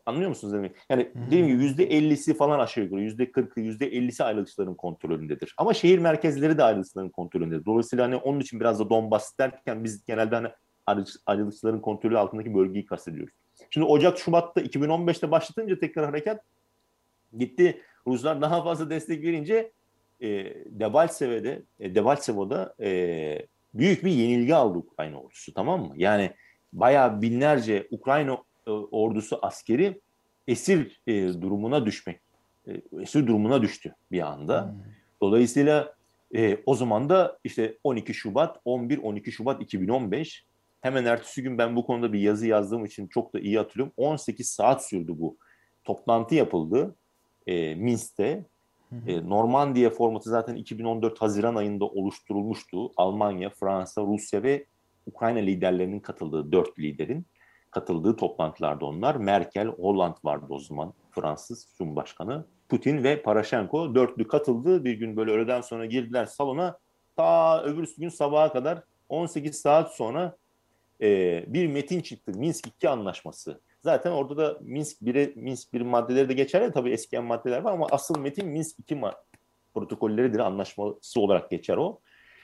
anlıyor 0.06 0.30
musunuz 0.30 0.54
demek? 0.54 0.76
Yani 0.90 1.12
dediğim 1.16 1.48
gibi 1.48 1.64
yüzde 1.64 1.88
50'si 1.88 2.34
falan 2.34 2.60
aşağı 2.60 2.84
yukarı 2.84 3.02
yüzde 3.02 3.24
40'ı 3.24 3.62
yüzde 3.62 3.92
50'si 3.92 4.24
ayrılıkçıların 4.24 4.76
kontrolündedir. 4.76 5.54
Ama 5.58 5.74
şehir 5.74 6.00
merkezleri 6.00 6.58
de 6.58 6.64
ayrılıkçıların 6.64 7.10
kontrolündedir. 7.10 7.66
Dolayısıyla 7.66 8.06
hani 8.06 8.16
onun 8.16 8.40
için 8.40 8.60
biraz 8.60 8.80
da 8.80 8.90
Donbas 8.90 9.38
derken 9.40 9.84
biz 9.84 10.06
genelde 10.06 10.36
hani 10.36 10.48
ayrılıkçıların 11.26 11.80
kontrolü 11.80 12.18
altındaki 12.18 12.56
bölgeyi 12.56 12.86
kastediyoruz. 12.86 13.34
Şimdi 13.70 13.88
Ocak 13.88 14.18
Şubat'ta 14.18 14.62
2015'te 14.62 15.32
başlatınca 15.32 15.80
tekrar 15.80 16.06
harekat 16.06 16.44
Gitti 17.38 17.82
Ruslar 18.08 18.42
daha 18.42 18.64
fazla 18.64 18.90
destek 18.90 19.24
verince 19.24 19.72
e, 20.22 20.28
Debaltseve'de, 20.66 21.64
e, 21.80 21.96
Debaltsevo'da 21.96 22.76
e, 22.82 23.48
büyük 23.74 24.06
bir 24.06 24.12
yenilgi 24.12 24.56
aldı 24.56 24.78
Ukrayna 24.78 25.22
ordusu 25.22 25.54
tamam 25.54 25.88
mı? 25.88 25.94
Yani 25.98 26.32
bayağı 26.74 27.22
binlerce 27.22 27.88
Ukrayna 27.92 28.38
e, 28.68 28.72
ordusu 28.72 29.40
askeri 29.42 30.02
esir 30.48 31.02
e, 31.08 31.42
durumuna 31.42 31.86
düşmek, 31.86 32.20
e, 32.68 32.82
esir 33.02 33.28
durumuna 33.28 33.62
düştü 33.62 33.96
bir 34.12 34.22
anda. 34.22 34.64
Hmm. 34.64 34.80
Dolayısıyla 35.22 35.96
e, 36.36 36.58
o 36.66 36.76
zaman 36.76 37.10
da 37.10 37.40
işte 37.44 37.78
12 37.84 38.14
Şubat, 38.14 38.58
11-12 38.66 39.32
Şubat 39.32 39.62
2015 39.62 40.46
hemen 40.82 41.06
ertesi 41.06 41.44
gün 41.44 41.58
ben 41.58 41.76
bu 41.76 41.86
konuda 41.86 42.14
bir 42.14 42.20
yazı 42.20 42.48
yazdığım 42.48 42.86
için 42.86 43.08
çok 43.08 43.34
da 43.34 43.40
iyi 43.40 43.58
hatırlıyorum. 43.58 43.94
18 43.98 44.50
saat 44.50 44.86
sürdü 44.86 45.12
bu. 45.18 45.38
Toplantı 45.84 46.36
yapıldı 46.36 46.96
e, 47.48 47.76
Minsk'te. 47.76 48.46
E, 49.08 49.30
Normandiya 49.30 49.90
formatı 49.90 50.30
zaten 50.30 50.56
2014 50.56 51.22
Haziran 51.22 51.56
ayında 51.56 51.86
oluşturulmuştu. 51.86 52.92
Almanya, 52.98 53.50
Fransa, 53.50 54.02
Rusya 54.02 54.44
ve 54.44 54.66
Ukrayna 55.06 55.40
liderlerinin 55.40 56.00
katıldığı, 56.00 56.52
dört 56.52 56.80
liderin 56.80 57.26
katıldığı 57.72 58.16
toplantılarda 58.16 58.86
onlar. 58.86 59.16
Merkel, 59.16 59.68
Holland 59.68 60.16
vardı 60.24 60.46
o 60.50 60.60
zaman, 60.60 60.94
Fransız 61.12 61.68
Cumhurbaşkanı. 61.78 62.46
Putin 62.70 63.04
ve 63.04 63.22
Paraşenko 63.22 63.96
dörtlü 63.96 64.28
katıldı. 64.28 64.84
Bir 64.84 64.94
gün 64.94 65.18
böyle 65.18 65.32
öğleden 65.32 65.62
sonra 65.62 65.86
girdiler 65.86 66.26
salona. 66.26 66.78
Ta 67.16 67.64
öbür 67.64 67.90
gün 67.98 68.10
sabaha 68.10 68.54
kadar 68.54 68.84
18 69.10 69.62
saat 69.62 69.96
sonra 69.96 70.38
e, 71.02 71.44
bir 71.48 71.68
metin 71.68 72.02
çıktı. 72.02 72.32
Minsk 72.36 72.68
2 72.68 72.90
anlaşması. 72.90 73.62
Zaten 73.84 74.12
orada 74.12 74.38
da 74.38 74.58
Minsk 74.62 75.02
1'e 75.02 75.34
Minsk 75.36 75.74
1 75.74 75.82
maddeleri 75.82 76.30
de 76.30 76.34
geçer 76.34 76.62
ya 76.62 76.72
tabii 76.72 76.92
eskiyen 76.92 77.24
maddeler 77.24 77.62
var 77.62 77.74
ama 77.74 77.88
asıl 77.92 78.20
metin 78.20 78.48
Minsk 78.48 78.80
2 78.80 79.02
protokolleridir 79.74 80.40
anlaşması 80.40 81.22
olarak 81.22 81.50
geçer 81.50 81.78
o. 81.78 82.00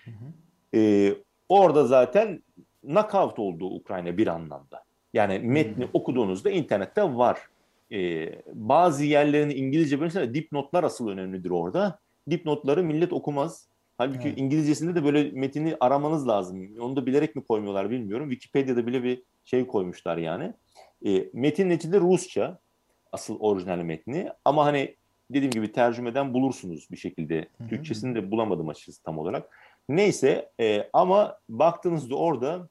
Hı 0.05 0.11
hı. 0.11 0.79
E, 0.79 1.13
orada 1.49 1.85
zaten 1.85 2.43
knockout 2.81 3.39
oldu 3.39 3.65
Ukrayna 3.65 4.17
bir 4.17 4.27
anlamda. 4.27 4.83
Yani 5.13 5.39
metni 5.39 5.85
hı 5.85 5.89
okuduğunuzda 5.93 6.49
internette 6.49 7.03
var. 7.03 7.39
E, 7.91 8.29
bazı 8.53 9.05
yerlerini 9.05 9.53
İngilizce 9.53 9.97
mesela 9.97 10.33
dipnotlar 10.33 10.83
asıl 10.83 11.07
önemlidir 11.07 11.49
orada. 11.49 11.99
Dipnotları 12.29 12.83
millet 12.83 13.13
okumaz. 13.13 13.67
Halbuki 13.97 14.27
evet. 14.27 14.37
İngilizcesinde 14.37 14.95
de 14.95 15.03
böyle 15.03 15.31
metini 15.31 15.77
aramanız 15.79 16.27
lazım. 16.27 16.69
Onu 16.81 16.95
da 16.95 17.05
bilerek 17.05 17.35
mi 17.35 17.43
koymuyorlar 17.43 17.89
bilmiyorum. 17.89 18.29
Wikipedia'da 18.29 18.87
bile 18.87 19.03
bir 19.03 19.23
şey 19.45 19.67
koymuşlar 19.67 20.17
yani. 20.17 20.53
E, 21.05 21.29
metin 21.33 21.69
içinde 21.69 21.99
Rusça 21.99 22.59
asıl 23.11 23.39
orijinal 23.39 23.77
metni 23.77 24.29
ama 24.45 24.65
hani 24.65 24.95
dediğim 25.31 25.51
gibi 25.51 25.71
tercümeden 25.71 26.33
bulursunuz 26.33 26.87
bir 26.91 26.97
şekilde. 26.97 27.47
Hı 27.57 27.63
hı. 27.63 27.67
Türkçesini 27.67 28.15
de 28.15 28.31
bulamadım 28.31 28.69
açıkçası 28.69 29.03
tam 29.03 29.17
olarak. 29.17 29.49
Neyse 29.89 30.49
e, 30.59 30.89
ama 30.93 31.37
baktığınızda 31.49 32.15
orada 32.15 32.69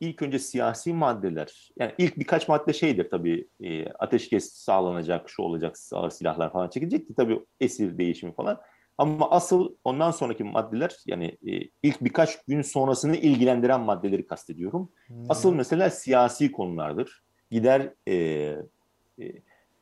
ilk 0.00 0.22
önce 0.22 0.38
siyasi 0.38 0.92
maddeler, 0.92 1.70
yani 1.78 1.92
ilk 1.98 2.16
birkaç 2.16 2.48
madde 2.48 2.72
şeydir 2.72 3.10
tabii 3.10 3.48
e, 3.60 3.88
ateşkes 3.88 4.52
sağlanacak, 4.52 5.30
şu 5.30 5.42
olacak, 5.42 5.76
ağır 5.92 6.10
silahlar 6.10 6.52
falan 6.52 6.68
çekilecekti 6.68 7.14
tabii 7.14 7.40
esir 7.60 7.98
değişimi 7.98 8.34
falan. 8.34 8.60
Ama 8.98 9.30
asıl 9.30 9.74
ondan 9.84 10.10
sonraki 10.10 10.44
maddeler 10.44 10.96
yani 11.06 11.38
e, 11.46 11.70
ilk 11.82 12.04
birkaç 12.04 12.44
gün 12.44 12.62
sonrasını 12.62 13.16
ilgilendiren 13.16 13.80
maddeleri 13.80 14.26
kastediyorum. 14.26 14.92
Hmm. 15.06 15.16
Asıl 15.28 15.54
mesela 15.54 15.90
siyasi 15.90 16.52
konulardır. 16.52 17.22
Gider 17.50 17.92
e, 18.08 18.14
e, 18.14 19.32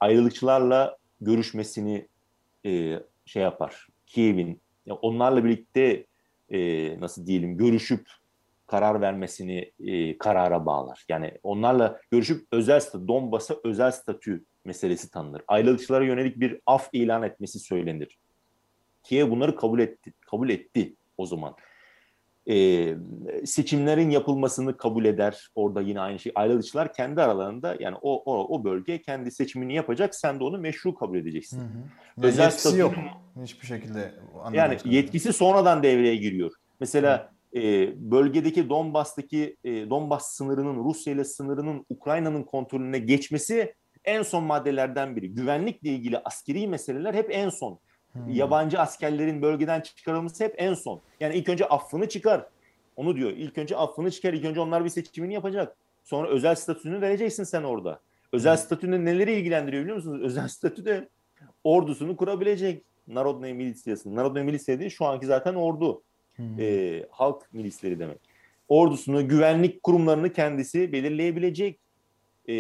ayrılıkçılarla 0.00 0.96
görüşmesini 1.20 2.08
e, 2.66 3.00
şey 3.24 3.42
yapar. 3.42 3.88
Kiev'in 4.06 4.60
yani 4.86 4.98
onlarla 5.02 5.44
birlikte 5.44 6.06
e, 6.50 7.00
nasıl 7.00 7.26
diyelim 7.26 7.56
görüşüp 7.56 8.06
karar 8.66 9.00
vermesini 9.00 9.72
e, 9.80 10.18
karara 10.18 10.66
bağlar. 10.66 11.04
Yani 11.08 11.32
onlarla 11.42 12.00
görüşüp 12.10 12.46
özel 12.52 12.80
statü, 12.80 13.08
Donbas'a 13.08 13.56
özel 13.64 13.90
statü 13.90 14.44
meselesi 14.64 15.10
tanınır. 15.10 15.42
Ayrılıkçılara 15.48 16.04
yönelik 16.04 16.40
bir 16.40 16.60
af 16.66 16.88
ilan 16.92 17.22
etmesi 17.22 17.58
söylenir. 17.58 18.18
Kiev 19.02 19.30
bunları 19.30 19.56
kabul 19.56 19.80
etti, 19.80 20.12
kabul 20.20 20.48
etti 20.48 20.94
o 21.18 21.26
zaman. 21.26 21.56
Ee, 22.50 22.94
seçimlerin 23.44 24.10
yapılmasını 24.10 24.76
kabul 24.76 25.04
eder. 25.04 25.48
Orada 25.54 25.80
yine 25.80 26.00
aynı 26.00 26.18
şey. 26.18 26.32
Ayrılıkçılar 26.34 26.92
kendi 26.92 27.22
aralarında 27.22 27.76
yani 27.80 27.96
o, 28.02 28.22
o, 28.32 28.56
o 28.56 28.64
bölge 28.64 29.02
kendi 29.02 29.30
seçimini 29.30 29.74
yapacak. 29.74 30.14
Sen 30.14 30.40
de 30.40 30.44
onu 30.44 30.58
meşru 30.58 30.94
kabul 30.94 31.18
edeceksin. 31.18 31.60
Hı 31.60 31.64
hı. 31.64 32.26
Özel 32.26 32.44
yetkisi 32.44 32.60
statü, 32.60 32.80
yok. 32.80 32.94
Hiçbir 33.42 33.66
şekilde. 33.66 34.14
Yani 34.52 34.76
yetkisi 34.84 35.32
sonradan 35.32 35.82
devreye 35.82 36.16
giriyor. 36.16 36.52
Mesela 36.80 37.30
hı. 37.52 37.58
e, 37.58 37.92
bölgedeki 38.10 38.68
Donbas'taki 38.68 39.56
e, 39.64 39.90
Donbas 39.90 40.32
sınırının 40.32 40.84
Rusya 40.84 41.12
ile 41.12 41.24
sınırının 41.24 41.86
Ukrayna'nın 41.88 42.42
kontrolüne 42.42 42.98
geçmesi 42.98 43.74
en 44.04 44.22
son 44.22 44.44
maddelerden 44.44 45.16
biri. 45.16 45.34
Güvenlikle 45.34 45.90
ilgili 45.90 46.18
askeri 46.18 46.68
meseleler 46.68 47.14
hep 47.14 47.30
en 47.30 47.48
son. 47.48 47.78
Hmm. 48.14 48.32
Yabancı 48.32 48.80
askerlerin 48.80 49.42
bölgeden 49.42 49.80
çıkarılması 49.80 50.44
hep 50.44 50.54
en 50.56 50.74
son. 50.74 51.00
Yani 51.20 51.34
ilk 51.34 51.48
önce 51.48 51.66
affını 51.66 52.08
çıkar. 52.08 52.46
Onu 52.96 53.16
diyor. 53.16 53.30
İlk 53.30 53.58
önce 53.58 53.76
affını 53.76 54.10
çıkar. 54.10 54.32
İlk 54.32 54.44
önce 54.44 54.60
onlar 54.60 54.84
bir 54.84 54.88
seçimini 54.88 55.34
yapacak. 55.34 55.76
Sonra 56.04 56.28
özel 56.28 56.54
statüsünü 56.54 57.00
vereceksin 57.00 57.44
sen 57.44 57.62
orada. 57.62 58.00
Özel 58.32 58.56
hmm. 58.56 58.62
statünün 58.62 59.04
neleri 59.04 59.32
ilgilendiriyor 59.32 59.82
biliyor 59.82 59.96
musunuz? 59.96 60.20
Özel 60.22 60.48
statüde 60.48 61.08
ordusunu 61.64 62.16
kurabilecek. 62.16 62.84
Narodnaya 63.08 63.54
Milisyası. 63.54 64.14
Narodnaya 64.14 64.44
Milisya 64.44 64.80
değil 64.80 64.90
şu 64.90 65.04
anki 65.04 65.26
zaten 65.26 65.54
ordu. 65.54 66.02
Hmm. 66.36 66.60
E, 66.60 67.02
halk 67.10 67.52
milisleri 67.52 67.98
demek. 67.98 68.18
Ordusunu, 68.68 69.28
güvenlik 69.28 69.82
kurumlarını 69.82 70.32
kendisi 70.32 70.92
belirleyebilecek. 70.92 71.78
E, 72.48 72.54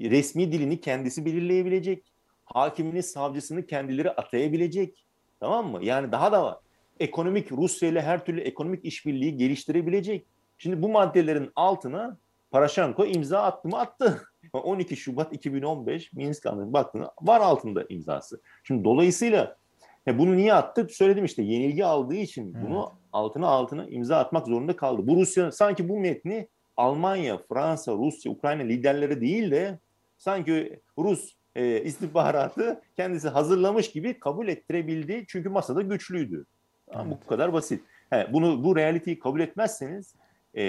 resmi 0.00 0.52
dilini 0.52 0.80
kendisi 0.80 1.24
belirleyebilecek 1.24 2.11
hakimini, 2.54 3.02
savcısını 3.02 3.66
kendileri 3.66 4.10
atayabilecek. 4.10 5.06
Tamam 5.40 5.70
mı? 5.70 5.84
Yani 5.84 6.12
daha 6.12 6.32
da 6.32 6.44
var. 6.44 6.58
Ekonomik 7.00 7.52
Rusya 7.52 7.88
ile 7.88 8.02
her 8.02 8.24
türlü 8.24 8.40
ekonomik 8.40 8.84
işbirliği 8.84 9.36
geliştirebilecek. 9.36 10.26
Şimdi 10.58 10.82
bu 10.82 10.88
maddelerin 10.88 11.50
altına 11.56 12.18
Paraşenko 12.50 13.06
imza 13.06 13.42
attı 13.42 13.68
mı 13.68 13.78
attı. 13.78 14.22
12 14.52 14.96
Şubat 14.96 15.32
2015 15.32 16.12
Minsk 16.12 16.46
Anlaşması 16.46 16.72
baktığında 16.72 17.12
var 17.22 17.40
altında 17.40 17.84
imzası. 17.88 18.40
Şimdi 18.64 18.84
dolayısıyla 18.84 19.56
he 20.04 20.18
bunu 20.18 20.36
niye 20.36 20.54
attı? 20.54 20.86
Söyledim 20.90 21.24
işte 21.24 21.42
yenilgi 21.42 21.84
aldığı 21.84 22.14
için 22.14 22.54
bunu 22.54 22.78
evet. 22.78 23.02
altına 23.12 23.48
altına 23.48 23.86
imza 23.88 24.18
atmak 24.18 24.46
zorunda 24.46 24.76
kaldı. 24.76 25.06
Bu 25.06 25.16
Rusya 25.16 25.52
sanki 25.52 25.88
bu 25.88 25.98
metni 25.98 26.48
Almanya, 26.76 27.38
Fransa, 27.38 27.92
Rusya, 27.92 28.32
Ukrayna 28.32 28.62
liderleri 28.62 29.20
değil 29.20 29.50
de 29.50 29.78
sanki 30.18 30.80
Rus 30.98 31.34
e, 31.56 31.82
istihbaratı 31.82 32.80
kendisi 32.96 33.28
hazırlamış 33.28 33.92
gibi 33.92 34.18
kabul 34.18 34.48
ettirebildi. 34.48 35.24
Çünkü 35.28 35.48
masada 35.48 35.82
güçlüydü. 35.82 36.44
Evet. 36.90 37.06
Bu 37.06 37.26
kadar 37.26 37.52
basit. 37.52 37.84
He, 38.10 38.28
bunu 38.32 38.64
bu 38.64 38.76
realiteyi 38.76 39.18
kabul 39.18 39.40
etmezseniz 39.40 40.14
e, 40.54 40.64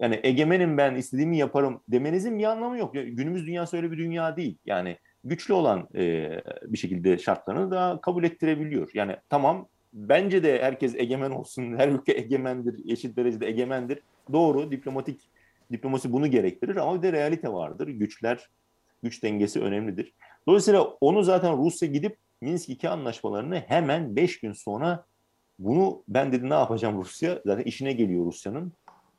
yani 0.00 0.20
egemenim 0.22 0.78
ben 0.78 0.94
istediğimi 0.94 1.36
yaparım 1.36 1.80
demenizin 1.88 2.38
bir 2.38 2.44
anlamı 2.44 2.78
yok. 2.78 2.94
Günümüz 2.94 3.46
dünyası 3.46 3.76
öyle 3.76 3.92
bir 3.92 3.98
dünya 3.98 4.36
değil. 4.36 4.58
Yani 4.66 4.96
güçlü 5.24 5.54
olan 5.54 5.88
e, 5.94 6.30
bir 6.62 6.78
şekilde 6.78 7.18
şartlarını 7.18 7.70
da 7.70 7.98
kabul 8.02 8.24
ettirebiliyor. 8.24 8.90
Yani 8.94 9.16
tamam 9.28 9.68
bence 9.92 10.42
de 10.42 10.62
herkes 10.62 10.94
egemen 10.94 11.30
olsun, 11.30 11.76
her 11.76 11.88
ülke 11.88 12.12
egemendir, 12.12 12.92
eşit 12.92 13.16
derecede 13.16 13.46
egemendir. 13.46 13.98
Doğru, 14.32 14.70
diplomatik 14.70 15.20
diplomasi 15.72 16.12
bunu 16.12 16.30
gerektirir 16.30 16.76
ama 16.76 16.96
bir 16.96 17.02
de 17.02 17.12
realite 17.12 17.52
vardır. 17.52 17.88
Güçler 17.88 18.48
güç 19.04 19.22
dengesi 19.22 19.60
önemlidir. 19.60 20.14
Dolayısıyla 20.48 20.82
onu 20.82 21.22
zaten 21.22 21.58
Rusya 21.58 21.88
gidip 21.88 22.18
Minsk 22.40 22.68
2 22.68 22.88
anlaşmalarını 22.88 23.56
hemen 23.56 24.16
5 24.16 24.40
gün 24.40 24.52
sonra 24.52 25.06
bunu 25.58 26.04
ben 26.08 26.32
dedi 26.32 26.50
ne 26.50 26.54
yapacağım 26.54 26.98
Rusya? 26.98 27.40
Zaten 27.46 27.64
işine 27.64 27.92
geliyor 27.92 28.26
Rusya'nın. 28.26 28.72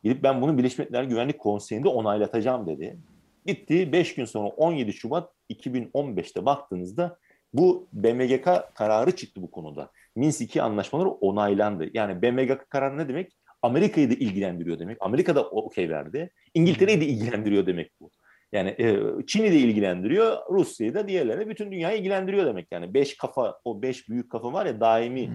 Gidip 0.03 0.23
ben 0.23 0.41
bunu 0.41 0.57
Birleşmiş 0.57 0.79
Milletler 0.79 1.03
Güvenlik 1.03 1.39
Konseyi'nde 1.39 1.87
onaylatacağım 1.87 2.67
dedi. 2.67 2.97
Gitti 3.45 3.91
5 3.91 4.15
gün 4.15 4.25
sonra 4.25 4.47
17 4.47 4.93
Şubat 4.93 5.31
2015'te 5.49 6.45
baktığınızda 6.45 7.17
bu 7.53 7.87
BMGK 7.93 8.47
kararı 8.75 9.15
çıktı 9.15 9.41
bu 9.41 9.51
konuda. 9.51 9.91
Minsk 10.15 10.41
2 10.41 10.61
anlaşmaları 10.61 11.09
onaylandı. 11.09 11.89
Yani 11.93 12.21
BMGK 12.21 12.69
kararı 12.69 12.97
ne 12.97 13.07
demek? 13.07 13.31
Amerika'yı 13.61 14.09
da 14.09 14.13
ilgilendiriyor 14.13 14.79
demek. 14.79 14.97
Amerika 14.99 15.35
da 15.35 15.49
okey 15.49 15.89
verdi. 15.89 16.29
İngiltere'yi 16.53 17.01
de 17.01 17.05
ilgilendiriyor 17.05 17.65
demek 17.65 17.91
bu. 18.01 18.11
Yani 18.51 18.69
e, 18.69 18.99
Çin'i 19.27 19.51
de 19.51 19.55
ilgilendiriyor, 19.55 20.37
Rusya'yı 20.49 20.93
da 20.93 21.07
diğerlerini 21.07 21.49
bütün 21.49 21.71
dünyayı 21.71 21.99
ilgilendiriyor 21.99 22.45
demek. 22.45 22.67
Yani 22.71 22.93
beş 22.93 23.17
kafa, 23.17 23.59
o 23.65 23.81
beş 23.81 24.09
büyük 24.09 24.31
kafa 24.31 24.53
var 24.53 24.65
ya 24.65 24.79
daimi, 24.79 25.29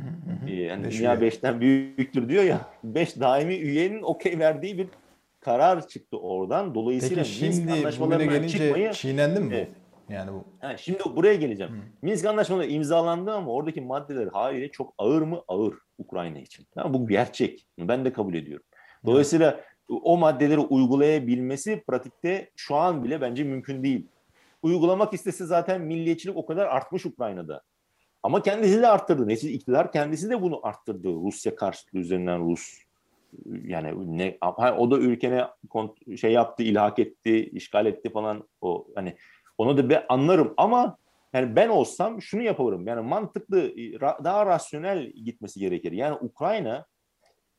e, 0.48 0.54
yani 0.54 0.84
beş 0.84 0.98
dünya 0.98 1.12
üye. 1.14 1.20
beşten 1.20 1.60
büyüktür 1.60 2.28
diyor 2.28 2.44
ya, 2.44 2.60
beş 2.84 3.20
daimi 3.20 3.54
üyenin 3.54 4.02
okey 4.02 4.38
verdiği 4.38 4.78
bir 4.78 4.86
karar 5.40 5.88
çıktı 5.88 6.18
oradan. 6.18 6.74
Dolayısıyla 6.74 7.22
Peki 7.22 7.34
şimdi 7.34 8.00
bugüne 8.00 8.26
gelince 8.26 8.58
çıkmayı, 8.58 8.92
çiğnendi 8.92 9.40
mi 9.40 9.50
bu? 9.50 9.54
Evet. 9.54 9.68
Yani 10.08 10.32
bu. 10.32 10.44
Ha, 10.60 10.76
şimdi 10.76 10.98
buraya 11.16 11.34
geleceğim. 11.34 11.72
Hı. 11.72 11.76
Minsk 12.02 12.26
anlaşmaları 12.26 12.66
imzalandı 12.66 13.32
ama 13.32 13.52
oradaki 13.52 13.80
maddeler 13.80 14.26
haliyle 14.26 14.70
çok 14.70 14.94
ağır 14.98 15.22
mı? 15.22 15.42
Ağır 15.48 15.74
Ukrayna 15.98 16.38
için. 16.38 16.66
Yani 16.76 16.94
bu 16.94 17.08
gerçek. 17.08 17.66
Ben 17.78 18.04
de 18.04 18.12
kabul 18.12 18.34
ediyorum. 18.34 18.66
Dolayısıyla 19.06 19.60
o 19.90 20.16
maddeleri 20.16 20.60
uygulayabilmesi 20.60 21.84
pratikte 21.86 22.50
şu 22.56 22.76
an 22.76 23.04
bile 23.04 23.20
bence 23.20 23.44
mümkün 23.44 23.82
değil. 23.82 24.06
Uygulamak 24.62 25.14
istese 25.14 25.44
zaten 25.44 25.80
milliyetçilik 25.80 26.36
o 26.36 26.46
kadar 26.46 26.66
artmış 26.66 27.06
Ukrayna'da. 27.06 27.62
Ama 28.22 28.42
kendisi 28.42 28.82
de 28.82 28.88
arttırdı. 28.88 29.28
Neticede 29.28 29.52
iktidar 29.52 29.92
kendisi 29.92 30.30
de 30.30 30.42
bunu 30.42 30.66
arttırdı. 30.66 31.08
Rusya 31.08 31.54
karşıtlığı 31.56 31.98
üzerinden 31.98 32.50
Rus 32.50 32.78
yani 33.64 34.16
ne 34.16 34.38
o 34.78 34.90
da 34.90 34.98
ülkene 34.98 35.46
şey 36.16 36.32
yaptı, 36.32 36.62
ilhak 36.62 36.98
etti, 36.98 37.50
işgal 37.50 37.86
etti 37.86 38.10
falan 38.10 38.48
o 38.60 38.86
hani 38.94 39.16
onu 39.58 39.76
da 39.76 39.90
ben 39.90 40.04
anlarım 40.08 40.54
ama 40.56 40.96
yani 41.32 41.56
ben 41.56 41.68
olsam 41.68 42.22
şunu 42.22 42.42
yaparım. 42.42 42.86
Yani 42.86 43.00
mantıklı, 43.00 43.72
daha 44.00 44.46
rasyonel 44.46 45.10
gitmesi 45.10 45.60
gerekir. 45.60 45.92
Yani 45.92 46.16
Ukrayna 46.20 46.86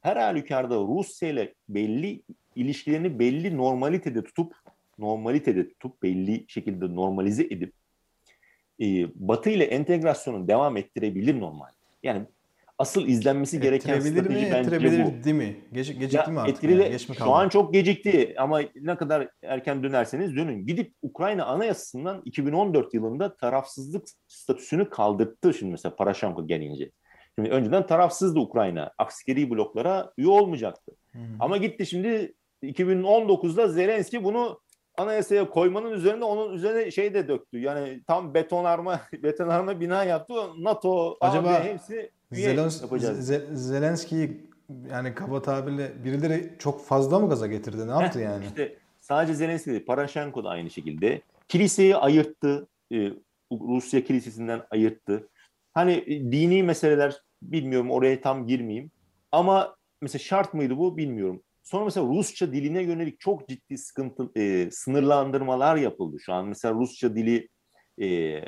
her 0.01 0.17
halükarda 0.17 0.75
Rusya 0.75 1.29
ile 1.29 1.53
belli 1.69 2.21
ilişkilerini 2.55 3.19
belli 3.19 3.57
normalitede 3.57 4.23
tutup 4.23 4.55
normalitede 4.99 5.69
tutup 5.69 6.03
belli 6.03 6.45
şekilde 6.47 6.95
normalize 6.95 7.43
edip 7.43 7.73
e, 8.81 9.07
Batı 9.15 9.49
ile 9.49 9.63
entegrasyonu 9.63 10.47
devam 10.47 10.77
ettirebilir 10.77 11.39
normal. 11.39 11.69
Yani 12.03 12.25
asıl 12.77 13.07
izlenmesi 13.07 13.61
gereken 13.61 13.99
strateji 13.99 14.45
mi, 14.45 14.51
bence 14.51 15.05
bu. 15.05 15.23
değil 15.23 15.35
mi? 15.35 15.55
Gece, 15.73 15.93
gecikti 15.93 16.29
ya, 16.29 16.33
mi 16.33 16.39
artık? 16.39 16.55
Etkili, 16.55 16.71
yani? 16.71 16.91
Geç 16.91 17.09
mi 17.09 17.15
kaldı? 17.15 17.29
Şu 17.29 17.33
an 17.33 17.49
çok 17.49 17.73
gecikti 17.73 18.35
ama 18.37 18.61
ne 18.81 18.97
kadar 18.97 19.27
erken 19.43 19.83
dönerseniz 19.83 20.35
dönün. 20.35 20.67
Gidip 20.67 20.93
Ukrayna 21.01 21.45
anayasasından 21.45 22.21
2014 22.25 22.93
yılında 22.93 23.37
tarafsızlık 23.37 24.07
statüsünü 24.27 24.89
kaldırttı 24.89 25.53
şimdi 25.53 25.71
mesela 25.71 25.95
Paraşanko 25.95 26.47
gelince. 26.47 26.91
Şimdi 27.35 27.49
önceden 27.49 27.87
tarafsızdı 27.87 28.39
Ukrayna. 28.39 28.91
Askeri 28.97 29.49
bloklara 29.49 30.13
üye 30.17 30.27
olmayacaktı. 30.27 30.91
Hmm. 31.11 31.21
Ama 31.39 31.57
gitti 31.57 31.85
şimdi 31.85 32.33
2019'da 32.63 33.67
Zelenski 33.67 34.23
bunu 34.23 34.61
anayasaya 34.97 35.49
koymanın 35.49 35.91
üzerine 35.91 36.23
onun 36.23 36.53
üzerine 36.53 36.91
şey 36.91 37.13
de 37.13 37.27
döktü. 37.27 37.59
Yani 37.59 38.03
tam 38.07 38.33
betonarma 38.33 39.01
betonarma 39.23 39.79
bina 39.79 40.03
yaptı. 40.03 40.33
NATO, 40.59 41.17
Acaba 41.21 41.49
AB 41.49 41.63
hepsi 41.63 42.11
Zelens 42.31 42.81
yapacağız. 42.81 43.27
Zelenski'yi 43.53 44.51
yani 44.91 45.15
kaba 45.15 45.41
tabirle 45.41 46.03
birileri 46.03 46.55
çok 46.59 46.85
fazla 46.85 47.19
mı 47.19 47.29
gaza 47.29 47.47
getirdi? 47.47 47.87
Ne 47.87 47.91
yaptı 47.91 48.19
yani? 48.19 48.45
İşte 48.45 48.77
sadece 48.99 49.33
Zelenski 49.33 49.71
değil, 49.71 49.85
Paraşenko 49.85 50.43
da 50.43 50.49
aynı 50.49 50.69
şekilde. 50.69 51.21
Kiliseyi 51.47 51.95
ayırttı. 51.95 52.67
E, 52.93 53.11
Rusya 53.51 54.03
kilisesinden 54.03 54.61
ayırttı. 54.71 55.27
Hani 55.73 55.91
e, 56.07 56.31
dini 56.31 56.63
meseleler 56.63 57.21
bilmiyorum 57.41 57.91
oraya 57.91 58.21
tam 58.21 58.47
girmeyeyim. 58.47 58.91
Ama 59.31 59.75
mesela 60.01 60.19
şart 60.19 60.53
mıydı 60.53 60.77
bu 60.77 60.97
bilmiyorum. 60.97 61.43
Sonra 61.63 61.85
mesela 61.85 62.07
Rusça 62.07 62.53
diline 62.53 62.83
yönelik 62.83 63.19
çok 63.19 63.47
ciddi 63.47 63.77
sıkıntı, 63.77 64.31
e, 64.35 64.71
sınırlandırmalar 64.71 65.75
yapıldı. 65.75 66.17
Şu 66.19 66.33
an 66.33 66.47
mesela 66.47 66.73
Rusça 66.73 67.15
dili 67.15 67.49
e, 68.01 68.39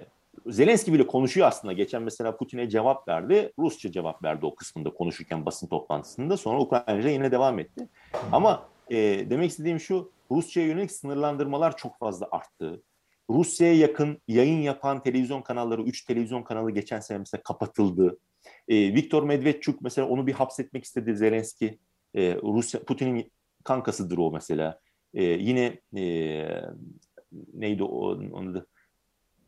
Zelenski 0.47 0.93
bile 0.93 1.07
konuşuyor 1.07 1.47
aslında. 1.47 1.73
Geçen 1.73 2.03
mesela 2.03 2.37
Putin'e 2.37 2.69
cevap 2.69 3.07
verdi. 3.07 3.53
Rusça 3.59 3.91
cevap 3.91 4.23
verdi 4.23 4.45
o 4.45 4.55
kısmında 4.55 4.89
konuşurken 4.93 5.45
basın 5.45 5.67
toplantısında. 5.67 6.37
Sonra 6.37 6.59
Ukraynaca 6.59 7.09
yine 7.09 7.31
devam 7.31 7.59
etti. 7.59 7.89
Ama 8.31 8.65
e, 8.91 8.95
demek 9.29 9.51
istediğim 9.51 9.79
şu, 9.79 10.11
Rusça'ya 10.31 10.67
yönelik 10.67 10.91
sınırlandırmalar 10.91 11.77
çok 11.77 11.99
fazla 11.99 12.27
arttı. 12.31 12.81
Rusya'ya 13.29 13.73
yakın 13.73 14.21
yayın 14.27 14.61
yapan 14.61 15.03
televizyon 15.03 15.41
kanalları, 15.41 15.81
3 15.81 16.05
televizyon 16.05 16.43
kanalı 16.43 16.71
geçen 16.71 16.99
sene 16.99 17.17
mesela 17.17 17.43
kapatıldı. 17.43 18.17
E, 18.67 18.93
Viktor 18.95 19.23
Medvedchuk 19.23 19.81
mesela 19.81 20.07
onu 20.07 20.27
bir 20.27 20.33
hapsetmek 20.33 20.83
istedi 20.83 21.15
Zelenski. 21.15 21.79
E, 22.15 22.35
Rusya 22.35 22.83
Putin'in 22.83 23.31
kankasıdır 23.63 24.17
o 24.17 24.31
mesela. 24.31 24.79
E, 25.13 25.23
yine 25.23 25.79
e, 25.97 26.03
neydi 27.53 27.83
o 27.83 28.09
onun 28.11 28.53
da 28.53 28.65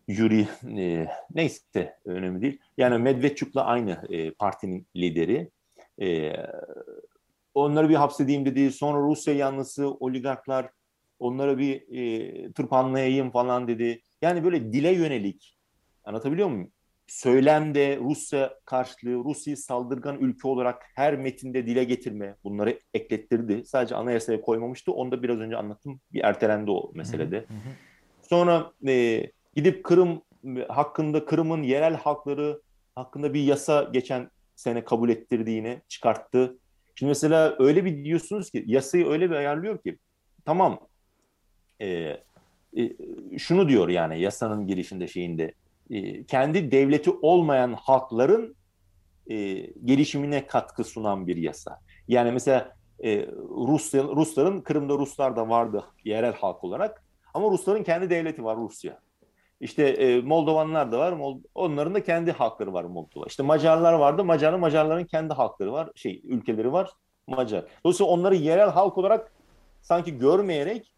Yuri 0.07 0.47
e, 0.77 1.07
neyse 1.33 1.99
önemli 2.05 2.41
değil. 2.41 2.59
Yani 2.77 2.97
Medvedchuk'la 2.97 3.65
aynı 3.65 4.01
e, 4.09 4.31
partinin 4.31 4.87
lideri. 4.95 5.51
E, 6.01 6.33
onları 7.53 7.89
bir 7.89 7.95
hapsedeyim 7.95 8.45
dedi. 8.45 8.71
Sonra 8.71 8.99
Rusya 8.99 9.33
yanlısı 9.33 9.89
oligarklar 9.89 10.69
onlara 11.19 11.57
bir 11.57 11.83
e, 11.97 12.51
tırpanlayayım 12.51 13.31
falan 13.31 13.67
dedi. 13.67 14.01
Yani 14.21 14.43
böyle 14.43 14.73
dile 14.73 14.91
yönelik 14.91 15.57
anlatabiliyor 16.03 16.47
muyum? 16.47 16.71
Söylemde 17.07 17.97
Rusya 17.97 18.53
karşılığı, 18.65 19.23
Rusya'yı 19.23 19.57
saldırgan 19.57 20.19
ülke 20.19 20.47
olarak 20.47 20.83
her 20.95 21.15
metinde 21.15 21.67
dile 21.67 21.83
getirme 21.83 22.35
bunları 22.43 22.79
eklettirdi. 22.93 23.65
Sadece 23.65 23.95
anayasaya 23.95 24.41
koymamıştı. 24.41 24.91
Onu 24.91 25.11
da 25.11 25.23
biraz 25.23 25.39
önce 25.39 25.57
anlattım. 25.57 26.01
Bir 26.13 26.23
ertelendi 26.23 26.71
o 26.71 26.91
meselede. 26.93 27.37
Hı 27.37 27.41
hı 27.41 27.57
hı. 27.57 27.69
Sonra 28.21 28.71
e, 28.87 29.25
gidip 29.55 29.83
Kırım 29.83 30.21
hakkında 30.67 31.25
Kırım'ın 31.25 31.63
yerel 31.63 31.95
halkları 31.95 32.61
hakkında 32.95 33.33
bir 33.33 33.43
yasa 33.43 33.83
geçen 33.83 34.29
sene 34.55 34.85
kabul 34.85 35.09
ettirdiğini 35.09 35.81
çıkarttı. 35.87 36.57
Şimdi 36.95 37.09
mesela 37.09 37.55
öyle 37.59 37.85
bir 37.85 38.05
diyorsunuz 38.05 38.51
ki 38.51 38.63
yasayı 38.67 39.07
öyle 39.07 39.29
bir 39.29 39.35
ayarlıyor 39.35 39.81
ki 39.81 39.97
tamam 40.45 40.79
e, 41.81 41.87
e, 42.77 42.91
şunu 43.37 43.69
diyor 43.69 43.89
yani 43.89 44.19
yasanın 44.21 44.67
girişinde 44.67 45.07
şeyinde 45.07 45.53
e, 45.89 46.23
kendi 46.23 46.71
devleti 46.71 47.11
olmayan 47.11 47.73
halkların 47.73 48.55
e, 49.27 49.35
gelişimine 49.85 50.47
katkı 50.47 50.83
sunan 50.83 51.27
bir 51.27 51.37
yasa. 51.37 51.79
Yani 52.07 52.31
mesela 52.31 52.75
e, 53.03 53.27
Rusya, 53.67 54.03
Rusların 54.03 54.61
Kırım'da 54.61 54.93
Ruslar 54.93 55.35
da 55.35 55.49
vardı 55.49 55.83
yerel 56.03 56.33
halk 56.33 56.63
olarak 56.63 57.03
ama 57.33 57.51
Rusların 57.51 57.83
kendi 57.83 58.09
devleti 58.09 58.43
var 58.43 58.57
Rusya. 58.57 58.99
İşte 59.59 59.83
e, 59.83 60.21
Moldovanlar 60.21 60.91
da 60.91 60.99
var. 60.99 61.13
Mold 61.13 61.43
onların 61.55 61.95
da 61.95 62.03
kendi 62.03 62.31
halkları 62.31 62.73
var 62.73 62.83
Moldova. 62.83 63.25
İşte 63.27 63.43
Macarlar 63.43 63.93
vardı. 63.93 64.23
Macarlı 64.23 64.57
Macarların 64.57 65.05
kendi 65.05 65.33
halkları 65.33 65.71
var. 65.71 65.89
Şey 65.95 66.21
ülkeleri 66.23 66.71
var. 66.71 66.89
Macar. 67.27 67.65
Dolayısıyla 67.83 68.11
onları 68.11 68.35
yerel 68.35 68.69
halk 68.69 68.97
olarak 68.97 69.31
sanki 69.81 70.17
görmeyerek 70.17 70.94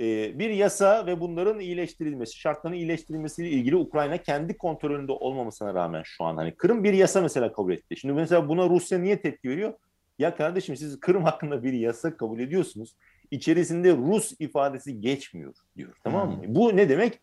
e, 0.00 0.38
bir 0.38 0.50
yasa 0.50 1.06
ve 1.06 1.20
bunların 1.20 1.60
iyileştirilmesi, 1.60 2.38
şartların 2.38 2.74
iyileştirilmesiyle 2.74 3.50
ilgili 3.50 3.76
Ukrayna 3.76 4.16
kendi 4.16 4.56
kontrolünde 4.56 5.12
olmamasına 5.12 5.74
rağmen 5.74 6.02
şu 6.04 6.24
an 6.24 6.36
hani 6.36 6.54
Kırım 6.54 6.84
bir 6.84 6.92
yasa 6.92 7.20
mesela 7.20 7.52
kabul 7.52 7.72
etti. 7.72 7.96
Şimdi 7.96 8.14
mesela 8.14 8.48
buna 8.48 8.68
Rusya 8.68 8.98
niye 8.98 9.20
tepki 9.20 9.48
veriyor? 9.48 9.72
Ya 10.18 10.36
kardeşim 10.36 10.76
siz 10.76 11.00
Kırım 11.00 11.24
hakkında 11.24 11.62
bir 11.62 11.72
yasa 11.72 12.16
kabul 12.16 12.40
ediyorsunuz. 12.40 12.96
İçerisinde 13.30 13.96
Rus 13.96 14.32
ifadesi 14.38 15.00
geçmiyor 15.00 15.54
diyor. 15.76 15.92
Tamam 16.04 16.30
mı? 16.30 16.46
Hmm. 16.46 16.54
Bu 16.54 16.76
ne 16.76 16.88
demek? 16.88 17.20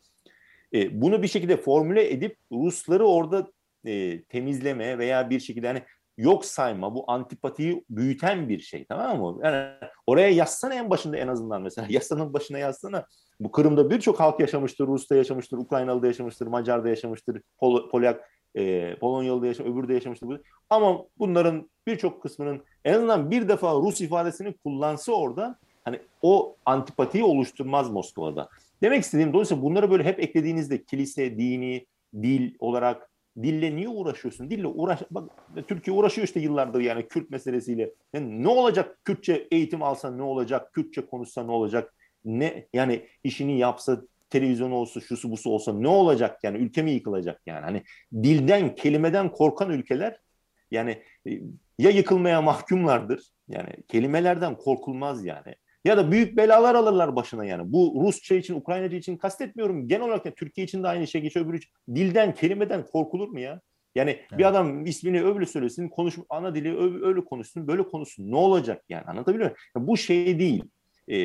E, 0.74 1.02
bunu 1.02 1.24
bir 1.24 1.28
şekilde 1.28 1.58
formüle 1.58 2.12
edip 2.12 2.38
Rusları 2.52 3.06
orada 3.06 3.52
e, 3.86 4.24
temizleme 4.24 4.98
veya 4.98 5.30
bir 5.30 5.40
şekilde 5.40 5.68
hani 5.68 5.82
yok 6.18 6.46
sayma 6.46 6.96
bu 6.96 7.12
antipatiyi 7.12 7.86
büyüten 7.90 8.50
bir 8.50 8.60
şey 8.60 8.86
tamam 8.86 9.22
mı? 9.22 9.40
Yani 9.44 9.74
oraya 10.08 10.30
yazsana 10.30 10.74
en 10.74 10.90
başında 10.90 11.18
en 11.18 11.28
azından 11.28 11.62
mesela 11.62 11.88
yasanın 11.92 12.34
başına 12.34 12.58
yazsana. 12.58 13.06
Bu 13.40 13.52
Kırım'da 13.52 13.90
birçok 13.90 14.20
halk 14.20 14.40
yaşamıştır, 14.40 14.88
Rus'ta 14.88 15.16
yaşamıştır, 15.16 15.58
Ukraynalı'da 15.58 16.08
yaşamıştır, 16.08 16.48
Macar'da 16.48 16.90
yaşamıştır, 16.90 17.42
Pol 17.58 17.90
Polyak, 17.90 18.30
e, 18.56 18.96
Polonyalı'da 19.00 19.48
yaşamıştır, 19.48 19.76
öbürü 19.76 19.88
de 19.88 19.94
yaşamıştır. 19.94 20.42
Ama 20.70 21.06
bunların 21.18 21.70
birçok 21.88 22.22
kısmının 22.22 22.64
en 22.86 22.94
azından 22.94 23.32
bir 23.32 23.48
defa 23.48 23.74
Rus 23.76 24.02
ifadesini 24.02 24.58
kullansa 24.58 25.12
orada 25.12 25.60
hani 25.86 26.00
o 26.22 26.56
antipatiyi 26.66 27.24
oluşturmaz 27.24 27.90
Moskova'da. 27.92 28.50
Demek 28.82 29.04
istediğim 29.04 29.34
dolayısıyla 29.34 29.64
bunları 29.64 29.92
böyle 29.92 30.04
hep 30.04 30.20
eklediğinizde 30.20 30.84
kilise, 30.84 31.38
dini, 31.38 31.86
dil 32.14 32.56
olarak 32.60 33.10
dille 33.44 33.76
niye 33.76 33.90
uğraşıyorsun? 33.90 34.50
Dille 34.50 34.68
uğraş 34.68 35.00
bak 35.12 35.32
Türkiye 35.68 35.98
uğraşıyor 35.98 36.28
işte 36.28 36.40
yıllardır 36.40 36.82
yani 36.82 37.08
Kürt 37.08 37.30
meselesiyle. 37.30 37.94
Yani 38.14 38.44
ne 38.44 38.48
olacak 38.48 39.06
Kürtçe 39.06 39.48
eğitim 39.52 39.84
alsa 39.84 40.12
ne 40.12 40.24
olacak? 40.24 40.74
Kürtçe 40.74 41.06
konuşsa 41.06 41.44
ne 41.44 41.52
olacak? 41.52 41.94
Ne 42.26 42.68
yani 42.74 43.08
işini 43.24 43.60
yapsa 43.60 44.02
televizyon 44.30 44.72
olsa 44.72 45.00
şusu 45.02 45.32
busu 45.32 45.50
olsa 45.50 45.74
ne 45.74 45.88
olacak 45.88 46.40
yani 46.44 46.58
ülke 46.58 46.82
mi 46.82 46.92
yıkılacak 46.92 47.42
yani 47.46 47.62
hani 47.66 47.84
dilden 48.14 48.76
kelimeden 48.76 49.32
korkan 49.32 49.70
ülkeler 49.70 50.20
yani 50.72 51.04
e, 51.28 51.32
ya 51.80 51.90
yıkılmaya 51.90 52.42
mahkumlardır 52.42 53.32
yani 53.48 53.70
kelimelerden 53.88 54.58
korkulmaz 54.58 55.26
yani 55.26 55.56
ya 55.88 55.98
da 55.98 56.12
büyük 56.12 56.38
belalar 56.38 56.76
alırlar 56.76 57.16
başına 57.16 57.46
yani. 57.46 57.74
Bu 57.74 58.04
Rusça 58.06 58.36
için, 58.36 58.56
Ukraynaca 58.56 58.98
için 58.98 59.18
kastetmiyorum. 59.18 59.88
Genel 59.88 60.06
olarak 60.06 60.26
yani 60.26 60.36
Türkiye 60.36 60.66
için 60.66 60.84
de 60.84 60.88
aynı 60.88 61.08
şey 61.08 61.22
geçiyor. 61.22 61.46
Öbürü 61.46 61.58
için. 61.58 61.72
Dilden, 61.96 62.34
kelimeden 62.34 62.86
korkulur 62.86 63.28
mu 63.28 63.40
ya? 63.40 63.62
Yani 63.96 64.10
evet. 64.10 64.40
bir 64.40 64.48
adam 64.48 64.86
ismini 64.86 65.24
öyle 65.24 65.46
söylesin, 65.46 65.90
konuş, 65.90 66.16
ana 66.30 66.56
dili 66.56 66.78
öyle, 66.78 67.06
öyle 67.06 67.26
konuşsun, 67.26 67.68
böyle 67.68 67.84
konuşsun. 67.84 68.32
Ne 68.32 68.36
olacak 68.36 68.84
yani 68.90 69.04
anlatabiliyor 69.04 69.50
muyum? 69.50 69.58
Yani 69.76 69.88
bu 69.88 69.98
şey 69.98 70.40
değil. 70.40 70.64
Ee, 71.10 71.18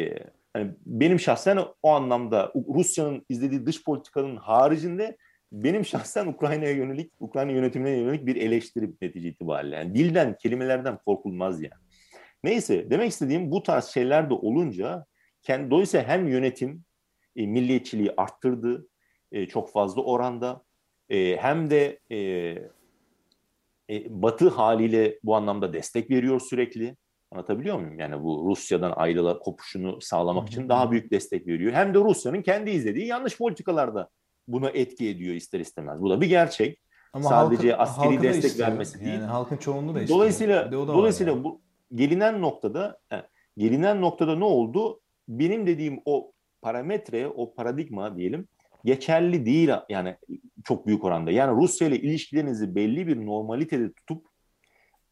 yani 0.56 0.70
benim 0.86 1.20
şahsen 1.20 1.58
o 1.82 1.88
anlamda 1.90 2.52
Rusya'nın 2.74 3.26
izlediği 3.28 3.66
dış 3.66 3.84
politikanın 3.84 4.36
haricinde 4.36 5.16
benim 5.52 5.84
şahsen 5.92 6.26
Ukrayna'ya 6.26 6.72
yönelik, 6.72 7.12
Ukrayna 7.20 7.52
yönetimine 7.52 7.90
yönelik 7.90 8.26
bir 8.26 8.36
eleştiri 8.36 8.90
netice 9.02 9.28
itibariyle. 9.28 9.76
Yani 9.76 9.94
dilden, 9.94 10.36
kelimelerden 10.36 10.98
korkulmaz 11.06 11.62
yani. 11.62 11.82
Neyse 12.44 12.90
demek 12.90 13.10
istediğim 13.10 13.50
bu 13.50 13.62
tarz 13.62 13.84
şeyler 13.84 14.30
de 14.30 14.34
olunca 14.34 15.06
kendi, 15.42 15.70
dolayısıyla 15.70 16.08
hem 16.08 16.28
yönetim 16.28 16.84
e, 17.36 17.46
milliyetçiliği 17.46 18.12
arttırdı 18.16 18.88
e, 19.32 19.46
çok 19.46 19.72
fazla 19.72 20.02
oranda 20.02 20.62
e, 21.08 21.36
hem 21.36 21.70
de 21.70 21.98
e, 22.10 22.16
e, 23.90 24.22
Batı 24.22 24.48
haliyle 24.48 25.18
bu 25.24 25.36
anlamda 25.36 25.72
destek 25.72 26.10
veriyor 26.10 26.40
sürekli. 26.40 26.96
Anlatabiliyor 27.30 27.78
muyum? 27.78 27.98
Yani 27.98 28.22
bu 28.22 28.44
Rusya'dan 28.50 28.92
ayrıla 28.96 29.38
kopuşunu 29.38 30.00
sağlamak 30.00 30.48
için 30.48 30.68
daha 30.68 30.90
büyük 30.90 31.10
destek 31.10 31.46
veriyor. 31.46 31.72
Hem 31.72 31.94
de 31.94 31.98
Rusya'nın 31.98 32.42
kendi 32.42 32.70
izlediği 32.70 33.06
yanlış 33.06 33.38
politikalarda 33.38 34.08
buna 34.48 34.70
etki 34.70 35.08
ediyor 35.08 35.34
ister 35.34 35.60
istemez. 35.60 36.00
Bu 36.00 36.10
da 36.10 36.20
bir 36.20 36.26
gerçek. 36.26 36.80
Ama 37.12 37.28
Sadece 37.28 37.72
halkın, 37.72 37.82
askeri 37.82 38.22
destek 38.22 38.44
istiyor. 38.44 38.68
vermesi 38.68 39.00
değil. 39.00 39.12
Yani 39.12 39.24
halkın 39.24 39.56
çoğunluğu 39.56 39.94
da 39.94 40.00
istiyor. 40.00 40.18
Dolayısıyla 40.18 40.72
dolayısıyla 40.72 41.32
yani. 41.32 41.44
bu 41.44 41.60
gelinen 41.94 42.42
noktada 42.42 42.98
gelinen 43.56 44.00
noktada 44.00 44.36
ne 44.36 44.44
oldu? 44.44 45.00
Benim 45.28 45.66
dediğim 45.66 46.00
o 46.04 46.32
parametre, 46.62 47.28
o 47.28 47.54
paradigma 47.54 48.16
diyelim 48.16 48.48
geçerli 48.84 49.46
değil 49.46 49.70
yani 49.88 50.16
çok 50.64 50.86
büyük 50.86 51.04
oranda. 51.04 51.30
Yani 51.30 51.62
Rusya 51.62 51.88
ile 51.88 51.98
ilişkilerinizi 51.98 52.74
belli 52.74 53.06
bir 53.06 53.26
normalitede 53.26 53.92
tutup 53.92 54.26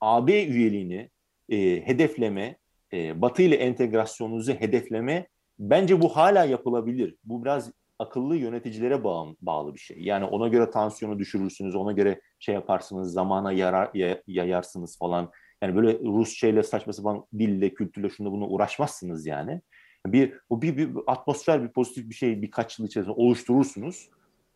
AB 0.00 0.44
üyeliğini 0.44 1.10
e, 1.48 1.86
hedefleme, 1.86 2.56
e, 2.92 3.22
Batı 3.22 3.42
ile 3.42 3.56
entegrasyonunuzu 3.56 4.52
hedefleme 4.52 5.26
bence 5.58 6.00
bu 6.00 6.08
hala 6.08 6.44
yapılabilir. 6.44 7.16
Bu 7.24 7.44
biraz 7.44 7.72
akıllı 7.98 8.36
yöneticilere 8.36 9.04
bağlı, 9.04 9.36
bağlı 9.40 9.74
bir 9.74 9.80
şey. 9.80 9.98
Yani 10.00 10.24
ona 10.24 10.48
göre 10.48 10.70
tansiyonu 10.70 11.18
düşürürsünüz, 11.18 11.74
ona 11.74 11.92
göre 11.92 12.20
şey 12.38 12.54
yaparsınız, 12.54 13.12
zamana 13.12 13.52
yarar, 13.52 13.90
yayarsınız 14.26 14.98
falan. 14.98 15.30
Yani 15.62 15.76
böyle 15.76 15.98
Rusça 15.98 16.48
ile 16.48 16.62
saçma 16.62 16.92
sapan 16.92 17.24
dille, 17.38 17.74
kültürle 17.74 18.10
şunda 18.10 18.32
bunu 18.32 18.46
uğraşmazsınız 18.46 19.26
yani. 19.26 19.60
Bir, 20.06 20.32
o 20.50 20.62
bir, 20.62 20.76
bir 20.76 20.90
atmosfer, 21.06 21.62
bir 21.62 21.68
pozitif 21.68 22.08
bir 22.08 22.14
şey 22.14 22.42
birkaç 22.42 22.78
yıl 22.78 22.86
içerisinde 22.86 23.14
oluşturursunuz. 23.14 24.08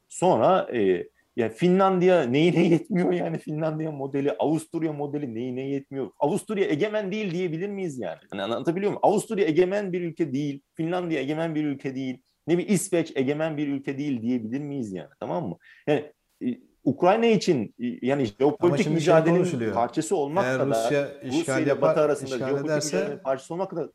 Sonra 0.09 0.69
e, 0.77 1.09
yani 1.37 1.53
Finlandiya 1.53 2.23
neyine 2.23 2.65
yetmiyor 2.69 3.13
yani 3.13 3.39
Finlandiya 3.39 3.93
modeli, 3.93 4.33
Avusturya 4.33 4.93
modeli 4.93 5.35
neyine 5.35 5.69
yetmiyor? 5.69 6.11
Avusturya 6.19 6.65
egemen 6.65 7.13
değil 7.13 7.31
diyebilir 7.31 7.69
miyiz 7.69 7.99
yani? 7.99 8.19
yani 8.33 8.43
anlatabiliyor 8.43 8.91
muyum? 8.91 9.01
Avusturya 9.03 9.47
egemen 9.47 9.93
bir 9.93 10.01
ülke 10.01 10.33
değil, 10.33 10.63
Finlandiya 10.75 11.21
egemen 11.21 11.55
bir 11.55 11.65
ülke 11.65 11.95
değil, 11.95 12.23
ne 12.47 12.59
bir 12.59 12.69
İsveç 12.69 13.13
egemen 13.17 13.57
bir 13.57 13.69
ülke 13.69 13.99
değil 13.99 14.23
diyebilir 14.23 14.61
miyiz 14.61 14.93
yani 14.93 15.11
tamam 15.21 15.49
mı? 15.49 15.59
Yani 15.87 16.13
e, 16.45 16.47
Ukrayna 16.85 17.27
için 17.27 17.75
yani 17.79 18.27
jeopolitik 18.27 18.85
şey 18.85 18.95
mücadelenin 18.95 19.45
şey 19.45 19.71
parçası 19.71 20.17
olmak 20.17 20.45
Eğer 20.45 20.59
kadar 20.59 20.85
Rusya, 20.85 21.09
Rusya 21.25 21.59
ile 21.59 21.83
Batı 21.83 22.01
arasında 22.01 22.39
jeopolitik 22.39 22.67
ederse, 22.67 22.97
mücadelenin 22.97 23.23
parçası 23.23 23.55
olmak 23.55 23.71
kadar 23.71 23.89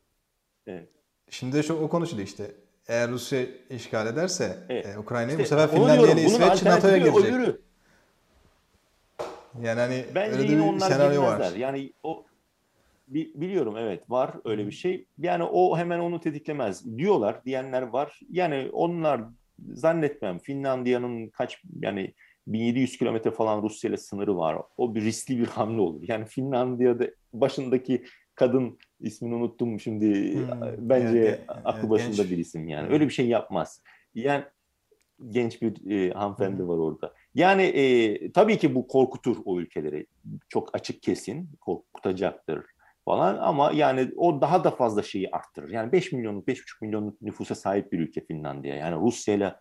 evet. 0.66 0.88
Şimdi 1.30 1.56
de 1.56 1.62
şu 1.62 1.74
o 1.74 1.88
konuşuluyor 1.88 2.28
işte. 2.28 2.50
Eğer 2.88 3.10
Rusya 3.10 3.46
işgal 3.70 4.06
ederse 4.06 4.58
evet. 4.68 4.86
e, 4.86 4.98
Ukrayna'yı 4.98 5.40
işte, 5.40 5.44
bu 5.44 5.48
sefer 5.48 5.70
Finlandiya 5.70 6.12
ile 6.12 6.22
İsveç 6.22 6.62
NATO'ya 6.62 6.98
girecek. 6.98 7.24
Öbürü. 7.24 7.60
Yani 9.62 9.80
hani 9.80 10.04
Bence 10.14 10.38
öyle 10.38 10.48
bir 10.48 10.80
senaryo 10.80 11.22
var. 11.22 11.52
Yani 11.54 11.92
o 12.02 12.24
biliyorum 13.08 13.76
evet 13.76 14.10
var 14.10 14.34
öyle 14.44 14.66
bir 14.66 14.72
şey. 14.72 15.06
Yani 15.18 15.44
o 15.44 15.78
hemen 15.78 15.98
onu 15.98 16.20
tetiklemez 16.20 16.98
diyorlar 16.98 17.44
diyenler 17.44 17.82
var. 17.82 18.20
Yani 18.30 18.70
onlar 18.72 19.20
zannetmem 19.72 20.38
Finlandiya'nın 20.38 21.28
kaç 21.28 21.62
yani 21.80 22.14
1700 22.46 22.98
kilometre 22.98 23.30
falan 23.30 23.62
Rusya 23.62 23.90
ile 23.90 23.96
sınırı 23.96 24.36
var. 24.36 24.58
O 24.76 24.94
bir 24.94 25.02
riskli 25.02 25.38
bir 25.38 25.46
hamle 25.46 25.80
olur. 25.80 26.02
Yani 26.08 26.24
Finlandiya'da 26.24 27.06
başındaki 27.32 28.04
kadın 28.34 28.78
ismini 29.00 29.34
unuttum 29.34 29.80
şimdi 29.80 30.34
hmm, 30.34 30.50
bence 30.78 31.18
evet, 31.18 31.40
aklı 31.48 31.80
evet, 31.80 31.90
başında 31.90 32.22
genç. 32.22 32.30
bir 32.30 32.38
isim 32.38 32.68
yani. 32.68 32.92
Öyle 32.92 33.04
bir 33.04 33.12
şey 33.12 33.26
yapmaz. 33.26 33.82
Yani 34.14 34.44
genç 35.28 35.62
bir 35.62 35.90
e, 35.90 36.12
hanımefendi 36.12 36.58
hmm. 36.58 36.68
var 36.68 36.78
orada. 36.78 37.14
Yani 37.34 37.62
e, 37.62 38.32
tabii 38.32 38.58
ki 38.58 38.74
bu 38.74 38.86
korkutur 38.86 39.36
o 39.44 39.60
ülkeleri. 39.60 40.06
Çok 40.48 40.74
açık 40.74 41.02
kesin 41.02 41.50
korkutacaktır 41.60 42.64
falan 43.04 43.38
ama 43.38 43.72
yani 43.72 44.10
o 44.16 44.40
daha 44.40 44.64
da 44.64 44.70
fazla 44.70 45.02
şeyi 45.02 45.30
arttırır. 45.30 45.68
Yani 45.68 45.92
5 45.92 46.12
milyonluk, 46.12 46.48
5,5 46.48 46.84
milyonluk 46.84 47.22
nüfusa 47.22 47.54
sahip 47.54 47.92
bir 47.92 47.98
ülke 47.98 48.24
Finlandiya. 48.24 48.76
Yani 48.76 48.96
Rusya 49.00 49.34
ile 49.34 49.54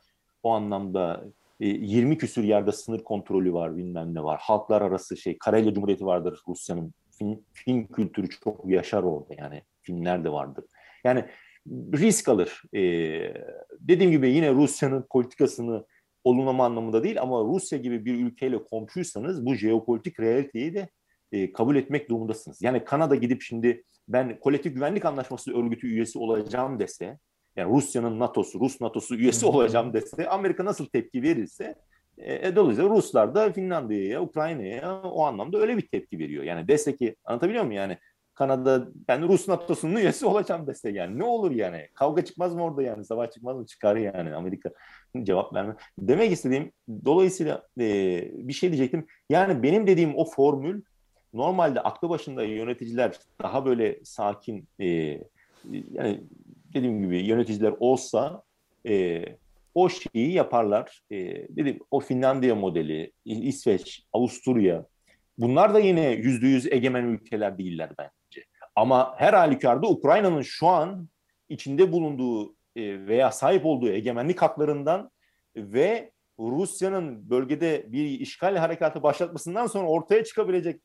o 0.44 0.52
anlamda 0.52 1.24
20 1.60 2.14
e, 2.14 2.18
küsür 2.18 2.44
yerde 2.44 2.72
sınır 2.72 3.04
kontrolü 3.04 3.54
var 3.54 3.78
bilmem 3.78 4.16
ne 4.16 4.24
var. 4.24 4.40
Halklar 4.42 4.82
arası 4.82 5.18
şey 5.18 5.38
Karelya 5.38 5.74
Cumhuriyeti 5.74 6.06
vardır 6.06 6.42
Rusya'nın. 6.48 6.94
Fin, 7.12 7.46
film 7.54 7.88
kültürü 7.88 8.30
çok 8.30 8.70
yaşar 8.70 9.04
orada 9.04 9.34
yani 9.38 9.64
filmler 9.82 10.24
de 10.24 10.32
vardır. 10.32 10.66
Yani 11.04 11.26
risk 11.94 12.30
alır. 12.30 12.62
Ee, 12.74 13.34
dediğim 13.80 14.12
gibi 14.12 14.30
yine 14.30 14.54
Rusya'nın 14.54 15.06
politikasını 15.12 15.86
olumlama 16.24 16.66
anlamında 16.66 17.04
değil 17.04 17.22
ama 17.22 17.44
Rusya 17.44 17.80
gibi 17.80 18.06
bir 18.06 18.16
ülkeyle 18.16 18.64
komşuysanız 18.64 19.46
bu 19.46 19.56
jeopolitik 19.56 20.20
realiteyi 20.20 20.74
de 20.74 20.90
e, 21.32 21.52
kabul 21.52 21.76
etmek 21.76 22.10
durumundasınız. 22.10 22.62
Yani 22.62 22.84
Kanada 22.84 23.16
gidip 23.16 23.42
şimdi 23.42 23.84
ben 24.08 24.40
kolektif 24.40 24.74
güvenlik 24.74 25.06
anlaşması 25.06 25.58
örgütü 25.58 25.88
üyesi 25.88 26.20
olacağım 26.20 26.80
dese 26.80 27.20
yani 27.60 27.76
Rusya'nın 27.76 28.20
NATO'su, 28.20 28.60
Rus 28.60 28.82
NATO'su 28.82 29.16
üyesi 29.16 29.46
olacağım 29.46 29.94
dese 29.94 30.30
Amerika 30.30 30.66
nasıl 30.66 30.86
tepki 30.86 31.24
verirse 31.24 31.76
e, 32.18 32.48
e, 32.48 32.56
dolayısıyla 32.56 32.90
Ruslar 32.90 33.36
da 33.36 33.54
Finlandiya'ya, 33.54 34.22
Ukrayna'ya 34.22 35.02
o 35.02 35.26
anlamda 35.26 35.58
öyle 35.58 35.78
bir 35.78 35.88
tepki 35.88 36.20
veriyor. 36.20 36.44
Yani 36.44 36.68
dese 36.68 36.96
ki 36.96 37.16
anlatabiliyor 37.26 37.64
muyum? 37.64 37.78
Yani 37.78 37.98
Kanada 38.34 38.88
ben 39.08 39.28
Rus 39.28 39.48
NATO'sunun 39.48 39.96
üyesi 40.00 40.26
olacağım 40.26 40.68
dese 40.68 40.90
yani 40.90 41.20
ne 41.20 41.24
olur 41.24 41.52
yani? 41.52 41.88
Kavga 41.94 42.26
çıkmaz 42.26 42.56
mı 42.56 42.64
orada 42.64 42.84
yani? 42.84 43.06
Savaş 43.06 43.32
çıkmaz 43.32 43.58
mı? 43.58 43.66
Çıkar 43.66 43.96
yani 43.96 44.36
Amerika. 44.36 44.70
Cevap 45.24 45.54
verme. 45.54 45.76
Demek 46.00 46.32
istediğim 46.32 46.72
dolayısıyla 47.06 47.68
e, 47.80 47.86
bir 48.34 48.54
şey 48.54 48.72
diyecektim. 48.72 49.08
Yani 49.30 49.64
benim 49.64 49.88
dediğim 49.88 50.18
o 50.18 50.26
formül 50.26 50.82
normalde 51.34 51.82
aklı 51.82 52.10
başında 52.10 52.44
yöneticiler 52.44 53.20
daha 53.42 53.66
böyle 53.66 54.00
sakin 54.04 54.68
e, 54.80 54.86
yani 55.92 56.24
dediğim 56.74 57.02
gibi 57.02 57.18
yöneticiler 57.18 57.74
olsa 57.80 58.44
e, 58.88 59.24
o 59.76 59.90
şeyi 59.90 60.32
yaparlar. 60.32 61.02
E, 61.12 61.18
dedim 61.56 61.80
o 61.92 62.00
Finlandiya 62.00 62.56
modeli, 62.56 63.12
İsveç, 63.26 64.04
Avusturya 64.14 64.86
bunlar 65.38 65.74
da 65.74 65.80
yine 65.80 66.12
yüzde 66.12 66.48
yüz 66.48 66.72
egemen 66.72 67.04
ülkeler 67.04 67.58
değiller 67.58 67.90
bence. 67.98 68.46
Ama 68.76 69.16
her 69.18 69.34
halükarda 69.34 69.88
Ukrayna'nın 69.88 70.42
şu 70.42 70.68
an 70.68 71.10
içinde 71.50 71.92
bulunduğu 71.92 72.56
e, 72.76 73.08
veya 73.08 73.32
sahip 73.32 73.66
olduğu 73.66 73.90
egemenlik 73.90 74.42
haklarından 74.42 75.12
ve 75.56 76.12
Rusya'nın 76.40 77.30
bölgede 77.30 77.86
bir 77.88 78.06
işgal 78.20 78.56
harekatı 78.56 79.04
başlatmasından 79.04 79.68
sonra 79.68 79.88
ortaya 79.88 80.24
çıkabilecek 80.24 80.82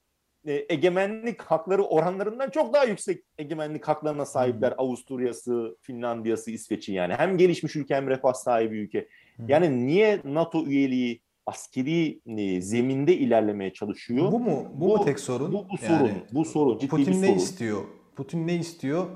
e, 0.47 0.67
egemenlik 0.69 1.43
hakları 1.43 1.83
oranlarından 1.83 2.51
çok 2.51 2.75
daha 2.75 2.85
yüksek 2.85 3.23
egemenlik 3.39 3.89
haklarına 3.89 4.25
sahipler. 4.25 4.75
Avusturya'sı, 4.79 5.77
Finlandiya'sı, 5.81 6.51
İsveç'i 6.51 6.93
yani. 6.93 7.15
Hem 7.15 7.39
gelişmiş 7.39 7.77
ülke 7.77 7.95
hem 7.95 8.09
refah 8.09 8.33
sahibi 8.33 8.79
ülke. 8.79 9.09
Yani 9.49 9.87
niye 9.87 10.21
NATO 10.25 10.67
üyeliği 10.67 11.21
askeri 11.47 12.21
e, 12.27 12.61
zeminde 12.61 13.17
ilerlemeye 13.17 13.73
çalışıyor? 13.73 14.33
Bu 14.33 14.41
mu? 14.41 14.67
Bu, 14.75 14.81
bu 14.81 14.97
mu 14.97 15.05
tek 15.05 15.21
sorun? 15.21 15.53
Bu, 15.53 15.67
bu 15.73 15.79
sorun. 15.79 16.07
Yani, 16.07 16.23
bu 16.33 16.45
sorun. 16.45 16.79
Ciddi 16.79 16.91
Putin 16.91 17.23
ne 17.23 17.27
sorun. 17.27 17.39
istiyor? 17.39 17.83
Putin 18.17 18.47
ne 18.47 18.55
istiyor? 18.55 19.07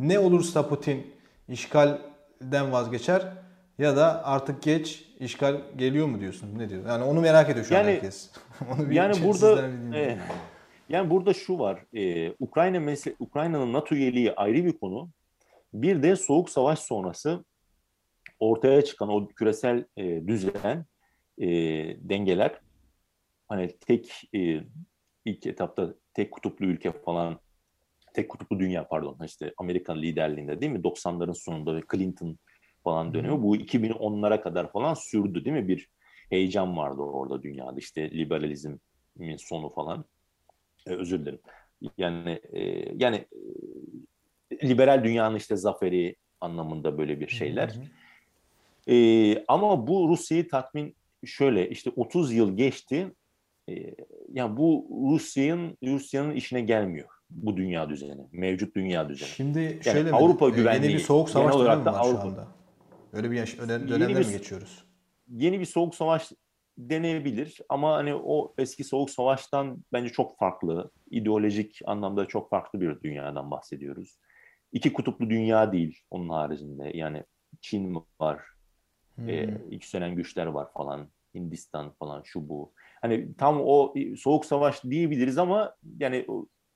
Ne 0.00 0.18
olursa 0.18 0.68
Putin 0.68 1.06
işgalden 1.48 2.72
vazgeçer 2.72 3.32
ya 3.78 3.96
da 3.96 4.24
artık 4.24 4.62
geç 4.62 5.04
işgal 5.20 5.56
geliyor 5.76 6.06
mu 6.06 6.20
diyorsun? 6.20 6.58
Ne 6.58 6.68
diyor? 6.68 6.86
Yani 6.88 7.04
onu 7.04 7.20
merak 7.20 7.50
ediyor 7.50 7.66
şu 7.66 7.74
yani, 7.74 7.86
an 7.86 7.92
herkes. 7.92 8.30
onu 8.78 8.92
yani 8.92 9.14
burada 9.24 9.68
e, 9.94 10.18
yani 10.88 11.10
burada 11.10 11.34
şu 11.34 11.58
var, 11.58 11.84
e, 11.96 12.32
Ukrayna 12.38 12.80
mesele, 12.80 13.14
Ukrayna'nın 13.18 13.72
NATO 13.72 13.94
üyeliği 13.94 14.32
ayrı 14.32 14.64
bir 14.64 14.72
konu. 14.72 15.10
Bir 15.74 16.02
de 16.02 16.16
Soğuk 16.16 16.50
Savaş 16.50 16.78
sonrası 16.78 17.44
ortaya 18.38 18.82
çıkan 18.84 19.08
o 19.08 19.28
küresel 19.28 19.84
e, 19.96 20.26
düzen, 20.26 20.86
e, 21.38 21.48
dengeler, 22.08 22.60
hani 23.48 23.78
tek 23.78 24.30
e, 24.34 24.60
ilk 25.24 25.46
etapta 25.46 25.94
tek 26.14 26.32
kutuplu 26.32 26.66
ülke 26.66 26.92
falan, 26.92 27.40
tek 28.14 28.28
kutuplu 28.28 28.58
dünya 28.60 28.88
pardon, 28.88 29.18
işte 29.24 29.52
Amerikan 29.58 30.02
liderliğinde 30.02 30.60
değil 30.60 30.72
mi? 30.72 30.78
90'ların 30.78 31.34
sonunda 31.34 31.76
ve 31.76 31.82
Clinton 31.92 32.38
falan 32.84 33.14
dönemi. 33.14 33.42
Bu 33.42 33.56
2010'lara 33.56 34.40
kadar 34.40 34.72
falan 34.72 34.94
sürdü 34.94 35.44
değil 35.44 35.56
mi? 35.56 35.68
Bir 35.68 35.88
heyecan 36.30 36.76
vardı 36.76 37.02
orada 37.02 37.42
dünyada 37.42 37.78
işte 37.78 38.10
liberalizmin 38.10 39.36
sonu 39.36 39.68
falan. 39.68 40.04
E, 40.86 40.90
özür 40.90 41.20
dilerim. 41.20 41.40
Yani 41.98 42.40
e, 42.52 42.60
yani 42.96 43.24
e, 44.50 44.68
liberal 44.68 45.04
dünyanın 45.04 45.36
işte 45.36 45.56
zaferi 45.56 46.16
anlamında 46.40 46.98
böyle 46.98 47.20
bir 47.20 47.28
şeyler. 47.28 47.68
Hı 47.68 47.78
hı. 47.80 48.94
E, 48.94 49.44
ama 49.48 49.86
bu 49.86 50.08
Rusya'yı 50.08 50.48
tatmin 50.48 50.96
şöyle 51.24 51.70
işte 51.70 51.90
30 51.96 52.32
yıl 52.32 52.56
geçti. 52.56 53.12
E, 53.68 53.94
yani 54.32 54.56
bu 54.56 54.88
Rusya'nın 55.12 55.76
Rusya'nın 55.84 56.34
işine 56.34 56.60
gelmiyor. 56.60 57.08
bu 57.30 57.56
dünya 57.56 57.88
düzeni, 57.88 58.26
mevcut 58.32 58.76
dünya 58.76 59.08
düzeni. 59.08 59.28
Şimdi 59.28 59.80
şöyle 59.84 59.98
yani 59.98 60.12
Avrupa 60.12 60.48
güvenliği 60.48 60.90
yeni 60.90 61.00
bir 61.00 61.04
soğuk 61.04 61.30
savaş 61.30 61.54
dönemi 61.54 61.80
mi 61.80 61.86
var 61.86 61.94
Avrupa, 61.94 62.22
şu 62.22 62.28
anda? 62.28 62.48
Öyle 63.12 63.30
bir 63.30 63.36
yaş, 63.36 63.58
dönemde 63.58 64.18
mi 64.18 64.30
geçiyoruz? 64.30 64.84
Yeni 65.36 65.60
bir 65.60 65.64
soğuk 65.64 65.94
savaş 65.94 66.32
deneyebilir 66.78 67.58
ama 67.68 67.92
hani 67.92 68.14
o 68.14 68.54
eski 68.58 68.84
soğuk 68.84 69.10
savaştan 69.10 69.84
bence 69.92 70.08
çok 70.08 70.38
farklı, 70.38 70.90
ideolojik 71.10 71.80
anlamda 71.86 72.26
çok 72.26 72.50
farklı 72.50 72.80
bir 72.80 73.00
dünyadan 73.02 73.50
bahsediyoruz. 73.50 74.18
İki 74.72 74.92
kutuplu 74.92 75.30
dünya 75.30 75.72
değil 75.72 76.00
onun 76.10 76.28
haricinde. 76.28 76.90
Yani 76.94 77.24
Çin 77.60 78.04
var, 78.20 78.40
hmm. 79.14 79.28
e, 79.28 79.60
yükselen 79.70 80.14
güçler 80.14 80.46
var 80.46 80.72
falan, 80.72 81.08
Hindistan 81.34 81.92
falan 81.92 82.22
şu 82.24 82.48
bu. 82.48 82.72
Hani 83.00 83.36
tam 83.36 83.60
o 83.60 83.94
soğuk 84.16 84.44
savaş 84.44 84.84
diyebiliriz 84.84 85.38
ama 85.38 85.74
yani 86.00 86.26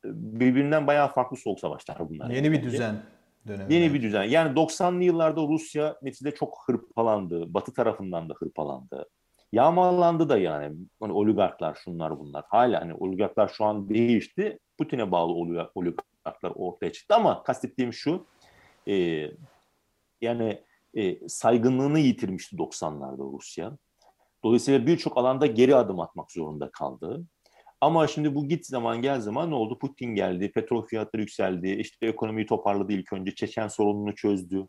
birbirinden 0.05 0.86
bayağı 0.86 1.12
farklı 1.12 1.36
soğuk 1.36 1.61
savaşlar 1.61 2.09
bunlar. 2.09 2.30
Yeni 2.30 2.53
bir 2.53 2.62
düzen 2.62 3.03
dönemi. 3.46 3.74
Yeni 3.74 3.94
bir 3.94 4.03
düzen. 4.03 4.22
Yani 4.22 4.55
90'lı 4.55 5.05
yıllarda 5.05 5.40
Rusya 5.40 5.96
neticede 6.03 6.34
çok 6.34 6.59
hırpalandı. 6.66 7.55
Batı 7.55 7.74
tarafından 7.74 8.28
da 8.28 8.34
hırpalandı. 8.34 9.07
Yağmalandı 9.53 10.28
da 10.28 10.38
yani. 10.38 10.76
Hani 11.01 11.12
oligarklar 11.12 11.74
şunlar 11.74 12.18
bunlar. 12.18 12.44
Hala 12.48 12.80
hani 12.80 12.94
oligarklar 12.94 13.48
şu 13.48 13.64
an 13.64 13.88
değişti. 13.88 14.59
Putin'e 14.78 15.11
bağlı 15.11 15.32
oligarklar 15.74 16.53
ortaya 16.55 16.92
çıktı 16.92 17.14
ama 17.14 17.42
kastettiğim 17.42 17.92
şu 17.92 18.26
e, 18.88 19.26
yani 20.20 20.64
e, 20.94 21.28
saygınlığını 21.28 21.98
yitirmişti 21.98 22.57
90'larda 22.57 23.32
Rusya. 23.32 23.78
Dolayısıyla 24.44 24.86
birçok 24.86 25.18
alanda 25.18 25.46
geri 25.46 25.76
adım 25.76 26.01
atmak 26.01 26.32
zorunda 26.32 26.70
kaldı. 26.70 27.24
Ama 27.80 28.07
şimdi 28.07 28.34
bu 28.34 28.48
git 28.48 28.66
zaman 28.66 29.03
gel 29.03 29.20
zaman 29.20 29.51
ne 29.51 29.55
oldu? 29.55 29.78
Putin 29.78 30.14
geldi, 30.14 30.53
petrol 30.53 30.86
fiyatları 30.86 31.22
yükseldi, 31.22 31.68
işte 31.68 32.07
ekonomiyi 32.07 32.46
toparladı 32.46 32.92
ilk 32.92 33.12
önce, 33.12 33.34
Çeçen 33.34 33.68
sorununu 33.68 34.14
çözdü. 34.14 34.68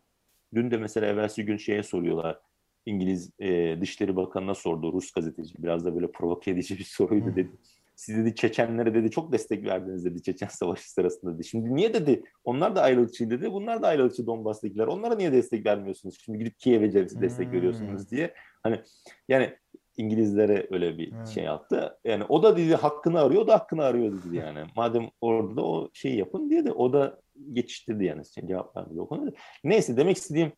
Dün 0.54 0.70
de 0.70 0.76
mesela 0.76 1.06
evvelsi 1.06 1.44
gün 1.44 1.56
şeye 1.56 1.82
soruyorlar, 1.82 2.38
İngiliz 2.86 3.30
e, 3.38 3.80
Dışişleri 3.80 4.16
Bakanı'na 4.16 4.54
sordu 4.54 4.92
Rus 4.92 5.10
gazeteci. 5.10 5.54
Biraz 5.58 5.84
da 5.84 5.94
böyle 5.94 6.12
provoke 6.12 6.50
edici 6.50 6.78
bir 6.78 6.84
soruydu 6.84 7.36
dedi. 7.36 7.50
Siz 7.96 8.16
dedi 8.16 8.34
Çeçenlere 8.34 8.94
dedi 8.94 9.10
çok 9.10 9.32
destek 9.32 9.64
verdiniz 9.64 10.04
dedi 10.04 10.22
Çeçen 10.22 10.48
Savaşı 10.50 10.92
sırasında 10.92 11.34
dedi. 11.34 11.44
Şimdi 11.44 11.74
niye 11.74 11.94
dedi? 11.94 12.22
Onlar 12.44 12.76
da 12.76 12.82
ayrılıkçı 12.82 13.30
dedi. 13.30 13.52
Bunlar 13.52 13.82
da 13.82 13.88
ayrılıkçı 13.88 14.26
Donbas'takiler. 14.26 14.86
Onlara 14.86 15.14
niye 15.14 15.32
destek 15.32 15.66
vermiyorsunuz? 15.66 16.18
Şimdi 16.24 16.38
gidip 16.38 16.58
Kiev'e 16.58 16.92
destek 16.92 17.46
hmm. 17.46 17.52
veriyorsunuz 17.52 18.10
diye. 18.10 18.34
Hani 18.62 18.80
yani 19.28 19.56
İngilizlere 19.96 20.66
öyle 20.70 20.98
bir 20.98 21.12
evet. 21.12 21.28
şey 21.28 21.44
yaptı. 21.44 21.98
Yani 22.04 22.24
o 22.28 22.42
da 22.42 22.56
dedi 22.56 22.74
hakkını 22.74 23.20
arıyor, 23.20 23.42
o 23.42 23.46
da 23.46 23.54
hakkını 23.54 23.84
arıyor 23.84 24.12
dedi 24.12 24.36
yani. 24.36 24.64
Madem 24.76 25.10
orada 25.20 25.56
da 25.56 25.64
o 25.64 25.90
şeyi 25.92 26.16
yapın 26.18 26.50
diye 26.50 26.64
de 26.64 26.72
o 26.72 26.92
da 26.92 27.20
geçiştirdi 27.52 28.04
yani 28.04 28.22
cevap 28.46 28.76
vermedi 28.76 29.00
o 29.00 29.08
konuda. 29.08 29.32
Neyse 29.64 29.96
demek 29.96 30.16
istediğim 30.16 30.52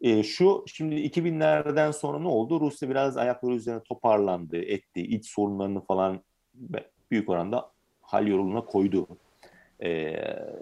e, 0.00 0.22
şu 0.22 0.64
şimdi 0.66 0.94
2000'lerden 0.94 1.90
sonra 1.90 2.18
ne 2.18 2.28
oldu? 2.28 2.60
Rusya 2.60 2.90
biraz 2.90 3.16
ayakları 3.16 3.54
üzerine 3.54 3.80
toparlandı, 3.80 4.56
etti. 4.56 5.00
iç 5.00 5.26
sorunlarını 5.26 5.80
falan 5.80 6.20
büyük 7.10 7.28
oranda 7.28 7.70
hal 8.02 8.26
yoluna 8.26 8.60
koydu. 8.60 9.06
E, 9.80 9.90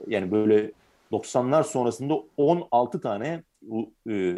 yani 0.06 0.30
böyle 0.30 0.72
90'lar 1.12 1.64
sonrasında 1.64 2.18
16 2.36 3.00
tane 3.00 3.42
e, 4.10 4.34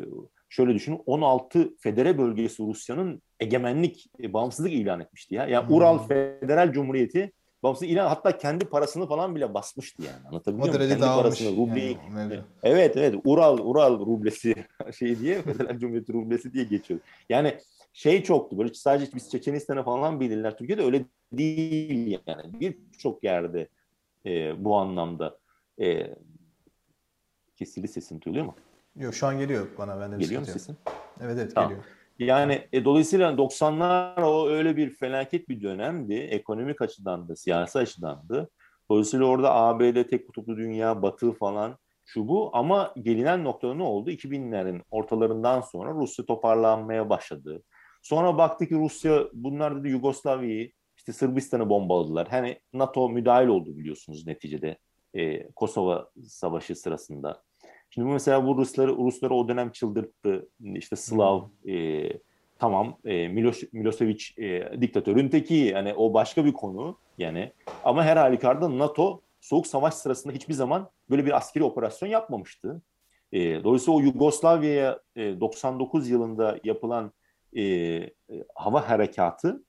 şöyle 0.48 0.74
düşünün 0.74 1.02
16 1.06 1.76
federe 1.78 2.18
bölgesi 2.18 2.62
Rusya'nın 2.62 3.22
egemenlik, 3.40 4.10
e, 4.22 4.32
bağımsızlık 4.32 4.72
ilan 4.72 5.00
etmişti 5.00 5.34
ya. 5.34 5.46
Yani 5.46 5.68
hmm. 5.68 5.74
Ural 5.74 5.98
Federal 5.98 6.72
Cumhuriyeti 6.72 7.32
bağımsızlık 7.62 7.90
ilan 7.90 8.08
hatta 8.08 8.38
kendi 8.38 8.64
parasını 8.64 9.08
falan 9.08 9.34
bile 9.34 9.54
basmıştı 9.54 10.02
yani. 10.02 10.28
Anlatabiliyor 10.28 10.74
muyum? 10.74 10.88
Kendi 10.88 11.00
parasını, 11.00 11.56
rubleyi. 11.56 11.98
Yani, 12.16 12.40
evet 12.62 12.96
evet 12.96 13.14
Ural 13.24 13.58
Ural 13.58 14.00
rublesi 14.00 14.54
şey 14.98 15.18
diye 15.18 15.42
Federal 15.42 15.78
Cumhuriyeti 15.78 16.12
rublesi 16.12 16.52
diye 16.52 16.64
geçiyor. 16.64 17.00
Yani 17.28 17.58
şey 17.92 18.22
çoktu 18.22 18.58
böyle 18.58 18.74
sadece 18.74 19.14
biz 19.14 19.30
Çeçenistan'a 19.30 19.82
falan 19.82 20.20
bilirler. 20.20 20.56
Türkiye'de 20.58 20.82
öyle 20.82 21.04
değil 21.32 22.18
yani. 22.26 22.60
Birçok 22.60 23.24
yerde 23.24 23.68
e, 24.26 24.64
bu 24.64 24.76
anlamda 24.76 25.38
e, 25.80 26.14
kesili 27.56 27.88
sesin 27.88 28.20
duyuluyor 28.20 28.46
mu? 28.46 28.54
Yok 28.96 29.14
şu 29.14 29.26
an 29.26 29.38
geliyor 29.38 29.66
bana. 29.78 30.00
Ben 30.00 30.12
de 30.12 30.16
geliyor 30.16 30.40
mu 30.40 30.46
sesin? 30.46 30.76
Evet 31.20 31.38
evet 31.38 31.54
tamam. 31.54 31.70
geliyor. 31.70 31.84
Yani 32.18 32.68
e, 32.72 32.84
dolayısıyla 32.84 33.38
90'lar 33.38 34.22
o 34.22 34.48
öyle 34.48 34.76
bir 34.76 34.90
felaket 34.90 35.48
bir 35.48 35.62
dönemdi. 35.62 36.14
Ekonomik 36.14 36.82
açıdan 36.82 37.28
da, 37.28 37.36
siyasi 37.36 37.78
açıdan 37.78 38.28
da. 38.28 38.48
Dolayısıyla 38.90 39.26
orada 39.26 39.54
ABD 39.54 40.02
tek 40.08 40.26
kutuplu 40.26 40.56
dünya, 40.56 41.02
Batı 41.02 41.32
falan 41.32 41.78
şu 42.04 42.28
bu 42.28 42.50
ama 42.52 42.94
gelinen 43.02 43.44
noktada 43.44 43.74
ne 43.74 43.82
oldu? 43.82 44.10
2000'lerin 44.10 44.82
ortalarından 44.90 45.60
sonra 45.60 45.94
Rusya 45.94 46.26
toparlanmaya 46.26 47.10
başladı. 47.10 47.62
Sonra 48.02 48.38
baktı 48.38 48.66
ki 48.66 48.74
Rusya 48.74 49.24
bunlar 49.32 49.80
dedi 49.80 49.88
Yugoslavya'yı 49.88 50.72
işte 50.96 51.12
Sırbistan'ı 51.12 51.70
bombaladılar. 51.70 52.28
Hani 52.28 52.60
NATO 52.72 53.08
müdahil 53.08 53.48
oldu 53.48 53.76
biliyorsunuz 53.76 54.26
neticede 54.26 54.78
e, 55.14 55.50
Kosova 55.52 56.10
Savaşı 56.28 56.74
sırasında. 56.76 57.42
Şimdi 57.90 58.08
mesela 58.08 58.46
bu 58.46 58.56
Rusları 58.56 58.96
Rusları 58.96 59.34
o 59.34 59.48
dönem 59.48 59.70
çıldırttı. 59.70 60.48
İşte 60.60 60.96
Slav 60.96 61.40
hmm. 61.40 61.74
e, 61.74 62.10
tamam 62.58 62.98
e, 63.04 63.28
Miloš, 63.28 63.62
Milosevic 63.72 64.24
e, 64.38 64.80
diktatörün 64.80 65.28
teki 65.28 65.54
yani 65.54 65.94
o 65.94 66.14
başka 66.14 66.44
bir 66.44 66.52
konu 66.52 66.98
yani 67.18 67.52
ama 67.84 68.04
her 68.04 68.16
halükarda 68.16 68.78
NATO 68.78 69.20
Soğuk 69.40 69.66
Savaş 69.66 69.94
sırasında 69.94 70.32
hiçbir 70.32 70.54
zaman 70.54 70.90
böyle 71.10 71.26
bir 71.26 71.36
askeri 71.36 71.64
operasyon 71.64 72.08
yapmamıştı. 72.08 72.82
E, 73.32 73.64
dolayısıyla 73.64 73.98
o 73.98 74.00
Yugoslavya'ya 74.00 75.00
e, 75.16 75.40
99 75.40 76.08
yılında 76.08 76.58
yapılan 76.64 77.12
e, 77.52 77.62
e, 77.62 78.12
hava 78.54 78.88
harekatı 78.88 79.64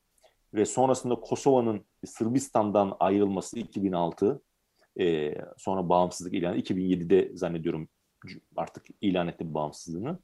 ve 0.54 0.66
sonrasında 0.66 1.16
Kosova'nın 1.16 1.86
Sırbistan'dan 2.06 2.98
ayrılması 3.00 3.60
2006 3.60 4.42
e, 5.00 5.36
sonra 5.58 5.90
bağımsızlık 5.90 6.34
ilanı 6.34 6.58
2007'de 6.58 7.38
zannediyorum 7.38 7.90
artık 8.56 8.86
ilan 9.02 9.28
etti 9.28 9.54
bağımsızlığını. 9.54 10.20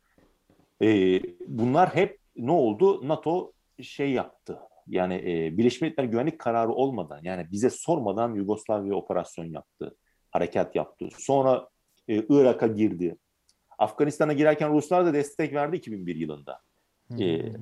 E, 0.81 1.19
bunlar 1.47 1.95
hep 1.95 2.19
ne 2.35 2.51
oldu? 2.51 3.07
NATO 3.07 3.53
şey 3.81 4.11
yaptı. 4.11 4.59
Yani 4.87 5.15
e, 5.15 5.57
Birleşmiş 5.57 5.81
Milletler 5.81 6.03
güvenlik 6.03 6.39
kararı 6.39 6.71
olmadan 6.71 7.19
yani 7.23 7.51
bize 7.51 7.69
sormadan 7.69 8.33
Yugoslavya 8.33 8.95
operasyon 8.95 9.45
yaptı. 9.45 9.95
Harekat 10.31 10.75
yaptı. 10.75 11.09
Sonra 11.17 11.69
e, 12.07 12.15
Irak'a 12.29 12.67
girdi. 12.67 13.17
Afganistan'a 13.77 14.33
girerken 14.33 14.73
Ruslar 14.73 15.05
da 15.05 15.13
destek 15.13 15.53
verdi 15.53 15.75
2001 15.75 16.15
yılında. 16.15 16.59
Hı 17.11 17.23
e, 17.23 17.25
e, 17.25 17.53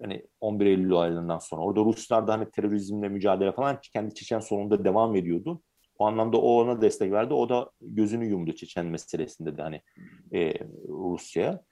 hani 0.00 0.26
11 0.40 0.66
Eylül 0.66 0.90
olaylarından 0.90 1.38
sonra. 1.38 1.62
Orada 1.62 1.80
Ruslar 1.80 2.26
da 2.26 2.32
hani 2.32 2.50
terörizmle 2.50 3.08
mücadele 3.08 3.52
falan 3.52 3.78
kendi 3.92 4.14
Çeçen 4.14 4.40
sorununda 4.40 4.84
devam 4.84 5.16
ediyordu. 5.16 5.62
O 6.00 6.06
anlamda 6.06 6.36
o 6.36 6.60
ona 6.60 6.80
destek 6.80 7.12
verdi. 7.12 7.34
O 7.34 7.48
da 7.48 7.70
gözünü 7.80 8.26
yumdu 8.26 8.52
Çeçen 8.52 8.86
meselesinde 8.86 9.56
de 9.56 9.62
hani 9.62 9.82
e, 10.34 10.54
Rusya'ya. 10.88 11.62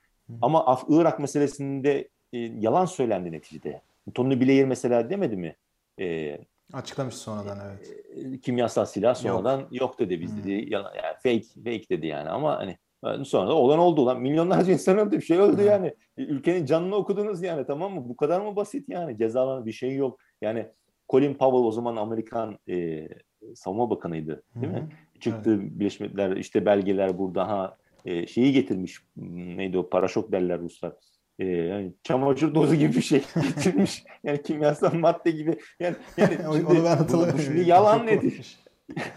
Ama 0.42 0.66
Af 0.66 0.84
Irak 0.88 1.18
meselesinde 1.18 2.08
e, 2.32 2.38
yalan 2.38 2.84
söylendi 2.84 3.32
neticede. 3.32 3.82
Tony 4.14 4.40
Blair 4.40 4.64
mesela 4.64 5.10
demedi 5.10 5.36
mi? 5.36 5.56
E, 6.00 6.38
Açıklamış 6.72 7.14
sonradan 7.14 7.58
evet. 7.66 7.96
E, 8.16 8.40
kimyasal 8.40 8.84
silah 8.84 9.14
sonradan 9.14 9.58
yok, 9.58 9.72
yok 9.72 9.98
dedi 9.98 10.20
biz 10.20 10.32
hmm. 10.32 10.38
dedi. 10.38 10.74
Yalan, 10.74 10.92
yani 10.94 11.14
fake 11.22 11.60
fake 11.64 11.88
dedi 11.90 12.06
yani 12.06 12.28
ama 12.28 12.58
hani 12.58 12.78
sonra 13.24 13.48
da 13.48 13.54
olan 13.54 13.78
oldu 13.78 14.06
lan. 14.06 14.20
Milyonlarca 14.20 14.72
insan 14.72 14.98
öldü. 14.98 15.16
Bir 15.16 15.22
şey 15.22 15.38
öldü 15.38 15.62
hmm. 15.62 15.68
yani. 15.68 15.94
Ülkenin 16.16 16.66
canını 16.66 16.96
okudunuz 16.96 17.42
yani 17.42 17.66
tamam 17.66 17.94
mı? 17.94 18.08
Bu 18.08 18.16
kadar 18.16 18.40
mı 18.40 18.56
basit 18.56 18.88
yani? 18.88 19.18
Cezalan 19.18 19.66
bir 19.66 19.72
şey 19.72 19.94
yok. 19.94 20.20
Yani 20.42 20.66
Colin 21.08 21.34
Powell 21.34 21.64
o 21.64 21.72
zaman 21.72 21.96
Amerikan 21.96 22.58
e, 22.68 23.08
savunma 23.54 23.90
bakanıydı 23.90 24.42
değil 24.54 24.72
Hı-hı. 24.72 24.82
mi? 24.82 24.88
Çıktı 25.20 25.50
evet. 25.60 25.70
Birleşmiş 25.80 26.00
Milletler 26.00 26.36
işte 26.36 26.66
belgeler 26.66 27.18
burada 27.18 27.48
ha 27.48 27.76
e, 28.04 28.26
şeyi 28.26 28.52
getirmiş 28.52 29.02
neydi 29.16 29.78
o 29.78 29.88
paraşok 29.88 30.32
derler 30.32 30.60
Ruslar. 30.60 30.92
E, 31.38 31.46
yani 31.46 31.92
çamaşır 32.02 32.54
dozu 32.54 32.74
gibi 32.74 32.94
bir 32.94 33.02
şey 33.02 33.22
getirmiş. 33.34 34.04
yani 34.24 34.42
kimyasal 34.42 34.94
madde 34.94 35.30
gibi. 35.30 35.58
Yani, 35.80 35.96
yani 36.16 36.36
şimdi, 36.36 36.66
onu 36.66 36.84
ben 36.84 36.96
hatırlamıyorum. 36.96 37.62
yalan 37.66 38.06
nedir? 38.06 38.58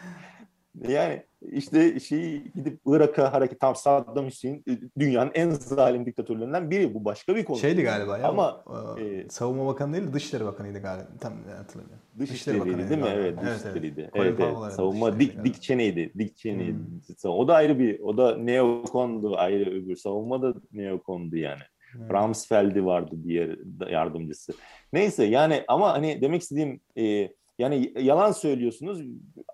yani 0.88 1.24
işte 1.52 2.00
şeyi 2.00 2.52
gidip 2.56 2.80
Irak'a 2.86 3.34
hareket 3.34 3.60
tam 3.60 3.76
Saddam 3.76 4.26
Hüseyin 4.26 4.64
e, 4.68 5.00
dünyanın 5.00 5.32
en 5.34 5.50
zalim 5.50 6.06
diktatörlerinden 6.06 6.72
biri. 6.72 6.94
Bu 6.94 7.06
başka 7.06 7.36
bir 7.36 7.46
konu. 7.46 7.58
Şeydi 7.58 7.84
galiba 7.84 8.18
ya. 8.18 8.28
Ama 8.28 8.64
o, 8.66 9.00
e, 9.00 9.30
Savunma 9.30 9.68
Bakanı 9.68 9.94
değil 9.94 10.14
Dışişleri 10.14 10.46
Bakanıydı 10.46 10.80
galiba. 10.80 11.08
Tam 11.20 11.34
hatırlamıyorum. 11.58 12.04
Dışişleri 12.20 12.60
Bakanı 12.60 12.90
değil 12.90 13.02
mi? 13.02 13.08
Evet, 13.14 13.36
evet 13.44 13.56
Dışişleriydi. 13.56 14.12
Evet, 14.14 14.36
evet. 14.40 14.56
evet. 14.62 14.74
Savunma 14.74 15.20
Dik, 15.20 15.46
Dik 15.46 15.62
Cheney'di. 15.62 16.14
Dik 16.18 16.38
Cheney. 16.38 16.68
Hmm. 16.68 17.32
O 17.32 17.48
da 17.48 17.56
ayrı 17.56 17.80
bir, 17.80 18.00
o 18.00 18.18
da 18.18 18.38
neokondu 18.38 19.38
ayrı 19.38 19.72
öbür. 19.72 19.96
Savunma 19.96 20.42
da 20.42 20.54
neokondu 20.72 21.38
yani. 21.38 21.62
Hmm. 21.92 22.10
Ramsfeld'i 22.10 22.86
vardı 22.86 23.16
diğer 23.24 23.58
yardımcısı. 23.92 24.54
Neyse 24.94 25.24
yani 25.24 25.64
ama 25.68 25.94
hani 25.94 26.22
demek 26.22 26.42
istediğim 26.42 26.82
e, 26.98 27.30
Yani 27.62 27.94
yalan 28.00 28.32
söylüyorsunuz 28.32 29.02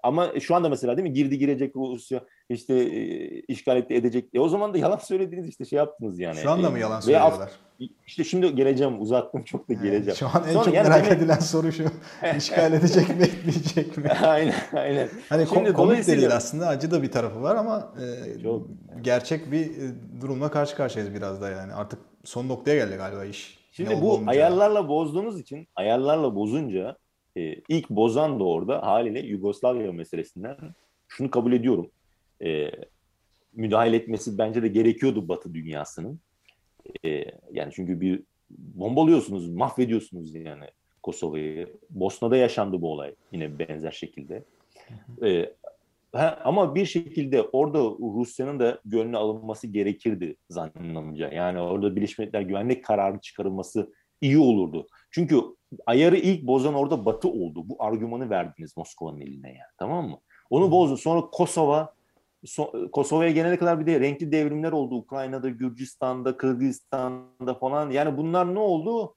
ama 0.04 0.40
şu 0.40 0.56
anda 0.56 0.70
mesela 0.70 0.98
değil 0.98 1.08
mi 1.10 1.14
girdi 1.14 1.38
girecek 1.38 1.76
Rusya 1.76 2.24
işte 2.50 2.74
e, 2.74 3.30
işgal 3.42 3.78
etti 3.78 3.94
edecek. 3.94 4.30
E 4.34 4.40
o 4.40 4.50
zaman 4.50 4.74
da 4.74 4.78
yalan 4.78 4.98
söylediğiniz 4.98 5.50
işte 5.50 5.66
şey 5.66 5.78
yaptınız 5.78 6.20
yani. 6.20 6.38
Şu 6.38 6.52
anda 6.52 6.70
mı 6.70 6.78
e, 6.78 6.82
yalan 6.82 7.02
Veya 7.08 7.22
söylüyorlar? 7.22 7.52
İşte 8.08 8.24
şimdi 8.24 8.56
geleceğim 8.56 9.02
uzattım 9.02 9.44
çok 9.44 9.70
da 9.70 9.74
geleceğim. 9.74 10.16
Şu 10.16 10.28
an 10.28 10.44
en 10.48 10.54
Sonra 10.54 10.64
çok 10.66 10.74
yani 10.74 10.90
merak 10.90 11.06
demek- 11.06 11.18
edilen 11.18 11.40
soru 11.40 11.72
şu. 11.72 11.84
işgal 12.38 12.74
edecek 12.74 13.10
mi 13.10 13.24
etmeyecek 13.24 13.98
mi? 13.98 14.10
aynen 14.24 14.54
aynen. 14.74 15.10
Hani 15.30 15.48
Şimdi 15.48 15.74
komik 15.74 15.78
dolayısıyla- 15.78 16.22
değil 16.22 16.36
aslında 16.36 16.68
acı 16.68 16.92
da 16.92 17.04
bir 17.04 17.12
tarafı 17.12 17.42
var 17.42 17.56
ama 17.56 17.94
e, 18.38 18.42
Çok. 18.44 18.68
gerçek 19.02 19.52
bir 19.52 19.66
e, 19.66 19.72
durumla 20.22 20.52
karşı 20.52 20.76
karşıyayız 20.76 21.14
biraz 21.16 21.42
da 21.42 21.50
yani. 21.50 21.74
Artık 21.74 22.00
son 22.24 22.48
noktaya 22.50 22.76
geldi 22.76 22.96
galiba 22.98 23.26
iş. 23.26 23.58
Şimdi 23.72 24.02
bu 24.02 24.12
olmayacağı. 24.12 24.46
ayarlarla 24.46 24.88
bozduğunuz 24.88 25.40
için 25.40 25.68
ayarlarla 25.76 26.36
bozunca 26.36 26.98
e, 27.38 27.62
ilk 27.70 27.90
bozan 27.90 28.40
da 28.40 28.44
orada 28.44 28.86
haliyle 28.86 29.20
Yugoslavya 29.20 29.92
meselesinden 29.92 30.58
şunu 31.08 31.32
kabul 31.32 31.54
ediyorum. 31.54 31.92
E, 32.44 32.72
müdahale 33.54 33.96
etmesi 33.96 34.38
bence 34.38 34.64
de 34.64 34.68
gerekiyordu 34.68 35.28
Batı 35.28 35.54
dünyasının. 35.54 36.20
E, 37.06 37.26
yani 37.54 37.72
çünkü 37.72 38.02
bir 38.02 38.24
bombalıyorsunuz, 38.50 39.50
mahvediyorsunuz 39.50 40.36
yani 40.36 40.66
Kosova'yı. 41.04 41.68
Bosna'da 41.90 42.38
yaşandı 42.38 42.82
bu 42.82 42.92
olay 42.92 43.16
yine 43.32 43.60
benzer 43.60 43.92
şekilde. 43.92 44.44
E, 45.24 45.54
ha, 46.14 46.42
ama 46.44 46.76
bir 46.76 46.86
şekilde 46.86 47.42
orada 47.42 47.80
Rusya'nın 48.00 48.60
da 48.60 48.80
gönlüne 48.86 49.18
alınması 49.18 49.68
gerekirdi 49.68 50.36
zannımca. 50.50 51.32
Yani 51.32 51.60
orada 51.60 51.96
Birleşmiş 51.96 52.20
Milletler 52.20 52.42
güvenlik 52.42 52.86
kararı 52.86 53.20
çıkarılması 53.20 53.94
iyi 54.22 54.38
olurdu. 54.38 54.88
Çünkü 55.12 55.42
ayarı 55.86 56.18
ilk 56.18 56.48
bozan 56.48 56.74
orada 56.74 57.06
Batı 57.06 57.30
oldu. 57.30 57.70
Bu 57.70 57.84
argümanı 57.84 58.30
verdiniz 58.30 58.78
Moskova'nın 58.78 59.20
eline 59.20 59.48
yani 59.48 59.72
tamam 59.78 60.10
mı? 60.10 60.20
Onu 60.50 60.72
bozdu. 60.72 60.98
Sonra 60.98 61.22
Kosova 61.22 61.94
so- 62.46 62.92
Kosova'ya 62.92 63.32
gelene 63.32 63.58
kadar 63.58 63.80
bir 63.80 63.86
de 63.86 64.00
renkli 64.00 64.32
devrimler 64.32 64.72
oldu. 64.72 64.96
Ukrayna'da, 64.96 65.50
Gürcistan'da, 65.50 66.38
Kırgızistan'da 66.38 67.54
falan. 67.54 67.90
Yani 67.92 68.18
bunlar 68.18 68.56
ne 68.56 68.60
oldu? 68.60 69.16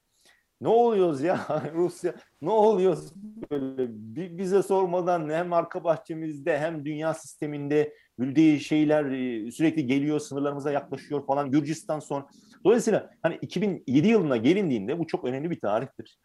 Ne 0.60 0.68
oluyoruz 0.68 1.22
ya 1.22 1.40
Rusya? 1.74 2.14
Ne 2.42 2.50
oluyoruz 2.50 3.12
böyle? 3.50 3.88
Bi- 3.88 4.38
Bize 4.38 4.62
sormadan 4.62 5.28
hem 5.30 5.52
arka 5.52 5.84
bahçemizde 5.84 6.58
hem 6.58 6.84
dünya 6.84 7.14
sisteminde 7.14 7.92
bildiği 8.18 8.60
şeyler 8.60 9.04
e, 9.04 9.50
sürekli 9.50 9.86
geliyor, 9.86 10.20
sınırlarımıza 10.20 10.72
yaklaşıyor 10.72 11.26
falan. 11.26 11.50
Gürcistan 11.50 11.98
son. 12.00 12.28
Dolayısıyla 12.64 13.10
hani 13.22 13.38
2007 13.42 14.08
yılına 14.08 14.36
gelindiğinde 14.36 14.98
bu 14.98 15.06
çok 15.06 15.24
önemli 15.24 15.50
bir 15.50 15.60
tarihtir. 15.60 16.18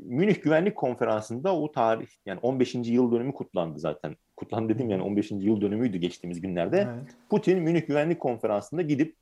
Münih 0.00 0.42
Güvenlik 0.42 0.76
Konferansı'nda 0.76 1.56
o 1.56 1.72
tarih 1.72 2.06
yani 2.26 2.40
15. 2.42 2.74
yıl 2.74 3.12
dönümü 3.12 3.32
kutlandı 3.34 3.78
zaten. 3.78 4.16
Kutlandı 4.36 4.74
dedim 4.74 4.90
yani 4.90 5.02
15. 5.02 5.30
yıl 5.30 5.60
dönümüydü 5.60 5.98
geçtiğimiz 5.98 6.40
günlerde. 6.40 6.88
Evet. 6.94 7.14
Putin 7.30 7.58
Münih 7.62 7.86
Güvenlik 7.86 8.20
Konferansı'nda 8.20 8.82
gidip 8.82 9.16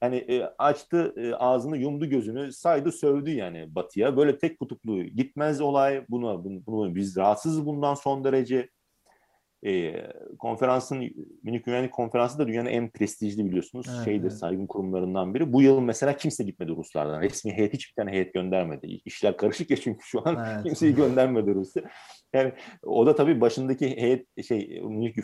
hani 0.00 0.16
e, 0.16 0.42
açtı 0.58 1.14
e, 1.16 1.34
ağzını 1.34 1.76
yumdu 1.76 2.06
gözünü 2.06 2.52
saydı 2.52 2.92
sövdü 2.92 3.30
yani 3.30 3.74
Batı'ya. 3.74 4.16
Böyle 4.16 4.38
tek 4.38 4.58
kutuplu 4.58 5.02
gitmez 5.02 5.60
olay 5.60 6.04
buna 6.08 6.44
bunu, 6.44 6.66
bunu 6.66 6.94
biz 6.94 7.16
rahatsızız 7.16 7.66
bundan 7.66 7.94
son 7.94 8.24
derece. 8.24 8.68
E, 9.66 9.94
konferansın 10.38 11.10
Münih 11.42 11.64
Güvenlik 11.64 11.92
Konferansı 11.92 12.38
da 12.38 12.48
dünyanın 12.48 12.68
en 12.68 12.90
prestijli 12.90 13.44
biliyorsunuz 13.44 13.86
Evet, 13.94 14.04
şeydir 14.04 14.22
evet. 14.22 14.38
saygın 14.38 14.66
kurumlarından 14.66 15.34
biri. 15.34 15.52
Bu 15.52 15.62
yıl 15.62 15.80
mesela 15.80 16.16
kimse 16.16 16.44
gitmedi 16.44 16.72
Ruslardan. 16.76 17.20
Resmi 17.22 17.52
heyet 17.52 17.72
hiçbir 17.72 17.94
tane 17.94 18.10
heyet 18.10 18.34
göndermedi. 18.34 18.86
İşler 19.04 19.36
karışık 19.36 19.70
ya 19.70 19.76
çünkü 19.76 20.00
şu 20.02 20.28
an 20.28 20.46
Evet. 20.50 20.64
kimseyi 20.64 20.94
göndermedi 20.94 21.54
Rusya. 21.54 21.82
Yani 22.32 22.52
o 22.82 23.06
da 23.06 23.14
tabii 23.14 23.40
başındaki 23.40 23.96
heyet 23.96 24.26
şey 24.48 24.80
Münih 24.84 25.14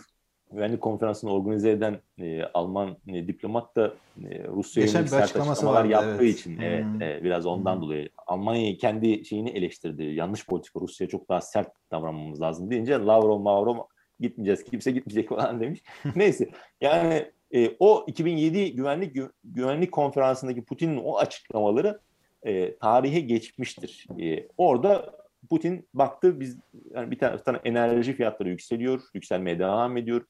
Güvenlik 0.52 0.80
Konferansı'nı 0.80 1.32
organize 1.32 1.70
eden 1.70 2.00
e, 2.18 2.42
Alman 2.42 2.96
e, 3.08 3.28
diplomat 3.28 3.76
da 3.76 3.94
e, 4.30 4.44
Rusya'ya 4.48 4.90
yönelik 4.90 5.08
sert 5.08 5.22
açıklamalar 5.22 5.80
vardı, 5.80 5.92
yaptığı 5.92 6.24
evet. 6.24 6.38
için 6.38 6.58
evet, 6.60 6.84
e, 7.00 7.24
biraz 7.24 7.46
ondan 7.46 7.76
Hı. 7.76 7.80
dolayı 7.80 8.08
Almanya 8.26 8.76
kendi 8.76 9.24
şeyini 9.24 9.50
eleştirdi. 9.50 10.02
Yanlış 10.02 10.46
politika 10.46 10.80
Rusya'ya 10.80 11.08
çok 11.08 11.28
daha 11.28 11.40
sert 11.40 11.68
davranmamız 11.90 12.40
lazım 12.40 12.70
deyince 12.70 12.92
Lavrov 12.92 13.38
Mavrov 13.38 13.76
gitmeyeceğiz 14.20 14.64
kimse 14.64 14.90
gitmeyecek 14.90 15.28
falan 15.36 15.60
demiş. 15.60 15.82
Neyse 16.16 16.50
yani 16.80 17.30
e, 17.54 17.70
o 17.78 18.04
2007 18.06 18.74
güvenlik 18.74 19.16
Gü- 19.16 19.32
güvenlik 19.44 19.92
konferansındaki 19.92 20.64
Putin'in 20.64 21.00
o 21.04 21.16
açıklamaları 21.16 22.00
e, 22.42 22.76
tarihe 22.76 23.20
geçmiştir. 23.20 24.06
E, 24.20 24.48
orada 24.58 25.16
Putin 25.46 25.88
baktı 25.94 26.40
biz 26.40 26.58
yani 26.90 27.10
bir 27.10 27.18
taraftan 27.18 27.60
enerji 27.64 28.12
fiyatları 28.12 28.48
yükseliyor, 28.48 29.02
yükselmeye 29.14 29.58
devam 29.58 29.96
ediyor. 29.96 30.26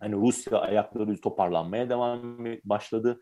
Hani 0.00 0.14
Rusya 0.14 0.58
ayakları 0.58 1.20
toparlanmaya 1.20 1.90
devam 1.90 2.46
e- 2.46 2.60
başladı. 2.64 3.20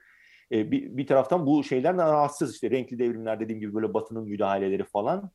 E, 0.53 0.71
bir, 0.71 0.97
bir 0.97 1.07
taraftan 1.07 1.47
bu 1.47 1.65
şeylerden 1.65 2.13
rahatsız 2.13 2.55
işte 2.55 2.71
renkli 2.71 2.99
devrimler 2.99 3.41
dediğim 3.41 3.61
gibi 3.61 3.75
böyle 3.75 3.95
Batı'nın 3.95 4.29
müdahaleleri 4.29 4.85
falan. 4.85 5.31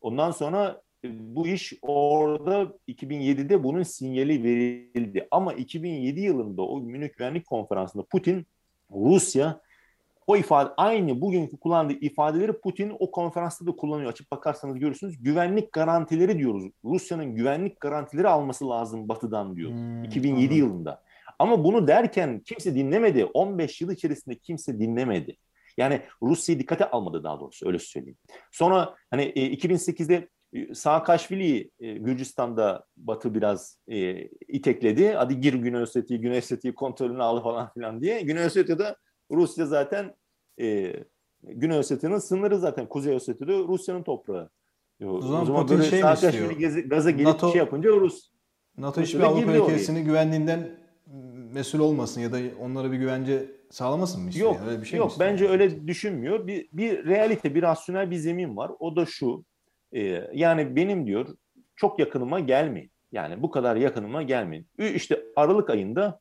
Ondan 0.00 0.30
sonra 0.30 0.82
e, 1.04 1.08
bu 1.36 1.46
iş 1.46 1.72
orada 1.82 2.72
2007'de 2.88 3.64
bunun 3.64 3.82
sinyali 3.82 4.44
verildi. 4.44 5.28
Ama 5.30 5.52
2007 5.52 6.20
yılında 6.20 6.62
o 6.62 6.80
Münih 6.80 7.08
Güvenlik 7.16 7.46
Konferansı'nda 7.46 8.04
Putin 8.04 8.46
Rusya 8.90 9.60
o 10.26 10.36
ifade 10.36 10.70
aynı 10.76 11.20
bugünkü 11.20 11.56
kullandığı 11.56 11.92
ifadeleri 11.92 12.52
Putin 12.52 12.92
o 12.98 13.10
konferansta 13.10 13.66
da 13.66 13.72
kullanıyor. 13.72 14.10
Açıp 14.10 14.30
bakarsanız 14.30 14.78
görürsünüz. 14.78 15.22
Güvenlik 15.22 15.72
garantileri 15.72 16.38
diyoruz. 16.38 16.64
Rusya'nın 16.84 17.34
güvenlik 17.34 17.80
garantileri 17.80 18.28
alması 18.28 18.68
lazım 18.68 19.08
Batı'dan 19.08 19.56
diyor. 19.56 19.70
Hmm, 19.70 20.04
2007 20.04 20.38
anladım. 20.38 20.56
yılında. 20.56 21.02
Ama 21.38 21.64
bunu 21.64 21.88
derken 21.88 22.40
kimse 22.40 22.74
dinlemedi. 22.74 23.24
15 23.24 23.80
yıl 23.80 23.90
içerisinde 23.90 24.38
kimse 24.38 24.80
dinlemedi. 24.80 25.36
Yani 25.76 26.00
Rusya'yı 26.22 26.60
dikkate 26.60 26.90
almadı 26.90 27.24
daha 27.24 27.40
doğrusu 27.40 27.68
öyle 27.68 27.78
söyleyeyim. 27.78 28.18
Sonra 28.52 28.94
hani 29.10 29.22
e, 29.22 29.54
2008'de 29.54 30.28
e, 30.52 30.74
Saakashvili'yi 30.74 31.70
e, 31.80 31.92
Gürcistan'da 31.92 32.84
Batı 32.96 33.34
biraz 33.34 33.78
e, 33.88 34.28
itekledi. 34.48 35.12
Hadi 35.12 35.40
gir 35.40 35.54
Güney 35.54 35.82
Osetya'yı, 35.82 36.22
Güney 36.22 36.38
Osetya'yı 36.38 36.74
kontrolünü 36.74 37.22
al 37.22 37.42
falan 37.42 37.72
filan 37.72 38.00
diye. 38.00 38.22
Güney 38.22 38.44
Osetya'da 38.44 38.96
Rusya 39.34 39.66
zaten 39.66 40.14
e, 40.60 40.92
Güney 41.42 41.78
Ossetya'nın 41.78 42.18
sınırı 42.18 42.58
zaten 42.58 42.86
Kuzey 42.88 43.14
Ossetya'da 43.14 43.52
Rusya'nın 43.52 44.02
toprağı. 44.02 44.50
O, 45.04 45.20
zaman 45.20 45.46
Putin 45.46 45.78
böyle 45.78 45.90
şey 45.90 46.02
mi 46.02 46.10
istiyor? 46.12 46.50
gezi- 46.50 46.88
gaza 46.88 47.10
gelip 47.10 47.26
NATO- 47.26 47.50
şey 47.52 47.58
yapınca 47.58 47.90
Rus 47.90 48.30
NATO 48.78 49.00
hiçbir 49.00 49.20
Avrupa 49.20 49.52
ülkesinin 49.52 50.04
güvenliğinden 50.04 50.70
mesul 51.52 51.78
olmasın 51.80 52.20
ya 52.20 52.32
da 52.32 52.38
onlara 52.60 52.92
bir 52.92 52.96
güvence 52.96 53.50
sağlamasın 53.70 54.22
mı 54.22 54.28
istiyor? 54.28 54.50
Yok, 54.50 54.60
Öyle 54.68 54.80
bir 54.80 54.86
şey 54.86 54.98
yok 54.98 55.12
bence 55.20 55.48
öyle 55.48 55.86
düşünmüyor. 55.86 56.46
Bir, 56.46 56.68
bir 56.72 57.06
realite, 57.06 57.54
bir 57.54 57.62
rasyonel 57.62 58.10
bir 58.10 58.16
zemin 58.16 58.56
var. 58.56 58.70
O 58.78 58.96
da 58.96 59.06
şu. 59.06 59.44
e, 59.92 60.00
yani 60.34 60.76
benim 60.76 61.06
diyor 61.06 61.28
çok 61.76 61.98
yakınıma 61.98 62.40
gelmeyin. 62.40 62.90
Yani 63.12 63.42
bu 63.42 63.50
kadar 63.50 63.76
yakınıma 63.76 64.22
gelmeyin. 64.22 64.66
İşte 64.78 65.22
Aralık 65.36 65.70
ayında 65.70 66.20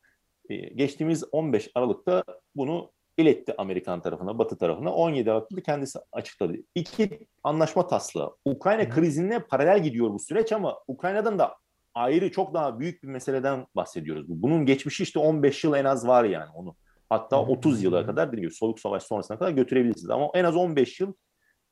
e, 0.49 0.55
geçtiğimiz 0.55 1.23
15 1.31 1.69
Aralık'ta 1.75 2.23
bunu 2.55 2.91
iletti 3.17 3.53
Amerikan 3.57 4.01
tarafına, 4.01 4.39
Batı 4.39 4.57
tarafına. 4.57 4.93
17 4.93 5.31
Aralık'ta 5.31 5.61
kendisi 5.61 5.99
açıkladı. 6.11 6.53
İki 6.75 7.27
anlaşma 7.43 7.87
taslağı. 7.87 8.35
Ukrayna 8.45 8.89
krizine 8.89 9.39
paralel 9.39 9.83
gidiyor 9.83 10.13
bu 10.13 10.19
süreç 10.19 10.51
ama 10.51 10.79
Ukrayna'dan 10.87 11.39
da 11.39 11.55
ayrı 11.93 12.31
çok 12.31 12.53
daha 12.53 12.79
büyük 12.79 13.03
bir 13.03 13.07
meseleden 13.07 13.67
bahsediyoruz. 13.75 14.25
Bunun 14.27 14.65
geçmişi 14.65 15.03
işte 15.03 15.19
15 15.19 15.63
yıl 15.63 15.73
en 15.73 15.85
az 15.85 16.07
var 16.07 16.23
yani 16.23 16.49
onu. 16.55 16.75
Hatta 17.09 17.37
Hı. 17.37 17.41
30 17.41 17.83
yıla 17.83 18.05
kadar 18.05 18.27
dediğim 18.27 18.41
gibi 18.41 18.55
Soğuk 18.55 18.79
Savaş 18.79 19.03
sonrasına 19.03 19.39
kadar 19.39 19.51
götürebilirsiniz. 19.51 20.09
Ama 20.09 20.29
en 20.33 20.43
az 20.43 20.55
15 20.55 20.99
yıl 20.99 21.13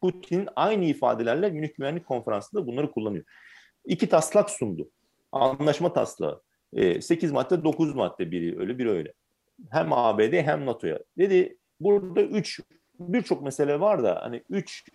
Putin 0.02 0.50
aynı 0.56 0.86
ifadelerle 0.86 1.50
Münih 1.50 1.74
Güvenlik 1.78 2.06
Konferansı'nda 2.06 2.68
bunları 2.68 2.92
kullanıyor. 2.92 3.26
İki 3.86 4.10
taslak 4.10 4.50
sundu. 4.50 4.90
Anlaşma 5.32 5.94
taslağı. 5.94 6.42
8 7.02 7.32
madde 7.32 7.64
9 7.64 7.96
madde 7.96 8.32
biri 8.32 8.60
öyle 8.60 8.78
biri 8.78 8.90
öyle. 8.90 9.14
Hem 9.70 9.94
ABD 9.94 10.34
hem 10.34 10.66
NATO'ya. 10.66 11.00
Dedi 11.18 11.58
burada 11.80 12.22
3 12.22 12.62
birçok 13.00 13.42
mesele 13.42 13.80
var 13.80 14.04
da 14.04 14.20
hani 14.24 14.44
3 14.50 14.86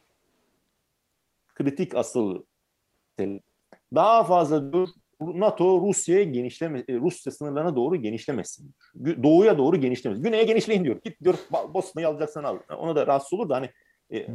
kritik 1.55 1.95
asıl 1.95 2.43
daha 3.95 4.25
fazla 4.25 4.73
dur 4.73 4.89
NATO 5.21 5.81
Rusya'ya 5.81 6.25
genişleme 6.25 6.85
e, 6.89 6.95
Rusya 6.95 7.33
sınırlarına 7.33 7.77
doğru 7.77 7.97
genişlemesin. 7.97 8.75
Doğuya 9.23 9.59
doğru 9.59 9.77
genişlemesin. 9.77 10.25
Güneye 10.25 10.45
genişleyin 10.45 10.85
diyor. 10.85 11.01
Git 11.05 11.25
diyor 11.25 11.35
Bosna'yı 11.75 12.09
alacaksan 12.09 12.45
al. 12.45 12.59
Ona 12.79 12.97
da 12.97 13.07
rahatsız 13.07 13.33
olur 13.33 13.49
da 13.49 13.57
hani 13.57 13.71
e, 14.13 14.27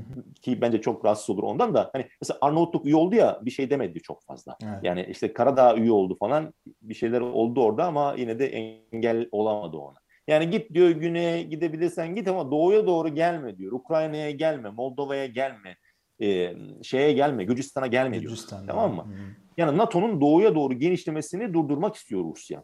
ki 0.41 0.61
bence 0.61 0.81
çok 0.81 1.05
rahatsız 1.05 1.29
olur 1.29 1.43
ondan 1.43 1.73
da 1.73 1.89
hani 1.93 2.07
mesela 2.21 2.37
Arnavutluk 2.41 2.85
üye 2.85 2.95
oldu 2.95 3.15
ya 3.15 3.39
bir 3.41 3.51
şey 3.51 3.69
demedi 3.69 4.01
çok 4.01 4.23
fazla. 4.23 4.57
Evet. 4.63 4.79
Yani 4.83 5.07
işte 5.09 5.33
Karadağ 5.33 5.75
üye 5.75 5.91
oldu 5.91 6.15
falan 6.19 6.53
bir 6.81 6.93
şeyler 6.93 7.21
oldu 7.21 7.63
orada 7.63 7.85
ama 7.85 8.15
yine 8.17 8.39
de 8.39 8.47
engel 8.47 9.27
olamadı 9.31 9.77
ona. 9.77 9.97
Yani 10.27 10.49
git 10.49 10.73
diyor 10.73 10.89
güneye 10.89 11.43
gidebilirsen 11.43 12.15
git 12.15 12.27
ama 12.27 12.51
doğuya 12.51 12.87
doğru 12.87 13.09
gelme 13.15 13.57
diyor. 13.57 13.71
Ukrayna'ya 13.71 14.31
gelme, 14.31 14.69
Moldova'ya 14.69 15.25
gelme. 15.25 15.77
e, 16.21 16.55
şeye 16.83 17.13
gelme, 17.13 17.43
Gürcistan'a 17.43 17.87
gelme 17.87 18.17
Gürcistan, 18.17 18.63
diyor. 18.63 18.75
Tamam 18.75 18.95
mı? 18.95 19.03
Hı. 19.03 19.35
Yani 19.57 19.77
NATO'nun 19.77 20.21
doğuya 20.21 20.55
doğru 20.55 20.73
genişlemesini 20.73 21.53
durdurmak 21.53 21.95
istiyor 21.95 22.23
Rusya. 22.23 22.63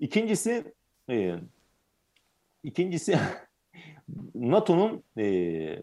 İkincisi 0.00 0.72
e, 1.10 1.34
ikincisi 2.62 3.18
NATO'nun 4.34 5.04
e, 5.18 5.78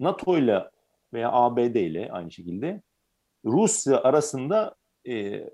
NATO 0.00 0.38
ile 0.38 0.64
veya 1.12 1.32
ABD 1.32 1.74
ile 1.74 2.12
aynı 2.12 2.30
şekilde 2.30 2.82
Rusya 3.44 4.02
arasında 4.02 4.74
e, 5.08 5.44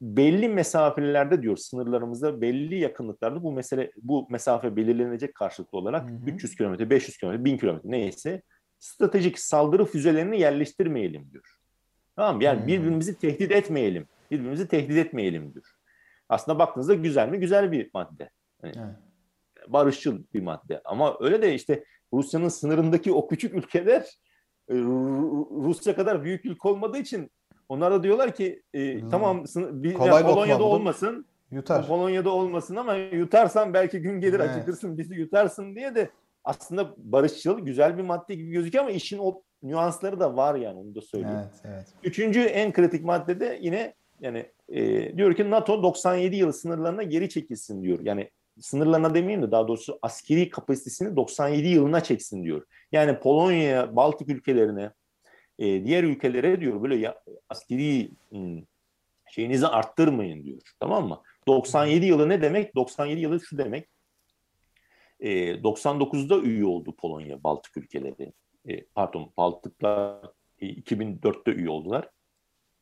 belli 0.00 0.48
mesafelerde 0.48 1.42
diyor 1.42 1.56
sınırlarımızda 1.56 2.40
belli 2.40 2.78
yakınlıklarda 2.78 3.42
bu 3.42 3.52
mesele 3.52 3.90
bu 3.96 4.26
mesafe 4.30 4.76
belirlenecek 4.76 5.34
karşılıklı 5.34 5.78
olarak 5.78 6.10
hı 6.10 6.14
hı. 6.14 6.30
300 6.30 6.56
kilometre, 6.56 6.90
500 6.90 7.16
kilometre, 7.16 7.44
1000 7.44 7.58
kilometre 7.58 7.90
neyse 7.90 8.42
stratejik 8.78 9.38
saldırı 9.38 9.84
füzelerini 9.84 10.40
yerleştirmeyelim 10.40 11.30
diyor. 11.32 11.58
Tamam 12.16 12.40
Yani 12.40 12.60
hmm. 12.60 12.66
birbirimizi 12.66 13.18
tehdit 13.18 13.52
etmeyelim. 13.52 14.06
Birbirimizi 14.30 14.68
tehdit 14.68 14.96
etmeyelim 14.96 15.54
diyor. 15.54 15.64
Aslında 16.28 16.58
baktığınızda 16.58 16.94
güzel 16.94 17.28
mi? 17.28 17.40
Güzel 17.40 17.72
bir 17.72 17.90
madde. 17.94 18.30
Yani 18.62 18.74
evet. 18.78 18.96
Barışçıl 19.68 20.24
bir 20.34 20.42
madde. 20.42 20.80
Ama 20.84 21.16
öyle 21.20 21.42
de 21.42 21.54
işte 21.54 21.84
Rusya'nın 22.12 22.48
sınırındaki 22.48 23.12
o 23.12 23.28
küçük 23.28 23.54
ülkeler 23.54 24.02
e, 24.68 24.74
Rusya 25.64 25.96
kadar 25.96 26.24
büyük 26.24 26.44
ülke 26.44 26.68
olmadığı 26.68 26.98
için 26.98 27.30
onlar 27.68 27.92
da 27.92 28.02
diyorlar 28.02 28.34
ki 28.34 28.62
e, 28.74 29.00
hmm. 29.00 29.08
tamam 29.08 29.44
bir, 29.56 29.94
Kolay 29.94 30.22
Polonya'da 30.22 30.64
olmasın. 30.64 31.26
Yutar. 31.50 31.86
Polonya'da 31.86 32.30
olmasın 32.30 32.76
ama 32.76 32.94
yutarsan 32.94 33.74
belki 33.74 33.98
gün 33.98 34.20
gelir 34.20 34.40
evet. 34.40 34.50
acıkırsın 34.50 34.98
bizi 34.98 35.14
yutarsın 35.14 35.76
diye 35.76 35.94
de 35.94 36.10
aslında 36.44 36.94
barışçıl 36.96 37.60
güzel 37.60 37.98
bir 37.98 38.02
madde 38.02 38.34
gibi 38.34 38.50
gözüküyor 38.50 38.84
ama 38.84 38.92
işin 38.92 39.18
o 39.18 39.42
nüansları 39.62 40.20
da 40.20 40.36
var 40.36 40.54
yani 40.54 40.78
onu 40.78 40.94
da 40.94 41.00
söyleyeyim. 41.00 41.38
Evet, 41.42 41.60
evet. 41.64 41.86
Üçüncü 42.04 42.40
en 42.40 42.72
kritik 42.72 43.04
madde 43.04 43.40
de 43.40 43.58
yine 43.62 43.94
yani 44.20 44.46
e, 44.68 45.16
diyor 45.16 45.34
ki 45.34 45.50
NATO 45.50 45.82
97 45.82 46.36
yılı 46.36 46.52
sınırlarına 46.52 47.02
geri 47.02 47.28
çekilsin 47.28 47.82
diyor. 47.82 47.98
Yani 48.02 48.30
sınırlarına 48.60 49.14
demeyeyim 49.14 49.42
de 49.42 49.50
daha 49.50 49.68
doğrusu 49.68 49.98
askeri 50.02 50.50
kapasitesini 50.50 51.16
97 51.16 51.68
yılına 51.68 52.00
çeksin 52.02 52.44
diyor. 52.44 52.62
Yani 52.92 53.18
Polonya, 53.18 53.96
Baltık 53.96 54.28
ülkelerine, 54.28 54.90
e, 55.58 55.84
diğer 55.84 56.04
ülkelere 56.04 56.60
diyor 56.60 56.82
böyle 56.82 56.96
ya, 56.96 57.22
askeri 57.48 58.10
şeyinizi 59.30 59.66
arttırmayın 59.66 60.44
diyor. 60.44 60.60
Tamam 60.80 61.08
mı? 61.08 61.22
97 61.46 62.06
yılı 62.06 62.28
ne 62.28 62.42
demek? 62.42 62.74
97 62.74 63.20
yılı 63.20 63.40
şu 63.40 63.58
demek. 63.58 63.88
E, 65.20 65.62
99'da 65.62 66.38
üye 66.38 66.64
oldu 66.64 66.96
Polonya, 66.96 67.44
Baltık 67.44 67.76
ülkeleri. 67.76 68.32
E, 68.68 68.84
pardon, 68.84 69.32
Baltıklar 69.36 70.24
e, 70.58 70.66
2004'te 70.66 71.50
üye 71.52 71.70
oldular. 71.70 72.10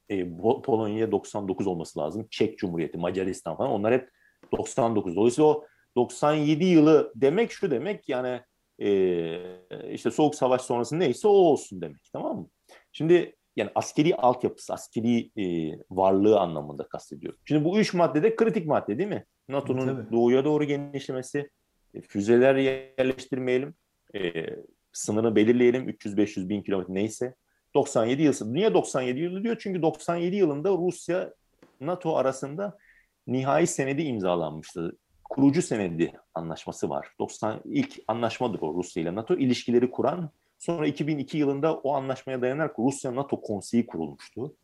E, 0.08 0.36
Polonya 0.38 1.12
99 1.12 1.66
olması 1.66 1.98
lazım. 1.98 2.26
Çek 2.30 2.58
Cumhuriyeti, 2.58 2.98
Macaristan 2.98 3.56
falan 3.56 3.70
onlar 3.70 3.92
hep 3.92 4.10
99. 4.52 5.16
Dolayısıyla 5.16 5.50
o 5.50 5.64
97 5.96 6.64
yılı 6.64 7.12
demek 7.16 7.50
şu 7.52 7.70
demek 7.70 8.08
yani 8.08 8.40
e, 8.78 9.92
işte 9.92 10.10
Soğuk 10.10 10.34
Savaş 10.34 10.62
sonrası 10.62 10.98
neyse 10.98 11.28
o 11.28 11.30
olsun 11.30 11.80
demek 11.80 12.00
tamam 12.12 12.36
mı? 12.38 12.48
Şimdi 12.96 13.36
yani 13.56 13.70
askeri 13.74 14.16
altyapısı, 14.16 14.74
askeri 14.74 15.30
e, 15.36 15.78
varlığı 15.90 16.40
anlamında 16.40 16.88
kastediyorum. 16.88 17.38
Şimdi 17.44 17.64
bu 17.64 17.78
üç 17.78 17.94
madde 17.94 18.22
de 18.22 18.36
kritik 18.36 18.66
madde 18.66 18.98
değil 18.98 19.08
mi? 19.08 19.24
NATO'nun 19.48 20.08
doğuya 20.12 20.44
doğru 20.44 20.64
genişlemesi, 20.64 21.50
e, 21.94 22.00
füzeler 22.00 22.56
yerleştirmeyelim, 22.56 23.74
e, 24.14 24.46
sınırı 24.92 25.36
belirleyelim 25.36 25.88
300-500 25.88 26.48
bin 26.48 26.62
kilometre 26.62 26.94
neyse. 26.94 27.34
97 27.74 28.22
yıl. 28.22 28.32
Niye 28.46 28.74
97 28.74 29.20
yılı 29.20 29.42
diyor? 29.42 29.56
Çünkü 29.60 29.82
97 29.82 30.36
yılında 30.36 30.70
Rusya 30.70 31.34
NATO 31.80 32.16
arasında 32.16 32.78
nihai 33.26 33.66
senedi 33.66 34.02
imzalanmıştı. 34.02 34.96
Kurucu 35.24 35.62
senedi 35.62 36.12
anlaşması 36.34 36.88
var. 36.90 37.08
90 37.18 37.60
ilk 37.64 37.98
anlaşmadır 38.08 38.58
o 38.62 38.74
Rusya 38.74 39.02
ile 39.02 39.14
NATO 39.14 39.34
ilişkileri 39.34 39.90
kuran. 39.90 40.30
Sonra 40.58 40.86
2002 40.86 41.38
yılında 41.38 41.74
o 41.74 41.92
anlaşmaya 41.92 42.42
dayanarak 42.42 42.78
Rusya 42.78 43.14
NATO 43.14 43.40
konseyi 43.40 43.86
kurulmuştu. 43.86 44.54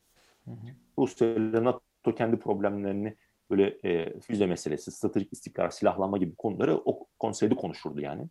Hı 0.44 0.50
hı. 0.50 0.66
Rusya 0.98 1.34
ile 1.34 1.64
NATO 1.64 2.14
kendi 2.16 2.36
problemlerini 2.36 3.16
böyle 3.50 3.78
e, 3.84 4.20
füze 4.20 4.46
meselesi, 4.46 4.90
stratejik 4.90 5.32
istikrar, 5.32 5.70
silahlanma 5.70 6.18
gibi 6.18 6.34
konuları 6.34 6.76
o 6.76 7.06
konseyde 7.18 7.54
konuşurdu 7.54 8.00
yani. 8.00 8.26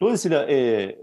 Dolayısıyla 0.00 0.50
e, 0.50 0.96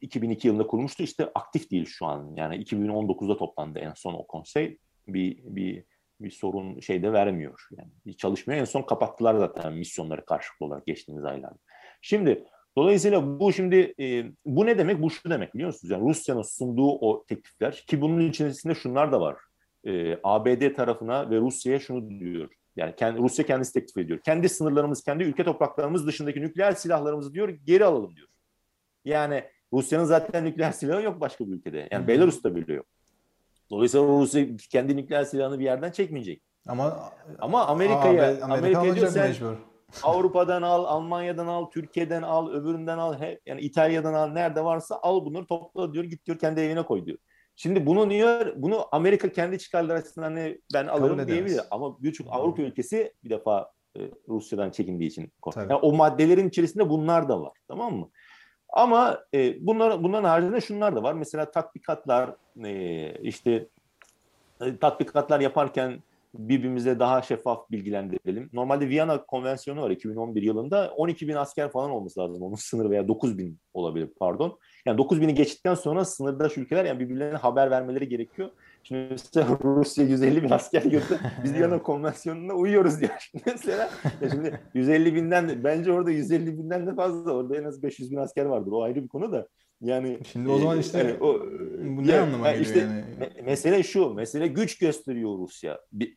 2002 0.00 0.48
yılında 0.48 0.66
kurulmuştu. 0.66 1.02
İşte 1.02 1.30
aktif 1.34 1.70
değil 1.70 1.86
şu 1.86 2.06
an. 2.06 2.32
Yani 2.36 2.56
2019'da 2.64 3.36
toplandı 3.36 3.78
en 3.78 3.92
son 3.92 4.14
o 4.14 4.26
konsey. 4.26 4.78
Bir 5.08 5.38
bir 5.44 5.84
bir 6.20 6.30
sorun 6.30 6.80
şeyde 6.80 7.12
vermiyor. 7.12 7.68
Yani 7.78 8.16
çalışmıyor. 8.16 8.60
En 8.60 8.64
son 8.64 8.82
kapattılar 8.82 9.34
zaten 9.34 9.72
misyonları 9.72 10.24
karşılıklı 10.24 10.66
olarak 10.66 10.86
geçtiğimiz 10.86 11.24
aylarda. 11.24 11.58
Şimdi 12.02 12.44
dolayısıyla 12.76 13.40
bu 13.40 13.52
şimdi 13.52 13.94
e, 14.00 14.24
bu 14.46 14.66
ne 14.66 14.78
demek? 14.78 15.02
Bu 15.02 15.10
şu 15.10 15.30
demek 15.30 15.54
biliyor 15.54 15.66
musunuz? 15.66 15.90
Yani 15.90 16.08
Rusya'nın 16.08 16.42
sunduğu 16.42 16.90
o 16.90 17.24
teklifler 17.24 17.84
ki 17.86 18.00
bunun 18.00 18.28
içerisinde 18.28 18.74
şunlar 18.74 19.12
da 19.12 19.20
var. 19.20 19.36
E, 19.84 20.18
ABD 20.24 20.74
tarafına 20.74 21.30
ve 21.30 21.38
Rusya'ya 21.38 21.80
şunu 21.80 22.10
diyor. 22.10 22.48
Yani 22.76 22.94
kendi, 22.96 23.18
Rusya 23.18 23.46
kendisi 23.46 23.72
teklif 23.72 23.98
ediyor. 23.98 24.18
Kendi 24.18 24.48
sınırlarımız, 24.48 25.02
kendi 25.02 25.24
ülke 25.24 25.44
topraklarımız 25.44 26.06
dışındaki 26.06 26.40
nükleer 26.40 26.72
silahlarımızı 26.72 27.34
diyor 27.34 27.48
geri 27.48 27.84
alalım 27.84 28.16
diyor. 28.16 28.28
Yani 29.04 29.44
Rusya'nın 29.72 30.04
zaten 30.04 30.44
nükleer 30.44 30.72
silahı 30.72 31.02
yok 31.02 31.20
başka 31.20 31.46
bir 31.46 31.52
ülkede. 31.52 31.88
Yani 31.90 32.08
Belarus'ta 32.08 32.56
bile 32.56 32.72
yok. 32.72 32.86
Dolayısıyla 33.70 34.06
Rusya 34.06 34.46
kendi 34.70 34.96
nükleer 34.96 35.24
silahını 35.24 35.58
bir 35.58 35.64
yerden 35.64 35.90
çekmeyecek. 35.90 36.42
Ama 36.66 37.12
ama 37.38 37.66
Amerika'ya 37.66 38.44
Amerika 38.44 38.94
diyor 38.94 39.06
sen 39.06 39.28
mecbur. 39.28 39.71
Avrupa'dan 40.02 40.62
al, 40.62 40.84
Almanya'dan 40.84 41.46
al, 41.46 41.70
Türkiye'den 41.70 42.22
al, 42.22 42.50
öbüründen 42.50 42.98
al, 42.98 43.20
he, 43.20 43.40
yani 43.46 43.60
İtalya'dan 43.60 44.14
al, 44.14 44.26
nerede 44.28 44.64
varsa 44.64 44.98
al 45.02 45.24
bunları 45.24 45.46
topla 45.46 45.92
diyor, 45.92 46.04
git 46.04 46.26
diyor 46.26 46.38
kendi 46.38 46.60
evine 46.60 46.82
koy 46.82 47.06
diyor. 47.06 47.18
Şimdi 47.56 47.86
bunu 47.86 48.08
niye 48.08 48.52
bunu 48.56 48.86
Amerika 48.92 49.32
kendi 49.32 49.58
çıkarları 49.58 49.98
açısından 49.98 50.26
hani 50.26 50.60
ben 50.74 50.86
alırım 50.86 51.28
diyebilir 51.28 51.60
ama 51.70 52.02
birçok 52.02 52.26
Avrupa 52.30 52.62
ülkesi 52.62 53.14
bir 53.24 53.30
defa 53.30 53.70
e, 53.96 54.00
Rusya'dan 54.28 54.70
çekindiği 54.70 55.10
için 55.10 55.32
yani 55.56 55.74
o 55.74 55.92
maddelerin 55.92 56.48
içerisinde 56.48 56.88
bunlar 56.88 57.28
da 57.28 57.40
var. 57.40 57.52
Tamam 57.68 57.94
mı? 57.96 58.10
Ama 58.72 59.24
e, 59.34 59.66
bunlar, 59.66 60.02
bunların 60.02 60.28
haricinde 60.28 60.60
şunlar 60.60 60.96
da 60.96 61.02
var. 61.02 61.12
Mesela 61.12 61.50
tatbikatlar, 61.50 62.36
e, 62.64 63.12
işte 63.20 63.68
e, 64.60 64.76
tatbikatlar 64.76 65.40
yaparken 65.40 66.02
birbirimize 66.34 66.98
daha 66.98 67.22
şeffaf 67.22 67.70
bilgilendirelim. 67.70 68.50
Normalde 68.52 68.88
Viyana 68.88 69.24
Konvansiyonu 69.24 69.82
var 69.82 69.90
2011 69.90 70.42
yılında. 70.42 70.92
12 70.96 71.28
bin 71.28 71.34
asker 71.34 71.70
falan 71.70 71.90
olması 71.90 72.20
lazım 72.20 72.42
onun 72.42 72.54
sınırı 72.54 72.90
veya 72.90 73.08
9 73.08 73.38
bin 73.38 73.58
olabilir 73.74 74.08
pardon. 74.20 74.58
Yani 74.86 74.98
9 74.98 75.20
bini 75.20 75.34
geçtikten 75.34 75.74
sonra 75.74 76.04
sınırdaş 76.04 76.58
ülkeler 76.58 76.84
yani 76.84 77.00
birbirlerine 77.00 77.36
haber 77.36 77.70
vermeleri 77.70 78.08
gerekiyor. 78.08 78.50
Şimdi 78.82 79.08
mesela 79.10 79.58
Rusya 79.64 80.04
150 80.04 80.42
bin 80.42 80.50
asker 80.50 80.82
götür. 80.82 81.18
Biz 81.44 81.54
Viyana 81.54 81.82
Konvansiyonu'na 81.82 82.54
uyuyoruz 82.54 83.00
diyor. 83.00 83.30
Mesela 83.46 83.90
ya 84.20 84.30
şimdi 84.30 84.60
150 84.74 85.14
binden 85.14 85.64
bence 85.64 85.92
orada 85.92 86.10
150 86.10 86.58
binden 86.58 86.86
de 86.86 86.94
fazla. 86.94 87.32
Orada 87.32 87.56
en 87.56 87.64
az 87.64 87.82
500 87.82 88.10
bin 88.10 88.16
asker 88.16 88.44
vardır. 88.44 88.72
O 88.72 88.82
ayrı 88.82 89.02
bir 89.02 89.08
konu 89.08 89.32
da. 89.32 89.48
Yani 89.80 90.18
şimdi 90.32 90.48
o 90.48 90.58
zaman 90.58 90.78
işte 90.78 90.98
yani, 90.98 91.14
o, 91.20 91.40
bu 91.96 92.06
ne 92.06 92.12
yani, 92.12 92.20
anlama 92.20 92.50
geliyor 92.50 92.66
işte, 92.66 92.78
yani? 92.78 93.04
Me- 93.20 93.42
mesele 93.42 93.82
şu. 93.82 94.14
Mesele 94.14 94.46
güç 94.46 94.78
gösteriyor 94.78 95.38
Rusya. 95.38 95.80
Bir, 95.92 96.16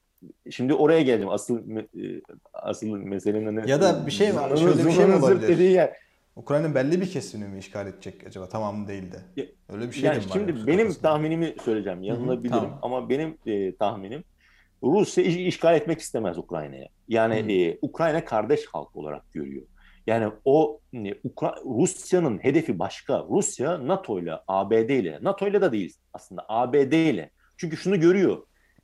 şimdi 0.52 0.74
oraya 0.74 1.02
geldim. 1.02 1.30
Asıl 1.30 1.70
e, 1.78 2.22
asıl 2.54 2.88
meselenin 2.88 3.56
ne? 3.56 3.70
Ya 3.70 3.82
da 3.82 4.08
bir 4.08 4.12
şey 4.12 4.36
var. 4.36 4.58
Şöyle 4.58 4.86
bir 4.86 4.92
şey 4.92 5.06
mi 5.06 5.16
olabilir? 5.16 5.58
Yer. 5.58 5.94
Ukrayna'nın 6.36 6.76
belli 6.76 7.02
bir 7.02 7.12
kesimini 7.12 7.50
mi 7.50 7.60
işgal 7.60 7.88
edecek 7.88 8.28
acaba? 8.28 8.50
Tamamı 8.50 8.88
değil 8.88 9.12
de. 9.12 9.48
Öyle 9.70 9.88
bir 9.88 9.92
şey 9.92 10.04
yani 10.04 10.18
mi 10.18 10.24
var? 10.26 10.34
Şimdi 10.34 10.68
benim 10.68 10.80
kafasında? 10.80 11.10
tahminimi 11.10 11.56
söyleyeceğim. 11.66 12.04
Yanılabilirim 12.04 12.50
tamam. 12.50 12.80
ama 12.82 13.10
benim 13.10 13.38
e, 13.46 13.76
tahminim 13.76 14.24
Rusya 14.84 15.24
iş, 15.24 15.36
işgal 15.36 15.76
etmek 15.76 16.00
istemez 16.00 16.38
Ukrayna'ya. 16.38 16.88
Yani 17.08 17.64
e, 17.64 17.78
Ukrayna 17.82 18.26
kardeş 18.26 18.66
halk 18.66 18.96
olarak 18.96 19.34
görüyor. 19.34 19.66
Yani 20.08 20.34
o 20.46 20.80
e, 20.94 20.98
Ukra- 20.98 21.80
Rusya'nın 21.82 22.38
hedefi 22.38 22.80
başka. 22.80 23.26
Rusya 23.30 23.88
NATO 23.88 24.20
ile, 24.20 24.34
ABD 24.48 24.90
ile, 24.90 25.20
NATO 25.22 25.48
ile 25.48 25.62
de 25.62 25.72
değil 25.72 25.94
aslında 26.14 26.46
ABD 26.48 26.94
ile. 26.94 27.30
Çünkü 27.58 27.78
şunu 27.78 28.00
görüyor. 28.00 28.38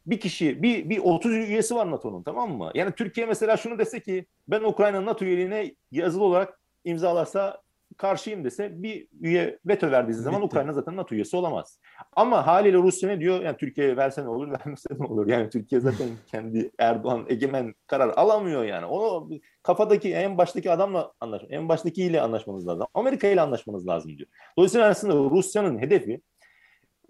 Bir 0.05 0.19
kişi, 0.19 0.63
bir, 0.63 0.89
bir 0.89 0.97
30 0.97 1.31
üyesi 1.31 1.75
var 1.75 1.91
NATO'nun 1.91 2.23
tamam 2.23 2.57
mı? 2.57 2.71
Yani 2.73 2.91
Türkiye 2.91 3.25
mesela 3.25 3.57
şunu 3.57 3.79
dese 3.79 3.99
ki 3.99 4.25
ben 4.47 4.63
Ukrayna'nın 4.63 5.05
NATO 5.05 5.25
üyeliğine 5.25 5.75
yazılı 5.91 6.23
olarak 6.23 6.59
imzalarsa 6.83 7.61
karşıyım 7.97 8.43
dese 8.43 8.83
bir 8.83 9.07
üye 9.21 9.59
veto 9.65 9.91
verdiği 9.91 10.13
zaman 10.13 10.41
Bitti. 10.41 10.45
Ukrayna 10.45 10.73
zaten 10.73 10.95
NATO 10.95 11.15
üyesi 11.15 11.37
olamaz. 11.37 11.79
Ama 12.15 12.47
haliyle 12.47 12.77
Rusya 12.77 13.09
ne 13.09 13.19
diyor? 13.19 13.41
Yani 13.41 13.57
Türkiye'ye 13.57 13.97
verse 13.97 14.23
ne 14.23 14.29
olur, 14.29 14.51
vermese 14.59 14.89
ne 14.99 15.05
olur? 15.05 15.27
Yani 15.27 15.49
Türkiye 15.49 15.81
zaten 15.81 16.07
kendi 16.27 16.71
Erdoğan 16.79 17.25
egemen 17.29 17.73
karar 17.87 18.09
alamıyor 18.09 18.63
yani. 18.63 18.85
Onu 18.85 19.29
kafadaki 19.63 20.13
en 20.13 20.37
baştaki 20.37 20.71
adamla 20.71 21.11
anlaş, 21.19 21.41
en 21.49 21.69
baştakiyle 21.69 22.21
anlaşmanız 22.21 22.67
lazım. 22.67 22.87
Amerika 22.93 23.27
ile 23.27 23.41
anlaşmanız 23.41 23.87
lazım 23.87 24.17
diyor. 24.17 24.29
Dolayısıyla 24.57 24.87
aslında 24.87 25.13
Rusya'nın 25.13 25.79
hedefi 25.79 26.21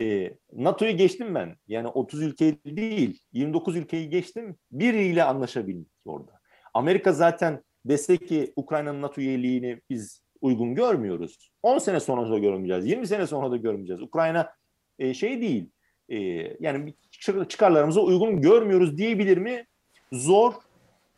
E, 0.02 0.34
NATO'yu 0.54 0.98
geçtim 0.98 1.36
ben. 1.36 1.56
Yani 1.68 1.88
30 1.88 2.22
ülke 2.22 2.58
değil, 2.66 3.20
29 3.34 3.76
ülkeyi 3.76 4.10
geçtim. 4.10 4.56
Biriyle 4.72 5.24
anlaşabildik 5.24 5.92
orada. 6.06 6.32
Amerika 6.74 7.14
zaten 7.14 7.64
dese 7.86 8.18
ki 8.18 8.54
Ukrayna'nın 8.56 9.02
NATO 9.02 9.22
üyeliğini 9.22 9.82
biz 9.90 10.22
uygun 10.42 10.76
görmüyoruz. 10.76 11.52
10 11.64 11.78
sene 11.78 12.00
sonra 12.00 12.32
da 12.32 12.38
görmeyeceğiz, 12.38 12.86
20 12.86 13.08
sene 13.08 13.28
sonra 13.28 13.52
da 13.52 13.58
görmeyeceğiz. 13.58 14.02
Ukrayna 14.02 14.52
e, 15.00 15.14
şey 15.14 15.42
değil, 15.42 15.70
e, 16.10 16.18
yani 16.60 16.94
çıkarlarımıza 17.50 18.02
uygun 18.02 18.42
görmüyoruz 18.42 18.98
diyebilir 18.98 19.38
mi? 19.38 19.66
Zor 20.12 20.54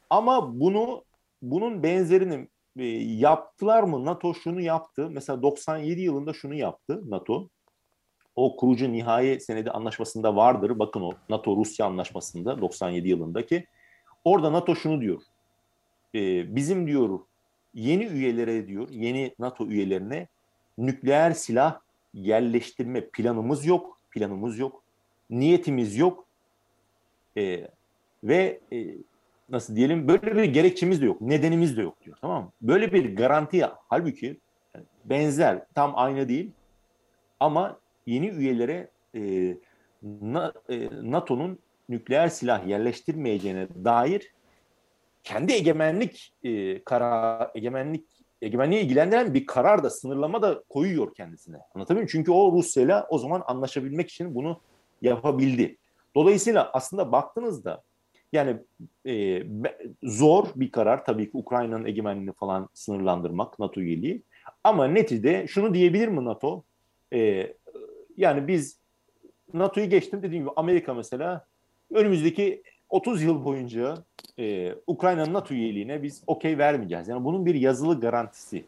ama 0.09 0.59
bunu 0.59 1.03
bunun 1.41 1.83
benzerini 1.83 2.47
e, 2.77 2.85
yaptılar 2.95 3.83
mı? 3.83 4.05
NATO 4.05 4.33
şunu 4.33 4.61
yaptı. 4.61 5.09
Mesela 5.11 5.41
97 5.41 6.01
yılında 6.01 6.33
şunu 6.33 6.53
yaptı 6.55 7.01
NATO. 7.05 7.49
O 8.35 8.55
kurucu 8.55 8.91
nihai 8.91 9.39
senedi 9.39 9.71
anlaşmasında 9.71 10.35
vardır. 10.35 10.79
Bakın 10.79 11.01
o 11.01 11.11
NATO-Rusya 11.29 11.85
anlaşmasında 11.85 12.61
97 12.61 13.09
yılındaki. 13.09 13.65
Orada 14.23 14.53
NATO 14.53 14.75
şunu 14.75 15.01
diyor. 15.01 15.21
E, 16.15 16.55
bizim 16.55 16.87
diyor 16.87 17.19
yeni 17.73 18.05
üyelere 18.05 18.67
diyor, 18.67 18.89
yeni 18.89 19.35
NATO 19.39 19.67
üyelerine 19.67 20.27
nükleer 20.77 21.31
silah 21.31 21.79
yerleştirme 22.13 23.09
planımız 23.09 23.65
yok. 23.65 23.99
Planımız 24.11 24.59
yok. 24.59 24.83
Niyetimiz 25.29 25.97
yok. 25.97 26.25
E, 27.37 27.67
ve 28.23 28.59
e, 28.73 28.87
nasıl 29.49 29.75
diyelim 29.75 30.07
böyle 30.07 30.35
bir 30.35 30.43
gerekçemiz 30.43 31.01
de 31.01 31.05
yok. 31.05 31.21
Nedenimiz 31.21 31.77
de 31.77 31.81
yok 31.81 32.01
diyor. 32.05 32.17
Tamam 32.21 32.43
mı? 32.43 32.51
Böyle 32.61 32.93
bir 32.93 33.15
garanti 33.15 33.65
halbuki 33.87 34.37
benzer 35.05 35.65
tam 35.75 35.93
aynı 35.95 36.29
değil 36.29 36.51
ama 37.39 37.79
yeni 38.05 38.27
üyelere 38.27 38.89
e, 39.15 39.21
e, 39.21 39.55
NATO'nun 41.01 41.59
nükleer 41.89 42.27
silah 42.27 42.67
yerleştirmeyeceğine 42.67 43.67
dair 43.85 44.33
kendi 45.23 45.53
egemenlik 45.53 46.33
e, 46.43 46.83
karar 46.83 47.51
egemenlik 47.55 48.05
egemenliği 48.41 48.81
ilgilendiren 48.81 49.33
bir 49.33 49.45
karar 49.45 49.83
da 49.83 49.89
sınırlama 49.89 50.41
da 50.41 50.63
koyuyor 50.69 51.13
kendisine. 51.13 51.57
Anlatabiliyor 51.75 51.95
muyum? 51.95 52.09
Çünkü 52.11 52.31
o 52.31 52.51
Rusya'yla 52.51 53.07
o 53.09 53.17
zaman 53.17 53.43
anlaşabilmek 53.45 54.09
için 54.09 54.35
bunu 54.35 54.59
yapabildi. 55.01 55.77
Dolayısıyla 56.15 56.69
aslında 56.73 57.11
baktığınızda 57.11 57.83
yani 58.33 58.57
e, 59.07 59.43
zor 60.03 60.45
bir 60.55 60.71
karar 60.71 61.05
tabii 61.05 61.31
ki 61.31 61.37
Ukrayna'nın 61.37 61.85
egemenliğini 61.85 62.33
falan 62.33 62.69
sınırlandırmak 62.73 63.59
NATO 63.59 63.81
üyeliği. 63.81 64.23
Ama 64.63 64.87
neticede 64.87 65.47
şunu 65.47 65.73
diyebilir 65.73 66.07
mi 66.07 66.25
NATO? 66.25 66.63
E, 67.13 67.53
yani 68.17 68.47
biz 68.47 68.77
NATO'yu 69.53 69.89
geçtim 69.89 70.23
dediğim 70.23 70.43
gibi 70.43 70.53
Amerika 70.55 70.93
mesela 70.93 71.45
önümüzdeki 71.91 72.63
30 72.89 73.23
yıl 73.23 73.45
boyunca 73.45 73.95
e, 74.39 74.75
Ukrayna'nın 74.87 75.33
NATO 75.33 75.53
üyeliğine 75.53 76.03
biz 76.03 76.23
okey 76.27 76.57
vermeyeceğiz. 76.57 77.07
Yani 77.07 77.23
bunun 77.23 77.45
bir 77.45 77.55
yazılı 77.55 77.99
garantisi 77.99 78.65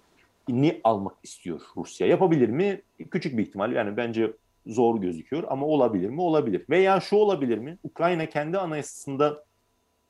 ni 0.50 0.82
almak 0.84 1.16
istiyor 1.24 1.62
Rusya. 1.78 2.08
Yapabilir 2.08 2.50
mi? 2.50 2.82
Küçük 3.12 3.38
bir 3.38 3.44
ihtimal. 3.44 3.72
Yani 3.72 3.98
bence 3.98 4.34
zor 4.68 5.02
gözüküyor 5.02 5.44
ama 5.48 5.66
olabilir 5.66 6.10
mi? 6.10 6.22
Olabilir. 6.22 6.66
Veya 6.70 7.00
şu 7.00 7.16
olabilir 7.16 7.58
mi? 7.58 7.78
Ukrayna 7.84 8.26
kendi 8.26 8.58
anayasasında 8.58 9.44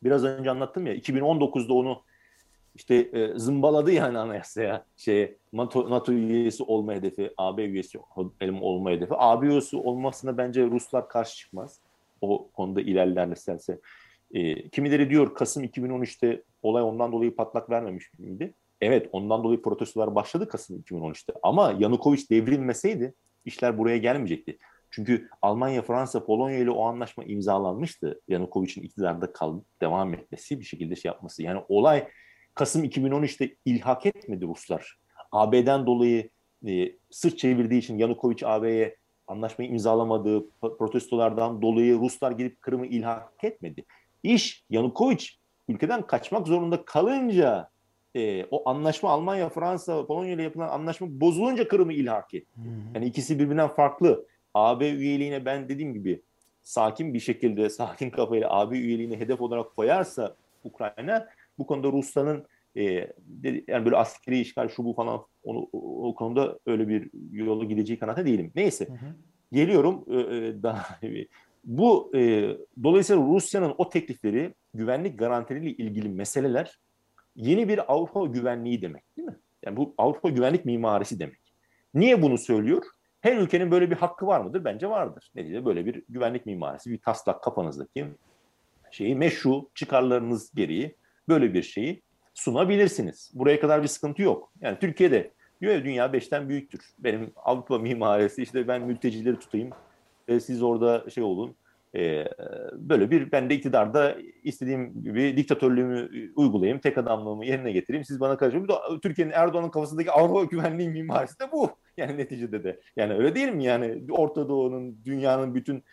biraz 0.03 0.23
önce 0.23 0.51
anlattım 0.51 0.87
ya 0.87 0.95
2019'da 0.95 1.73
onu 1.73 2.01
işte 2.75 2.95
e, 2.95 3.39
zımbaladı 3.39 3.91
yani 3.91 4.17
anayasaya 4.17 4.85
şey 4.97 5.35
NATO, 5.53 5.89
NATO 5.89 6.13
üyesi 6.13 6.63
olma 6.63 6.93
hedefi, 6.93 7.31
AB 7.37 7.63
üyesi 7.65 7.99
olma 8.61 8.91
hedefi. 8.91 9.13
AB 9.17 9.47
üyesi 9.47 9.77
olmasına 9.77 10.37
bence 10.37 10.65
Ruslar 10.65 11.09
karşı 11.09 11.35
çıkmaz. 11.35 11.79
O 12.21 12.47
konuda 12.53 12.81
ilerlerlerse. 12.81 13.79
E, 14.33 14.69
kimileri 14.69 15.09
diyor 15.09 15.35
Kasım 15.35 15.63
2013'te 15.63 16.41
olay 16.63 16.83
ondan 16.83 17.11
dolayı 17.11 17.35
patlak 17.35 17.69
vermemiş 17.69 18.11
miydi? 18.19 18.53
Evet 18.81 19.09
ondan 19.11 19.43
dolayı 19.43 19.61
protestolar 19.61 20.15
başladı 20.15 20.47
Kasım 20.47 20.79
2013'te. 20.79 21.33
Ama 21.43 21.75
Yanukovic 21.79 22.29
devrilmeseydi 22.29 23.13
işler 23.45 23.77
buraya 23.77 23.97
gelmeyecekti. 23.97 24.57
Çünkü 24.91 25.29
Almanya, 25.41 25.81
Fransa, 25.81 26.25
Polonya 26.25 26.57
ile 26.57 26.71
o 26.71 26.85
anlaşma 26.85 27.23
imzalanmıştı. 27.23 28.21
Yanukovic'in 28.27 28.81
iktidarda 28.83 29.33
kalıp 29.33 29.65
devam 29.81 30.13
etmesi, 30.13 30.59
bir 30.59 30.65
şekilde 30.65 30.95
şey 30.95 31.09
yapması. 31.09 31.43
Yani 31.43 31.61
olay 31.69 32.07
Kasım 32.55 32.83
2013'te 32.83 33.55
ilhak 33.65 34.05
etmedi 34.05 34.47
Ruslar. 34.47 34.97
AB'den 35.31 35.85
dolayı 35.85 36.29
e, 36.67 36.91
sırt 37.11 37.37
çevirdiği 37.37 37.79
için 37.79 37.97
Yanukovic 37.97 38.37
AB'ye 38.43 38.95
anlaşmayı 39.27 39.71
imzalamadığı 39.71 40.49
protestolardan 40.59 41.61
dolayı 41.61 41.99
Ruslar 41.99 42.31
gidip 42.31 42.61
Kırım'ı 42.61 42.87
ilhak 42.87 43.43
etmedi. 43.43 43.85
İş 44.23 44.63
Yanukovic 44.69 45.25
ülkeden 45.67 46.07
kaçmak 46.07 46.47
zorunda 46.47 46.85
kalınca 46.85 47.69
e, 48.15 48.45
o 48.51 48.69
anlaşma 48.69 49.09
Almanya, 49.09 49.49
Fransa, 49.49 50.05
Polonya 50.05 50.33
ile 50.33 50.43
yapılan 50.43 50.69
anlaşma 50.69 51.07
bozulunca 51.09 51.67
Kırım'ı 51.67 51.93
ilhak 51.93 52.33
etti. 52.33 52.47
Yani 52.95 53.05
ikisi 53.05 53.39
birbirinden 53.39 53.67
farklı. 53.67 54.27
AB 54.53 54.89
üyeliğine 54.89 55.45
ben 55.45 55.69
dediğim 55.69 55.93
gibi 55.93 56.21
sakin 56.63 57.13
bir 57.13 57.19
şekilde, 57.19 57.69
sakin 57.69 58.09
kafayla 58.09 58.49
AB 58.51 58.77
üyeliğini 58.77 59.19
hedef 59.19 59.41
olarak 59.41 59.75
koyarsa 59.75 60.35
Ukrayna 60.63 61.27
bu 61.57 61.67
konuda 61.67 61.91
Rusya'nın 61.91 62.45
e, 62.75 62.83
yani 63.67 63.85
böyle 63.85 63.95
askeri 63.95 64.39
işgal 64.39 64.69
şu 64.69 64.85
bu 64.85 64.93
falan 64.93 65.21
onu, 65.43 65.69
o, 65.73 66.15
konuda 66.15 66.59
öyle 66.65 66.87
bir 66.87 67.09
yola 67.31 67.63
gideceği 67.63 67.99
kanata 67.99 68.25
değilim. 68.25 68.51
Neyse. 68.55 68.85
Hı 68.85 68.93
hı. 68.93 69.15
Geliyorum 69.51 70.05
e, 70.07 70.17
e 70.17 70.63
daha 70.63 70.99
bu 71.63 72.11
e, 72.15 72.49
dolayısıyla 72.83 73.23
Rusya'nın 73.23 73.73
o 73.77 73.89
teklifleri 73.89 74.53
güvenlik 74.73 75.19
garantileriyle 75.19 75.71
ilgili 75.71 76.09
meseleler 76.09 76.79
yeni 77.35 77.69
bir 77.69 77.93
Avrupa 77.93 78.25
güvenliği 78.25 78.81
demek 78.81 79.17
değil 79.17 79.27
mi? 79.27 79.35
Yani 79.65 79.77
bu 79.77 79.93
Avrupa 79.97 80.29
güvenlik 80.29 80.65
mimarisi 80.65 81.19
demek. 81.19 81.39
Niye 81.93 82.21
bunu 82.21 82.37
söylüyor? 82.37 82.83
Her 83.21 83.37
ülkenin 83.37 83.71
böyle 83.71 83.91
bir 83.91 83.95
hakkı 83.95 84.27
var 84.27 84.41
mıdır? 84.41 84.65
Bence 84.65 84.89
vardır. 84.89 85.31
Ne 85.35 85.47
diye 85.47 85.65
böyle 85.65 85.85
bir 85.85 86.03
güvenlik 86.09 86.45
mimarisi, 86.45 86.91
bir 86.91 86.97
taslak 86.97 87.43
kafanızdaki 87.43 88.05
şeyi 88.91 89.15
meşru 89.15 89.69
çıkarlarınız 89.75 90.51
gereği 90.55 90.95
böyle 91.29 91.53
bir 91.53 91.63
şeyi 91.63 92.01
sunabilirsiniz. 92.33 93.31
Buraya 93.33 93.59
kadar 93.59 93.83
bir 93.83 93.87
sıkıntı 93.87 94.21
yok. 94.21 94.51
Yani 94.61 94.79
Türkiye'de 94.79 95.31
diyor 95.61 95.73
ya 95.73 95.85
dünya 95.85 96.13
beşten 96.13 96.49
büyüktür. 96.49 96.81
Benim 96.99 97.31
Avrupa 97.35 97.77
mimarisi 97.79 98.43
işte 98.43 98.67
ben 98.67 98.81
mültecileri 98.81 99.39
tutayım. 99.39 99.69
E, 100.27 100.39
siz 100.39 100.63
orada 100.63 101.09
şey 101.09 101.23
olun. 101.23 101.55
E, 101.95 102.25
böyle 102.73 103.11
bir 103.11 103.31
ben 103.31 103.49
de 103.49 103.55
iktidarda 103.55 104.17
istediğim 104.43 105.03
gibi 105.03 105.37
diktatörlüğümü 105.37 106.31
uygulayayım. 106.35 106.79
Tek 106.79 106.97
adamlığımı 106.97 107.45
yerine 107.45 107.71
getireyim. 107.71 108.05
Siz 108.05 108.19
bana 108.19 108.37
karşı 108.37 108.65
Türkiye'nin 109.01 109.31
Erdoğan'ın 109.31 109.69
kafasındaki 109.69 110.11
Avrupa 110.11 110.43
güvenliği 110.43 110.89
mimarisi 110.89 111.39
de 111.39 111.51
bu. 111.51 111.69
Yani 111.97 112.17
neticede 112.17 112.63
de. 112.63 112.79
Yani 112.95 113.13
öyle 113.13 113.35
değil 113.35 113.49
mi? 113.49 113.63
Yani 113.63 114.03
Orta 114.11 114.49
Doğu'nun, 114.49 114.97
dünyanın 115.05 115.55
bütün 115.55 115.83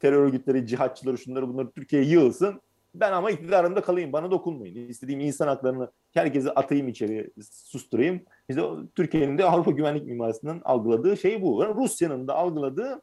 terör 0.00 0.22
örgütleri, 0.22 0.66
cihatçıları, 0.66 1.18
şunları 1.18 1.48
bunları 1.48 1.70
Türkiye'ye 1.70 2.08
yığılsın. 2.08 2.60
Ben 2.94 3.12
ama 3.12 3.30
iktidarımda 3.30 3.80
kalayım, 3.80 4.12
bana 4.12 4.30
dokunmayın. 4.30 4.88
İstediğim 4.88 5.20
insan 5.20 5.48
haklarını 5.48 5.90
herkese 6.14 6.50
atayım 6.50 6.88
içeri, 6.88 7.30
susturayım. 7.50 8.22
İşte 8.48 8.62
Türkiye'nin 8.94 9.38
de 9.38 9.44
Avrupa 9.44 9.70
güvenlik 9.70 10.06
mimarisinden 10.06 10.60
algıladığı 10.64 11.16
şey 11.16 11.42
bu. 11.42 11.74
Rusya'nın 11.74 12.28
da 12.28 12.34
algıladığı 12.34 13.02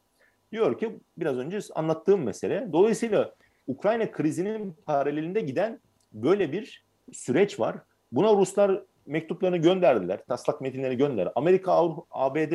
diyor 0.52 0.80
ki 0.80 1.00
biraz 1.18 1.38
önce 1.38 1.60
anlattığım 1.76 2.24
mesele. 2.24 2.70
Dolayısıyla 2.74 3.34
Ukrayna 3.68 4.12
krizinin 4.12 4.76
paralelinde 4.86 5.42
giden 5.42 5.80
böyle 6.14 6.52
bir 6.52 6.86
süreç 7.12 7.60
var. 7.60 7.76
Buna 8.12 8.34
Ruslar 8.34 8.84
mektuplarını 9.06 9.58
gönderdiler. 9.58 10.20
Taslak 10.28 10.62
metinleri 10.62 10.98
gönderdi. 10.98 11.32
Amerika, 11.36 11.72
Avrupa, 11.72 12.02
ABD, 12.12 12.54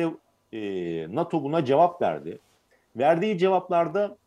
e, 0.53 1.15
NATO 1.15 1.43
buna 1.43 1.65
cevap 1.65 2.01
verdi. 2.01 2.39
Verdiği 2.95 3.37
cevaplarda 3.37 4.17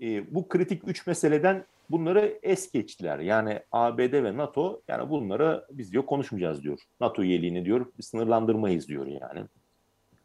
e, 0.00 0.34
bu 0.34 0.48
kritik 0.48 0.88
üç 0.88 1.06
meseleden 1.06 1.64
bunları 1.90 2.38
es 2.42 2.72
geçtiler. 2.72 3.18
Yani 3.18 3.60
ABD 3.72 4.12
ve 4.12 4.36
NATO 4.36 4.82
yani 4.88 5.10
bunları 5.10 5.64
biz 5.70 5.92
diyor 5.92 6.06
konuşmayacağız 6.06 6.62
diyor. 6.62 6.80
NATO 7.00 7.22
üyeliğini 7.22 7.64
diyor 7.64 7.86
sınırlandırmayız 8.00 8.88
diyor 8.88 9.06
yani. 9.06 9.46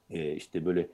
E, 0.10 0.34
işte 0.36 0.66
böyle 0.66 0.88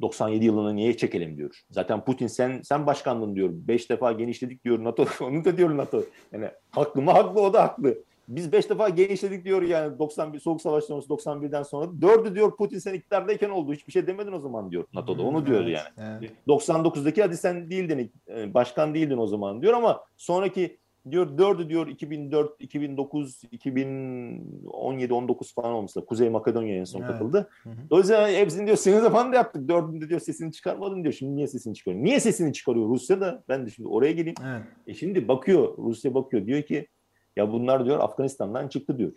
97 0.00 0.44
yılını 0.44 0.76
niye 0.76 0.96
çekelim 0.96 1.36
diyor. 1.36 1.60
Zaten 1.70 2.04
Putin 2.04 2.26
sen 2.26 2.60
sen 2.62 2.86
başkanlığın 2.86 3.34
diyor. 3.34 3.50
Beş 3.52 3.90
defa 3.90 4.12
genişledik 4.12 4.64
diyor 4.64 4.84
NATO. 4.84 5.06
Onu 5.24 5.44
da 5.44 5.56
diyor 5.56 5.76
NATO. 5.76 6.04
Yani 6.32 6.48
haklı 6.70 7.02
mı 7.02 7.10
haklı 7.10 7.40
o 7.40 7.52
da 7.52 7.62
haklı. 7.62 7.98
Biz 8.28 8.52
beş 8.52 8.70
defa 8.70 8.88
genişledik 8.88 9.44
diyor 9.44 9.62
yani 9.62 9.98
91 9.98 10.38
Soğuk 10.38 10.62
Savaş 10.62 10.84
sonrası 10.84 11.08
91'den 11.08 11.62
sonra. 11.62 11.90
Dördü 12.00 12.34
diyor 12.34 12.56
Putin 12.56 12.78
sen 12.78 12.94
iktidardayken 12.94 13.50
oldu. 13.50 13.72
Hiçbir 13.72 13.92
şey 13.92 14.06
demedin 14.06 14.32
o 14.32 14.40
zaman 14.40 14.70
diyor 14.70 14.84
NATO'da. 14.94 15.22
Onu 15.22 15.38
hmm, 15.38 15.46
diyor 15.46 15.60
evet, 15.60 15.78
yani. 15.98 16.18
Evet. 16.20 16.32
99'daki 16.48 17.22
hadi 17.22 17.36
sen 17.36 17.70
değildin 17.70 18.12
e, 18.28 18.54
başkan 18.54 18.94
değildin 18.94 19.18
o 19.18 19.26
zaman 19.26 19.62
diyor 19.62 19.74
ama 19.74 20.04
sonraki 20.16 20.78
Diyor 21.10 21.38
dördü 21.38 21.68
diyor 21.68 21.86
2004, 21.86 22.60
2009, 22.60 23.42
2017, 23.50 25.12
19 25.12 25.54
falan 25.54 25.72
olmuşsa 25.72 26.04
Kuzey 26.04 26.30
Makedonya 26.30 26.76
en 26.76 26.84
son 26.84 27.00
evet. 27.00 27.10
katıldı. 27.10 27.48
Hı 27.62 27.70
hepsini 28.26 28.66
diyor 28.66 28.76
senin 28.76 29.00
zamanında 29.00 29.36
yaptık. 29.36 29.68
Dördünde 29.68 30.08
diyor 30.08 30.20
sesini 30.20 30.52
çıkarmadın 30.52 31.02
diyor. 31.02 31.14
Şimdi 31.14 31.36
niye 31.36 31.46
sesini 31.46 31.74
çıkarıyor? 31.74 32.04
Niye 32.04 32.20
sesini 32.20 32.52
çıkarıyor 32.52 32.88
Rusya 32.88 33.20
da? 33.20 33.44
Ben 33.48 33.66
de 33.66 33.70
şimdi 33.70 33.88
oraya 33.88 34.12
geleyim. 34.12 34.36
Evet. 34.46 34.62
E 34.86 34.94
şimdi 34.94 35.28
bakıyor 35.28 35.78
Rusya 35.78 36.14
bakıyor 36.14 36.46
diyor 36.46 36.62
ki 36.62 36.88
ya 37.36 37.52
bunlar 37.52 37.84
diyor 37.84 38.00
Afganistan'dan 38.00 38.68
çıktı 38.68 38.98
diyor. 38.98 39.12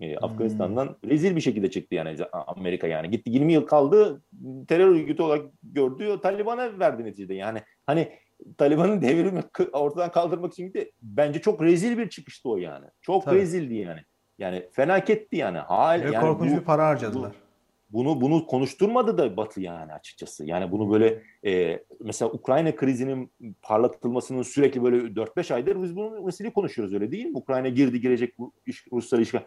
E, 0.00 0.16
Afganistan'dan 0.16 0.86
hmm. 0.86 1.10
rezil 1.10 1.36
bir 1.36 1.40
şekilde 1.40 1.70
çıktı 1.70 1.94
yani 1.94 2.16
Amerika 2.32 2.86
yani. 2.86 3.10
Gitti 3.10 3.30
20 3.30 3.52
yıl 3.52 3.66
kaldı 3.66 4.22
terör 4.68 4.88
örgütü 4.88 5.22
olarak 5.22 5.46
gördü. 5.62 6.20
Taliban'a 6.22 6.78
verdi 6.78 7.04
neticede. 7.04 7.34
Yani 7.34 7.62
hani 7.86 8.12
Taliban'ın 8.58 9.02
devrimi 9.02 9.42
ortadan 9.72 10.10
kaldırmak 10.10 10.52
için 10.52 10.66
gitti. 10.66 10.92
Bence 11.02 11.40
çok 11.40 11.62
rezil 11.62 11.98
bir 11.98 12.08
çıkıştı 12.08 12.48
o 12.48 12.56
yani. 12.56 12.86
Çok 13.00 13.24
Tabii. 13.24 13.36
rezildi 13.36 13.74
yani. 13.74 14.00
Yani 14.38 14.68
fenaketti 14.72 15.36
yani. 15.36 15.58
Hal, 15.58 16.02
Ve 16.02 16.10
yani 16.10 16.20
korkunç 16.20 16.52
bu, 16.52 16.56
bir 16.56 16.60
para 16.60 16.86
harcadılar. 16.86 17.30
Bu, 17.30 17.47
bunu 17.90 18.20
bunu 18.20 18.46
konuşturmadı 18.46 19.18
da 19.18 19.36
Batı 19.36 19.60
yani 19.60 19.92
açıkçası. 19.92 20.44
Yani 20.44 20.72
bunu 20.72 20.92
böyle 20.92 21.22
e, 21.46 21.84
mesela 22.00 22.30
Ukrayna 22.30 22.76
krizinin 22.76 23.32
parlatılmasının 23.62 24.42
sürekli 24.42 24.82
böyle 24.82 24.96
4-5 24.96 25.54
aydır 25.54 25.82
biz 25.82 25.96
bunu 25.96 26.22
meseleyi 26.22 26.52
konuşuyoruz 26.52 26.94
öyle 26.94 27.12
değil 27.12 27.26
mi? 27.26 27.36
Ukrayna 27.36 27.68
girdi 27.68 28.00
girecek 28.00 28.38
bu 28.38 28.52
iş, 28.66 28.86
Ruslar 28.92 29.18
işgal. 29.18 29.42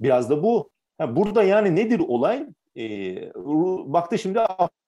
Biraz 0.00 0.30
da 0.30 0.42
bu. 0.42 0.70
Ha, 0.98 1.16
burada 1.16 1.42
yani 1.42 1.76
nedir 1.76 2.00
olay? 2.00 2.46
E, 2.76 2.84
baktı 3.86 4.18
şimdi 4.18 4.40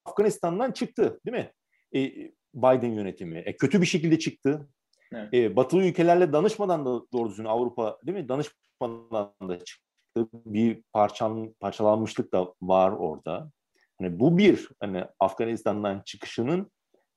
Afganistan'dan 0.04 0.72
çıktı 0.72 1.20
değil 1.26 1.36
mi? 1.36 1.52
E, 1.94 2.30
Biden 2.54 2.92
yönetimi. 2.92 3.38
E, 3.38 3.56
kötü 3.56 3.80
bir 3.80 3.86
şekilde 3.86 4.18
çıktı. 4.18 4.68
Evet. 5.12 5.34
E, 5.34 5.56
batılı 5.56 5.84
ülkelerle 5.84 6.32
danışmadan 6.32 6.86
da 6.86 7.02
doğru 7.12 7.28
düzgün 7.28 7.44
Avrupa 7.44 7.98
değil 8.06 8.18
mi? 8.18 8.28
Danışmadan 8.28 9.48
da 9.48 9.58
çıktı. 9.64 9.83
Bir 10.32 10.82
parçan, 10.92 11.54
parçalanmışlık 11.60 12.32
da 12.32 12.54
var 12.62 12.90
orada. 12.90 13.50
Hani 13.98 14.20
bu 14.20 14.38
bir 14.38 14.68
hani 14.80 15.04
Afganistan'dan 15.20 16.02
çıkışının 16.04 16.70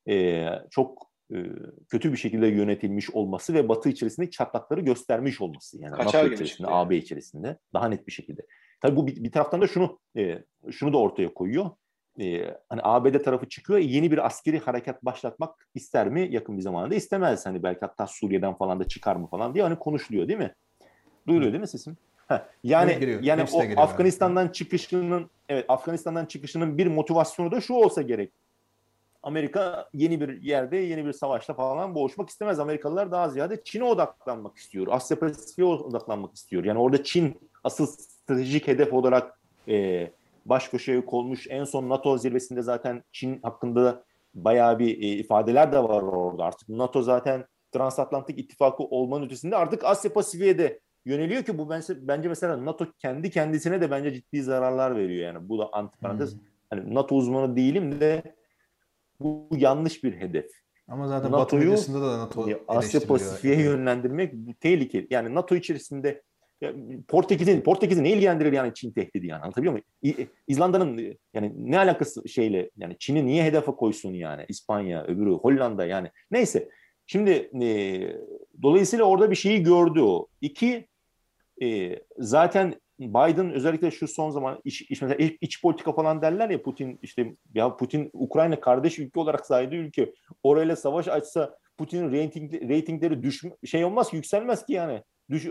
e, 0.10 0.46
çok 0.72 1.12
e, 1.34 1.38
kötü 1.90 2.12
bir 2.12 2.18
şekilde 2.18 2.48
yönetilmiş 2.48 3.10
olması 3.10 3.54
ve 3.54 3.70
Batı 3.70 3.90
içerisinde 3.90 4.30
çatlakları 4.30 4.82
göstermiş 4.82 5.42
olması. 5.42 5.82
Yani 5.82 5.96
Kaçar 5.96 6.24
NATO 6.24 6.34
içerisinde, 6.34 6.68
AB 6.72 6.98
içerisinde 6.98 7.60
daha 7.74 7.88
net 7.88 8.08
bir 8.08 8.12
şekilde. 8.12 8.42
Tabii 8.82 8.96
bu 8.96 9.08
bir, 9.08 9.24
bir 9.24 9.32
taraftan 9.32 9.62
da 9.62 9.68
şunu 9.68 10.00
e, 10.18 10.44
şunu 10.72 10.94
da 10.94 10.98
ortaya 10.98 11.34
koyuyor 11.34 11.70
e, 12.20 12.58
hani 12.70 12.82
ABD 12.84 13.24
tarafı 13.24 13.50
çıkıyor 13.50 13.80
yeni 13.80 14.12
bir 14.12 14.26
askeri 14.26 14.60
harekat 14.60 15.06
başlatmak 15.06 15.70
ister 15.76 16.10
mi 16.10 16.28
yakın 16.32 16.58
bir 16.58 16.62
zamanda 16.62 16.96
istemez 16.96 17.46
hani 17.46 17.64
belki 17.64 17.80
hatta 17.80 18.08
Suriye'den 18.08 18.54
falan 18.58 18.80
da 18.80 18.88
çıkar 18.88 19.16
mı 19.16 19.28
falan 19.28 19.54
diye 19.54 19.64
hani 19.64 19.80
konuşuluyor 19.80 20.28
değil 20.28 20.40
mi? 20.40 20.54
Duyuluyor 21.28 21.52
değil 21.52 21.62
mi 21.62 21.68
sesim? 21.68 21.98
Heh, 22.28 22.40
yani 22.64 23.00
giriyor, 23.00 23.22
yani 23.24 23.46
o 23.54 23.82
Afganistan'dan 23.82 24.42
yani. 24.42 24.54
çıkışının 24.54 25.30
evet 25.50 25.66
Afganistan'dan 25.68 26.26
çıkışının 26.26 26.78
bir 26.78 26.88
motivasyonu 26.88 27.52
da 27.52 27.62
şu 27.62 27.74
olsa 27.74 28.02
gerek. 28.02 28.32
Amerika 29.24 29.90
yeni 29.94 30.22
bir 30.22 30.42
yerde 30.42 30.78
yeni 30.78 31.06
bir 31.06 31.14
savaşta 31.14 31.54
falan 31.54 31.96
boğuşmak 31.96 32.30
istemez. 32.30 32.60
Amerikalılar 32.60 33.12
daha 33.12 33.30
ziyade 33.30 33.64
Çin'e 33.64 33.84
odaklanmak 33.84 34.58
istiyor. 34.58 34.88
Asya 34.90 35.20
Pasifik'e 35.20 35.64
odaklanmak 35.66 36.36
istiyor. 36.36 36.64
Yani 36.64 36.80
orada 36.80 37.04
Çin 37.04 37.40
asıl 37.64 37.86
stratejik 37.86 38.68
hedef 38.68 38.94
olarak 38.94 39.40
e, 39.68 40.08
baş 40.46 40.68
köşeye 40.70 41.06
konmuş. 41.06 41.48
En 41.50 41.64
son 41.64 41.90
NATO 41.90 42.18
zirvesinde 42.18 42.62
zaten 42.62 43.04
Çin 43.12 43.40
hakkında 43.44 44.04
bayağı 44.34 44.80
bir 44.80 44.98
e, 44.98 45.08
ifadeler 45.08 45.72
de 45.72 45.84
var 45.84 46.02
orada. 46.02 46.46
Artık 46.46 46.70
NATO 46.70 47.02
zaten 47.02 47.46
transatlantik 47.72 48.40
ittifakı 48.40 48.84
olmanın 48.84 49.26
ötesinde 49.26 49.56
artık 49.56 49.84
Asya 49.84 50.14
Pasifik'e 50.14 50.58
de 50.58 50.80
yöneliyor 51.08 51.44
ki 51.44 51.58
bu 51.58 51.70
bence 51.90 52.30
mesela 52.30 52.66
NATO 52.66 52.88
kendi 53.00 53.30
kendisine 53.30 53.82
de 53.82 53.92
bence 53.92 54.14
ciddi 54.14 54.44
zararlar 54.44 54.96
veriyor 54.96 55.34
yani. 55.34 55.50
Bu 55.50 55.60
da 55.60 55.70
antiparantez. 55.74 56.34
Hmm. 56.34 56.40
Hani 56.70 56.96
NATO 56.96 57.16
uzmanı 57.16 57.56
değilim 57.56 58.00
de 58.00 58.36
bu 59.20 59.50
yanlış 59.58 60.04
bir 60.04 60.14
hedef. 60.14 60.52
Ama 60.88 61.08
zaten 61.08 61.32
NATO'yu 61.32 61.72
Batı 61.72 61.94
da 61.94 62.18
NATO 62.18 62.50
Asya 62.68 63.02
Pasifik'e 63.02 63.54
yani. 63.54 63.64
yönlendirmek 63.64 64.34
tehlikeli. 64.62 65.08
Yani 65.10 65.36
NATO 65.36 65.56
içerisinde 65.56 66.22
Portekiz'in 67.08 67.62
Portekiz'i 67.62 68.04
ne 68.04 68.12
ilgilendirir 68.12 68.54
yani 68.54 68.74
Çin 68.74 68.92
tehdidi 68.92 69.28
yani 69.28 69.42
anlatabiliyor 69.42 69.74
muyum? 70.04 70.30
İzlanda'nın 70.48 71.18
yani 71.34 71.54
ne 71.58 71.78
alakası 71.78 72.30
şeyle 72.30 72.70
yani 72.78 72.96
Çin'i 73.00 73.26
niye 73.26 73.44
hedefe 73.44 73.72
koysun 73.72 74.14
yani 74.14 74.46
İspanya 74.48 75.04
öbürü 75.04 75.32
Hollanda 75.32 75.86
yani 75.86 76.12
neyse. 76.32 76.70
Şimdi 77.06 77.32
e, 77.62 77.68
dolayısıyla 78.62 79.06
orada 79.06 79.32
bir 79.32 79.36
şeyi 79.36 79.64
gördü 79.64 80.02
o. 80.02 80.28
İki 80.42 80.88
e, 81.62 82.00
zaten 82.18 82.76
Biden 83.00 83.54
özellikle 83.54 83.92
şu 83.92 84.08
son 84.08 84.30
zaman 84.30 84.62
iç, 84.64 84.82
iç, 84.82 85.02
mesela 85.02 85.26
iç, 85.26 85.38
iç 85.42 85.62
politika 85.62 85.94
falan 85.94 86.22
derler 86.22 86.50
ya 86.50 86.62
Putin 86.62 87.00
işte 87.02 87.36
ya 87.54 87.78
Putin 87.78 88.10
Ukrayna 88.14 88.60
kardeş 88.60 89.00
ülke 89.00 89.20
olarak 89.20 89.46
saydığı 89.46 89.76
ülke 89.76 90.14
orayla 90.44 90.76
savaş 90.76 91.08
açsa 91.08 91.58
Putin'in 91.78 92.12
rating, 92.12 92.54
ratingleri 92.54 93.24
düş 93.24 93.44
şey 93.66 93.86
olmaz 93.86 94.14
yükselmez 94.14 94.66
ki 94.66 94.74
yani. 94.74 95.04
Düş, 95.30 95.48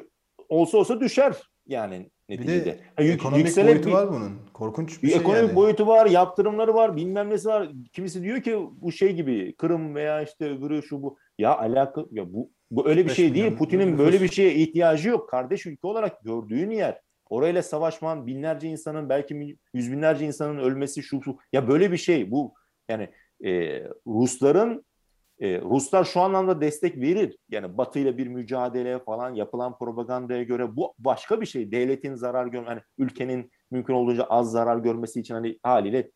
olsa 0.49 0.79
olsa 0.79 1.01
düşer 1.01 1.37
yani 1.67 2.11
neticede. 2.29 2.61
Bir 2.61 2.65
de 2.65 2.79
yani 2.99 3.11
ekonomik 3.11 3.57
boyutu 3.57 3.93
var 3.93 4.13
bunun. 4.13 4.33
Korkunç 4.53 5.03
bir, 5.03 5.03
bir 5.03 5.09
şey 5.09 5.21
Ekonomik 5.21 5.49
yani. 5.49 5.57
boyutu 5.57 5.87
var, 5.87 6.07
yaptırımları 6.07 6.75
var, 6.75 6.97
bilmem 6.97 7.31
nesi 7.31 7.49
var. 7.49 7.69
Kimisi 7.93 8.23
diyor 8.23 8.43
ki 8.43 8.59
bu 8.73 8.93
şey 8.93 9.13
gibi 9.13 9.55
Kırım 9.57 9.95
veya 9.95 10.23
işte 10.23 10.51
öbürü 10.51 10.83
şu 10.83 11.03
bu. 11.03 11.19
Ya 11.39 11.59
alaka 11.59 12.05
ya 12.11 12.33
bu 12.33 12.51
bu 12.71 12.89
öyle 12.89 13.05
bir 13.05 13.11
şey 13.11 13.35
değil. 13.35 13.57
Putin'in 13.57 13.99
böyle 13.99 14.23
bir 14.23 14.29
şeye 14.29 14.55
ihtiyacı 14.55 15.09
yok. 15.09 15.29
Kardeş 15.31 15.67
ülke 15.67 15.87
olarak 15.87 16.25
gördüğün 16.25 16.71
yer. 16.71 17.01
Orayla 17.31 17.63
savaşman, 17.63 18.27
binlerce 18.27 18.69
insanın 18.69 19.09
belki 19.09 19.59
yüz 19.75 19.93
binlerce 19.93 20.27
insanın 20.27 20.59
ölmesi 20.59 21.03
şu 21.03 21.23
şu. 21.23 21.37
Ya 21.53 21.69
böyle 21.69 21.93
bir 21.93 21.97
şey 21.97 22.31
bu. 22.31 22.55
Yani 22.89 23.11
e, 23.45 23.83
Rusların 24.07 24.85
e, 25.39 25.61
Ruslar 25.61 26.05
şu 26.05 26.21
anlamda 26.21 26.61
destek 26.61 26.97
verir. 26.97 27.39
Yani 27.51 27.79
Batı 27.79 27.99
ile 27.99 28.19
bir 28.19 28.27
mücadele 28.27 28.99
falan 28.99 29.35
yapılan 29.35 29.79
propagandaya 29.79 30.43
göre 30.43 30.77
bu 30.77 30.95
başka 30.99 31.41
bir 31.41 31.47
şey. 31.47 31.73
Devletin 31.73 32.15
zarar 32.15 32.47
görme, 32.47 32.67
hani 32.67 32.81
ülkenin 32.99 33.51
mümkün 33.71 33.95
olduğunca 33.95 34.25
az 34.25 34.51
zarar 34.51 34.79
görmesi 34.79 35.21
için 35.21 35.35
hani 35.35 35.59
haliyle 35.63 36.11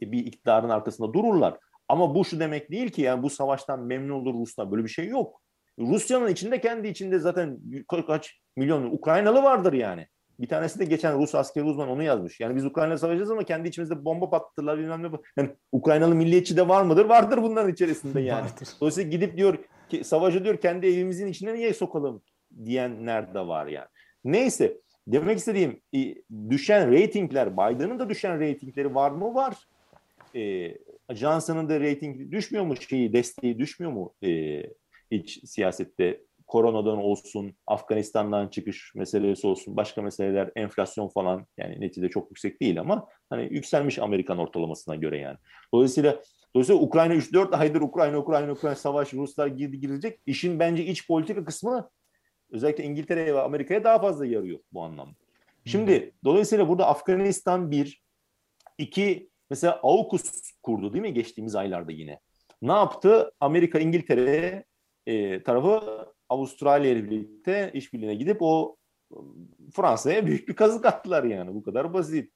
bir 0.00 0.26
iktidarın 0.26 0.68
arkasında 0.68 1.12
dururlar. 1.12 1.58
Ama 1.88 2.14
bu 2.14 2.24
şu 2.24 2.40
demek 2.40 2.70
değil 2.70 2.90
ki 2.90 3.02
yani 3.02 3.22
bu 3.22 3.30
savaştan 3.30 3.80
memnun 3.80 4.20
olur 4.20 4.34
Ruslar. 4.34 4.70
Böyle 4.70 4.84
bir 4.84 4.88
şey 4.88 5.08
yok. 5.08 5.42
Rusya'nın 5.78 6.28
içinde 6.28 6.60
kendi 6.60 6.88
içinde 6.88 7.18
zaten 7.18 7.58
kaç 8.06 8.40
milyon 8.56 8.84
Ukraynalı 8.84 9.42
vardır 9.42 9.72
yani. 9.72 10.06
Bir 10.40 10.48
tanesi 10.48 10.78
de 10.78 10.84
geçen 10.84 11.18
Rus 11.18 11.34
askeri 11.34 11.64
uzman 11.64 11.88
onu 11.88 12.02
yazmış. 12.02 12.40
Yani 12.40 12.56
biz 12.56 12.64
Ukrayna 12.64 12.98
savaşacağız 12.98 13.30
ama 13.30 13.44
kendi 13.44 13.68
içimizde 13.68 14.04
bomba 14.04 14.30
patlatırlar 14.30 14.78
bilmem 14.78 15.02
ne. 15.02 15.08
Yani 15.36 15.50
Ukraynalı 15.72 16.14
milliyetçi 16.14 16.56
de 16.56 16.68
var 16.68 16.82
mıdır? 16.82 17.04
Vardır 17.04 17.42
bunların 17.42 17.72
içerisinde 17.72 18.20
yani. 18.20 18.46
Dolayısıyla 18.80 19.10
gidip 19.10 19.36
diyor 19.36 19.58
ki 19.88 20.04
savaşı 20.04 20.44
diyor 20.44 20.56
kendi 20.56 20.86
evimizin 20.86 21.26
içine 21.26 21.54
niye 21.54 21.74
sokalım 21.74 22.22
diyenler 22.64 23.34
de 23.34 23.40
var 23.40 23.66
yani. 23.66 23.88
Neyse 24.24 24.80
demek 25.06 25.38
istediğim 25.38 25.80
düşen 26.50 26.90
reytingler 26.90 27.52
Biden'ın 27.52 27.98
da 27.98 28.08
düşen 28.08 28.40
reytingleri 28.40 28.94
var 28.94 29.10
mı? 29.10 29.34
Var. 29.34 29.68
E, 30.34 30.74
Johnson'ın 31.14 31.68
da 31.68 31.80
reyting 31.80 32.32
düşmüyor 32.32 32.64
mu 32.64 32.76
şeyi 32.76 33.12
desteği 33.12 33.58
düşmüyor 33.58 33.92
mu 33.92 34.14
e, 34.22 34.62
hiç 35.10 35.48
siyasette 35.48 36.20
koronadan 36.46 36.98
olsun, 36.98 37.54
Afganistan'dan 37.66 38.48
çıkış 38.48 38.94
meselesi 38.94 39.46
olsun, 39.46 39.76
başka 39.76 40.02
meseleler, 40.02 40.50
enflasyon 40.56 41.08
falan 41.08 41.46
yani 41.56 41.80
neticede 41.80 42.08
çok 42.08 42.30
yüksek 42.30 42.60
değil 42.60 42.80
ama 42.80 43.08
hani 43.30 43.54
yükselmiş 43.54 43.98
Amerikan 43.98 44.38
ortalamasına 44.38 44.96
göre 44.96 45.18
yani. 45.18 45.38
Dolayısıyla 45.74 46.22
Dolayısıyla 46.54 46.82
Ukrayna 46.82 47.14
3-4 47.14 47.56
aydır 47.56 47.80
Ukrayna, 47.80 48.18
Ukrayna, 48.18 48.52
Ukrayna 48.52 48.76
savaş, 48.76 49.14
Ruslar 49.14 49.46
girdi 49.46 49.80
girecek. 49.80 50.20
İşin 50.26 50.58
bence 50.58 50.84
iç 50.84 51.06
politika 51.08 51.44
kısmı 51.44 51.90
özellikle 52.50 52.84
İngiltere'ye 52.84 53.34
ve 53.34 53.40
Amerika'ya 53.40 53.84
daha 53.84 53.98
fazla 53.98 54.26
yarıyor 54.26 54.58
bu 54.72 54.82
anlamda. 54.82 55.16
Şimdi 55.64 56.00
hmm. 56.00 56.10
dolayısıyla 56.24 56.68
burada 56.68 56.86
Afganistan 56.86 57.70
bir, 57.70 58.02
iki 58.78 59.30
mesela 59.50 59.80
AUKUS 59.82 60.52
kurdu 60.62 60.92
değil 60.92 61.02
mi 61.02 61.14
geçtiğimiz 61.14 61.54
aylarda 61.54 61.92
yine. 61.92 62.20
Ne 62.62 62.72
yaptı? 62.72 63.32
Amerika, 63.40 63.78
İngiltere 63.78 64.64
e, 65.06 65.42
tarafı 65.42 66.06
Avustralya 66.28 66.90
ile 66.90 67.10
birlikte 67.10 67.70
işbirliğine 67.74 68.14
gidip 68.14 68.36
o 68.40 68.76
Fransa'ya 69.72 70.26
büyük 70.26 70.48
bir 70.48 70.56
kazık 70.56 70.86
attılar 70.86 71.24
yani. 71.24 71.54
Bu 71.54 71.62
kadar 71.62 71.94
basit. 71.94 72.32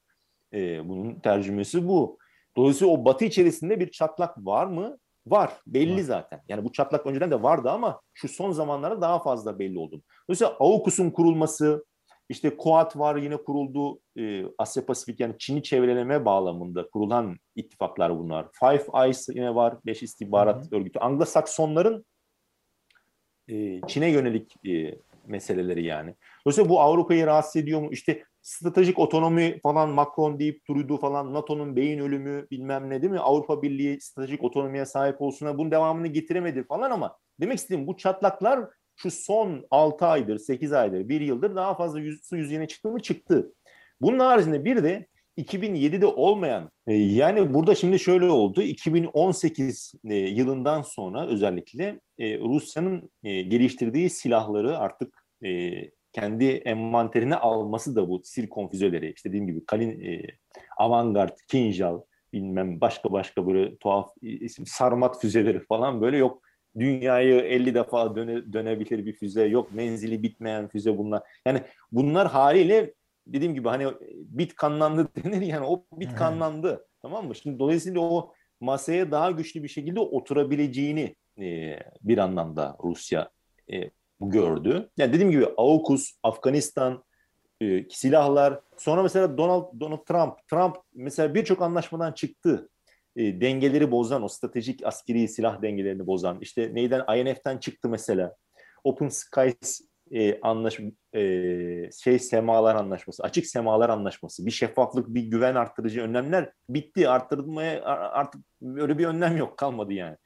E, 0.52 0.88
bunun 0.88 1.20
tercümesi 1.20 1.88
bu. 1.88 2.18
Dolayısıyla 2.56 2.94
o 2.94 3.04
batı 3.04 3.24
içerisinde 3.24 3.80
bir 3.80 3.90
çatlak 3.90 4.46
var 4.46 4.66
mı? 4.66 4.98
Var. 5.26 5.52
Belli 5.66 5.96
var. 5.96 6.02
zaten. 6.02 6.42
Yani 6.48 6.64
bu 6.64 6.72
çatlak 6.72 7.06
önceden 7.06 7.30
de 7.30 7.42
vardı 7.42 7.70
ama 7.70 8.00
şu 8.14 8.28
son 8.28 8.52
zamanlarda 8.52 9.00
daha 9.00 9.22
fazla 9.22 9.58
belli 9.58 9.78
oldu. 9.78 10.02
Dolayısıyla 10.28 10.56
AUKUS'un 10.60 11.10
kurulması, 11.10 11.84
işte 12.28 12.56
Kuat 12.56 12.96
var 12.98 13.16
yine 13.16 13.36
kuruldu. 13.36 14.00
E, 14.18 14.44
Asya 14.58 14.86
Pasifik 14.86 15.20
yani 15.20 15.34
Çin'i 15.38 15.62
çevreleme 15.62 16.24
bağlamında 16.24 16.90
kurulan 16.90 17.36
ittifaklar 17.56 18.18
bunlar. 18.18 18.46
Five 18.52 19.04
Eyes 19.04 19.28
yine 19.28 19.54
var. 19.54 19.74
Beş 19.86 20.02
istihbarat 20.02 20.64
Hı-hı. 20.64 20.76
örgütü. 20.76 20.98
Anglo-Saksonların 20.98 22.04
e, 23.50 23.80
Çin'e 23.86 24.10
yönelik 24.10 24.66
e, 24.66 24.94
meseleleri 25.26 25.84
yani. 25.84 26.14
Dolayısıyla 26.46 26.70
bu 26.70 26.80
Avrupa'yı 26.80 27.26
rahatsız 27.26 27.56
ediyor 27.56 27.80
mu? 27.80 27.88
İşte 27.92 28.22
stratejik 28.42 28.98
otonomi 28.98 29.60
falan 29.62 29.90
Macron 29.90 30.38
deyip 30.38 30.68
durdu 30.68 30.96
falan 30.96 31.34
NATO'nun 31.34 31.76
beyin 31.76 31.98
ölümü 31.98 32.46
bilmem 32.50 32.90
ne 32.90 33.02
değil 33.02 33.12
mi? 33.12 33.18
Avrupa 33.18 33.62
Birliği 33.62 34.00
stratejik 34.00 34.44
otonomiye 34.44 34.86
sahip 34.86 35.20
olsun 35.20 35.58
bunun 35.58 35.70
devamını 35.70 36.06
getiremedi 36.06 36.64
falan 36.64 36.90
ama 36.90 37.16
demek 37.40 37.58
istediğim 37.58 37.86
bu 37.86 37.96
çatlaklar 37.96 38.60
şu 38.96 39.10
son 39.10 39.66
6 39.70 40.06
aydır, 40.06 40.38
8 40.38 40.72
aydır, 40.72 41.08
1 41.08 41.20
yıldır 41.20 41.56
daha 41.56 41.74
fazla 41.74 42.00
yüz, 42.00 42.24
su 42.24 42.36
yüzeyine 42.36 42.68
çıktı 42.68 42.88
mı? 42.88 43.00
Çıktı. 43.00 43.52
Bunun 44.00 44.18
haricinde 44.18 44.64
bir 44.64 44.84
de 44.84 45.06
2007'de 45.38 46.06
olmayan 46.06 46.70
e, 46.86 46.94
yani 46.94 47.54
burada 47.54 47.74
şimdi 47.74 47.98
şöyle 47.98 48.30
oldu. 48.30 48.62
2018 48.62 49.92
e, 50.04 50.14
yılından 50.14 50.82
sonra 50.82 51.26
özellikle 51.26 52.00
e, 52.18 52.38
Rusya'nın 52.38 53.10
geliştirdiği 53.22 54.10
silahları 54.10 54.78
artık 54.78 55.20
kendi 56.12 56.44
envanterine 56.44 57.36
alması 57.36 57.96
da 57.96 58.08
bu 58.08 58.20
Sirkon 58.24 58.68
füzeleri 58.68 59.12
işte 59.16 59.28
dediğim 59.28 59.46
gibi 59.46 59.66
Kalin 59.66 60.26
Avangard, 60.78 61.38
Kinjal 61.48 62.00
bilmem 62.32 62.80
başka 62.80 63.12
başka 63.12 63.46
böyle 63.46 63.76
tuhaf 63.76 64.10
isim 64.22 64.66
sarmat 64.66 65.20
füzeleri 65.20 65.60
falan 65.60 66.00
böyle 66.00 66.16
yok. 66.16 66.42
Dünyayı 66.78 67.34
50 67.34 67.74
defa 67.74 68.16
döne, 68.16 68.52
dönebilir 68.52 69.06
bir 69.06 69.12
füze 69.12 69.44
yok. 69.44 69.72
Menzili 69.72 70.22
bitmeyen 70.22 70.68
füze 70.68 70.98
bunlar. 70.98 71.22
Yani 71.46 71.60
bunlar 71.92 72.28
haliyle 72.28 72.94
dediğim 73.32 73.54
gibi 73.54 73.68
hani 73.68 73.86
bit 74.14 74.54
kanlandı 74.54 75.08
denir 75.24 75.42
yani 75.42 75.66
o 75.66 75.84
bit 75.92 76.14
kanlandı. 76.14 76.86
Tamam 77.02 77.26
mı? 77.26 77.34
Şimdi 77.34 77.58
dolayısıyla 77.58 78.00
o 78.00 78.32
masaya 78.60 79.10
daha 79.10 79.30
güçlü 79.30 79.62
bir 79.62 79.68
şekilde 79.68 80.00
oturabileceğini 80.00 81.16
e, 81.40 81.78
bir 82.02 82.18
anlamda 82.18 82.76
Rusya 82.84 83.30
e, 83.72 83.90
gördü. 84.20 84.90
Yani 84.96 85.12
dediğim 85.12 85.30
gibi 85.30 85.46
AUKUS, 85.56 86.12
Afganistan, 86.22 87.04
e, 87.60 87.88
silahlar. 87.90 88.60
Sonra 88.76 89.02
mesela 89.02 89.38
Donald 89.38 89.80
Donald 89.80 90.04
Trump, 90.04 90.48
Trump 90.50 90.76
mesela 90.94 91.34
birçok 91.34 91.62
anlaşmadan 91.62 92.12
çıktı. 92.12 92.68
E, 93.16 93.40
dengeleri 93.40 93.90
bozan, 93.90 94.22
o 94.22 94.28
stratejik 94.28 94.86
askeri 94.86 95.28
silah 95.28 95.62
dengelerini 95.62 96.06
bozan. 96.06 96.38
İşte 96.40 96.70
neyden 96.74 97.16
INF'ten 97.16 97.58
çıktı 97.58 97.88
mesela. 97.88 98.36
Open 98.84 99.08
Skies 99.08 99.80
e, 100.10 100.40
anlaş 100.40 100.80
e, 101.14 101.90
şey 102.02 102.18
semalar 102.18 102.76
anlaşması, 102.76 103.22
açık 103.22 103.46
semalar 103.46 103.88
anlaşması, 103.88 104.46
bir 104.46 104.50
şeffaflık, 104.50 105.08
bir 105.08 105.22
güven 105.22 105.54
arttırıcı 105.54 106.02
önlemler 106.02 106.52
bitti. 106.68 107.08
Arttırılmaya 107.08 107.84
artık 107.84 108.40
öyle 108.62 108.98
bir 108.98 109.06
önlem 109.06 109.36
yok 109.36 109.58
kalmadı 109.58 109.92
yani. 109.92 110.16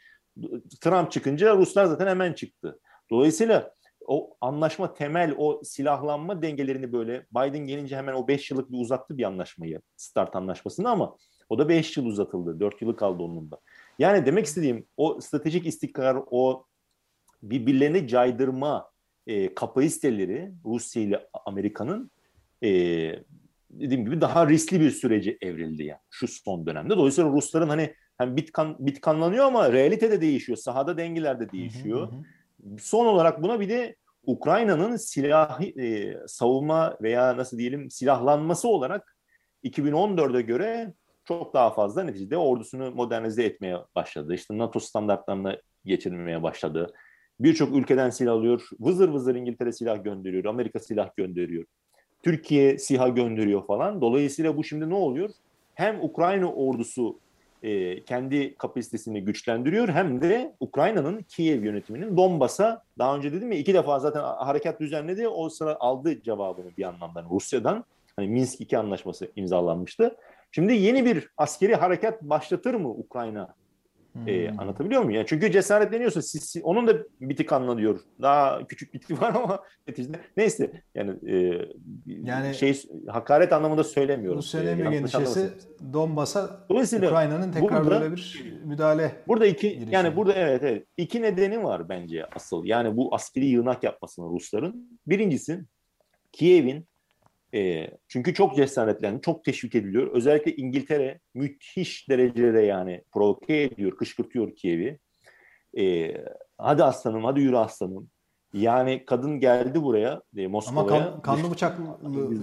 Trump 0.80 1.12
çıkınca 1.12 1.56
Ruslar 1.56 1.84
zaten 1.84 2.06
hemen 2.06 2.32
çıktı. 2.32 2.80
Dolayısıyla 3.10 3.74
o 4.06 4.36
anlaşma 4.40 4.94
temel 4.94 5.34
o 5.38 5.60
silahlanma 5.64 6.42
dengelerini 6.42 6.92
böyle 6.92 7.26
Biden 7.30 7.66
gelince 7.66 7.96
hemen 7.96 8.14
o 8.14 8.28
5 8.28 8.50
yıllık 8.50 8.72
bir 8.72 8.78
uzattı 8.78 9.18
bir 9.18 9.24
anlaşmayı 9.24 9.80
start 9.96 10.36
anlaşmasını 10.36 10.90
ama 10.90 11.16
o 11.48 11.58
da 11.58 11.68
5 11.68 11.96
yıl 11.96 12.06
uzatıldı. 12.06 12.60
4 12.60 12.82
yılı 12.82 12.96
kaldı 12.96 13.22
onun 13.22 13.50
da. 13.50 13.60
Yani 13.98 14.26
demek 14.26 14.46
istediğim 14.46 14.86
o 14.96 15.20
stratejik 15.20 15.66
istikrar, 15.66 16.18
o 16.30 16.66
birbirlerini 17.42 18.08
caydırma 18.08 18.93
e, 19.26 19.54
kapasiteleri 19.54 20.52
Rusya 20.64 21.02
ile 21.02 21.26
Amerika'nın 21.46 22.10
e, 22.62 22.68
dediğim 23.70 24.04
gibi 24.04 24.20
daha 24.20 24.48
riskli 24.48 24.80
bir 24.80 24.90
süreci 24.90 25.38
evrildi 25.40 25.84
yani 25.84 26.00
şu 26.10 26.28
son 26.28 26.66
dönemde. 26.66 26.96
Dolayısıyla 26.96 27.30
Rusların 27.30 27.68
hani 27.68 27.94
hem 28.18 28.36
bitkan, 28.36 28.76
bitkanlanıyor 28.78 29.44
ama 29.44 29.72
realite 29.72 30.10
de 30.10 30.20
değişiyor. 30.20 30.58
Sahada 30.58 30.98
dengeler 30.98 31.40
de 31.40 31.52
değişiyor. 31.52 32.12
Hı 32.12 32.16
hı. 32.16 32.78
Son 32.78 33.06
olarak 33.06 33.42
buna 33.42 33.60
bir 33.60 33.68
de 33.68 33.96
Ukrayna'nın 34.26 34.96
silah 34.96 35.60
e, 35.78 36.16
savunma 36.26 36.96
veya 37.02 37.36
nasıl 37.36 37.58
diyelim 37.58 37.90
silahlanması 37.90 38.68
olarak 38.68 39.16
2014'e 39.64 40.42
göre 40.42 40.92
çok 41.24 41.54
daha 41.54 41.70
fazla 41.70 42.04
neticede 42.04 42.36
ordusunu 42.36 42.90
modernize 42.90 43.44
etmeye 43.44 43.76
başladı. 43.94 44.34
İşte 44.34 44.58
NATO 44.58 44.80
standartlarına 44.80 45.56
geçirmeye 45.84 46.42
başladı. 46.42 46.94
Birçok 47.40 47.76
ülkeden 47.76 48.10
silah 48.10 48.32
alıyor. 48.32 48.68
Vızır 48.80 49.08
vızır 49.08 49.34
İngiltere 49.34 49.72
silah 49.72 50.04
gönderiyor. 50.04 50.44
Amerika 50.44 50.78
silah 50.78 51.16
gönderiyor. 51.16 51.64
Türkiye 52.22 52.78
silah 52.78 53.16
gönderiyor 53.16 53.66
falan. 53.66 54.00
Dolayısıyla 54.00 54.56
bu 54.56 54.64
şimdi 54.64 54.90
ne 54.90 54.94
oluyor? 54.94 55.30
Hem 55.74 56.04
Ukrayna 56.04 56.52
ordusu 56.52 57.18
e, 57.62 58.02
kendi 58.04 58.54
kapasitesini 58.54 59.24
güçlendiriyor 59.24 59.88
hem 59.88 60.22
de 60.22 60.54
Ukrayna'nın 60.60 61.22
Kiev 61.22 61.64
yönetiminin 61.64 62.16
Donbas'a 62.16 62.82
daha 62.98 63.16
önce 63.16 63.32
dedim 63.32 63.52
ya 63.52 63.58
iki 63.58 63.74
defa 63.74 63.98
zaten 63.98 64.20
harekat 64.20 64.80
düzenledi. 64.80 65.28
O 65.28 65.48
sıra 65.48 65.76
aldı 65.80 66.22
cevabını 66.22 66.70
bir 66.78 66.84
anlamda 66.84 67.24
Rusya'dan. 67.30 67.84
Hani 68.16 68.28
Minsk 68.28 68.60
2 68.60 68.78
anlaşması 68.78 69.30
imzalanmıştı. 69.36 70.16
Şimdi 70.52 70.72
yeni 70.72 71.04
bir 71.04 71.28
askeri 71.36 71.74
harekat 71.74 72.22
başlatır 72.22 72.74
mı 72.74 72.88
Ukrayna 72.88 73.54
e, 74.26 74.50
hmm. 74.50 74.60
anlatabiliyor 74.60 75.02
muyum? 75.02 75.14
Yani 75.14 75.26
çünkü 75.26 75.52
cesaretleniyorsa 75.52 76.22
siz, 76.22 76.56
onun 76.62 76.86
da 76.86 76.96
bitik 77.20 77.52
anlanıyor. 77.52 78.00
Daha 78.22 78.66
küçük 78.66 78.94
biti 78.94 79.20
var 79.20 79.34
ama 79.34 79.62
neticede 79.88 80.20
neyse 80.36 80.82
yani, 80.94 81.30
e, 81.30 81.68
yani 82.06 82.54
şey 82.54 82.82
hakaret 83.08 83.52
anlamında 83.52 83.84
söylemiyorum. 83.84 84.38
Rusya'nın 84.38 84.92
e, 84.92 84.96
endişesi 84.96 85.52
Donbas'a 85.92 86.66
Ukrayna'nın 86.68 87.52
tekrar 87.52 87.84
burada, 87.84 88.00
böyle 88.00 88.16
bir 88.16 88.54
müdahale. 88.64 89.22
Burada 89.28 89.46
iki 89.46 89.68
girişimi. 89.68 89.94
yani 89.94 90.16
burada 90.16 90.32
evet 90.32 90.62
evet 90.62 90.86
iki 90.96 91.22
nedeni 91.22 91.64
var 91.64 91.88
bence 91.88 92.26
asıl. 92.26 92.64
Yani 92.64 92.96
bu 92.96 93.14
askeri 93.14 93.46
yığınak 93.46 93.82
yapmasının 93.82 94.30
Rusların. 94.30 95.00
Birincisi 95.06 95.64
Kiev'in 96.32 96.86
e, 97.54 97.90
çünkü 98.08 98.34
çok 98.34 98.56
cesaretlendi, 98.56 99.20
çok 99.20 99.44
teşvik 99.44 99.74
ediliyor. 99.74 100.06
Özellikle 100.12 100.56
İngiltere 100.56 101.20
müthiş 101.34 102.08
derecede 102.08 102.60
yani 102.60 103.02
provoke 103.12 103.62
ediyor, 103.62 103.96
kışkırtıyor 103.96 104.56
Kiev'i. 104.56 104.98
E, 105.78 106.14
hadi 106.58 106.84
aslanım, 106.84 107.24
hadi 107.24 107.40
yürü 107.40 107.56
aslanım. 107.56 108.10
Yani 108.52 109.04
kadın 109.06 109.40
geldi 109.40 109.82
buraya 109.82 110.22
e, 110.36 110.46
Moskova'ya. 110.46 110.96
Ama 110.96 111.12
kan, 111.12 111.22
kanlı 111.22 111.50
bıçaklı 111.50 111.84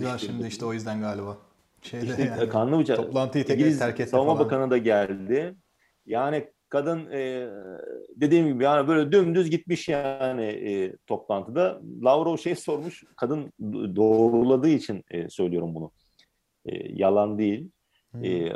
ya 0.03 0.17
şimdi 0.17 0.47
işte 0.47 0.65
o 0.65 0.73
yüzden 0.73 1.01
galiba. 1.01 1.37
Şeyde 1.81 2.05
işte, 2.05 2.23
yani, 2.23 2.49
kanlı 2.49 2.79
bıçak. 2.79 2.97
Toplantıyı 2.97 3.45
tek 3.45 3.79
terk 3.79 3.99
etti 3.99 4.09
Savunma 4.09 4.33
falan. 4.33 4.45
Bakanı 4.45 4.71
da 4.71 4.77
geldi. 4.77 5.55
Yani 6.05 6.47
kadın 6.71 7.11
e, 7.11 7.49
dediğim 8.15 8.47
gibi 8.47 8.63
yani 8.63 8.87
böyle 8.87 9.11
dümdüz 9.11 9.49
gitmiş 9.49 9.89
yani 9.89 10.43
e, 10.43 10.95
toplantıda. 11.07 11.81
Lavrov 12.03 12.37
şey 12.37 12.55
sormuş, 12.55 13.03
kadın 13.15 13.53
doğruladığı 13.95 14.69
için 14.69 15.03
e, 15.11 15.29
söylüyorum 15.29 15.75
bunu. 15.75 15.91
E, 16.65 16.93
yalan 16.93 17.39
değil. 17.39 17.69
Hmm. 18.11 18.23
E, 18.25 18.53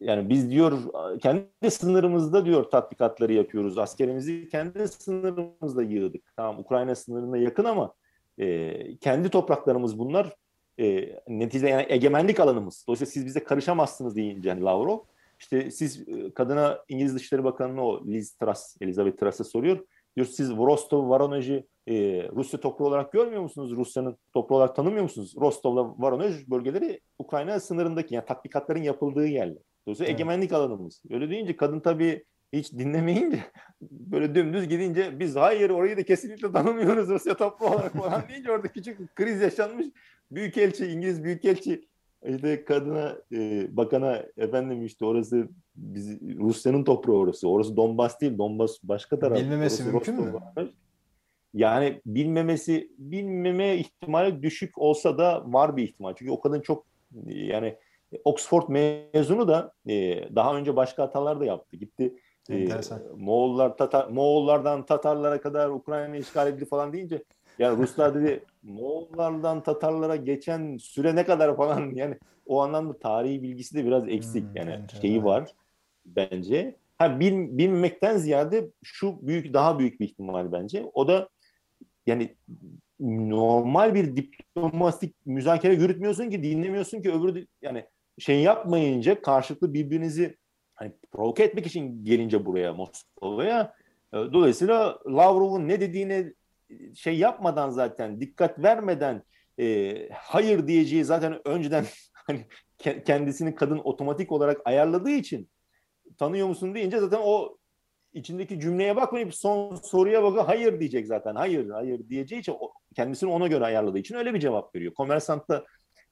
yani 0.00 0.28
biz 0.28 0.50
diyor 0.50 0.78
kendi 1.22 1.70
sınırımızda 1.70 2.44
diyor 2.44 2.64
tatbikatları 2.64 3.32
yapıyoruz. 3.32 3.78
Askerimizi 3.78 4.48
kendi 4.48 4.88
sınırımızda 4.88 5.82
yığdık. 5.82 6.36
Tamam 6.36 6.58
Ukrayna 6.60 6.94
sınırına 6.94 7.36
yakın 7.36 7.64
ama 7.64 7.94
e, 8.38 8.96
kendi 8.96 9.28
topraklarımız 9.28 9.98
bunlar. 9.98 10.36
E, 10.80 11.16
neticede 11.28 11.70
yani 11.70 11.86
egemenlik 11.88 12.40
alanımız. 12.40 12.84
Dolayısıyla 12.88 13.10
siz 13.10 13.26
bize 13.26 13.44
karışamazsınız 13.44 14.16
deyince 14.16 14.48
yani 14.48 14.62
Lavrov 14.62 14.98
işte 15.40 15.70
siz 15.70 16.08
e, 16.08 16.34
kadına 16.34 16.78
İngiliz 16.88 17.14
Dışişleri 17.14 17.44
Bakanı'na 17.44 17.86
o 17.86 18.06
Liz 18.06 18.32
Truss, 18.34 18.76
Elizabeth 18.80 19.16
Truss'a 19.16 19.44
soruyor. 19.44 19.78
Diyor 20.16 20.26
siz 20.26 20.50
Rostov, 20.50 21.08
Voronezh'i 21.08 21.66
e, 21.86 21.94
Rusya 22.28 22.60
toprağı 22.60 22.88
olarak 22.88 23.12
görmüyor 23.12 23.42
musunuz? 23.42 23.76
Rusya'nın 23.76 24.16
toprağı 24.32 24.58
olarak 24.58 24.76
tanımıyor 24.76 25.02
musunuz? 25.02 25.34
Rostov'la 25.40 25.82
Voronezh 25.82 26.46
bölgeleri 26.46 27.00
Ukrayna 27.18 27.60
sınırındaki 27.60 28.14
yani 28.14 28.24
tatbikatların 28.24 28.82
yapıldığı 28.82 29.26
yerler. 29.26 29.62
Dolayısıyla 29.86 30.10
evet. 30.10 30.20
egemenlik 30.20 30.52
alanımız. 30.52 31.02
Öyle 31.10 31.30
deyince 31.30 31.56
kadın 31.56 31.80
tabii 31.80 32.24
hiç 32.52 32.72
dinlemeyince 32.72 33.42
böyle 33.80 34.34
dümdüz 34.34 34.68
gidince 34.68 35.20
biz 35.20 35.36
hayır 35.36 35.70
orayı 35.70 35.96
da 35.96 36.02
kesinlikle 36.02 36.52
tanımıyoruz 36.52 37.08
Rusya 37.08 37.36
toprağı 37.36 37.70
olarak 37.70 37.92
falan 37.92 38.28
deyince 38.28 38.50
orada 38.50 38.68
küçük 38.68 39.16
kriz 39.16 39.40
yaşanmış. 39.40 39.86
Büyükelçi, 40.30 40.86
İngiliz 40.86 41.24
Büyükelçi 41.24 41.88
işte 42.24 42.64
kadına, 42.64 43.16
e, 43.32 43.68
bakana 43.76 44.22
efendim 44.36 44.84
işte 44.84 45.04
orası 45.04 45.48
biz, 45.76 46.20
Rusya'nın 46.38 46.84
toprağı 46.84 47.16
orası. 47.16 47.48
Orası 47.48 47.76
Donbas 47.76 48.20
değil. 48.20 48.38
Donbas 48.38 48.78
başka 48.82 49.18
taraf. 49.18 49.38
Bilmemesi 49.38 49.82
orası 49.82 50.12
mümkün 50.12 50.32
mü? 50.32 50.40
Yani 51.54 52.00
bilmemesi, 52.06 52.90
bilmeme 52.98 53.76
ihtimali 53.76 54.42
düşük 54.42 54.78
olsa 54.78 55.18
da 55.18 55.44
var 55.46 55.76
bir 55.76 55.82
ihtimal. 55.82 56.14
Çünkü 56.16 56.32
o 56.32 56.40
kadın 56.40 56.60
çok 56.60 56.86
yani 57.26 57.76
Oxford 58.24 58.68
mezunu 58.68 59.48
da 59.48 59.72
e, 59.88 59.94
daha 60.34 60.56
önce 60.56 60.76
başka 60.76 61.02
hatalar 61.02 61.40
da 61.40 61.44
yaptı. 61.44 61.76
Gitti 61.76 62.14
e, 62.50 62.68
Moğollar, 63.16 63.76
Tatar, 63.76 64.08
Moğollardan 64.08 64.86
Tatarlara 64.86 65.40
kadar 65.40 65.68
Ukrayna 65.68 66.16
işgal 66.16 66.48
edildi 66.48 66.64
falan 66.64 66.92
deyince 66.92 67.24
yani 67.58 67.78
Ruslar 67.78 68.14
dedi 68.14 68.44
Moğollardan 68.62 69.62
Tatarlara 69.62 70.16
geçen 70.16 70.76
süre 70.76 71.16
ne 71.16 71.24
kadar 71.24 71.56
falan 71.56 71.90
yani 71.94 72.18
o 72.46 72.60
anlamda 72.62 72.98
tarihi 72.98 73.42
bilgisi 73.42 73.74
de 73.74 73.84
biraz 73.84 74.08
eksik 74.08 74.44
hmm, 74.44 74.56
yani 74.56 74.70
bence, 74.70 75.00
şeyi 75.00 75.14
evet. 75.14 75.24
var 75.24 75.54
bence. 76.06 76.76
Ha 76.98 77.20
bil, 77.20 77.58
bilmemekten 77.58 78.16
ziyade 78.16 78.70
şu 78.84 79.26
büyük 79.26 79.54
daha 79.54 79.78
büyük 79.78 80.00
bir 80.00 80.04
ihtimal 80.04 80.52
bence. 80.52 80.90
O 80.94 81.08
da 81.08 81.28
yani 82.06 82.36
normal 83.00 83.94
bir 83.94 84.16
diplomatik 84.16 85.26
müzakere 85.26 85.74
yürütmüyorsun 85.74 86.30
ki 86.30 86.42
dinlemiyorsun 86.42 87.02
ki 87.02 87.12
öbürü 87.12 87.46
yani 87.62 87.84
şey 88.18 88.42
yapmayınca 88.42 89.22
karşılıklı 89.22 89.74
birbirinizi 89.74 90.36
hani 90.74 90.92
provoke 91.12 91.44
etmek 91.44 91.66
için 91.66 92.04
gelince 92.04 92.46
buraya 92.46 92.72
Moskova'ya 92.72 93.74
e, 94.12 94.16
dolayısıyla 94.16 94.98
Lavrov'un 95.06 95.68
ne 95.68 95.80
dediğine 95.80 96.32
şey 96.94 97.18
yapmadan 97.18 97.70
zaten 97.70 98.20
dikkat 98.20 98.58
vermeden 98.58 99.22
e, 99.60 100.08
hayır 100.12 100.66
diyeceği 100.66 101.04
zaten 101.04 101.48
önceden 101.48 101.84
hani 102.12 102.46
kendisini 103.06 103.54
kadın 103.54 103.78
otomatik 103.78 104.32
olarak 104.32 104.60
ayarladığı 104.64 105.10
için 105.10 105.50
tanıyor 106.18 106.48
musun 106.48 106.74
deyince 106.74 106.98
zaten 106.98 107.20
o 107.22 107.58
içindeki 108.12 108.60
cümleye 108.60 108.96
bakmayıp 108.96 109.34
son 109.34 109.74
soruya 109.74 110.22
bakıp 110.22 110.48
hayır 110.48 110.80
diyecek 110.80 111.06
zaten. 111.06 111.34
Hayır, 111.34 111.70
hayır 111.70 112.08
diyeceği 112.08 112.40
için 112.40 112.56
kendisini 112.96 113.30
ona 113.30 113.46
göre 113.46 113.64
ayarladığı 113.64 113.98
için 113.98 114.14
öyle 114.14 114.34
bir 114.34 114.40
cevap 114.40 114.74
veriyor. 114.74 114.94
Komersant 114.94 115.48
da 115.48 115.64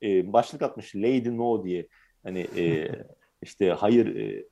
e, 0.02 0.32
başlık 0.32 0.62
atmış 0.62 0.96
Lady 0.96 1.36
No 1.36 1.64
diye. 1.64 1.88
Hani 2.22 2.46
e, 2.56 2.88
işte 3.42 3.70
hayır 3.70 4.16
e, 4.16 4.44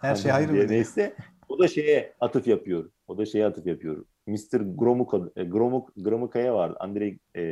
her 0.00 0.14
şey 0.14 0.30
hayır 0.30 0.50
mı? 0.50 0.68
Neyse 0.68 1.16
o 1.48 1.58
da 1.58 1.68
şeye 1.68 2.14
atıf 2.20 2.46
yapıyor. 2.46 2.90
O 3.08 3.18
da 3.18 3.26
şeye 3.26 3.46
atıf 3.46 3.66
yapıyor. 3.66 4.04
Mr. 4.26 4.76
Gromuk'a 4.76 5.20
e, 5.36 5.44
Gromuk 5.44 5.92
Gromuka'ya 5.96 6.54
vardı. 6.54 6.76
Andrei 6.80 7.18
e, 7.36 7.42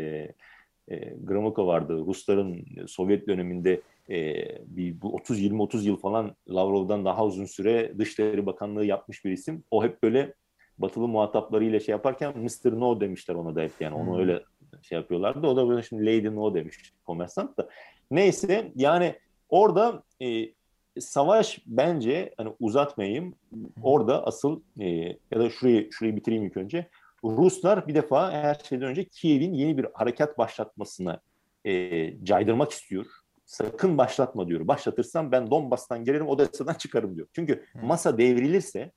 e, 0.89 1.15
Gromuk'a 1.23 1.67
vardı. 1.67 1.99
Rusların 2.07 2.65
Sovyet 2.87 3.29
döneminde 3.29 3.81
e, 4.11 4.45
bir 4.67 4.97
30 5.03 5.41
20 5.41 5.63
30 5.63 5.87
yıl 5.87 5.97
falan 5.97 6.37
Lavrov'dan 6.49 7.05
daha 7.05 7.25
uzun 7.25 7.45
süre 7.45 7.99
Dışişleri 7.99 8.47
Bakanlığı 8.47 8.85
yapmış 8.85 9.25
bir 9.25 9.31
isim. 9.31 9.65
O 9.71 9.85
hep 9.85 10.03
böyle 10.03 10.35
batılı 10.79 11.09
muhataplarıyla 11.09 11.81
şey 11.81 11.93
yaparken 11.93 12.39
Mr. 12.39 12.81
No 12.81 13.01
demişler 13.01 13.35
ona 13.35 13.55
da 13.55 13.61
hep 13.61 13.73
yani 13.81 13.95
onu 13.95 14.11
hmm. 14.11 14.21
öyle 14.21 14.43
şey 14.83 14.99
yapıyorlardı. 14.99 15.47
O 15.47 15.57
da 15.57 15.69
böyle 15.69 15.83
şimdi 15.83 16.07
Lady 16.07 16.35
No 16.37 16.55
demiş 16.55 16.93
komersant 17.05 17.59
da. 17.59 17.69
Neyse 18.11 18.73
yani 18.75 19.15
orada 19.49 20.03
e, 20.23 20.58
savaş 21.01 21.63
bence 21.67 22.35
hani 22.37 22.53
uzatmayayım. 22.61 23.35
Orada 23.83 24.27
asıl 24.27 24.61
e, 24.81 24.87
ya 25.31 25.41
da 25.41 25.51
şurayı 25.51 25.89
şurayı 25.93 26.17
bitireyim 26.17 26.45
ilk 26.45 26.57
önce. 26.57 26.89
Ruslar 27.25 27.89
bir 27.89 27.95
defa 27.95 28.33
her 28.33 28.55
şeyden 28.55 28.87
önce 28.87 29.05
Kiev'in 29.05 29.55
yeni 29.55 29.79
bir 29.79 29.87
harekat 29.95 30.39
başlatmasına 30.39 31.21
e, 31.65 32.25
caydırmak 32.25 32.71
istiyor. 32.71 33.07
Sakın 33.45 33.99
başlatma 33.99 34.49
diyor. 34.49 34.69
Başlatırsam 34.69 35.33
ben 35.33 35.51
Donbas'tan 35.51 36.05
gelirim 36.05 36.29
Odessa'dan 36.29 36.75
çıkarım 36.75 37.17
diyor. 37.17 37.29
Çünkü 37.33 37.65
masa 37.83 38.19
devrilirse 38.19 38.93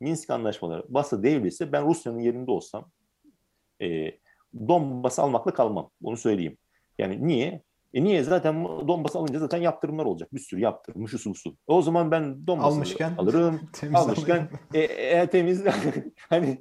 Minsk 0.00 0.30
anlaşmaları 0.30 0.84
masa 0.88 1.22
devrilirse 1.22 1.72
ben 1.72 1.86
Rusya'nın 1.86 2.18
yerinde 2.18 2.50
olsam 2.50 2.90
e, 3.82 4.10
Donbas'ı 4.68 5.22
almakla 5.22 5.54
kalmam. 5.54 5.90
Bunu 6.00 6.16
söyleyeyim. 6.16 6.56
Yani 6.98 7.26
niye? 7.26 7.62
E 7.94 8.04
niye? 8.04 8.22
Zaten 8.22 8.64
Donbas 8.64 9.16
alınca 9.16 9.38
zaten 9.38 9.58
yaptırımlar 9.58 10.04
olacak. 10.04 10.34
Bir 10.34 10.40
sürü 10.40 10.60
yaptırım, 10.60 11.08
şu 11.08 11.18
su 11.18 11.34
su. 11.34 11.56
O 11.66 11.82
zaman 11.82 12.10
ben 12.10 12.46
Donbas'ı 12.46 12.66
almışken, 12.66 13.14
alırım. 13.18 13.60
almışken 13.94 14.48
e, 14.74 14.80
e, 14.80 15.26
temiz 15.26 15.64
hani 16.28 16.58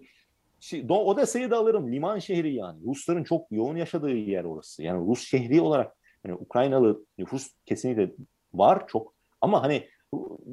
şey, 0.59 0.85
Odessa'yı 0.89 1.51
da 1.51 1.57
alırım. 1.57 1.91
Liman 1.91 2.19
şehri 2.19 2.55
yani. 2.55 2.83
Rusların 2.85 3.23
çok 3.23 3.51
yoğun 3.51 3.75
yaşadığı 3.75 4.11
yer 4.11 4.43
orası. 4.43 4.83
Yani 4.83 5.07
Rus 5.07 5.27
şehri 5.27 5.61
olarak 5.61 5.95
hani 6.23 6.35
Ukraynalı 6.35 7.05
nüfus 7.17 7.51
kesinlikle 7.65 8.11
var 8.53 8.87
çok. 8.87 9.13
Ama 9.41 9.63
hani 9.63 9.87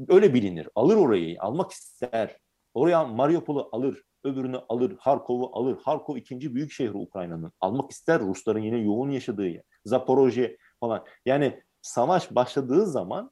öyle 0.09 0.35
bilinir. 0.35 0.69
Alır 0.75 0.97
orayı, 0.97 1.37
almak 1.41 1.71
ister. 1.71 2.37
Oraya 2.75 3.05
Mariupol'u 3.05 3.69
alır, 3.73 4.03
öbürünü 4.25 4.57
alır, 4.69 4.97
Harkov'u 4.99 5.51
alır. 5.53 5.79
Harkov 5.83 6.17
ikinci 6.17 6.55
büyük 6.55 6.73
şehri 6.73 6.97
Ukrayna'nın. 6.97 7.53
Almak 7.61 7.91
ister 7.91 8.21
Rusların 8.21 8.63
yine 8.63 8.79
yoğun 8.79 9.11
yaşadığı 9.11 9.49
yer. 9.49 9.63
Zaporojye 9.85 10.57
falan. 10.81 11.05
Yani 11.27 11.63
savaş 11.83 12.35
başladığı 12.35 12.87
zaman 12.87 13.31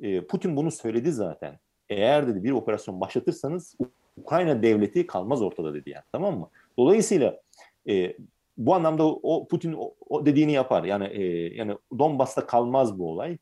e, 0.00 0.26
Putin 0.26 0.56
bunu 0.56 0.70
söyledi 0.70 1.12
zaten. 1.12 1.58
Eğer 1.88 2.28
dedi 2.28 2.44
bir 2.44 2.50
operasyon 2.50 3.00
başlatırsanız 3.00 3.76
Ukrayna 4.16 4.62
devleti 4.62 5.06
kalmaz 5.06 5.42
ortada 5.42 5.74
dedi 5.74 5.90
yani 5.90 6.04
tamam 6.12 6.38
mı? 6.38 6.50
Dolayısıyla 6.78 7.40
e, 7.88 8.16
bu 8.56 8.74
anlamda 8.74 9.06
o 9.06 9.48
Putin 9.48 9.72
o, 9.78 9.94
o 10.08 10.26
dediğini 10.26 10.52
yapar. 10.52 10.84
Yani 10.84 11.06
e, 11.06 11.22
yani 11.54 11.76
Donbas'ta 11.98 12.46
kalmaz 12.46 12.98
bu 12.98 13.10
olay. 13.10 13.38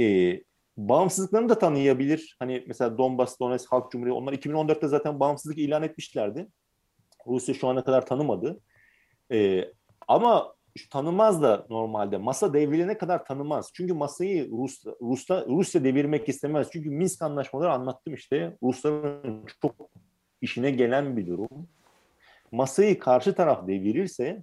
E, 0.00 0.40
bağımsızlıklarını 0.76 1.48
da 1.48 1.58
tanıyabilir. 1.58 2.36
Hani 2.38 2.64
mesela 2.66 2.98
Donbas, 2.98 3.40
Donetsk 3.40 3.72
Halk 3.72 3.90
Cumhuriyeti 3.90 4.18
onlar 4.18 4.32
2014'te 4.32 4.88
zaten 4.88 5.20
bağımsızlık 5.20 5.58
ilan 5.58 5.82
etmişlerdi. 5.82 6.46
Rusya 7.26 7.54
şu 7.54 7.68
ana 7.68 7.84
kadar 7.84 8.06
tanımadı. 8.06 8.60
E, 9.32 9.68
ama 10.08 10.54
tanımaz 10.90 11.42
da 11.42 11.66
normalde. 11.70 12.16
Masa 12.16 12.52
devrilene 12.52 12.98
kadar 12.98 13.24
tanımaz. 13.24 13.70
Çünkü 13.74 13.94
masayı 13.94 14.50
Rus, 14.50 14.84
Rus'ta, 15.00 15.46
Rusya 15.48 15.84
devirmek 15.84 16.28
istemez. 16.28 16.68
Çünkü 16.72 16.90
Minsk 16.90 17.22
anlaşmaları 17.22 17.72
anlattım 17.72 18.14
işte. 18.14 18.56
Rusların 18.62 19.46
çok 19.62 19.90
işine 20.40 20.70
gelen 20.70 21.16
bir 21.16 21.26
durum. 21.26 21.68
Masayı 22.52 22.98
karşı 22.98 23.34
taraf 23.34 23.66
devirirse 23.66 24.42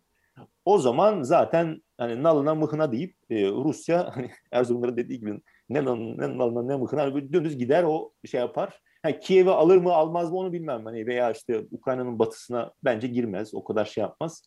o 0.66 0.78
zaman 0.78 1.24
zaten 1.24 1.82
hani 1.98 2.24
nalına 2.24 2.56
mıhına 2.56 2.92
deyip 2.92 3.16
e, 3.30 3.48
Rusya 3.48 4.16
hani 4.16 4.32
Erzurumların 4.52 4.98
dediği 4.98 5.20
gibi 5.20 5.42
ne, 5.70 5.86
ne 5.86 6.38
nalına 6.38 6.64
ne 6.64 6.76
mıhına 6.76 7.34
dönüz 7.34 7.58
gider 7.58 7.84
o 7.84 8.12
şey 8.26 8.40
yapar. 8.40 8.82
Yani 9.06 9.20
Kiev'i 9.20 9.50
alır 9.50 9.78
mı 9.78 9.94
almaz 9.94 10.32
mı 10.32 10.38
onu 10.38 10.54
bilmem. 10.54 10.86
Hani 10.86 11.08
veya 11.08 11.32
işte 11.32 11.66
Ukrayna'nın 11.72 12.20
batısına 12.20 12.72
bence 12.84 13.08
girmez. 13.08 13.54
O 13.54 13.64
kadar 13.64 13.86
şey 13.86 14.02
yapmaz. 14.02 14.46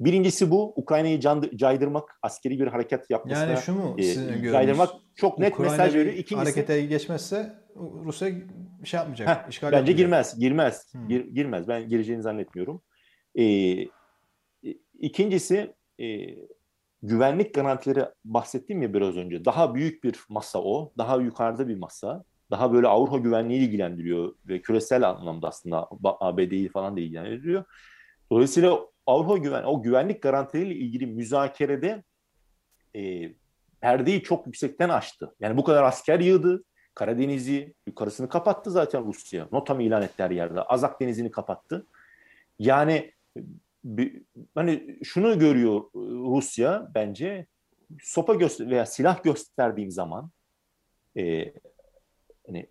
Birincisi 0.00 0.50
bu. 0.50 0.72
Ukrayna'yı 0.76 1.20
caydırmak, 1.56 2.18
askeri 2.22 2.60
bir 2.60 2.66
hareket 2.66 3.10
yapmasına 3.10 3.46
yani 3.46 3.58
şu 3.58 3.74
mu 3.74 3.96
e, 3.98 4.04
caydırmak 4.52 4.90
çok 5.14 5.38
net 5.38 5.52
Ukrayna 5.52 5.70
mesaj 5.70 5.94
veriyor. 5.94 6.14
İkincisi 6.14 6.36
harekete 6.36 6.86
geçmezse 6.86 7.66
Rusya 7.76 8.28
bir 8.82 8.88
şey 8.88 8.98
yapmayacak. 8.98 9.28
Heh, 9.28 9.50
işgal 9.50 9.72
bence 9.72 9.76
yapmayacak. 9.76 9.98
girmez, 9.98 10.38
girmez, 10.38 10.94
hmm. 10.94 11.08
gir, 11.08 11.24
girmez. 11.24 11.68
Ben 11.68 11.88
gireceğini 11.88 12.22
zannetmiyorum. 12.22 12.82
Ee, 13.38 13.86
ikincisi 14.98 15.74
e, 16.00 16.06
güvenlik 17.02 17.54
garantileri 17.54 18.04
bahsettiğim 18.24 18.82
ya 18.82 18.94
biraz 18.94 19.16
önce. 19.16 19.44
Daha 19.44 19.74
büyük 19.74 20.04
bir 20.04 20.16
masa 20.28 20.62
o. 20.62 20.92
Daha 20.98 21.16
yukarıda 21.16 21.68
bir 21.68 21.76
masa. 21.76 22.24
Daha 22.50 22.72
böyle 22.72 22.86
Avrupa 22.86 23.18
güvenliği 23.18 23.60
ilgilendiriyor 23.60 24.34
ve 24.46 24.62
küresel 24.62 25.08
anlamda 25.08 25.48
aslında 25.48 25.88
ABD'yi 26.02 26.68
falan 26.68 26.96
da 26.96 27.00
ilgilendiriyor. 27.00 27.64
Dolayısıyla 28.30 28.78
Avrupa 29.06 29.36
güven 29.36 29.62
o 29.62 29.82
güvenlik 29.82 30.22
garantileriyle 30.22 30.74
ilgili 30.74 31.06
müzakerede 31.06 32.04
e, 32.96 33.32
perdeyi 33.80 34.22
çok 34.22 34.46
yüksekten 34.46 34.88
açtı. 34.88 35.34
Yani 35.40 35.56
bu 35.56 35.64
kadar 35.64 35.82
asker 35.82 36.20
yığdı. 36.20 36.64
Karadeniz'i 36.94 37.74
yukarısını 37.86 38.28
kapattı 38.28 38.70
zaten 38.70 39.04
Rusya. 39.04 39.48
Notam 39.52 39.80
ilan 39.80 40.02
etti 40.02 40.22
her 40.22 40.30
yerde. 40.30 40.62
Azak 40.62 41.00
Denizi'ni 41.00 41.30
kapattı. 41.30 41.86
Yani 42.58 43.12
bir, 43.84 44.22
hani 44.54 44.98
şunu 45.04 45.38
görüyor 45.38 45.82
Rusya 46.34 46.90
bence 46.94 47.46
sopa 48.02 48.34
göster 48.34 48.70
veya 48.70 48.86
silah 48.86 49.22
gösterdiğim 49.22 49.90
zaman 49.90 50.30
e, 51.16 51.52
hani 52.46 52.66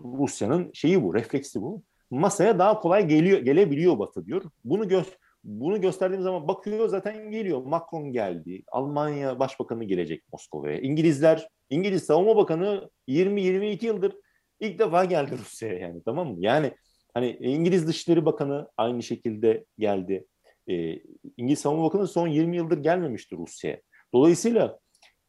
Rusya'nın 0.00 0.70
şeyi 0.74 1.02
bu, 1.02 1.14
refleksi 1.14 1.62
bu 1.62 1.82
masaya 2.10 2.58
daha 2.58 2.80
kolay 2.80 3.08
geliyor 3.08 3.38
gelebiliyor 3.38 3.98
Batı 3.98 4.26
diyor. 4.26 4.42
Bunu 4.64 4.88
gö 4.88 5.02
bunu 5.44 5.80
gösterdiğim 5.80 6.22
zaman 6.22 6.48
bakıyor 6.48 6.88
zaten 6.88 7.30
geliyor. 7.30 7.62
Macron 7.62 8.12
geldi. 8.12 8.62
Almanya 8.72 9.38
Başbakanı 9.38 9.84
gelecek 9.84 10.24
Moskova'ya. 10.32 10.78
İngilizler, 10.78 11.48
İngiliz 11.70 12.04
Savunma 12.04 12.36
Bakanı 12.36 12.90
20-22 13.08 13.86
yıldır 13.86 14.14
ilk 14.60 14.78
defa 14.78 15.04
geldi 15.04 15.32
Rusya'ya 15.38 15.78
yani 15.78 16.02
tamam 16.04 16.28
mı? 16.28 16.36
Yani 16.38 16.72
hani 17.14 17.36
İngiliz 17.40 17.88
Dışişleri 17.88 18.24
Bakanı 18.24 18.68
aynı 18.76 19.02
şekilde 19.02 19.64
geldi. 19.78 20.26
Ee, 20.68 20.98
İngiliz 21.36 21.58
Savunma 21.58 21.84
Bakanı 21.84 22.06
son 22.06 22.28
20 22.28 22.56
yıldır 22.56 22.78
gelmemişti 22.78 23.36
Rusya'ya. 23.36 23.80
Dolayısıyla 24.14 24.78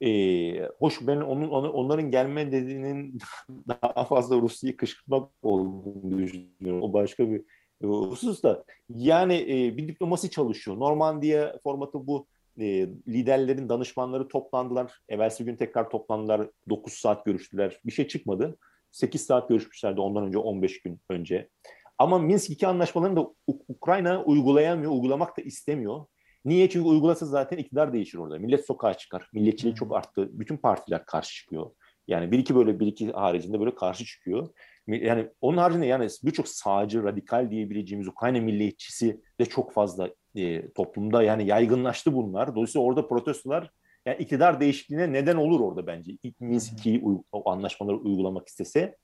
e, 0.01 0.69
hoş 0.79 1.07
ben 1.07 1.17
onun 1.17 1.49
onların 1.49 2.11
gelme 2.11 2.51
dediğinin 2.51 3.17
daha 3.67 4.03
fazla 4.03 4.35
Rusya'yı 4.35 4.77
kışkırtmak 4.77 5.31
olduğunu 5.41 6.17
düşünüyorum. 6.17 6.81
O 6.81 6.93
başka 6.93 7.29
bir 7.31 7.41
husus 7.83 8.43
da. 8.43 8.63
Yani 8.89 9.35
e, 9.35 9.77
bir 9.77 9.87
diplomasi 9.87 10.29
çalışıyor. 10.29 10.79
Normandiya 10.79 11.59
formatı 11.63 12.07
bu. 12.07 12.27
E, 12.59 12.87
liderlerin 13.07 13.69
danışmanları 13.69 14.27
toplandılar. 14.27 14.99
Evvelsi 15.09 15.45
gün 15.45 15.55
tekrar 15.55 15.89
toplandılar. 15.89 16.49
9 16.69 16.93
saat 16.93 17.25
görüştüler. 17.25 17.79
Bir 17.85 17.91
şey 17.91 18.07
çıkmadı. 18.07 18.57
8 18.91 19.25
saat 19.25 19.49
görüşmüşlerdi 19.49 20.01
ondan 20.01 20.25
önce 20.25 20.37
15 20.37 20.81
gün 20.81 21.01
önce. 21.09 21.49
Ama 21.97 22.19
Minsk 22.19 22.49
2 22.49 22.67
anlaşmalarını 22.67 23.15
da 23.15 23.33
Ukrayna 23.67 24.23
uygulayamıyor, 24.23 24.91
uygulamak 24.91 25.37
da 25.37 25.41
istemiyor. 25.41 26.05
Niye? 26.47 26.69
Çünkü 26.69 26.87
uygulasa 26.87 27.25
zaten 27.25 27.57
iktidar 27.57 27.93
değişir 27.93 28.17
orada. 28.17 28.39
Millet 28.39 28.65
sokağa 28.65 28.93
çıkar. 28.93 29.29
Milletçiliği 29.33 29.75
çok 29.75 29.95
arttı. 29.95 30.29
Bütün 30.39 30.57
partiler 30.57 31.05
karşı 31.05 31.35
çıkıyor. 31.35 31.71
Yani 32.07 32.31
bir 32.31 32.39
iki 32.39 32.55
böyle 32.55 32.79
bir 32.79 32.87
iki 32.87 33.11
haricinde 33.11 33.59
böyle 33.59 33.75
karşı 33.75 34.05
çıkıyor. 34.05 34.49
Yani 34.87 35.27
onun 35.41 35.57
haricinde 35.57 35.85
yani 35.85 36.07
birçok 36.23 36.47
sağcı, 36.47 37.03
radikal 37.03 37.51
diyebileceğimiz 37.51 38.07
Ukrayna 38.07 38.41
milliyetçisi 38.41 39.21
de 39.39 39.45
çok 39.45 39.73
fazla 39.73 40.09
e, 40.35 40.71
toplumda 40.71 41.23
yani 41.23 41.47
yaygınlaştı 41.47 42.13
bunlar. 42.13 42.55
Dolayısıyla 42.55 42.85
orada 42.87 43.07
protestolar 43.07 43.71
yani 44.05 44.17
iktidar 44.17 44.59
değişikliğine 44.59 45.13
neden 45.13 45.35
olur 45.35 45.59
orada 45.59 45.87
bence. 45.87 46.11
İlk 46.23 46.41
Minsk'i 46.41 47.03
o 47.31 47.49
anlaşmaları 47.49 47.97
uygulamak 47.97 48.47
istese. 48.47 48.97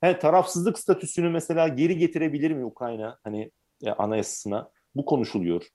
He, 0.00 0.18
tarafsızlık 0.18 0.78
statüsünü 0.78 1.30
mesela 1.30 1.68
geri 1.68 1.98
getirebilir 1.98 2.50
mi 2.50 2.64
Ukrayna 2.64 3.18
hani 3.24 3.50
e, 3.84 3.90
anayasasına? 3.90 4.70
Bu 4.94 5.04
konuşuluyor. 5.04 5.66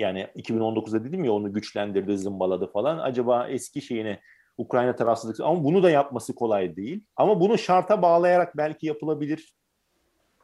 Yani 0.00 0.26
2019'da 0.36 1.04
dedim 1.04 1.24
ya 1.24 1.32
onu 1.32 1.52
güçlendirdi, 1.52 2.18
zımbaladı 2.18 2.72
falan. 2.72 2.98
Acaba 2.98 3.48
eski 3.48 3.82
şeyine 3.82 4.20
Ukrayna 4.56 4.96
tarafsızlık 4.96 5.40
ama 5.40 5.64
bunu 5.64 5.82
da 5.82 5.90
yapması 5.90 6.34
kolay 6.34 6.76
değil. 6.76 7.04
Ama 7.16 7.40
bunu 7.40 7.58
şarta 7.58 8.02
bağlayarak 8.02 8.56
belki 8.56 8.86
yapılabilir. 8.86 9.54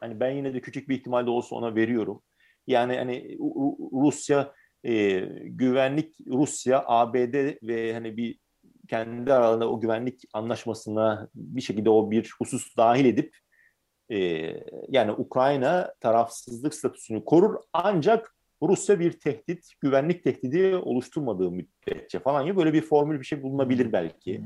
Hani 0.01 0.20
ben 0.20 0.31
yine 0.31 0.55
de 0.55 0.61
küçük 0.61 0.89
bir 0.89 0.97
ihtimalle 0.97 1.31
olsa 1.31 1.57
ona 1.57 1.74
veriyorum. 1.74 2.23
Yani 2.66 2.97
hani 2.97 3.39
Rusya 3.93 4.53
e, 4.85 5.20
güvenlik 5.45 6.16
Rusya, 6.27 6.85
ABD 6.87 7.57
ve 7.62 7.95
hani 7.95 8.16
bir 8.16 8.39
kendi 8.89 9.33
aralarında 9.33 9.70
o 9.70 9.81
güvenlik 9.81 10.23
anlaşmasına 10.33 11.28
bir 11.35 11.61
şekilde 11.61 11.91
o 11.91 12.11
bir 12.11 12.35
husus 12.39 12.77
dahil 12.77 13.05
edip 13.05 13.37
e, 14.11 14.19
yani 14.89 15.12
Ukrayna 15.12 15.95
tarafsızlık 16.01 16.74
statüsünü 16.74 17.24
korur 17.24 17.55
ancak 17.73 18.36
Rusya 18.62 19.01
bir 19.01 19.12
tehdit, 19.12 19.70
güvenlik 19.81 20.24
tehdidi 20.24 20.77
oluşturmadığı 20.77 21.51
müddetçe 21.51 22.19
falan 22.19 22.43
ya 22.43 22.57
böyle 22.57 22.73
bir 22.73 22.83
formül 22.83 23.20
bir 23.20 23.24
şey 23.24 23.43
bulunabilir 23.43 23.93
belki. 23.93 24.41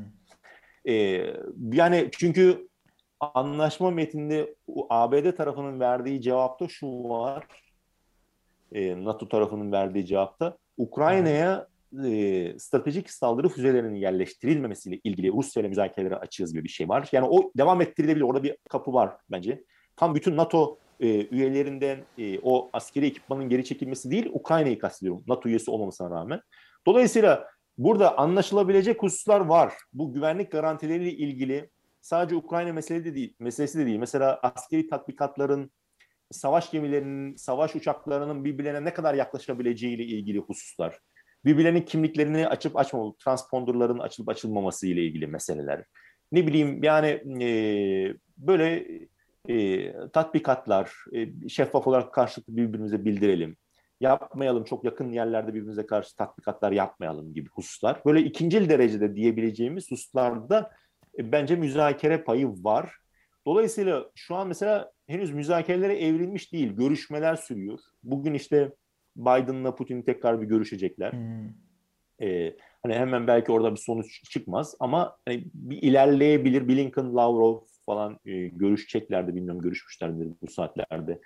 E, 0.89 0.95
yani 1.73 2.09
çünkü 2.13 2.69
anlaşma 3.21 3.91
metninde 3.91 4.55
ABD 4.91 5.37
tarafının 5.37 5.81
verdiği 5.81 6.21
cevapta 6.21 6.69
şu 6.69 6.87
var. 6.87 7.47
E, 8.73 9.05
NATO 9.05 9.29
tarafının 9.29 9.73
verdiği 9.73 10.07
cevapta 10.07 10.57
Ukrayna'ya 10.77 11.69
e, 12.05 12.59
stratejik 12.59 13.11
saldırı 13.11 13.49
füzelerinin 13.49 13.95
yerleştirilmemesiyle 13.95 15.01
ilgili 15.05 15.33
Rusya 15.33 15.61
ile 15.61 15.69
müzakerelere 15.69 16.17
açığız 16.17 16.53
gibi 16.53 16.65
bir 16.65 16.69
şey 16.69 16.89
var. 16.89 17.09
Yani 17.13 17.29
o 17.31 17.51
devam 17.57 17.81
ettirilebilir. 17.81 18.25
Orada 18.25 18.43
bir 18.43 18.57
kapı 18.69 18.93
var 18.93 19.17
bence. 19.31 19.65
Tam 19.97 20.15
bütün 20.15 20.37
NATO 20.37 20.79
e, 21.01 21.27
üyelerinden 21.27 22.05
e, 22.19 22.39
o 22.43 22.71
askeri 22.73 23.07
ekipmanın 23.07 23.49
geri 23.49 23.65
çekilmesi 23.65 24.11
değil, 24.11 24.31
Ukrayna'yı 24.33 24.79
kastediyorum. 24.79 25.25
NATO 25.29 25.49
üyesi 25.49 25.71
olmamasına 25.71 26.11
rağmen. 26.11 26.41
Dolayısıyla 26.87 27.49
burada 27.79 28.19
anlaşılabilecek 28.19 29.03
hususlar 29.03 29.41
var. 29.41 29.73
Bu 29.93 30.13
güvenlik 30.13 30.53
garantileriyle 30.53 31.13
ilgili 31.13 31.71
sadece 32.01 32.37
Ukrayna 32.37 32.73
meselesi 32.73 33.05
de 33.05 33.15
değil, 33.15 33.35
meselesi 33.39 33.79
de 33.79 33.87
değil. 33.87 33.99
Mesela 33.99 34.41
askeri 34.43 34.89
tatbikatların, 34.89 35.71
savaş 36.31 36.71
gemilerinin, 36.71 37.37
savaş 37.37 37.77
uçaklarının 37.77 38.45
birbirlerine 38.45 38.85
ne 38.85 38.95
kadar 38.95 39.15
yaklaşabileceğiyle 39.15 40.05
ilgili 40.05 40.39
hususlar. 40.39 40.99
Birbirlerinin 41.45 41.83
kimliklerini 41.83 42.49
açıp 42.49 42.77
açmamalı, 42.77 43.15
transponderların 43.25 43.99
açılıp 43.99 44.29
açılmaması 44.29 44.87
ile 44.87 45.05
ilgili 45.05 45.27
meseleler. 45.27 45.85
Ne 46.33 46.47
bileyim 46.47 46.83
yani 46.83 47.07
e, 47.43 47.49
böyle 48.37 48.87
e, 49.49 49.93
tatbikatlar, 50.09 50.93
e, 51.13 51.49
şeffaf 51.49 51.87
olarak 51.87 52.15
karşılıklı 52.15 52.57
birbirimize 52.57 53.05
bildirelim. 53.05 53.57
Yapmayalım, 54.01 54.65
çok 54.65 54.85
yakın 54.85 55.13
yerlerde 55.13 55.49
birbirimize 55.49 55.87
karşı 55.87 56.17
tatbikatlar 56.17 56.73
yapmayalım 56.73 57.35
gibi 57.35 57.49
hususlar. 57.49 58.03
Böyle 58.07 58.21
ikincil 58.21 58.69
derecede 58.69 59.17
diyebileceğimiz 59.17 59.91
hususlarda 59.91 60.71
e, 61.19 61.33
bence 61.33 61.57
müzakere 61.57 62.23
payı 62.23 62.49
var. 62.49 62.97
Dolayısıyla 63.47 64.11
şu 64.15 64.35
an 64.35 64.49
mesela 64.49 64.93
henüz 65.07 65.33
müzakerelere 65.33 65.99
evrilmiş 65.99 66.53
değil, 66.53 66.73
görüşmeler 66.73 67.37
sürüyor. 67.37 67.79
Bugün 68.03 68.35
işte 68.35 68.73
Biden'la 69.17 69.75
Putin 69.75 70.03
tekrar 70.03 70.41
bir 70.43 70.47
görüşecekler. 70.47 71.13
Hmm. 71.13 71.49
Ee, 72.23 72.57
hani 72.83 72.95
hemen 72.95 73.27
belki 73.27 73.53
orada 73.53 73.73
bir 73.73 73.77
sonuç 73.77 74.31
çıkmaz 74.31 74.75
ama 74.81 75.17
hani 75.25 75.45
bir 75.55 75.83
ilerleyebilir. 75.83 76.69
Blinken, 76.69 77.17
Lavrov 77.17 77.61
falan 77.91 78.19
e, 78.25 78.49
görüşeceklerdi. 78.49 79.35
Bilmiyorum 79.35 79.61
görüşmüşlerdir 79.61 80.29
bu 80.43 80.51
saatlerde 80.51 81.21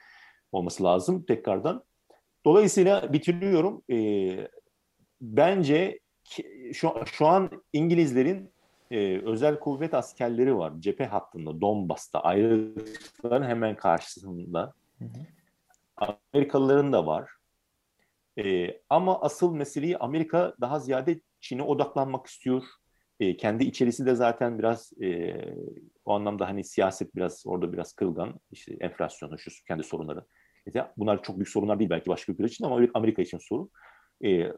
olması 0.52 0.84
lazım 0.84 1.22
tekrardan. 1.22 1.84
Dolayısıyla 2.44 3.12
bitiriyorum. 3.12 3.82
E, 3.90 4.48
bence 5.20 6.00
şu, 6.72 6.92
şu 7.06 7.26
an 7.26 7.50
İngilizlerin 7.72 8.50
e, 8.90 9.18
özel 9.18 9.58
kuvvet 9.58 9.94
askerleri 9.94 10.56
var 10.56 10.72
cephe 10.78 11.06
hattında 11.06 11.60
Donbas'ta 11.60 12.20
ayrılıkların 12.20 13.44
hemen 13.44 13.76
karşısında. 13.76 14.72
Hı 14.98 15.04
hı. 15.04 16.06
Amerikalıların 16.32 16.92
da 16.92 17.06
var. 17.06 17.30
E, 18.38 18.70
ama 18.90 19.20
asıl 19.20 19.54
meseleyi 19.54 19.98
Amerika 19.98 20.54
daha 20.60 20.78
ziyade 20.78 21.20
Çin'e 21.40 21.62
odaklanmak 21.62 22.26
istiyor. 22.26 22.62
E, 23.20 23.36
kendi 23.36 23.64
içerisi 23.64 24.06
de 24.06 24.14
zaten 24.14 24.58
biraz 24.58 24.92
e, 25.02 25.36
o 26.04 26.12
anlamda 26.12 26.48
hani 26.48 26.64
siyaset 26.64 27.16
biraz 27.16 27.42
orada 27.46 27.72
biraz 27.72 27.92
kırılgan. 27.92 28.40
İşte 28.50 28.76
enflasyonu, 28.80 29.38
şu 29.38 29.50
kendi 29.68 29.82
sorunları. 29.82 30.24
İşte 30.66 30.86
bunlar 30.96 31.22
çok 31.22 31.36
büyük 31.36 31.48
sorunlar 31.48 31.78
değil 31.78 31.90
belki 31.90 32.10
başka 32.10 32.32
ülkeler 32.32 32.48
için 32.48 32.64
ama 32.64 32.88
Amerika 32.94 33.22
için 33.22 33.38
sorun. 33.38 33.70
E, 34.24 34.52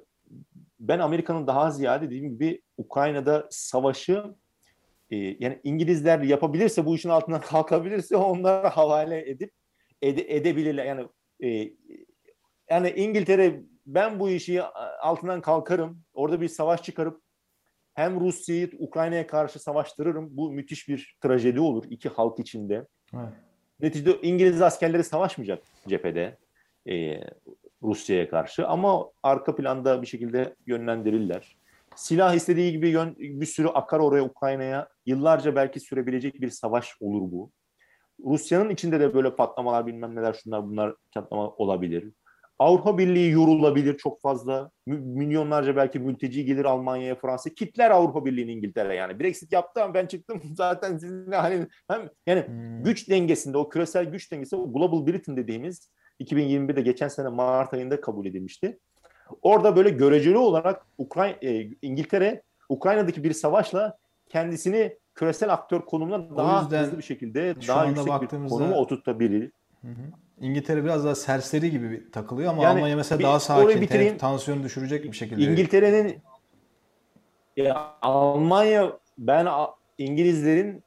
ben 0.80 0.98
Amerika'nın 0.98 1.46
daha 1.46 1.70
ziyade 1.70 2.06
dediğim 2.06 2.30
gibi 2.30 2.62
Ukrayna'da 2.76 3.46
savaşı 3.50 4.24
e, 5.10 5.16
yani 5.16 5.60
İngilizler 5.64 6.20
yapabilirse 6.20 6.86
bu 6.86 6.94
işin 6.94 7.08
altından 7.08 7.40
kalkabilirse 7.50 8.16
onlara 8.16 8.76
havale 8.76 9.30
edip 9.30 9.52
ede, 10.02 10.36
edebilirler. 10.36 10.84
Yani 10.84 11.08
e, 11.44 11.72
yani 12.70 12.90
İngiltere 12.96 13.62
ben 13.86 14.20
bu 14.20 14.30
işi 14.30 14.62
altından 15.02 15.40
kalkarım. 15.40 16.02
Orada 16.14 16.40
bir 16.40 16.48
savaş 16.48 16.82
çıkarıp 16.82 17.25
hem 17.96 18.20
Rusya'yı 18.20 18.70
Ukrayna'ya 18.78 19.26
karşı 19.26 19.58
savaştırırım. 19.58 20.36
Bu 20.36 20.50
müthiş 20.50 20.88
bir 20.88 21.16
trajedi 21.20 21.60
olur 21.60 21.84
iki 21.90 22.08
halk 22.08 22.38
içinde. 22.38 22.86
Evet. 23.14 23.32
Neticede 23.80 24.20
İngiliz 24.22 24.62
askerleri 24.62 25.04
savaşmayacak 25.04 25.62
cephede 25.88 26.38
e, 26.88 27.20
Rusya'ya 27.82 28.30
karşı 28.30 28.66
ama 28.66 29.10
arka 29.22 29.56
planda 29.56 30.02
bir 30.02 30.06
şekilde 30.06 30.56
yönlendirirler. 30.66 31.56
Silah 31.94 32.34
istediği 32.34 32.72
gibi 32.72 32.88
yön, 32.88 33.16
bir 33.18 33.46
sürü 33.46 33.68
akar 33.68 34.00
oraya 34.00 34.24
Ukrayna'ya. 34.24 34.88
Yıllarca 35.06 35.56
belki 35.56 35.80
sürebilecek 35.80 36.40
bir 36.40 36.50
savaş 36.50 36.96
olur 37.00 37.32
bu. 37.32 37.50
Rusya'nın 38.24 38.70
içinde 38.70 39.00
de 39.00 39.14
böyle 39.14 39.36
patlamalar 39.36 39.86
bilmem 39.86 40.16
neler 40.16 40.32
şunlar 40.32 40.64
bunlar 40.64 40.94
patlama 41.14 41.50
olabilir. 41.50 42.12
Avrupa 42.58 42.98
Birliği 42.98 43.30
yorulabilir 43.30 43.96
çok 43.96 44.20
fazla. 44.20 44.70
Milyonlarca 44.86 45.76
belki 45.76 45.98
mülteci 45.98 46.44
gelir 46.44 46.64
Almanya'ya, 46.64 47.14
Fransa. 47.14 47.50
Kitler 47.50 47.90
Avrupa 47.90 48.24
Birliği'ni 48.24 48.52
İngiltere 48.52 48.94
yani. 48.94 49.20
Brexit 49.20 49.52
yaptı 49.52 49.82
ama 49.82 49.94
ben 49.94 50.06
çıktım 50.06 50.42
zaten 50.54 50.98
sizinle 50.98 51.36
hani 51.36 51.66
hem 51.88 52.08
yani 52.26 52.46
hmm. 52.46 52.82
güç 52.82 53.10
dengesinde 53.10 53.58
o 53.58 53.68
küresel 53.68 54.04
güç 54.04 54.32
dengesi 54.32 54.56
o 54.56 54.72
Global 54.72 55.06
Britain 55.06 55.36
dediğimiz 55.36 55.90
2021'de 56.20 56.80
geçen 56.80 57.08
sene 57.08 57.28
Mart 57.28 57.74
ayında 57.74 58.00
kabul 58.00 58.26
edilmişti. 58.26 58.78
Orada 59.42 59.76
böyle 59.76 59.90
göreceli 59.90 60.38
olarak 60.38 60.86
Ukrayna 60.98 61.36
e, 61.42 61.70
İngiltere 61.82 62.42
Ukrayna'daki 62.68 63.24
bir 63.24 63.32
savaşla 63.32 63.98
kendisini 64.28 64.98
küresel 65.14 65.52
aktör 65.52 65.80
konumuna 65.80 66.36
daha 66.36 66.70
hızlı 66.70 66.98
bir 66.98 67.02
şekilde 67.02 67.54
daha 67.68 67.84
yüksek 67.84 68.22
bir 68.22 68.48
konuma 68.48 68.76
oturtabilir. 68.76 69.52
Hı 69.82 69.88
hı. 69.88 70.25
İngiltere 70.40 70.84
biraz 70.84 71.04
daha 71.04 71.14
serseri 71.14 71.70
gibi 71.70 72.10
takılıyor 72.10 72.52
ama 72.52 72.62
yani 72.62 72.78
Almanya 72.78 72.96
mesela 72.96 73.18
bir, 73.18 73.24
daha 73.24 73.40
sakin, 73.40 73.80
bitireyim. 73.80 74.18
tansiyonu 74.18 74.62
düşürecek 74.62 75.04
bir 75.04 75.16
şekilde. 75.16 75.42
İngiltere'nin 75.42 76.18
ya 77.56 77.94
Almanya 78.02 78.92
ben 79.18 79.48
İngilizlerin 79.98 80.82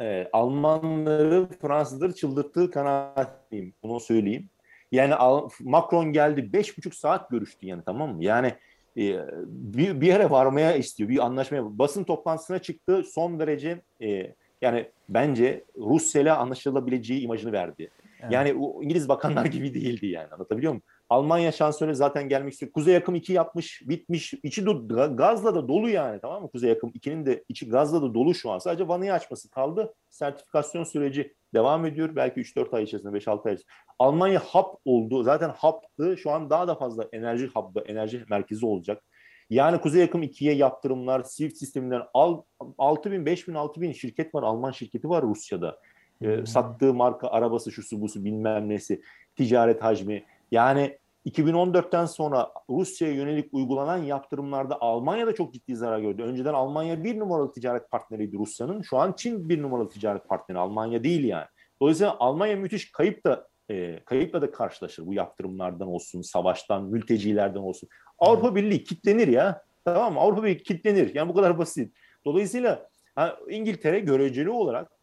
e, 0.00 0.28
Almanları 0.32 1.48
Fransızları 1.60 2.14
çıldırttığı 2.14 2.70
kanaatliyim. 2.70 3.74
Bunu 3.82 4.00
söyleyeyim. 4.00 4.48
Yani 4.92 5.14
Macron 5.60 6.12
geldi 6.12 6.52
beş 6.52 6.78
buçuk 6.78 6.94
saat 6.94 7.30
görüştü 7.30 7.66
yani 7.66 7.82
tamam 7.86 8.16
mı? 8.16 8.24
Yani 8.24 8.54
e, 8.96 9.18
bir, 9.46 10.00
bir 10.00 10.06
yere 10.06 10.30
varmaya 10.30 10.76
istiyor. 10.76 11.08
Bir 11.10 11.24
anlaşmaya. 11.24 11.78
Basın 11.78 12.04
toplantısına 12.04 12.58
çıktı. 12.58 13.02
Son 13.12 13.38
derece 13.40 13.80
e, 14.02 14.34
yani 14.62 14.88
bence 15.08 15.64
Rusya 15.76 16.22
ile 16.22 16.32
anlaşılabileceği 16.32 17.20
imajını 17.20 17.52
verdi. 17.52 17.90
Yani 18.30 18.54
o 18.54 18.82
İngiliz 18.82 19.08
bakanlar 19.08 19.44
gibi 19.46 19.74
değildi 19.74 20.06
yani 20.06 20.28
anlatabiliyor 20.32 20.72
muyum? 20.72 20.82
Almanya 21.08 21.52
şansölye 21.52 21.94
zaten 21.94 22.28
gelmek 22.28 22.52
istiyor. 22.52 22.72
Kuzey 22.72 22.94
Yakım 22.94 23.14
2 23.14 23.32
yapmış, 23.32 23.82
bitmiş. 23.88 24.34
İçi 24.42 24.66
do, 24.66 24.88
gazla 25.16 25.54
da 25.54 25.68
dolu 25.68 25.88
yani 25.88 26.20
tamam 26.20 26.42
mı? 26.42 26.50
Kuzey 26.50 26.68
Yakım 26.70 26.90
2'nin 26.90 27.26
de 27.26 27.44
içi 27.48 27.68
gazla 27.68 28.02
da 28.02 28.14
dolu 28.14 28.34
şu 28.34 28.50
an. 28.50 28.58
Sadece 28.58 28.88
vanayı 28.88 29.12
açması 29.12 29.50
kaldı. 29.50 29.94
Sertifikasyon 30.10 30.84
süreci 30.84 31.34
devam 31.54 31.86
ediyor. 31.86 32.16
Belki 32.16 32.40
3-4 32.40 32.76
ay 32.76 32.82
içerisinde, 32.82 33.18
5-6 33.18 33.30
ay 33.30 33.36
içerisinde. 33.36 33.72
Almanya 33.98 34.40
hap 34.40 34.74
oldu. 34.84 35.22
Zaten 35.22 35.48
haptı. 35.56 36.16
Şu 36.18 36.30
an 36.30 36.50
daha 36.50 36.68
da 36.68 36.74
fazla 36.74 37.08
enerji 37.12 37.46
hub'ı, 37.46 37.80
enerji 37.86 38.24
merkezi 38.30 38.66
olacak. 38.66 39.02
Yani 39.50 39.80
Kuzey 39.80 40.00
Yakım 40.00 40.22
2'ye 40.22 40.54
yaptırımlar, 40.54 41.22
SWIFT 41.22 41.56
sisteminden 41.56 42.02
al, 42.14 42.42
6 42.78 43.12
bin, 43.12 43.26
5 43.26 43.48
bin, 43.48 43.54
6 43.54 43.80
bin 43.80 43.92
şirket 43.92 44.34
var. 44.34 44.42
Alman 44.42 44.70
şirketi 44.70 45.08
var 45.08 45.22
Rusya'da. 45.22 45.80
E, 46.22 46.46
sattığı 46.46 46.94
marka 46.94 47.28
arabası 47.28 47.72
şusu 47.72 48.00
busu 48.00 48.24
bilmem 48.24 48.68
nesi 48.68 49.02
ticaret 49.36 49.82
hacmi 49.82 50.24
yani 50.50 50.98
2014'ten 51.26 52.06
sonra 52.06 52.52
Rusya'ya 52.70 53.14
yönelik 53.14 53.54
uygulanan 53.54 53.98
yaptırımlarda 53.98 54.80
Almanya 54.80 55.26
da 55.26 55.34
çok 55.34 55.54
ciddi 55.54 55.76
zarar 55.76 55.98
gördü. 55.98 56.22
Önceden 56.22 56.54
Almanya 56.54 57.04
bir 57.04 57.18
numaralı 57.18 57.52
ticaret 57.52 57.90
partneriydi 57.90 58.38
Rusya'nın. 58.38 58.82
Şu 58.82 58.98
an 58.98 59.14
Çin 59.16 59.48
bir 59.48 59.62
numaralı 59.62 59.88
ticaret 59.88 60.28
partneri. 60.28 60.58
Almanya 60.58 61.04
değil 61.04 61.24
yani. 61.24 61.46
Dolayısıyla 61.80 62.16
Almanya 62.20 62.56
müthiş 62.56 62.92
kayıp 62.92 63.24
da 63.24 63.48
e, 63.70 64.00
kayıpla 64.04 64.42
da 64.42 64.50
karşılaşır 64.50 65.06
bu 65.06 65.14
yaptırımlardan 65.14 65.88
olsun, 65.88 66.22
savaştan, 66.22 66.84
mültecilerden 66.84 67.60
olsun. 67.60 67.88
Avrupa 68.18 68.54
Birliği 68.54 68.84
kitlenir 68.84 69.28
ya. 69.28 69.62
Tamam 69.84 70.14
mı? 70.14 70.20
Avrupa 70.20 70.42
Birliği 70.42 70.62
kitlenir. 70.62 71.14
Yani 71.14 71.28
bu 71.28 71.34
kadar 71.34 71.58
basit. 71.58 71.94
Dolayısıyla 72.24 72.88
ha, 73.14 73.36
İngiltere 73.48 74.00
göreceli 74.00 74.50
olarak 74.50 74.97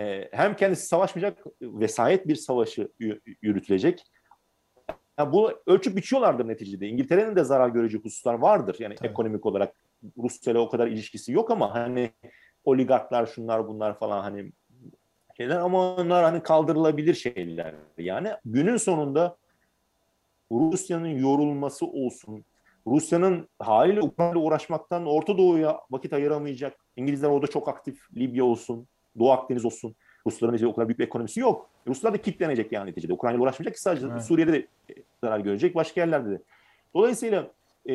e, 0.00 0.28
hem 0.32 0.56
kendisi 0.56 0.86
savaşmayacak, 0.86 1.44
vesayet 1.62 2.28
bir 2.28 2.36
savaşı 2.36 2.88
yürütülecek. 3.42 4.04
Yani 5.18 5.32
bu 5.32 5.52
ölçüp 5.66 5.96
biçiyorlardır 5.96 6.48
neticede. 6.48 6.88
İngiltere'nin 6.88 7.36
de 7.36 7.44
zarar 7.44 7.68
görecek 7.68 8.04
hususlar 8.04 8.34
vardır. 8.34 8.76
Yani 8.78 8.94
Tabii. 8.94 9.08
ekonomik 9.08 9.46
olarak 9.46 9.74
Rusya 10.18 10.52
ile 10.52 10.58
o 10.58 10.68
kadar 10.68 10.86
ilişkisi 10.86 11.32
yok 11.32 11.50
ama 11.50 11.74
hani 11.74 12.10
oligarklar 12.64 13.26
şunlar 13.26 13.68
bunlar 13.68 13.98
falan 13.98 14.22
hani 14.22 14.52
şeyler 15.36 15.56
ama 15.56 15.94
onlar 15.94 16.24
hani 16.24 16.42
kaldırılabilir 16.42 17.14
şeyler. 17.14 17.74
Yani 17.98 18.30
günün 18.44 18.76
sonunda 18.76 19.36
Rusya'nın 20.52 21.18
yorulması 21.18 21.86
olsun, 21.86 22.44
Rusya'nın 22.86 23.48
haliyle 23.58 24.00
Ukrayna'yla 24.00 24.40
uğraşmaktan 24.40 25.06
Orta 25.06 25.38
Doğu'ya 25.38 25.80
vakit 25.90 26.12
ayıramayacak. 26.12 26.86
İngilizler 26.96 27.28
orada 27.28 27.46
çok 27.46 27.68
aktif. 27.68 28.16
Libya 28.16 28.44
olsun, 28.44 28.88
Doğu 29.18 29.30
Akdeniz 29.30 29.64
olsun. 29.64 29.94
Rusların 30.26 30.52
neticede 30.52 30.70
o 30.70 30.74
kadar 30.74 30.88
büyük 30.88 30.98
bir 30.98 31.04
ekonomisi 31.04 31.40
yok. 31.40 31.70
Ruslar 31.86 32.14
da 32.14 32.22
kitlenecek 32.22 32.72
yani 32.72 32.90
neticede. 32.90 33.12
Ukrayna'yla 33.12 33.42
uğraşmayacak 33.44 33.74
ki 33.74 33.80
sadece 33.80 34.06
evet. 34.06 34.22
Suriye'de 34.22 34.52
de 34.52 34.66
zarar 35.24 35.40
görecek, 35.40 35.74
başka 35.74 36.00
yerlerde 36.00 36.30
de. 36.30 36.42
Dolayısıyla 36.94 37.50
e, 37.88 37.94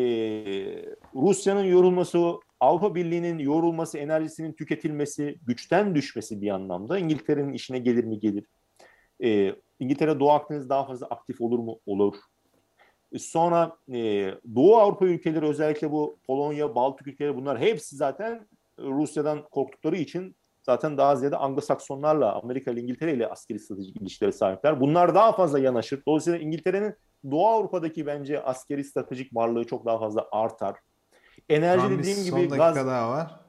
Rusya'nın 1.15 1.63
yorulması, 1.63 2.33
Avrupa 2.59 2.95
Birliği'nin 2.95 3.39
yorulması, 3.39 3.97
enerjisinin 3.97 4.53
tüketilmesi, 4.53 5.35
güçten 5.47 5.95
düşmesi 5.95 6.41
bir 6.41 6.49
anlamda 6.49 6.99
İngiltere'nin 6.99 7.53
işine 7.53 7.79
gelir 7.79 8.03
mi 8.03 8.19
gelir. 8.19 8.45
E, 9.23 9.55
İngiltere 9.79 10.19
Doğu 10.19 10.31
Akdeniz 10.31 10.69
daha 10.69 10.85
fazla 10.85 11.07
aktif 11.07 11.41
olur 11.41 11.59
mu? 11.59 11.79
Olur. 11.85 12.15
E, 13.11 13.19
sonra 13.19 13.77
e, 13.93 14.31
Doğu 14.55 14.75
Avrupa 14.75 15.05
ülkeleri 15.05 15.45
özellikle 15.45 15.91
bu 15.91 16.17
Polonya, 16.27 16.75
Baltık 16.75 17.07
ülkeleri 17.07 17.35
bunlar 17.35 17.59
hepsi 17.59 17.95
zaten 17.95 18.47
Rusya'dan 18.79 19.43
korktukları 19.51 19.97
için 19.97 20.35
zaten 20.65 20.97
daha 20.97 21.15
ziyade 21.15 21.35
Anglo-Saksonlarla, 21.35 22.41
Amerika 22.43 22.71
ile 22.71 22.81
İngiltere 22.81 23.13
ile 23.13 23.27
askeri 23.27 23.59
stratejik 23.59 24.01
ilişkilere 24.01 24.31
sahipler. 24.31 24.79
Bunlar 24.79 25.15
daha 25.15 25.31
fazla 25.31 25.59
yanaşır. 25.59 26.03
Dolayısıyla 26.07 26.39
İngiltere'nin 26.39 26.95
Doğu 27.31 27.47
Avrupa'daki 27.47 28.05
bence 28.05 28.43
askeri 28.43 28.83
stratejik 28.83 29.35
varlığı 29.35 29.63
çok 29.63 29.85
daha 29.85 29.99
fazla 29.99 30.27
artar. 30.31 30.75
Enerji 31.49 31.89
dediğim 31.89 32.17
gibi 32.17 32.29
son 32.29 32.39
dakika 32.39 32.71
gaz... 32.71 32.87
daha 32.87 33.09
var. 33.09 33.39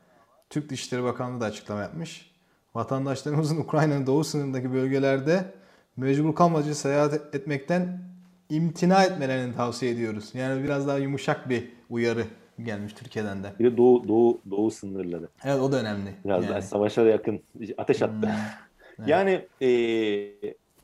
Türk 0.50 0.70
Dışişleri 0.70 1.02
Bakanlığı 1.02 1.40
da 1.40 1.44
açıklama 1.44 1.82
yapmış. 1.82 2.34
Vatandaşlarımızın 2.74 3.56
Ukrayna'nın 3.60 4.06
doğu 4.06 4.24
sınırındaki 4.24 4.72
bölgelerde 4.72 5.54
mecbur 5.96 6.34
kalmadıcı 6.34 6.74
seyahat 6.74 7.34
etmekten 7.34 8.00
imtina 8.50 9.04
etmelerini 9.04 9.56
tavsiye 9.56 9.92
ediyoruz. 9.92 10.30
Yani 10.34 10.64
biraz 10.64 10.88
daha 10.88 10.98
yumuşak 10.98 11.48
bir 11.48 11.72
uyarı 11.90 12.24
gelmiş 12.64 12.92
Türkiye'den 12.92 13.44
de. 13.44 13.52
Bir 13.58 13.64
de 13.64 13.76
doğu, 13.76 14.08
doğu, 14.08 14.40
doğu 14.50 14.70
sınırları. 14.70 15.28
Evet 15.44 15.60
o 15.60 15.72
da 15.72 15.80
önemli. 15.80 16.14
Biraz 16.24 16.44
yani. 16.44 16.50
daha 16.50 16.62
savaşa 16.62 17.04
da 17.04 17.08
yakın 17.08 17.42
ateş 17.78 18.02
attı. 18.02 18.26
Hmm, 18.26 18.30
evet. 18.98 19.08
Yani 19.08 19.46
e, 19.62 19.68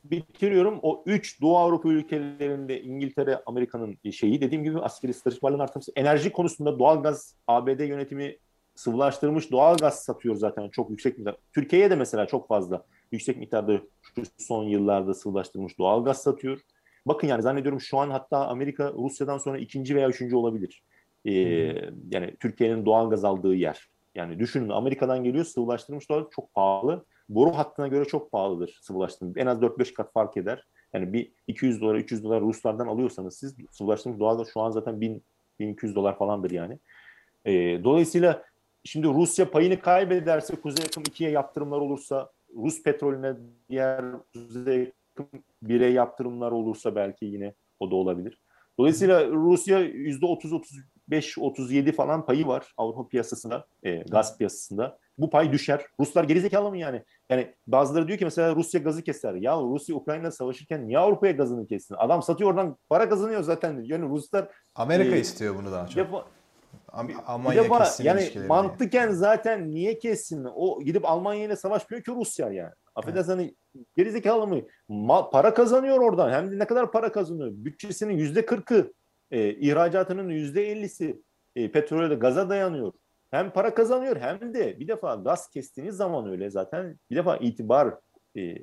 bitiriyorum. 0.05 0.79
O 0.83 1.03
üç 1.07 1.41
Doğu 1.41 1.59
Avrupa 1.59 1.89
ülkelerinde 1.89 2.83
İngiltere, 2.83 3.43
Amerika'nın 3.47 4.11
şeyi 4.11 4.41
dediğim 4.41 4.65
gibi 4.65 4.81
askeri 4.81 5.15
stratejik 5.15 5.45
varlığın 5.45 5.59
artması. 5.59 5.93
Enerji 5.97 6.33
konusunda 6.33 6.79
doğalgaz 6.79 7.35
ABD 7.47 7.81
yönetimi 7.81 8.37
sıvılaştırmış 8.75 9.51
doğalgaz 9.51 10.05
satıyor 10.05 10.37
zaten 10.37 10.69
çok 10.69 10.91
yüksek 10.91 11.19
miktar. 11.19 11.37
Türkiye'ye 11.53 11.91
de 11.91 11.97
mesela 11.97 12.27
çok 12.27 12.49
fazla 12.49 12.85
yüksek 13.13 13.37
miktarda 13.37 13.81
şu 14.03 14.23
son 14.39 14.65
yıllarda 14.65 15.15
sıvılaştırılmış 15.15 15.79
doğalgaz 15.79 16.23
satıyor. 16.23 16.61
Bakın 17.07 17.29
yani 17.29 17.43
zannediyorum 17.43 17.81
şu 17.81 17.99
an 17.99 18.11
hatta 18.11 18.47
Amerika 18.47 18.93
Rusya'dan 18.93 19.39
sonra 19.39 19.59
ikinci 19.59 19.97
veya 19.97 20.09
üçüncü 20.09 20.37
olabilir. 20.37 20.83
Ee, 21.25 21.33
yani 22.11 22.37
Türkiye'nin 22.41 22.87
doğalgaz 22.87 23.25
aldığı 23.25 23.55
yer. 23.55 23.89
Yani 24.15 24.39
düşünün 24.39 24.69
Amerika'dan 24.69 25.25
geliyor 25.25 25.45
sıvılaştırılmış 25.45 26.11
doğalgaz 26.11 26.31
çok 26.31 26.55
pahalı 26.55 27.05
boru 27.29 27.51
hattına 27.51 27.89
göre 27.89 28.05
çok 28.05 28.33
pahalıdır 28.33 28.79
sıvılaştırma. 28.83 29.33
En 29.37 29.47
az 29.47 29.59
4-5 29.59 29.95
kat 29.95 30.13
fark 30.13 30.37
eder. 30.37 30.67
Yani 30.93 31.13
bir 31.13 31.33
200 31.47 31.81
dolar, 31.81 31.95
300 31.95 32.25
dolar 32.25 32.41
Ruslardan 32.41 32.87
alıyorsanız 32.87 33.39
siz 33.39 33.57
sıvılaştırmış 33.71 34.21
doğalgaz 34.21 34.49
şu 34.53 34.61
an 34.61 34.71
zaten 34.71 35.01
1000 35.01 35.23
1200 35.59 35.97
dolar 35.97 36.19
falandır 36.19 36.51
yani. 36.51 36.79
E, 37.45 37.85
dolayısıyla 37.85 38.45
şimdi 38.85 39.07
Rusya 39.07 39.51
payını 39.51 39.81
kaybederse 39.81 40.57
Kuzey 40.57 40.85
Yakım 40.85 41.03
2'ye 41.03 41.31
yaptırımlar 41.31 41.79
olursa 41.79 42.31
Rus 42.57 42.83
petrolüne 42.83 43.35
diğer 43.71 44.05
Kuzey 44.33 44.79
Yakım 44.79 45.43
1'e 45.65 45.89
yaptırımlar 45.89 46.53
olursa 46.53 46.95
belki 46.95 47.25
yine 47.25 47.55
o 47.81 47.91
da 47.91 47.95
olabilir. 47.95 48.39
Dolayısıyla 48.79 49.31
Rusya 49.31 49.81
%30 49.81 50.53
35 51.13 51.39
37 51.39 51.93
falan 51.93 52.27
payı 52.27 52.47
var 52.47 52.73
Avrupa 52.77 53.09
piyasasında, 53.09 53.67
e, 53.83 53.97
gaz 53.97 54.39
piyasasında 54.39 54.99
bu 55.19 55.31
pay 55.31 55.53
düşer. 55.53 55.87
Ruslar 56.01 56.25
gerizekalı 56.25 56.71
mı 56.71 56.79
yani? 56.79 57.03
Yani 57.31 57.55
bazıları 57.67 58.09
diyor 58.09 58.19
ki 58.19 58.25
mesela 58.25 58.57
Rusya 58.57 58.81
gazı 58.81 59.03
keser. 59.03 59.35
Ya 59.35 59.57
Rusya 59.57 59.97
Ukrayna 59.97 60.31
savaşırken 60.31 60.89
niye 60.89 60.99
Avrupa'ya 60.99 61.33
gazını 61.33 61.67
kessin? 61.67 61.95
Adam 61.99 62.23
satıyor 62.23 62.51
oradan 62.51 62.77
para 62.89 63.09
kazanıyor 63.09 63.43
zaten. 63.43 63.81
Yani 63.85 64.09
Ruslar 64.09 64.49
Amerika 64.75 65.17
e, 65.17 65.21
istiyor 65.21 65.55
bunu 65.57 65.73
daha 65.73 65.87
çok. 65.87 65.97
Defa, 65.97 66.25
Almanya 67.27 67.65
defa, 67.65 67.89
yani 68.03 68.31
mantıken 68.49 69.09
diye. 69.09 69.17
zaten 69.17 69.71
niye 69.71 69.99
kessin? 69.99 70.47
O 70.55 70.83
gidip 70.83 71.05
Almanya 71.05 71.45
ile 71.45 71.57
savaşmıyor 71.57 72.03
ki 72.03 72.11
Rusya 72.11 72.51
yani. 72.51 72.73
Affedersin 72.95 73.33
evet. 73.33 73.41
hani 73.41 73.55
gerizekalı 73.97 74.47
mı? 74.47 74.61
Ma, 74.89 75.31
para 75.31 75.55
kazanıyor 75.55 76.01
oradan. 76.01 76.31
Hem 76.31 76.51
de 76.51 76.59
ne 76.59 76.67
kadar 76.67 76.93
para 76.93 77.13
kazanıyor? 77.13 77.51
Bütçesinin 77.53 78.19
yüzde 78.19 78.47
kırkı, 78.47 78.93
e, 79.33 79.55
ihracatının 79.55 80.29
yüzde 80.29 80.71
ellisi 80.71 81.23
e, 81.57 81.73
petrole 81.73 82.15
gaza 82.15 82.49
dayanıyor 82.49 82.93
hem 83.33 83.51
para 83.51 83.75
kazanıyor 83.75 84.17
hem 84.17 84.55
de 84.55 84.81
bir 84.81 84.89
defa 84.89 85.15
gaz 85.15 85.51
kestiğiniz 85.51 85.97
zaman 85.97 86.31
öyle 86.31 86.51
zaten 86.51 86.99
bir 87.11 87.17
defa 87.17 87.37
itibar 87.37 87.95
e, 88.37 88.55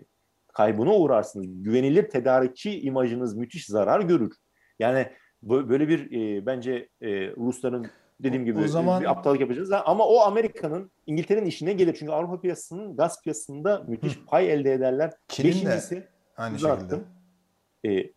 kaybına 0.53 0.95
uğrarsınız. 0.95 1.45
Güvenilir 1.63 2.09
tedarikçi 2.09 2.81
imajınız 2.81 3.35
müthiş 3.35 3.65
zarar 3.65 4.01
görür. 4.01 4.35
Yani 4.79 5.07
böyle 5.43 5.87
bir 5.87 6.11
e, 6.11 6.45
bence 6.45 6.89
e, 7.01 7.09
Rusların 7.35 7.87
dediğim 8.19 8.45
gibi 8.45 8.59
o 8.59 8.67
zaman... 8.67 9.01
bir 9.01 9.11
aptallık 9.11 9.41
yapacağız. 9.41 9.71
Ama 9.71 10.07
o 10.07 10.19
Amerika'nın, 10.19 10.91
İngiltere'nin 11.05 11.45
işine 11.45 11.73
gelir. 11.73 11.95
Çünkü 11.99 12.11
Avrupa 12.11 12.41
piyasasının 12.41 12.95
gaz 12.95 13.21
piyasasında 13.21 13.83
müthiş 13.87 14.19
pay 14.27 14.53
elde 14.53 14.73
ederler. 14.73 15.11
Çin'in 15.27 15.49
Beşincisi, 15.49 15.95
de 15.95 16.07
aynı 16.37 16.55
uzattım. 16.55 17.05
şekilde. 17.83 18.01
E, 18.01 18.13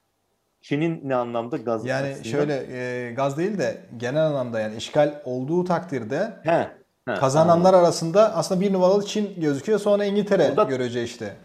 Çin'in 0.62 1.00
ne 1.04 1.14
anlamda 1.14 1.56
gaz 1.56 1.86
Yani 1.86 2.08
aslında? 2.08 2.24
şöyle 2.24 2.66
e, 2.70 3.12
gaz 3.12 3.38
değil 3.38 3.58
de 3.58 3.80
genel 3.96 4.26
anlamda 4.26 4.60
yani 4.60 4.76
işgal 4.76 5.22
olduğu 5.24 5.64
takdirde 5.64 6.32
he, 6.42 6.68
he, 7.08 7.14
kazananlar 7.14 7.54
anladım. 7.54 7.84
arasında 7.84 8.36
aslında 8.36 8.60
bir 8.60 8.72
numaralı 8.72 9.06
Çin 9.06 9.40
gözüküyor 9.40 9.78
sonra 9.78 10.04
İngiltere 10.04 10.56
da, 10.56 10.64
görece 10.64 11.02
işte. 11.02 11.36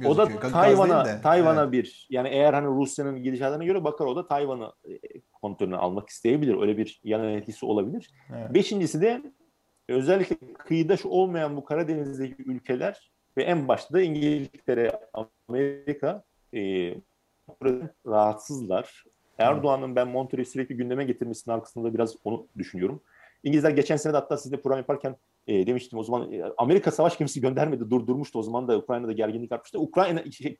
Gözüküyor. 0.00 0.14
O 0.14 0.42
da 0.42 0.50
Tayvan'a 0.50 1.20
Tayvan'a 1.20 1.62
evet. 1.62 1.72
bir 1.72 2.06
yani 2.10 2.28
eğer 2.28 2.54
hani 2.54 2.66
Rusya'nın 2.66 3.22
gidişatlarına 3.22 3.64
göre 3.64 3.84
bakar 3.84 4.06
o 4.06 4.16
da 4.16 4.26
Tayvan'ı 4.26 4.72
e, 4.84 4.98
kontrolünü 5.32 5.76
almak 5.76 6.08
isteyebilir. 6.08 6.60
Öyle 6.60 6.76
bir 6.76 7.00
yan 7.04 7.24
etkisi 7.24 7.66
olabilir. 7.66 8.10
Evet. 8.36 8.54
Beşincisi 8.54 9.00
de 9.00 9.22
özellikle 9.88 10.36
kıyıdaş 10.58 11.06
olmayan 11.06 11.56
bu 11.56 11.64
Karadeniz'deki 11.64 12.42
ülkeler 12.42 13.10
ve 13.36 13.42
en 13.42 13.68
başta 13.68 13.94
da 13.94 14.00
İngiltere, 14.00 15.00
Amerika 15.48 16.24
e, 16.54 16.94
rahatsızlar. 18.06 19.04
Erdoğan'ın 19.38 19.96
ben 19.96 20.08
Montreux'u 20.08 20.50
sürekli 20.50 20.76
gündeme 20.76 21.04
getirmesinin 21.04 21.54
arkasında 21.54 21.94
biraz 21.94 22.16
onu 22.24 22.46
düşünüyorum. 22.58 23.02
İngilizler 23.44 23.70
geçen 23.70 23.96
sene 23.96 24.12
de 24.12 24.16
hatta 24.16 24.36
sizde 24.36 24.60
program 24.60 24.78
yaparken 24.78 25.16
e, 25.46 25.66
demiştim 25.66 25.98
o 25.98 26.02
zaman 26.02 26.32
e, 26.32 26.42
Amerika 26.58 26.90
savaş 26.90 27.18
gemisi 27.18 27.40
göndermedi 27.40 27.90
durdurmuştu 27.90 28.38
o 28.38 28.42
zaman 28.42 28.68
da 28.68 28.78
Ukrayna'da 28.78 29.12
gerginlik 29.12 29.52
artmıştı. 29.52 29.78
Ukrayna 29.80 30.30
şey, 30.30 30.58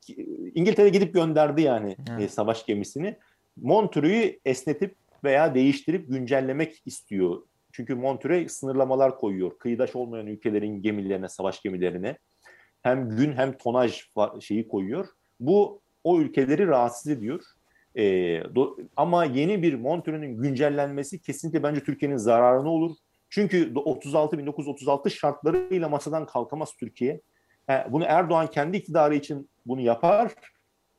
İngiltere 0.55 0.89
gidip 0.89 1.13
gönderdi 1.13 1.61
yani 1.61 1.95
e, 2.19 2.27
savaş 2.27 2.65
gemisini. 2.65 3.17
Montreux'u 3.57 4.39
esnetip 4.45 4.95
veya 5.23 5.55
değiştirip 5.55 6.09
güncellemek 6.09 6.81
istiyor. 6.85 7.41
Çünkü 7.71 7.95
Montreux 7.95 8.51
sınırlamalar 8.51 9.17
koyuyor. 9.17 9.57
Kıyıdaş 9.57 9.95
olmayan 9.95 10.27
ülkelerin 10.27 10.81
gemilerine, 10.81 11.29
savaş 11.29 11.61
gemilerine 11.61 12.17
hem 12.81 13.09
gün 13.09 13.33
hem 13.33 13.57
tonaj 13.57 14.01
şeyi 14.39 14.67
koyuyor. 14.67 15.07
Bu 15.39 15.80
o 16.03 16.19
ülkeleri 16.19 16.67
rahatsız 16.67 17.11
ediyor. 17.11 17.43
E, 17.95 18.03
do, 18.55 18.77
ama 18.95 19.25
yeni 19.25 19.63
bir 19.63 19.73
Montreux'ün 19.73 20.37
güncellenmesi 20.37 21.21
kesinlikle 21.21 21.63
bence 21.63 21.83
Türkiye'nin 21.83 22.17
zararına 22.17 22.69
olur. 22.69 22.95
Çünkü 23.29 23.71
36 23.75 24.37
1936 24.37 25.09
şartlarıyla 25.09 25.89
masadan 25.89 26.25
kalkamaz 26.25 26.73
Türkiye. 26.79 27.21
Yani 27.67 27.91
bunu 27.91 28.03
Erdoğan 28.03 28.47
kendi 28.47 28.77
iktidarı 28.77 29.15
için 29.15 29.49
bunu 29.65 29.81
yapar 29.81 30.31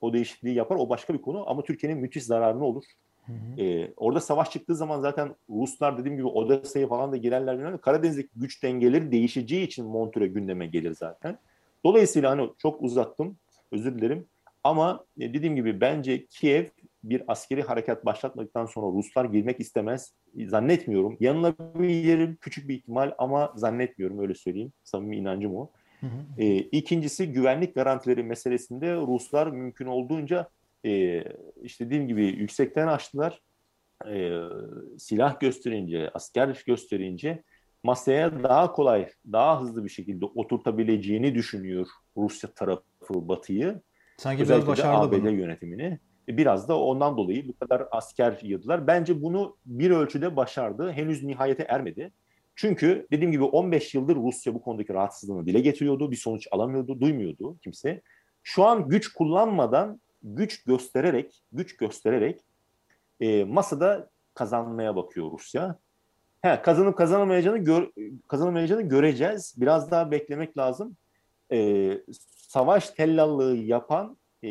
o 0.01 0.13
değişikliği 0.13 0.55
yapar. 0.55 0.77
O 0.77 0.89
başka 0.89 1.15
bir 1.15 1.23
konu 1.23 1.51
ama 1.51 1.63
Türkiye'nin 1.63 2.01
müthiş 2.01 2.25
zararına 2.25 2.65
olur. 2.65 2.85
Hı 3.27 3.33
hı. 3.33 3.63
Ee, 3.63 3.93
orada 3.97 4.21
savaş 4.21 4.51
çıktığı 4.51 4.77
zaman 4.77 5.01
zaten 5.01 5.35
Ruslar 5.51 5.99
dediğim 5.99 6.17
gibi 6.17 6.27
Odessa'ya 6.27 6.89
falan 6.89 7.13
da 7.13 7.17
girerler. 7.17 7.59
Bilmem. 7.59 7.79
Karadeniz'deki 7.79 8.29
güç 8.37 8.63
dengeleri 8.63 9.13
değişeceği 9.13 9.67
için 9.67 9.87
Montreux 9.87 10.35
gündeme 10.35 10.67
gelir 10.67 10.95
zaten. 10.95 11.39
Dolayısıyla 11.85 12.31
hani 12.31 12.51
çok 12.59 12.83
uzattım. 12.83 13.37
Özür 13.73 13.99
dilerim. 13.99 14.27
Ama 14.65 15.05
e, 15.21 15.35
dediğim 15.35 15.57
gibi 15.57 15.81
bence 15.81 16.27
Kiev 16.27 16.65
bir 17.05 17.23
askeri 17.27 17.63
harekat 17.63 18.05
başlatmadıktan 18.05 18.67
sonra 18.67 18.87
Ruslar 18.87 19.25
girmek 19.25 19.61
istemez. 19.61 20.15
Zannetmiyorum. 20.47 21.17
Yanılabilirim 21.21 22.39
küçük 22.41 22.69
bir 22.69 22.75
ihtimal 22.75 23.13
ama 23.19 23.53
zannetmiyorum 23.57 24.19
öyle 24.19 24.35
söyleyeyim. 24.35 24.73
Samimi 24.85 25.17
inancım 25.17 25.57
o. 25.57 25.71
Hı 26.01 26.07
hı. 26.07 26.43
E, 26.43 26.57
ikincisi 26.57 27.33
güvenlik 27.33 27.75
garantileri 27.75 28.23
meselesinde 28.23 28.95
Ruslar 28.97 29.47
mümkün 29.47 29.87
olduğunca 29.87 30.49
e, 30.87 31.25
işte 31.63 31.87
dediğim 31.87 32.09
gibi 32.09 32.25
yüksekten 32.25 32.89
açtılar. 32.89 33.41
E, 34.09 34.39
silah 34.99 35.41
gösterince, 35.41 36.11
asker 36.15 36.63
gösterince 36.67 37.43
masaya 37.83 38.43
daha 38.43 38.73
kolay, 38.73 39.09
daha 39.33 39.61
hızlı 39.61 39.85
bir 39.85 39.91
şekilde 39.91 40.25
oturtabileceğini 40.25 41.35
düşünüyor 41.35 41.87
Rusya 42.17 42.51
tarafı 42.51 43.29
Batı'yı. 43.29 43.81
Sanki 44.17 44.43
Özellikle 44.43 44.67
biraz 44.67 44.79
başardı 44.79 45.07
ABD 45.07 45.13
bunu. 45.13 45.31
yönetimini. 45.31 45.99
E, 46.29 46.37
biraz 46.37 46.69
da 46.69 46.79
ondan 46.79 47.17
dolayı 47.17 47.49
bu 47.49 47.57
kadar 47.59 47.89
asker 47.91 48.39
yığdılar. 48.43 48.87
Bence 48.87 49.23
bunu 49.23 49.57
bir 49.67 49.91
ölçüde 49.91 50.37
başardı. 50.37 50.93
Henüz 50.93 51.23
nihayete 51.23 51.63
ermedi. 51.63 52.13
Çünkü 52.55 53.07
dediğim 53.11 53.33
gibi 53.33 53.45
15 53.45 53.95
yıldır 53.95 54.17
Rusya 54.17 54.55
bu 54.55 54.63
konudaki 54.63 54.95
rahatsızlığını 54.95 55.47
dile 55.47 55.61
getiriyordu. 55.61 56.11
Bir 56.11 56.17
sonuç 56.17 56.49
alamıyordu, 56.51 57.01
duymuyordu 57.01 57.59
kimse. 57.59 58.03
Şu 58.43 58.65
an 58.65 58.89
güç 58.89 59.13
kullanmadan, 59.13 60.01
güç 60.23 60.65
göstererek, 60.65 61.43
güç 61.53 61.77
göstererek 61.77 62.41
e, 63.21 63.45
masada 63.45 64.11
kazanmaya 64.35 64.97
bakıyor 64.97 65.31
Rusya. 65.33 65.79
He, 66.43 66.63
kazanıp 66.63 66.99
kazanamayacağını 66.99 67.59
gör, 67.59 67.91
kazanamayacağını 68.29 68.83
göreceğiz. 68.83 69.55
Biraz 69.57 69.91
daha 69.91 70.11
beklemek 70.11 70.59
lazım. 70.59 70.97
E, 71.53 71.59
savaş 72.53 72.91
tellallığı 72.91 73.57
yapan 73.57 74.17
e, 74.45 74.51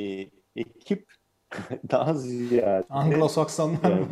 ekip 0.55 1.11
daha 1.91 2.13
ziyade 2.13 2.85
Anglo-Saksonlar 2.89 3.91
yani, 3.91 4.05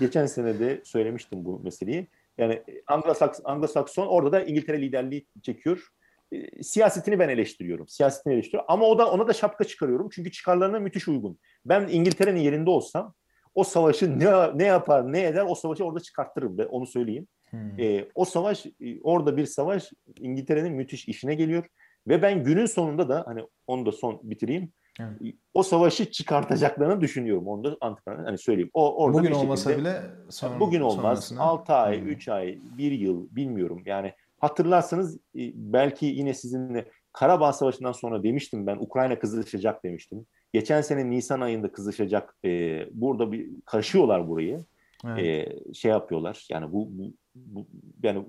Geçen 0.00 0.26
sene 0.26 0.58
de 0.58 0.80
söylemiştim 0.84 1.44
bu 1.44 1.60
meseleyi. 1.60 2.06
Yani 2.38 2.62
Anglo-Saks 2.86 3.42
Anglo-Sakson 3.42 4.06
orada 4.06 4.32
da 4.32 4.42
İngiltere 4.42 4.80
liderliği 4.80 5.26
çekiyor. 5.42 5.88
E, 6.32 6.62
siyasetini 6.62 7.18
ben 7.18 7.28
eleştiriyorum. 7.28 7.88
Siyasetini 7.88 8.34
eleştiriyorum. 8.34 8.66
Ama 8.72 8.86
o 8.86 8.98
da 8.98 9.10
ona 9.10 9.28
da 9.28 9.32
şapka 9.32 9.64
çıkarıyorum. 9.64 10.08
Çünkü 10.12 10.32
çıkarlarına 10.32 10.78
müthiş 10.78 11.08
uygun. 11.08 11.38
Ben 11.66 11.88
İngiltere'nin 11.90 12.40
yerinde 12.40 12.70
olsam 12.70 13.14
o 13.54 13.64
savaşı 13.64 14.18
ne, 14.18 14.58
ne 14.58 14.64
yapar 14.64 15.12
ne 15.12 15.22
eder 15.22 15.44
o 15.48 15.54
savaşı 15.54 15.84
orada 15.84 16.00
çıkarttırırım 16.00 16.58
be, 16.58 16.66
onu 16.66 16.86
söyleyeyim. 16.86 17.26
Hmm. 17.50 17.80
E, 17.80 18.08
o 18.14 18.24
savaş 18.24 18.66
e, 18.66 19.00
orada 19.02 19.36
bir 19.36 19.46
savaş 19.46 19.92
İngiltere'nin 20.20 20.72
müthiş 20.72 21.08
işine 21.08 21.34
geliyor. 21.34 21.64
Ve 22.08 22.22
ben 22.22 22.44
günün 22.44 22.66
sonunda 22.66 23.08
da 23.08 23.22
hani 23.26 23.40
onu 23.66 23.86
da 23.86 23.92
son 23.92 24.20
bitireyim. 24.22 24.72
Evet. 25.00 25.34
O 25.54 25.62
savaşı 25.62 26.10
çıkartacaklarını 26.10 27.00
düşünüyorum. 27.00 27.46
Onu 27.46 27.64
da 27.64 27.76
antiparantez 27.80 28.26
hani 28.26 28.38
söyleyeyim. 28.38 28.70
O 28.74 29.04
orada 29.04 29.18
bugün 29.18 29.32
olmasa 29.32 29.70
şekilde, 29.70 29.88
bile 29.88 30.02
son, 30.30 30.60
bugün 30.60 30.80
olmaz. 30.80 31.32
6 31.38 31.72
ay, 31.72 32.00
hmm. 32.00 32.08
3 32.08 32.28
ay, 32.28 32.58
1 32.78 32.92
yıl 32.92 33.28
bilmiyorum. 33.30 33.82
Yani 33.86 34.12
hatırlarsanız 34.38 35.18
belki 35.54 36.06
yine 36.06 36.34
sizinle 36.34 36.88
Karabağ 37.12 37.52
Savaşı'ndan 37.52 37.92
sonra 37.92 38.22
demiştim 38.22 38.66
ben 38.66 38.76
Ukrayna 38.76 39.18
kızışacak 39.18 39.84
demiştim. 39.84 40.26
Geçen 40.52 40.80
sene 40.80 41.10
Nisan 41.10 41.40
ayında 41.40 41.72
kızışacak. 41.72 42.36
E, 42.44 42.80
burada 42.92 43.32
bir 43.32 43.50
karışıyorlar 43.66 44.28
burayı. 44.28 44.64
Evet. 45.06 45.24
E, 45.24 45.74
şey 45.74 45.90
yapıyorlar. 45.90 46.46
Yani 46.50 46.72
bu, 46.72 46.88
bu, 46.90 47.12
bu 47.34 47.66
yani 48.02 48.24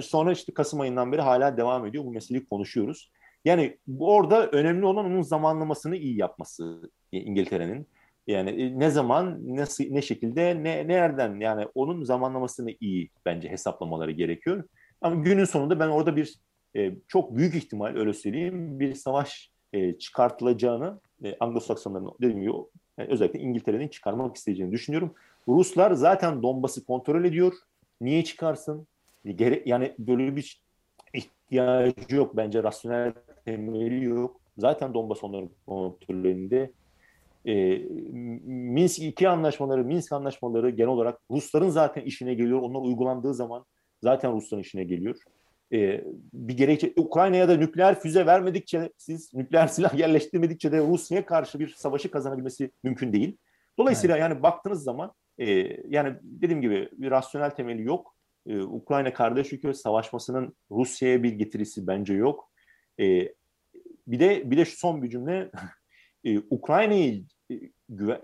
sonra 0.00 0.32
işte 0.32 0.54
Kasım 0.54 0.80
ayından 0.80 1.12
beri 1.12 1.20
hala 1.20 1.56
devam 1.56 1.86
ediyor. 1.86 2.04
Bu 2.04 2.10
meseleyi 2.10 2.46
konuşuyoruz. 2.46 3.10
Yani 3.44 3.78
orada 3.98 4.46
önemli 4.46 4.86
olan 4.86 5.06
onun 5.06 5.22
zamanlamasını 5.22 5.96
iyi 5.96 6.18
yapması 6.18 6.90
İngiltere'nin. 7.12 7.86
Yani 8.26 8.50
e, 8.50 8.78
ne 8.78 8.90
zaman, 8.90 9.38
nasıl, 9.56 9.84
ne 9.90 10.02
şekilde, 10.02 10.62
ne 10.62 10.88
nereden 10.88 11.40
yani 11.40 11.66
onun 11.74 12.04
zamanlamasını 12.04 12.70
iyi 12.80 13.10
bence 13.26 13.48
hesaplamaları 13.48 14.10
gerekiyor. 14.10 14.64
Ama 15.00 15.14
günün 15.22 15.44
sonunda 15.44 15.80
ben 15.80 15.88
orada 15.88 16.16
bir 16.16 16.34
e, 16.76 16.92
çok 17.08 17.36
büyük 17.36 17.54
ihtimal 17.54 17.96
öyle 17.96 18.12
söyleyeyim 18.12 18.80
bir 18.80 18.94
savaş 18.94 19.50
e, 19.72 19.98
çıkartılacağını 19.98 21.00
e, 21.24 21.30
Anglo-Saksonların 21.32 22.14
dediğim 22.20 22.40
gibi 22.40 22.52
yani 22.98 23.08
özellikle 23.10 23.38
İngiltere'nin 23.40 23.88
çıkarmak 23.88 24.36
isteyeceğini 24.36 24.72
düşünüyorum. 24.72 25.14
Ruslar 25.48 25.92
zaten 25.92 26.42
Donbas'ı 26.42 26.84
kontrol 26.84 27.24
ediyor. 27.24 27.52
Niye 28.00 28.24
çıkarsın? 28.24 28.86
Gere 29.24 29.62
yani 29.66 29.94
böyle 29.98 30.36
bir 30.36 30.62
ihtiyacı 31.14 32.16
yok 32.16 32.36
bence 32.36 32.62
rasyonel 32.62 33.12
temeli 33.44 34.04
yok. 34.04 34.40
Zaten 34.58 34.94
Donbas 34.94 35.24
onların 35.24 35.50
kontrolünde. 35.66 36.72
E, 37.46 37.78
Minsk 38.44 38.98
2 38.98 39.28
anlaşmaları, 39.28 39.84
Minsk 39.84 40.12
anlaşmaları 40.12 40.70
genel 40.70 40.90
olarak 40.90 41.20
Rusların 41.30 41.68
zaten 41.68 42.02
işine 42.02 42.34
geliyor. 42.34 42.60
Onlar 42.60 42.80
uygulandığı 42.80 43.34
zaman 43.34 43.64
zaten 44.02 44.32
Rusların 44.32 44.62
işine 44.62 44.84
geliyor. 44.84 45.16
E, 45.72 46.04
bir 46.32 46.56
gerekçe 46.56 46.92
Ukrayna'ya 46.96 47.48
da 47.48 47.56
nükleer 47.56 48.00
füze 48.00 48.26
vermedikçe, 48.26 48.92
siz 48.96 49.34
nükleer 49.34 49.66
silah 49.66 49.98
yerleştirmedikçe 49.98 50.72
de 50.72 50.78
Rusya'ya 50.78 51.26
karşı 51.26 51.58
bir 51.58 51.68
savaşı 51.68 52.10
kazanabilmesi 52.10 52.70
mümkün 52.82 53.12
değil. 53.12 53.36
Dolayısıyla 53.78 54.16
evet. 54.16 54.30
yani 54.30 54.42
baktığınız 54.42 54.82
zaman 54.82 55.12
e, 55.38 55.50
yani 55.88 56.14
dediğim 56.22 56.62
gibi 56.62 56.88
bir 56.92 57.10
rasyonel 57.10 57.50
temeli 57.50 57.82
yok. 57.82 58.16
E, 58.46 58.60
Ukrayna 58.60 59.12
kardeş 59.12 59.52
ülke 59.52 59.74
savaşmasının 59.74 60.56
Rusya'ya 60.70 61.22
bir 61.22 61.32
getirisi 61.32 61.86
bence 61.86 62.14
yok. 62.14 62.50
E, 63.00 63.34
bir 64.06 64.20
de 64.20 64.50
bir 64.50 64.56
de 64.56 64.64
şu 64.64 64.76
son 64.76 65.02
bir 65.02 65.10
cümle 65.10 65.50
e, 66.24 66.38
Ukrayna'yı 66.38 67.24
güven, 67.88 68.20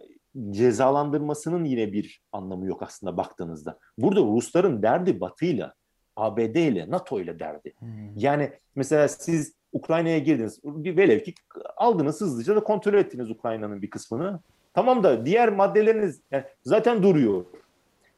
cezalandırmasının 0.51 1.65
yine 1.65 1.93
bir 1.93 2.23
anlamı 2.33 2.67
yok 2.67 2.83
aslında 2.83 3.17
baktığınızda. 3.17 3.79
Burada 3.99 4.21
Rusların 4.21 4.83
derdi 4.83 5.21
Batı'yla, 5.21 5.75
ABD 6.17 6.55
ile, 6.55 6.91
NATO 6.91 7.21
ile 7.21 7.39
derdi. 7.39 7.75
Hmm. 7.79 7.89
Yani 8.17 8.53
mesela 8.75 9.09
siz 9.09 9.55
Ukrayna'ya 9.73 10.19
girdiniz. 10.19 10.61
Bir 10.65 10.97
velev 10.97 11.21
ki 11.21 11.35
aldınız 11.77 12.21
hızlıca 12.21 12.57
da 12.57 12.61
kontrol 12.65 12.95
ettiniz 12.95 13.31
Ukrayna'nın 13.31 13.83
bir 13.83 13.91
kısmını. 13.91 14.41
Tamam 14.75 15.05
da 15.05 15.27
diğer 15.27 15.49
maddeleriniz 15.49 16.21
yani 16.31 16.45
zaten 16.63 17.03
duruyor. 17.03 17.45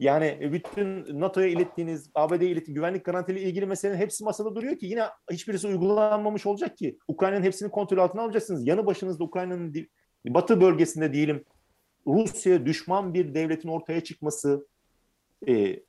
Yani 0.01 0.53
bütün 0.53 1.21
NATO'ya 1.21 1.47
ilettiğiniz, 1.47 2.11
ABD'ye 2.15 2.51
ilettiğiniz 2.51 2.75
güvenlik 2.75 3.05
garantili 3.05 3.41
ilgili 3.41 3.67
meselenin 3.67 3.99
hepsi 3.99 4.25
masada 4.25 4.55
duruyor 4.55 4.79
ki 4.79 4.87
yine 4.87 5.05
hiçbirisi 5.31 5.67
uygulanmamış 5.67 6.47
olacak 6.47 6.77
ki. 6.77 6.99
Ukrayna'nın 7.09 7.43
hepsini 7.43 7.71
kontrol 7.71 7.99
altına 7.99 8.23
alacaksınız. 8.23 8.67
Yanı 8.67 8.87
başınızda 8.87 9.25
Ukrayna'nın 9.25 9.75
batı 10.27 10.61
bölgesinde 10.61 11.13
diyelim 11.13 11.45
Rusya 12.07 12.67
düşman 12.67 13.15
bir 13.15 13.35
devletin 13.35 13.69
ortaya 13.69 14.01
çıkması, 14.05 14.67
e, 15.49 15.81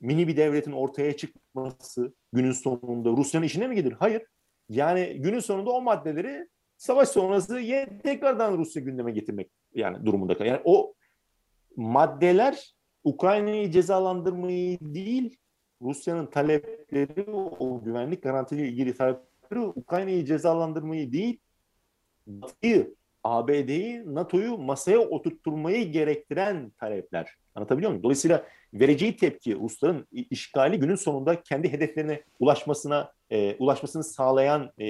mini 0.00 0.28
bir 0.28 0.36
devletin 0.36 0.72
ortaya 0.72 1.16
çıkması 1.16 2.14
günün 2.32 2.52
sonunda 2.52 3.10
Rusya'nın 3.10 3.46
işine 3.46 3.66
mi 3.66 3.74
gelir? 3.74 3.92
Hayır. 3.98 4.22
Yani 4.68 5.16
günün 5.18 5.40
sonunda 5.40 5.70
o 5.70 5.82
maddeleri 5.82 6.48
savaş 6.76 7.08
sonrası 7.08 7.60
tekrardan 8.02 8.58
Rusya 8.58 8.82
gündeme 8.82 9.12
getirmek 9.12 9.50
yani 9.74 10.06
durumunda. 10.06 10.44
Yani 10.44 10.60
o 10.64 10.94
maddeler 11.76 12.74
Ukrayna'yı 13.04 13.70
cezalandırmayı 13.70 14.78
değil, 14.80 15.36
Rusya'nın 15.82 16.26
talepleri, 16.26 17.30
o 17.58 17.84
güvenlik 17.84 18.22
garantili 18.22 18.68
ilgili 18.68 18.94
talepleri 18.94 19.60
Ukrayna'yı 19.60 20.24
cezalandırmayı 20.24 21.12
değil, 21.12 21.40
Batı'yı, 22.26 22.94
ABD'yi, 23.24 24.14
NATO'yu 24.14 24.58
masaya 24.58 24.98
oturtturmayı 24.98 25.92
gerektiren 25.92 26.70
talepler. 26.70 27.34
Anlatabiliyor 27.54 27.90
muyum? 27.90 28.02
Dolayısıyla 28.02 28.44
vereceği 28.74 29.16
tepki 29.16 29.54
Rusların 29.54 30.06
işgali 30.12 30.78
günün 30.78 30.94
sonunda 30.94 31.42
kendi 31.42 31.72
hedeflerine 31.72 32.22
ulaşmasına 32.40 33.12
e, 33.30 33.56
ulaşmasını 33.56 34.04
sağlayan 34.04 34.70
e, 34.80 34.84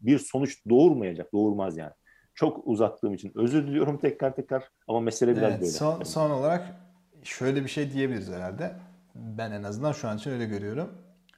bir 0.00 0.18
sonuç 0.18 0.68
doğurmayacak, 0.68 1.32
doğurmaz 1.32 1.76
yani. 1.76 1.92
Çok 2.34 2.66
uzattığım 2.66 3.14
için 3.14 3.32
özür 3.34 3.66
diliyorum 3.66 3.98
tekrar 3.98 4.36
tekrar 4.36 4.68
ama 4.88 5.00
mesele 5.00 5.36
biraz 5.36 5.50
evet, 5.50 5.60
böyle. 5.60 5.72
Son, 5.72 6.02
son 6.02 6.30
olarak 6.30 6.83
şöyle 7.24 7.64
bir 7.64 7.68
şey 7.68 7.92
diyebiliriz 7.92 8.30
herhalde. 8.32 8.74
Ben 9.14 9.52
en 9.52 9.62
azından 9.62 9.92
şu 9.92 10.08
an 10.08 10.16
için 10.16 10.30
öyle 10.30 10.44
görüyorum. 10.44 10.88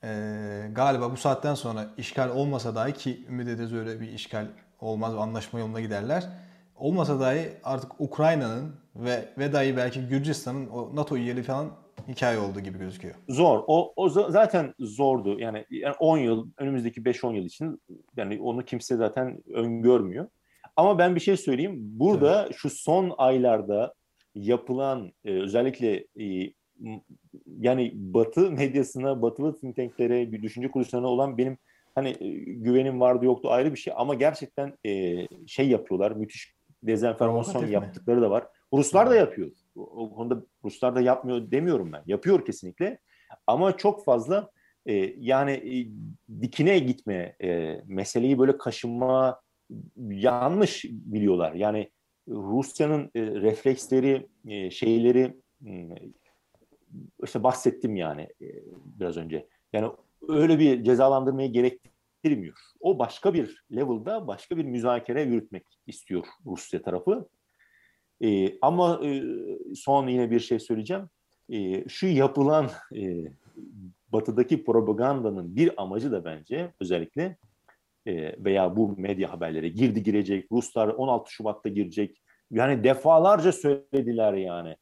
Ee, 0.05 0.69
galiba 0.73 1.13
bu 1.13 1.17
saatten 1.17 1.55
sonra 1.55 1.87
işgal 1.97 2.31
olmasa 2.31 2.75
dahi 2.75 2.93
ki 2.93 3.27
ümit 3.29 3.49
ederiz 3.49 3.75
öyle 3.75 4.01
bir 4.01 4.09
işgal 4.09 4.47
olmaz 4.81 5.15
anlaşma 5.15 5.59
yoluna 5.59 5.81
giderler. 5.81 6.27
Olmasa 6.77 7.21
dahi 7.21 7.53
artık 7.65 8.01
Ukrayna'nın 8.01 8.77
ve 8.97 9.29
ve 9.39 9.53
dahi 9.53 9.77
belki 9.77 10.01
Gürcistan'ın 10.01 10.67
o 10.67 10.97
NATO 10.97 11.17
üyeliği 11.17 11.45
falan 11.45 11.71
hikaye 12.09 12.39
olduğu 12.39 12.61
gibi 12.61 12.79
gözüküyor. 12.79 13.15
Zor. 13.29 13.65
O, 13.67 13.93
o 13.97 14.09
zaten 14.09 14.75
zordu. 14.79 15.41
Yani, 15.41 15.65
yani 15.71 15.95
10 15.99 16.19
yıl, 16.19 16.49
önümüzdeki 16.59 17.03
5-10 17.03 17.35
yıl 17.35 17.45
için 17.45 17.83
yani 18.17 18.41
onu 18.43 18.65
kimse 18.65 18.97
zaten 18.97 19.43
öngörmüyor. 19.55 20.27
Ama 20.77 20.99
ben 20.99 21.15
bir 21.15 21.21
şey 21.21 21.37
söyleyeyim. 21.37 21.75
Burada 21.79 22.45
evet. 22.45 22.57
şu 22.57 22.71
son 22.71 23.15
aylarda 23.19 23.95
yapılan 24.37 25.13
e, 25.25 25.33
özellikle 25.33 26.07
e, 26.21 26.53
yani 27.59 27.93
Batı 27.95 28.51
medyasına, 28.51 29.23
Batılı 29.23 29.61
think 29.61 29.77
tanklere, 29.77 30.33
düşünce 30.33 30.71
kuruluşlarına 30.71 31.07
olan 31.07 31.39
benim 31.39 31.59
hani 31.95 32.09
e, 32.21 32.29
güvenim 32.53 33.01
vardı 33.01 33.25
yoktu 33.25 33.51
ayrı 33.51 33.73
bir 33.73 33.79
şey 33.79 33.93
ama 33.97 34.15
gerçekten 34.15 34.79
e, 34.87 35.17
şey 35.47 35.69
yapıyorlar. 35.69 36.13
Müthiş 36.13 36.57
dezenformasyon 36.83 37.67
yaptıkları 37.67 38.23
da 38.23 38.31
var. 38.31 38.47
Ruslar 38.73 39.11
da 39.11 39.15
yapıyor. 39.15 39.51
O, 39.77 39.83
o 39.83 40.15
konuda 40.15 40.43
Ruslar 40.65 40.97
da 40.97 41.01
yapmıyor 41.01 41.51
demiyorum 41.51 41.93
ben. 41.93 42.03
Yapıyor 42.07 42.45
kesinlikle. 42.45 42.99
Ama 43.47 43.77
çok 43.77 44.05
fazla 44.05 44.51
e, 44.87 44.95
yani 45.19 45.51
e, 45.51 45.75
dikine 46.43 46.79
gitme, 46.79 47.37
e, 47.43 47.81
meseleyi 47.87 48.39
böyle 48.39 48.59
kaşınma 48.59 49.41
yanlış 50.09 50.85
biliyorlar. 50.85 51.53
Yani 51.53 51.91
Rusya'nın 52.29 53.11
e, 53.15 53.21
refleksleri, 53.23 54.27
e, 54.49 54.71
şeyleri 54.71 55.37
e, 55.67 55.89
işte 57.25 57.43
bahsettim 57.43 57.97
yani 57.97 58.23
e, 58.23 58.47
biraz 59.01 59.17
önce. 59.17 59.47
Yani 59.73 59.91
öyle 60.29 60.59
bir 60.59 60.85
cezalandırmayı 60.85 61.53
gerektirmiyor. 61.53 62.57
O 62.81 62.99
başka 62.99 63.35
bir 63.35 63.65
level'da 63.77 64.27
başka 64.27 64.57
bir 64.57 64.65
müzakere 64.65 65.23
yürütmek 65.23 65.65
istiyor 65.87 66.27
Rusya 66.47 66.83
tarafı. 66.83 67.29
Ama 68.63 69.01
son 69.75 70.09
yine 70.09 70.31
bir 70.31 70.41
şey 70.41 70.59
söyleyeceğim. 70.59 71.09
Şu 71.89 72.07
yapılan 72.07 72.71
batıdaki 74.13 74.65
propagandanın 74.65 75.57
bir 75.57 75.83
amacı 75.83 76.13
da 76.13 76.25
bence 76.25 76.73
özellikle 76.81 77.37
e, 78.07 78.45
veya 78.45 78.77
bu 78.77 78.95
medya 78.99 79.33
haberleri 79.33 79.75
girdi 79.75 80.03
girecek, 80.03 80.47
Ruslar 80.53 80.89
16 80.89 81.33
Şubat'ta 81.33 81.69
girecek. 81.69 82.23
Yani 82.51 82.85
defalarca 82.85 83.53
söylediler 83.53 84.35
yani. 84.35 84.77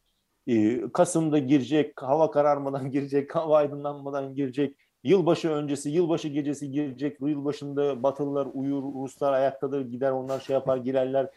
E, 0.47 0.81
Kasım'da 0.91 1.37
girecek, 1.37 2.01
hava 2.01 2.31
kararmadan 2.31 2.91
girecek, 2.91 3.35
hava 3.35 3.57
aydınlanmadan 3.57 4.35
girecek. 4.35 4.77
Yılbaşı 5.03 5.49
öncesi, 5.49 5.89
yılbaşı 5.89 6.27
gecesi 6.27 6.71
girecek. 6.71 7.17
Yılbaşında 7.21 8.03
Batılılar 8.03 8.47
uyur, 8.53 8.83
Ruslar 8.83 9.33
ayaktadır, 9.33 9.81
gider 9.81 10.11
onlar 10.11 10.39
şey 10.39 10.53
yapar, 10.53 10.77
girerler. 10.77 11.29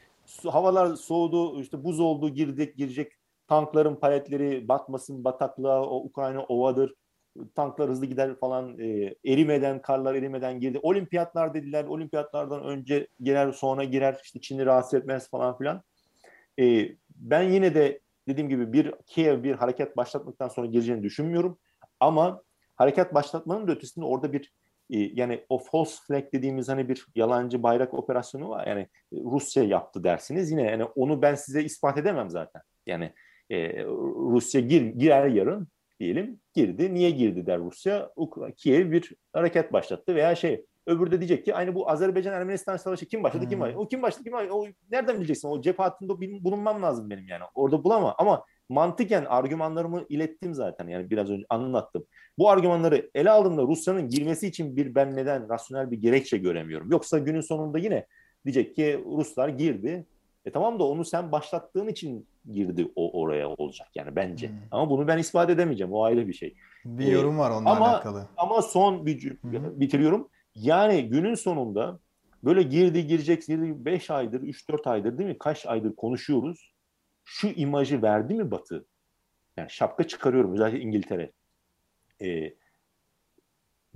Havalar 0.46 0.94
soğudu, 0.94 1.60
işte 1.60 1.84
buz 1.84 2.00
oldu, 2.00 2.28
girdik, 2.28 2.76
girecek. 2.76 3.12
Tankların 3.48 3.94
paletleri 3.94 4.68
batmasın, 4.68 5.24
bataklığa, 5.24 5.82
o 5.82 5.96
Ukrayna 5.96 6.42
ovadır 6.42 6.94
tanklar 7.54 7.90
hızlı 7.90 8.06
gider 8.06 8.36
falan 8.36 8.78
e, 8.78 9.14
erimeden 9.24 9.82
karlar 9.82 10.14
erimeden 10.14 10.60
girdi. 10.60 10.78
Olimpiyatlar 10.82 11.54
dediler. 11.54 11.84
Olimpiyatlardan 11.84 12.64
önce 12.64 13.08
girer 13.20 13.52
sonra 13.52 13.84
girer 13.84 14.20
işte 14.24 14.40
Çin'i 14.40 14.66
rahatsız 14.66 14.94
etmez 14.94 15.30
falan 15.30 15.58
filan. 15.58 15.82
E, 16.60 16.88
ben 17.16 17.42
yine 17.42 17.74
de 17.74 18.00
dediğim 18.28 18.48
gibi 18.48 18.72
bir 18.72 18.94
Kiev 19.06 19.42
bir 19.42 19.54
hareket 19.54 19.96
başlatmaktan 19.96 20.48
sonra 20.48 20.66
gireceğini 20.66 21.02
düşünmüyorum. 21.02 21.58
Ama 22.00 22.42
hareket 22.76 23.14
başlatmanın 23.14 23.68
da 23.68 23.72
ötesinde 23.72 24.04
orada 24.04 24.32
bir 24.32 24.52
e, 24.90 24.98
yani 24.98 25.44
o 25.48 25.58
false 25.58 25.96
flag 26.06 26.32
dediğimiz 26.32 26.68
hani 26.68 26.88
bir 26.88 27.06
yalancı 27.14 27.62
bayrak 27.62 27.94
operasyonu 27.94 28.48
var. 28.48 28.66
Yani 28.66 28.88
Rusya 29.12 29.64
yaptı 29.64 30.04
dersiniz. 30.04 30.50
Yine 30.50 30.62
yani 30.62 30.84
onu 30.84 31.22
ben 31.22 31.34
size 31.34 31.62
ispat 31.62 31.98
edemem 31.98 32.30
zaten. 32.30 32.62
Yani 32.86 33.12
e, 33.50 33.84
Rusya 34.32 34.60
gir, 34.60 34.82
girer 34.82 35.26
yarın 35.26 35.68
diyelim 36.00 36.40
girdi. 36.54 36.94
Niye 36.94 37.10
girdi 37.10 37.46
der 37.46 37.58
Rusya? 37.58 38.10
Kiev 38.56 38.90
bir 38.90 39.12
hareket 39.32 39.72
başlattı 39.72 40.14
veya 40.14 40.34
şey 40.34 40.64
öbürü 40.86 41.10
de 41.10 41.18
diyecek 41.18 41.44
ki 41.44 41.54
aynı 41.54 41.74
bu 41.74 41.90
Azerbaycan 41.90 42.34
Ermenistan 42.34 42.76
savaşı 42.76 43.06
kim 43.06 43.22
başladı 43.22 43.42
hmm. 43.42 43.50
kim 43.50 43.60
başladı? 43.60 43.78
O 43.78 43.88
kim 43.88 44.02
başladı 44.02 44.24
kim 44.24 44.32
başladı? 44.32 44.52
O 44.52 44.66
nereden 44.90 45.16
bileceksin? 45.16 45.48
O 45.48 45.62
cephe 45.62 45.82
hattında 45.82 46.20
bulunmam 46.20 46.82
lazım 46.82 47.10
benim 47.10 47.28
yani. 47.28 47.44
Orada 47.54 47.84
bulama 47.84 48.14
ama 48.18 48.44
mantıken 48.68 49.24
argümanlarımı 49.24 50.04
ilettim 50.08 50.54
zaten 50.54 50.88
yani 50.88 51.10
biraz 51.10 51.30
önce 51.30 51.46
anlattım. 51.48 52.06
Bu 52.38 52.50
argümanları 52.50 53.10
ele 53.14 53.30
aldığımda 53.30 53.62
Rusya'nın 53.62 54.08
girmesi 54.08 54.46
için 54.46 54.76
bir 54.76 54.94
ben 54.94 55.16
neden 55.16 55.48
rasyonel 55.48 55.90
bir 55.90 55.96
gerekçe 55.96 56.38
göremiyorum. 56.38 56.90
Yoksa 56.90 57.18
günün 57.18 57.40
sonunda 57.40 57.78
yine 57.78 58.06
diyecek 58.44 58.74
ki 58.74 59.04
Ruslar 59.06 59.48
girdi. 59.48 60.06
E 60.44 60.50
tamam 60.50 60.78
da 60.78 60.84
onu 60.84 61.04
sen 61.04 61.32
başlattığın 61.32 61.88
için 61.88 62.26
girdi 62.52 62.92
o 62.96 63.20
oraya 63.20 63.48
olacak 63.48 63.88
yani 63.94 64.16
bence. 64.16 64.48
Hmm. 64.48 64.56
Ama 64.70 64.90
bunu 64.90 65.08
ben 65.08 65.18
ispat 65.18 65.50
edemeyeceğim. 65.50 65.92
O 65.92 66.04
ayrı 66.04 66.28
bir 66.28 66.32
şey. 66.32 66.56
Bir 66.84 67.06
ee, 67.06 67.10
yorum 67.10 67.38
var 67.38 67.50
onunla 67.50 67.70
ama, 67.70 67.88
alakalı. 67.88 68.28
Ama 68.36 68.62
son 68.62 69.06
bir 69.06 69.30
hmm. 69.30 69.80
bitiriyorum. 69.80 70.28
Yani 70.54 71.08
günün 71.08 71.34
sonunda 71.34 72.00
böyle 72.44 72.62
girdi 72.62 73.06
girecek 73.06 73.46
girdi 73.46 73.84
5 73.84 74.10
aydır 74.10 74.42
3-4 74.42 74.90
aydır 74.90 75.18
değil 75.18 75.28
mi? 75.28 75.38
Kaç 75.38 75.66
aydır 75.66 75.96
konuşuyoruz. 75.96 76.74
Şu 77.24 77.48
imajı 77.48 78.02
verdi 78.02 78.34
mi 78.34 78.50
Batı? 78.50 78.86
Yani 79.56 79.70
şapka 79.70 80.06
çıkarıyorum 80.06 80.52
özellikle 80.52 80.80
İngiltere. 80.80 81.32
Ee, 82.22 82.54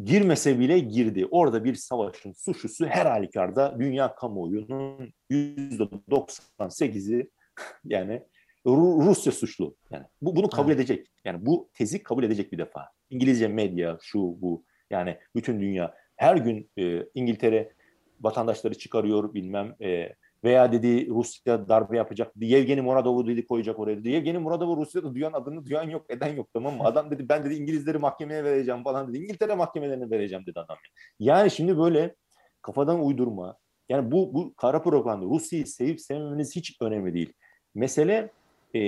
girmese 0.04 0.58
bile 0.58 0.78
girdi. 0.78 1.26
Orada 1.30 1.64
bir 1.64 1.74
savaşın 1.74 2.32
suçlusu 2.32 2.86
her 2.86 3.06
halükarda 3.06 3.76
dünya 3.80 4.14
kamuoyunun 4.14 5.12
%98'i 5.30 7.30
yani 7.84 8.22
Rusya 8.66 9.32
suçlu. 9.32 9.76
Yani 9.90 10.05
bu, 10.22 10.36
bunu 10.36 10.48
kabul 10.48 10.70
evet. 10.70 10.80
edecek. 10.80 11.06
Yani 11.24 11.47
bu 11.47 11.70
tezi 11.74 12.02
kabul 12.02 12.24
edecek 12.24 12.52
bir 12.52 12.59
defa. 12.59 12.89
İngilizce 13.10 13.48
medya, 13.48 13.98
şu 14.02 14.18
bu 14.18 14.64
yani 14.90 15.18
bütün 15.34 15.60
dünya 15.60 15.94
her 16.16 16.36
gün 16.36 16.70
e, 16.78 17.06
İngiltere 17.14 17.72
vatandaşları 18.20 18.74
çıkarıyor 18.74 19.34
bilmem 19.34 19.76
e, 19.82 20.14
veya 20.44 20.72
dedi 20.72 21.09
Rusya 21.09 21.68
darbe 21.68 21.97
yapacak. 21.97 22.32
Yevgeni 22.36 22.80
Muradov'u 22.80 23.26
dedi 23.26 23.47
koyacak 23.47 23.78
oraya 23.78 23.97
dedi. 23.97 24.09
Yevgeni 24.10 24.39
Muradov'u 24.39 24.76
Rusya'da 24.76 25.14
duyan 25.14 25.32
adını 25.32 25.66
duyan 25.66 25.90
yok, 25.90 26.06
eden 26.09 26.36
yok 26.36 26.48
tamam 26.55 26.76
mı? 26.76 26.84
Adam 26.84 27.10
dedi 27.10 27.28
ben 27.28 27.44
dedi 27.44 27.55
İngilizleri 27.55 27.98
mahkemeye 27.98 28.44
vereceğim 28.44 28.84
falan 28.84 29.09
dedi. 29.09 29.18
İngiltere 29.18 29.55
mahkemelerine 29.55 30.10
vereceğim 30.10 30.47
dedi 30.47 30.60
adam. 30.60 30.76
Yani 31.18 31.51
şimdi 31.51 31.78
böyle 31.78 32.14
kafadan 32.62 33.05
uydurma. 33.05 33.56
Yani 33.89 34.10
bu, 34.10 34.34
bu 34.34 34.55
kara 34.55 34.82
propaganda. 34.82 35.26
Rusya'yı 35.26 35.66
sevip 35.66 36.01
sevmemeniz 36.01 36.56
hiç 36.56 36.76
önemli 36.80 37.14
değil. 37.14 37.32
Mesele 37.74 38.30
e, 38.74 38.80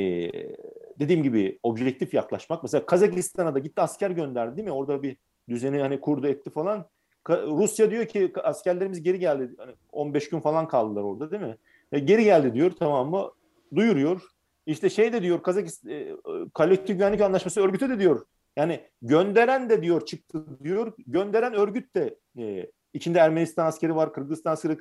dediğim 0.99 1.23
gibi 1.23 1.59
objektif 1.63 2.15
yaklaşmak. 2.15 2.63
Mesela 2.63 2.87
Kazakistan'a 2.87 3.55
da 3.55 3.59
gitti 3.59 3.81
asker 3.81 4.11
gönderdi 4.11 4.57
değil 4.57 4.69
mi? 4.69 4.73
Orada 4.73 5.03
bir 5.03 5.17
düzeni 5.49 5.81
hani 5.81 6.01
kurdu 6.01 6.27
etti 6.27 6.51
falan. 6.51 6.89
Rusya 7.31 7.91
diyor 7.91 8.07
ki 8.07 8.33
askerlerimiz 8.43 9.03
geri 9.03 9.19
geldi. 9.19 9.55
Hani 9.59 9.73
15 9.93 10.29
gün 10.29 10.41
falan 10.41 10.69
kaldılar 10.69 11.03
orada 11.03 11.31
değil 11.31 11.43
mi? 11.43 11.57
E, 11.93 11.99
geri 11.99 12.25
geldi 12.25 12.55
diyor 12.55 12.73
tamam 12.79 13.11
mı? 13.11 13.31
Duyuruyor. 13.75 14.23
İşte 14.67 14.91
şey 14.91 15.13
de 15.13 15.23
diyor 15.23 15.43
Kazakistan 15.43 15.91
e, 15.91 16.13
kolektif 16.55 16.97
güvenlik 16.97 17.21
anlaşması 17.21 17.61
örgütü 17.61 17.89
de 17.91 17.99
diyor. 17.99 18.27
Yani 18.57 18.81
gönderen 19.03 19.71
de 19.71 19.83
diyor 19.83 20.07
çıktı 20.07 20.45
diyor. 20.65 20.93
Gönderen 21.07 21.55
örgüt 21.55 21.95
de 21.95 22.19
e, 22.39 22.71
içinde 22.93 23.19
Ermenistan 23.19 23.67
askeri 23.67 23.97
var, 23.97 24.13
Kırgızistan 24.13 24.53
askeri, 24.53 24.79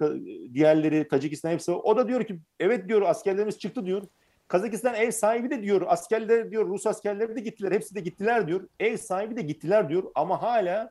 diğerleri, 0.53 1.07
Tacikistan 1.07 1.51
hepsi. 1.51 1.71
O 1.71 1.97
da 1.97 2.07
diyor 2.07 2.23
ki 2.23 2.39
evet 2.59 2.89
diyor 2.89 3.01
askerlerimiz 3.01 3.59
çıktı 3.59 3.85
diyor. 3.85 4.03
Kazakistan 4.53 4.95
ev 4.95 5.11
sahibi 5.11 5.49
de 5.49 5.63
diyor 5.63 5.81
askerler 5.87 6.51
diyor 6.51 6.67
Rus 6.67 6.87
askerleri 6.87 7.35
de 7.35 7.39
gittiler 7.39 7.71
hepsi 7.71 7.95
de 7.95 7.99
gittiler 7.99 8.47
diyor. 8.47 8.67
Ev 8.79 8.97
sahibi 8.97 9.35
de 9.35 9.41
gittiler 9.41 9.89
diyor 9.89 10.03
ama 10.15 10.41
hala 10.41 10.89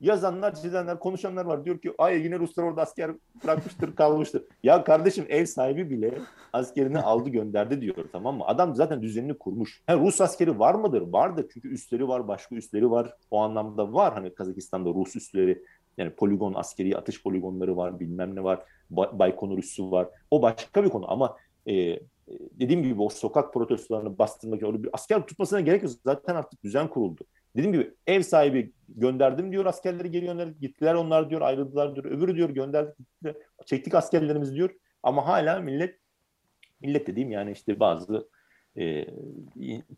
yazanlar, 0.00 0.54
çizenler, 0.54 0.98
konuşanlar 0.98 1.44
var. 1.44 1.64
Diyor 1.64 1.78
ki 1.78 1.92
ay 1.98 2.20
yine 2.22 2.38
Ruslar 2.38 2.64
orada 2.64 2.82
asker 2.82 3.10
bırakmıştır, 3.44 3.96
kalmıştır. 3.96 4.42
Ya 4.62 4.84
kardeşim 4.84 5.26
ev 5.28 5.44
sahibi 5.44 5.90
bile 5.90 6.18
askerini 6.52 6.98
aldı 6.98 7.28
gönderdi 7.30 7.80
diyor 7.80 7.96
tamam 8.12 8.36
mı? 8.36 8.44
Adam 8.46 8.74
zaten 8.74 9.02
düzenini 9.02 9.38
kurmuş. 9.38 9.82
Ha, 9.86 9.96
Rus 9.96 10.20
askeri 10.20 10.58
var 10.58 10.74
mıdır? 10.74 11.02
Vardır. 11.02 11.46
Çünkü 11.54 11.68
üstleri 11.68 12.08
var, 12.08 12.28
başka 12.28 12.56
üstleri 12.56 12.90
var. 12.90 13.16
O 13.30 13.38
anlamda 13.38 13.92
var. 13.92 14.14
Hani 14.14 14.34
Kazakistan'da 14.34 14.90
Rus 14.90 15.16
üstleri 15.16 15.62
yani 15.98 16.10
poligon 16.10 16.54
askeri 16.54 16.96
atış 16.96 17.22
poligonları 17.22 17.76
var, 17.76 18.00
bilmem 18.00 18.36
ne 18.36 18.44
var. 18.44 18.62
Baykonur 18.90 19.58
üssü 19.58 19.90
var. 19.90 20.08
O 20.30 20.42
başka 20.42 20.84
bir 20.84 20.88
konu 20.88 21.10
ama 21.12 21.36
e, 21.68 21.98
dediğim 22.52 22.82
gibi 22.82 23.02
o 23.02 23.08
sokak 23.08 23.54
protestolarını 23.54 24.18
bastırmak, 24.18 24.62
öyle 24.62 24.82
bir 24.82 24.90
asker 24.92 25.26
tutmasına 25.26 25.60
gerek 25.60 25.82
yok. 25.82 25.92
Zaten 26.04 26.34
artık 26.34 26.64
düzen 26.64 26.88
kuruldu. 26.88 27.24
Dediğim 27.56 27.72
gibi 27.72 27.94
ev 28.06 28.22
sahibi 28.22 28.72
gönderdim 28.88 29.52
diyor 29.52 29.66
askerleri 29.66 30.10
geri 30.10 30.24
gönderdik. 30.24 30.60
Gittiler 30.60 30.94
onlar 30.94 31.30
diyor 31.30 31.40
ayrıldılar 31.40 31.94
diyor. 31.94 32.04
Öbürü 32.04 32.36
diyor 32.36 32.50
gönderdik 32.50 32.98
gittiler. 32.98 33.36
Çektik 33.66 33.94
askerlerimiz 33.94 34.54
diyor. 34.54 34.70
Ama 35.02 35.26
hala 35.26 35.60
millet 35.60 35.98
millet 36.80 37.06
dediğim 37.06 37.30
yani 37.30 37.52
işte 37.52 37.80
bazı 37.80 38.28
e, 38.78 39.06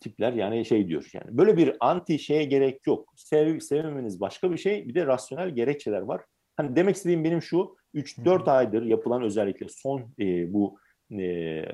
tipler 0.00 0.32
yani 0.32 0.64
şey 0.64 0.88
diyor 0.88 1.10
yani 1.12 1.38
böyle 1.38 1.56
bir 1.56 1.76
anti 1.80 2.18
şeye 2.18 2.44
gerek 2.44 2.86
yok. 2.86 3.12
Sev, 3.16 3.60
sevmemeniz 3.60 4.20
başka 4.20 4.52
bir 4.52 4.58
şey. 4.58 4.88
Bir 4.88 4.94
de 4.94 5.06
rasyonel 5.06 5.50
gerekçeler 5.50 6.00
var. 6.00 6.20
Hani 6.56 6.76
demek 6.76 6.96
istediğim 6.96 7.24
benim 7.24 7.42
şu 7.42 7.76
3-4 7.94 8.50
aydır 8.50 8.82
yapılan 8.82 9.22
özellikle 9.22 9.66
son 9.68 10.00
e, 10.18 10.52
bu 10.52 10.78
e, 11.18 11.64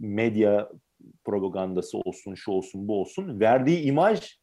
medya 0.00 0.70
propagandası 1.24 1.98
olsun, 1.98 2.34
şu 2.34 2.50
olsun, 2.50 2.88
bu 2.88 3.00
olsun 3.00 3.40
verdiği 3.40 3.80
imaj 3.80 4.42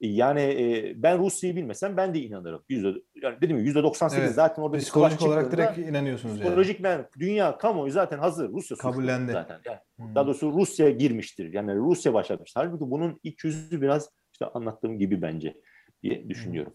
Yani 0.00 0.40
e, 0.40 0.94
ben 1.02 1.18
Rusya'yı 1.18 1.56
bilmesem 1.56 1.96
ben 1.96 2.14
de 2.14 2.20
inanırım. 2.20 2.64
Yüzde, 2.68 2.88
yani 3.22 3.40
dedim 3.40 3.58
yüzde 3.58 3.82
98 3.82 4.24
evet. 4.24 4.34
zaten 4.34 4.62
orada 4.62 4.78
psikolojik 4.78 5.22
olarak 5.22 5.52
direkt 5.52 5.78
inanıyorsunuz 5.78 6.40
psikolojik 6.40 6.80
yani. 6.80 6.84
ben 6.84 7.08
dünya 7.18 7.58
kamuoyu 7.58 7.92
zaten 7.92 8.18
hazır. 8.18 8.48
Rusya 8.48 8.76
kabullendi 8.76 9.32
zaten. 9.32 9.60
Yani, 9.64 9.78
hmm. 9.96 10.14
Daha 10.14 10.26
doğrusu 10.26 10.52
Rusya 10.52 10.90
girmiştir. 10.90 11.52
Yani 11.52 11.76
Rusya 11.76 12.14
başlatmış. 12.14 12.52
Halbuki 12.54 12.90
bunun 12.90 13.20
iç 13.22 13.44
yüzü 13.44 13.82
biraz 13.82 14.10
işte 14.32 14.46
anlattığım 14.46 14.98
gibi 14.98 15.22
bence 15.22 15.60
diye 16.02 16.28
düşünüyorum. 16.28 16.74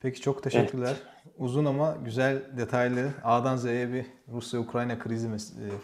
Peki 0.00 0.20
çok 0.20 0.42
teşekkürler. 0.42 0.96
Evet. 0.96 1.34
Uzun 1.38 1.64
ama 1.64 1.96
güzel 2.04 2.42
detaylı 2.56 3.10
A'dan 3.24 3.56
Z'ye 3.56 3.92
bir 3.92 4.06
Rusya-Ukrayna 4.28 4.98
krizi 4.98 5.28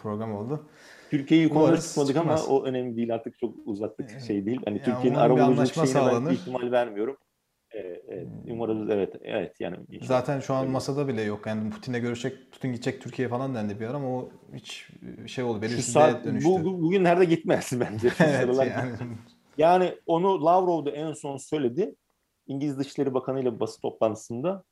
programı 0.01 0.39
oldu. 0.39 0.69
Türkiye'yi 1.09 1.49
tutmadık 1.49 2.15
ama 2.17 2.43
o 2.49 2.63
önemli 2.63 2.95
değil 2.95 3.13
artık 3.13 3.39
çok 3.39 3.55
uzattık 3.65 4.09
şey 4.27 4.45
değil. 4.45 4.61
Hani 4.65 4.81
Türkiye'nin 4.81 5.17
arabuluculuk 5.17 5.73
şeyine 5.73 5.87
sağlanır. 5.87 6.29
ben 6.29 6.35
ihtimal 6.35 6.71
vermiyorum. 6.71 7.17
Ee, 7.75 7.79
evet, 8.09 8.27
umarız 8.49 8.89
evet 8.89 9.13
evet 9.21 9.61
yani 9.61 9.77
zaten 10.01 10.39
şu 10.39 10.53
an 10.53 10.69
masada 10.69 11.07
bile 11.07 11.21
yok 11.21 11.45
yani 11.47 11.69
Putin'le 11.69 12.01
görüşecek 12.01 12.51
Putin 12.51 12.71
gidecek 12.71 13.01
Türkiye 13.01 13.27
falan 13.27 13.55
dendi 13.55 13.79
bir 13.79 13.87
ara 13.87 13.97
ama 13.97 14.17
o 14.17 14.29
hiç 14.53 14.89
şey 15.27 15.43
oldu 15.43 15.61
belirsizliğe 15.61 16.23
dönüştü. 16.23 16.49
Bu, 16.49 16.63
bu, 16.63 16.81
bugün 16.81 17.03
nerede 17.03 17.25
gitmez 17.25 17.71
bence. 17.79 18.09
evet, 18.19 18.55
yani. 18.57 18.91
yani 19.57 19.93
onu 20.05 20.45
Lavrov 20.45 20.85
da 20.85 20.91
en 20.91 21.13
son 21.13 21.37
söyledi. 21.37 21.95
İngiliz 22.47 22.79
Dışişleri 22.79 23.13
Bakanı 23.13 23.41
ile 23.41 23.59
basın 23.59 23.81
toplantısında 23.81 24.63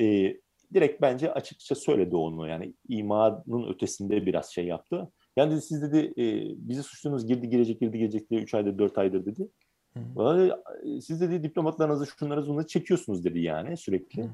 e, 0.00 0.36
direkt 0.74 1.02
bence 1.02 1.32
açıkça 1.32 1.74
söyledi 1.74 2.16
onu 2.16 2.48
yani 2.48 2.74
imanın 2.88 3.68
ötesinde 3.68 4.26
biraz 4.26 4.52
şey 4.52 4.66
yaptı. 4.66 5.10
Yani 5.36 5.52
dedi, 5.52 5.60
siz 5.60 5.82
dedi 5.82 6.12
e, 6.18 6.24
bizi 6.68 6.82
suçluyorsunuz 6.82 7.26
girdi 7.26 7.50
girecek 7.50 7.80
girdi 7.80 7.98
girecek 7.98 8.30
diye 8.30 8.40
3 8.40 8.54
aydır 8.54 8.78
4 8.78 8.98
aydır 8.98 9.26
dedi. 9.26 9.48
Hı. 9.94 10.60
Siz 11.02 11.20
dedi 11.20 11.42
diplomatlarınızı 11.42 12.06
şunları 12.06 12.46
bunları 12.46 12.66
çekiyorsunuz 12.66 13.24
dedi 13.24 13.40
yani 13.40 13.76
sürekli. 13.76 14.22
Hı. 14.22 14.30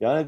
Yani 0.00 0.26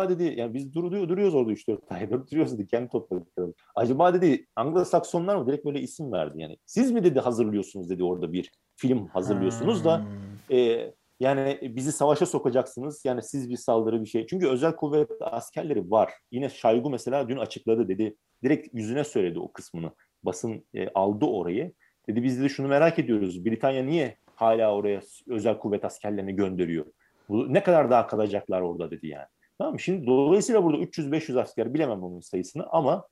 dedi 0.00 0.34
yani 0.36 0.54
biz 0.54 0.74
duruyor 0.74 1.08
duruyoruz 1.08 1.34
orada 1.34 1.52
3-4 1.52 1.78
aydır 1.90 2.26
duruyoruz 2.30 2.52
dedi 2.58 2.66
kendi 2.66 2.88
topladık. 2.88 3.28
Acaba 3.74 4.14
dedi 4.14 4.46
Anglo-Saksonlar 4.56 5.36
mı 5.36 5.46
direkt 5.46 5.64
böyle 5.64 5.80
isim 5.80 6.12
verdi 6.12 6.40
yani. 6.40 6.56
Siz 6.66 6.92
mi 6.92 7.04
dedi 7.04 7.20
hazırlıyorsunuz 7.20 7.90
dedi 7.90 8.04
orada 8.04 8.32
bir 8.32 8.50
film 8.76 9.06
hazırlıyorsunuz 9.06 9.84
da 9.84 10.06
e, 10.50 10.90
yani 11.22 11.58
bizi 11.62 11.92
savaşa 11.92 12.26
sokacaksınız. 12.26 13.04
Yani 13.04 13.22
siz 13.22 13.50
bir 13.50 13.56
saldırı 13.56 14.00
bir 14.00 14.06
şey. 14.06 14.26
Çünkü 14.26 14.48
özel 14.48 14.76
kuvvet 14.76 15.10
askerleri 15.20 15.90
var. 15.90 16.12
Yine 16.30 16.48
Şaygu 16.48 16.90
mesela 16.90 17.28
dün 17.28 17.36
açıkladı 17.36 17.88
dedi. 17.88 18.16
Direkt 18.44 18.74
yüzüne 18.74 19.04
söyledi 19.04 19.38
o 19.38 19.52
kısmını. 19.52 19.90
Basın 20.22 20.64
e, 20.74 20.88
aldı 20.88 21.24
orayı. 21.24 21.72
Dedi 22.08 22.22
biz 22.22 22.42
de 22.42 22.48
şunu 22.48 22.68
merak 22.68 22.98
ediyoruz. 22.98 23.44
Britanya 23.44 23.84
niye 23.84 24.16
hala 24.34 24.74
oraya 24.74 25.00
özel 25.28 25.58
kuvvet 25.58 25.84
askerlerini 25.84 26.36
gönderiyor? 26.36 26.86
Bu, 27.28 27.54
ne 27.54 27.62
kadar 27.62 27.90
daha 27.90 28.06
kalacaklar 28.06 28.60
orada 28.60 28.90
dedi 28.90 29.06
yani. 29.06 29.26
Tamam 29.58 29.80
Şimdi 29.80 30.06
dolayısıyla 30.06 30.64
burada 30.64 30.82
300-500 30.82 31.40
asker 31.40 31.74
bilemem 31.74 32.02
bunun 32.02 32.20
sayısını 32.20 32.66
ama 32.70 33.08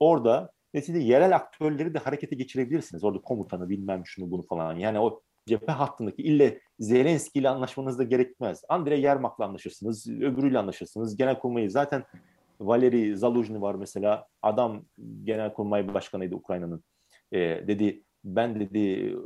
orada 0.00 0.50
neticede 0.74 0.98
yerel 0.98 1.36
aktörleri 1.36 1.94
de 1.94 1.98
harekete 1.98 2.36
geçirebilirsiniz. 2.36 3.04
Orada 3.04 3.20
komutanı 3.20 3.68
bilmem 3.68 4.02
şunu 4.06 4.30
bunu 4.30 4.42
falan. 4.42 4.76
Yani 4.76 5.00
o 5.00 5.22
cephe 5.46 5.72
hattındaki 5.72 6.22
ille 6.22 6.60
Zelenski 6.78 7.38
ile 7.38 7.48
anlaşmanız 7.48 7.98
da 7.98 8.02
gerekmez. 8.02 8.62
Andrei 8.68 9.00
Yermak'la 9.00 9.44
anlaşırsınız, 9.44 10.08
öbürüyle 10.08 10.58
anlaşırsınız. 10.58 11.16
Genelkurmayı 11.16 11.70
zaten 11.70 12.04
Valeri 12.60 13.16
Zaluzhny 13.16 13.60
var 13.60 13.74
mesela. 13.74 14.26
Adam 14.42 14.84
Genelkurmay 15.24 15.94
Başkanıydı 15.94 16.34
Ukrayna'nın. 16.34 16.84
E, 17.32 17.38
dedi 17.38 18.02
ben 18.24 18.60
dedi 18.60 19.16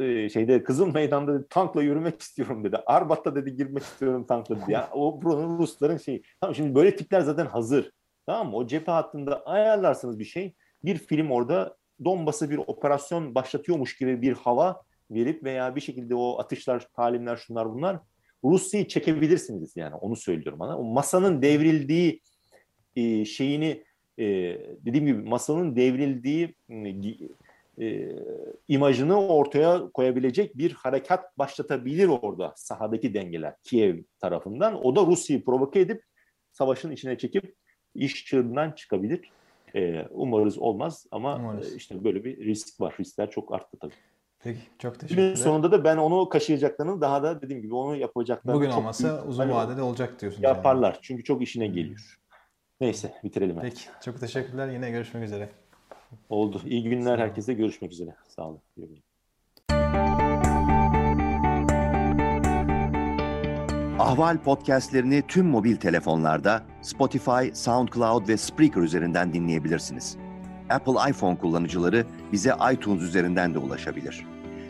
e, 0.00 0.28
şeyde 0.28 0.62
Kızıl 0.62 0.94
Meydan'da 0.94 1.34
dedi, 1.34 1.46
tankla 1.50 1.82
yürümek 1.82 2.20
istiyorum 2.20 2.64
dedi. 2.64 2.76
Arbat'ta 2.86 3.34
dedi 3.34 3.56
girmek 3.56 3.82
istiyorum 3.82 4.26
tankla 4.26 4.56
dedi. 4.56 4.72
Yani 4.72 4.86
o 4.92 5.22
buranın 5.22 5.58
Rusların 5.58 5.96
şeyi. 5.96 6.22
Tamam 6.40 6.54
şimdi 6.54 6.74
böyle 6.74 6.96
tipler 6.96 7.20
zaten 7.20 7.46
hazır. 7.46 7.92
Tamam 8.26 8.50
mı? 8.50 8.56
O 8.56 8.66
cephe 8.66 8.92
hattında 8.92 9.46
ayarlarsınız 9.46 10.18
bir 10.18 10.24
şey. 10.24 10.54
Bir 10.84 10.96
film 10.98 11.30
orada 11.30 11.76
Donbas'ı 12.04 12.50
bir 12.50 12.58
operasyon 12.58 13.34
başlatıyormuş 13.34 13.96
gibi 13.96 14.22
bir 14.22 14.32
hava 14.32 14.82
verip 15.10 15.44
veya 15.44 15.76
bir 15.76 15.80
şekilde 15.80 16.14
o 16.14 16.38
atışlar, 16.38 16.88
talimler, 16.96 17.36
şunlar 17.36 17.74
bunlar 17.74 17.98
Rusya'yı 18.44 18.88
çekebilirsiniz 18.88 19.76
yani 19.76 19.94
onu 19.94 20.16
söylüyorum 20.16 20.58
bana. 20.58 20.78
O 20.78 20.84
masanın 20.84 21.42
devrildiği 21.42 22.20
e, 22.96 23.24
şeyini 23.24 23.84
e, 24.18 24.24
dediğim 24.86 25.06
gibi 25.06 25.28
masanın 25.28 25.76
devrildiği 25.76 26.54
e, 27.80 28.08
imajını 28.68 29.26
ortaya 29.26 29.88
koyabilecek 29.94 30.58
bir 30.58 30.72
harekat 30.72 31.38
başlatabilir 31.38 32.08
orada 32.08 32.52
sahadaki 32.56 33.14
dengeler 33.14 33.54
Kiev 33.64 34.02
tarafından. 34.20 34.86
O 34.86 34.96
da 34.96 35.06
Rusya'yı 35.06 35.44
provoke 35.44 35.80
edip 35.80 36.02
savaşın 36.52 36.90
içine 36.90 37.18
çekip 37.18 37.54
iş 37.94 38.26
çığırından 38.26 38.72
çıkabilir. 38.72 39.30
E, 39.74 40.06
umarız 40.10 40.58
olmaz 40.58 41.06
ama 41.10 41.36
umarız. 41.36 41.72
E, 41.72 41.76
işte 41.76 42.04
böyle 42.04 42.24
bir 42.24 42.44
risk 42.44 42.80
var. 42.80 42.94
Riskler 43.00 43.30
çok 43.30 43.54
arttı 43.54 43.78
tabii. 43.80 43.94
Peki 44.48 44.60
çok 44.78 45.00
teşekkürler. 45.00 45.24
Günün 45.24 45.34
sonunda 45.34 45.72
da 45.72 45.84
ben 45.84 45.96
onu 45.96 46.28
kaşıyacaklarını 46.28 47.00
daha 47.00 47.22
da 47.22 47.42
dediğim 47.42 47.62
gibi 47.62 47.74
onu 47.74 47.96
yapacaklarını 47.96 48.58
Bugün 48.58 48.70
çok 48.70 48.78
olmasa 48.78 49.24
uzun 49.24 49.42
hani 49.42 49.54
vadede 49.54 49.82
olacak 49.82 50.20
diyorsun. 50.20 50.42
Yaparlar. 50.42 50.92
Yani. 50.92 50.98
Çünkü 51.02 51.24
çok 51.24 51.42
işine 51.42 51.66
geliyor. 51.66 52.18
Neyse 52.80 53.14
bitirelim. 53.24 53.56
Peki 53.60 53.88
artık. 53.88 54.02
çok 54.02 54.20
teşekkürler. 54.20 54.68
Yine 54.68 54.90
görüşmek 54.90 55.24
üzere. 55.24 55.48
Oldu. 56.28 56.60
İyi 56.66 56.82
günler 56.82 57.18
herkese. 57.18 57.54
Görüşmek 57.54 57.92
üzere. 57.92 58.14
Sağ 58.28 58.48
olun. 58.48 58.60
Ahval 63.98 64.38
podcastlerini 64.38 65.22
tüm 65.28 65.46
mobil 65.46 65.76
telefonlarda 65.76 66.62
Spotify, 66.82 67.52
SoundCloud 67.52 68.28
ve 68.28 68.36
Spreaker 68.36 68.80
üzerinden 68.80 69.32
dinleyebilirsiniz. 69.32 70.16
Apple 70.70 71.10
iPhone 71.10 71.38
kullanıcıları 71.38 72.06
bize 72.32 72.52
iTunes 72.72 73.02
üzerinden 73.02 73.54
de 73.54 73.58
ulaşabilir. 73.58 74.37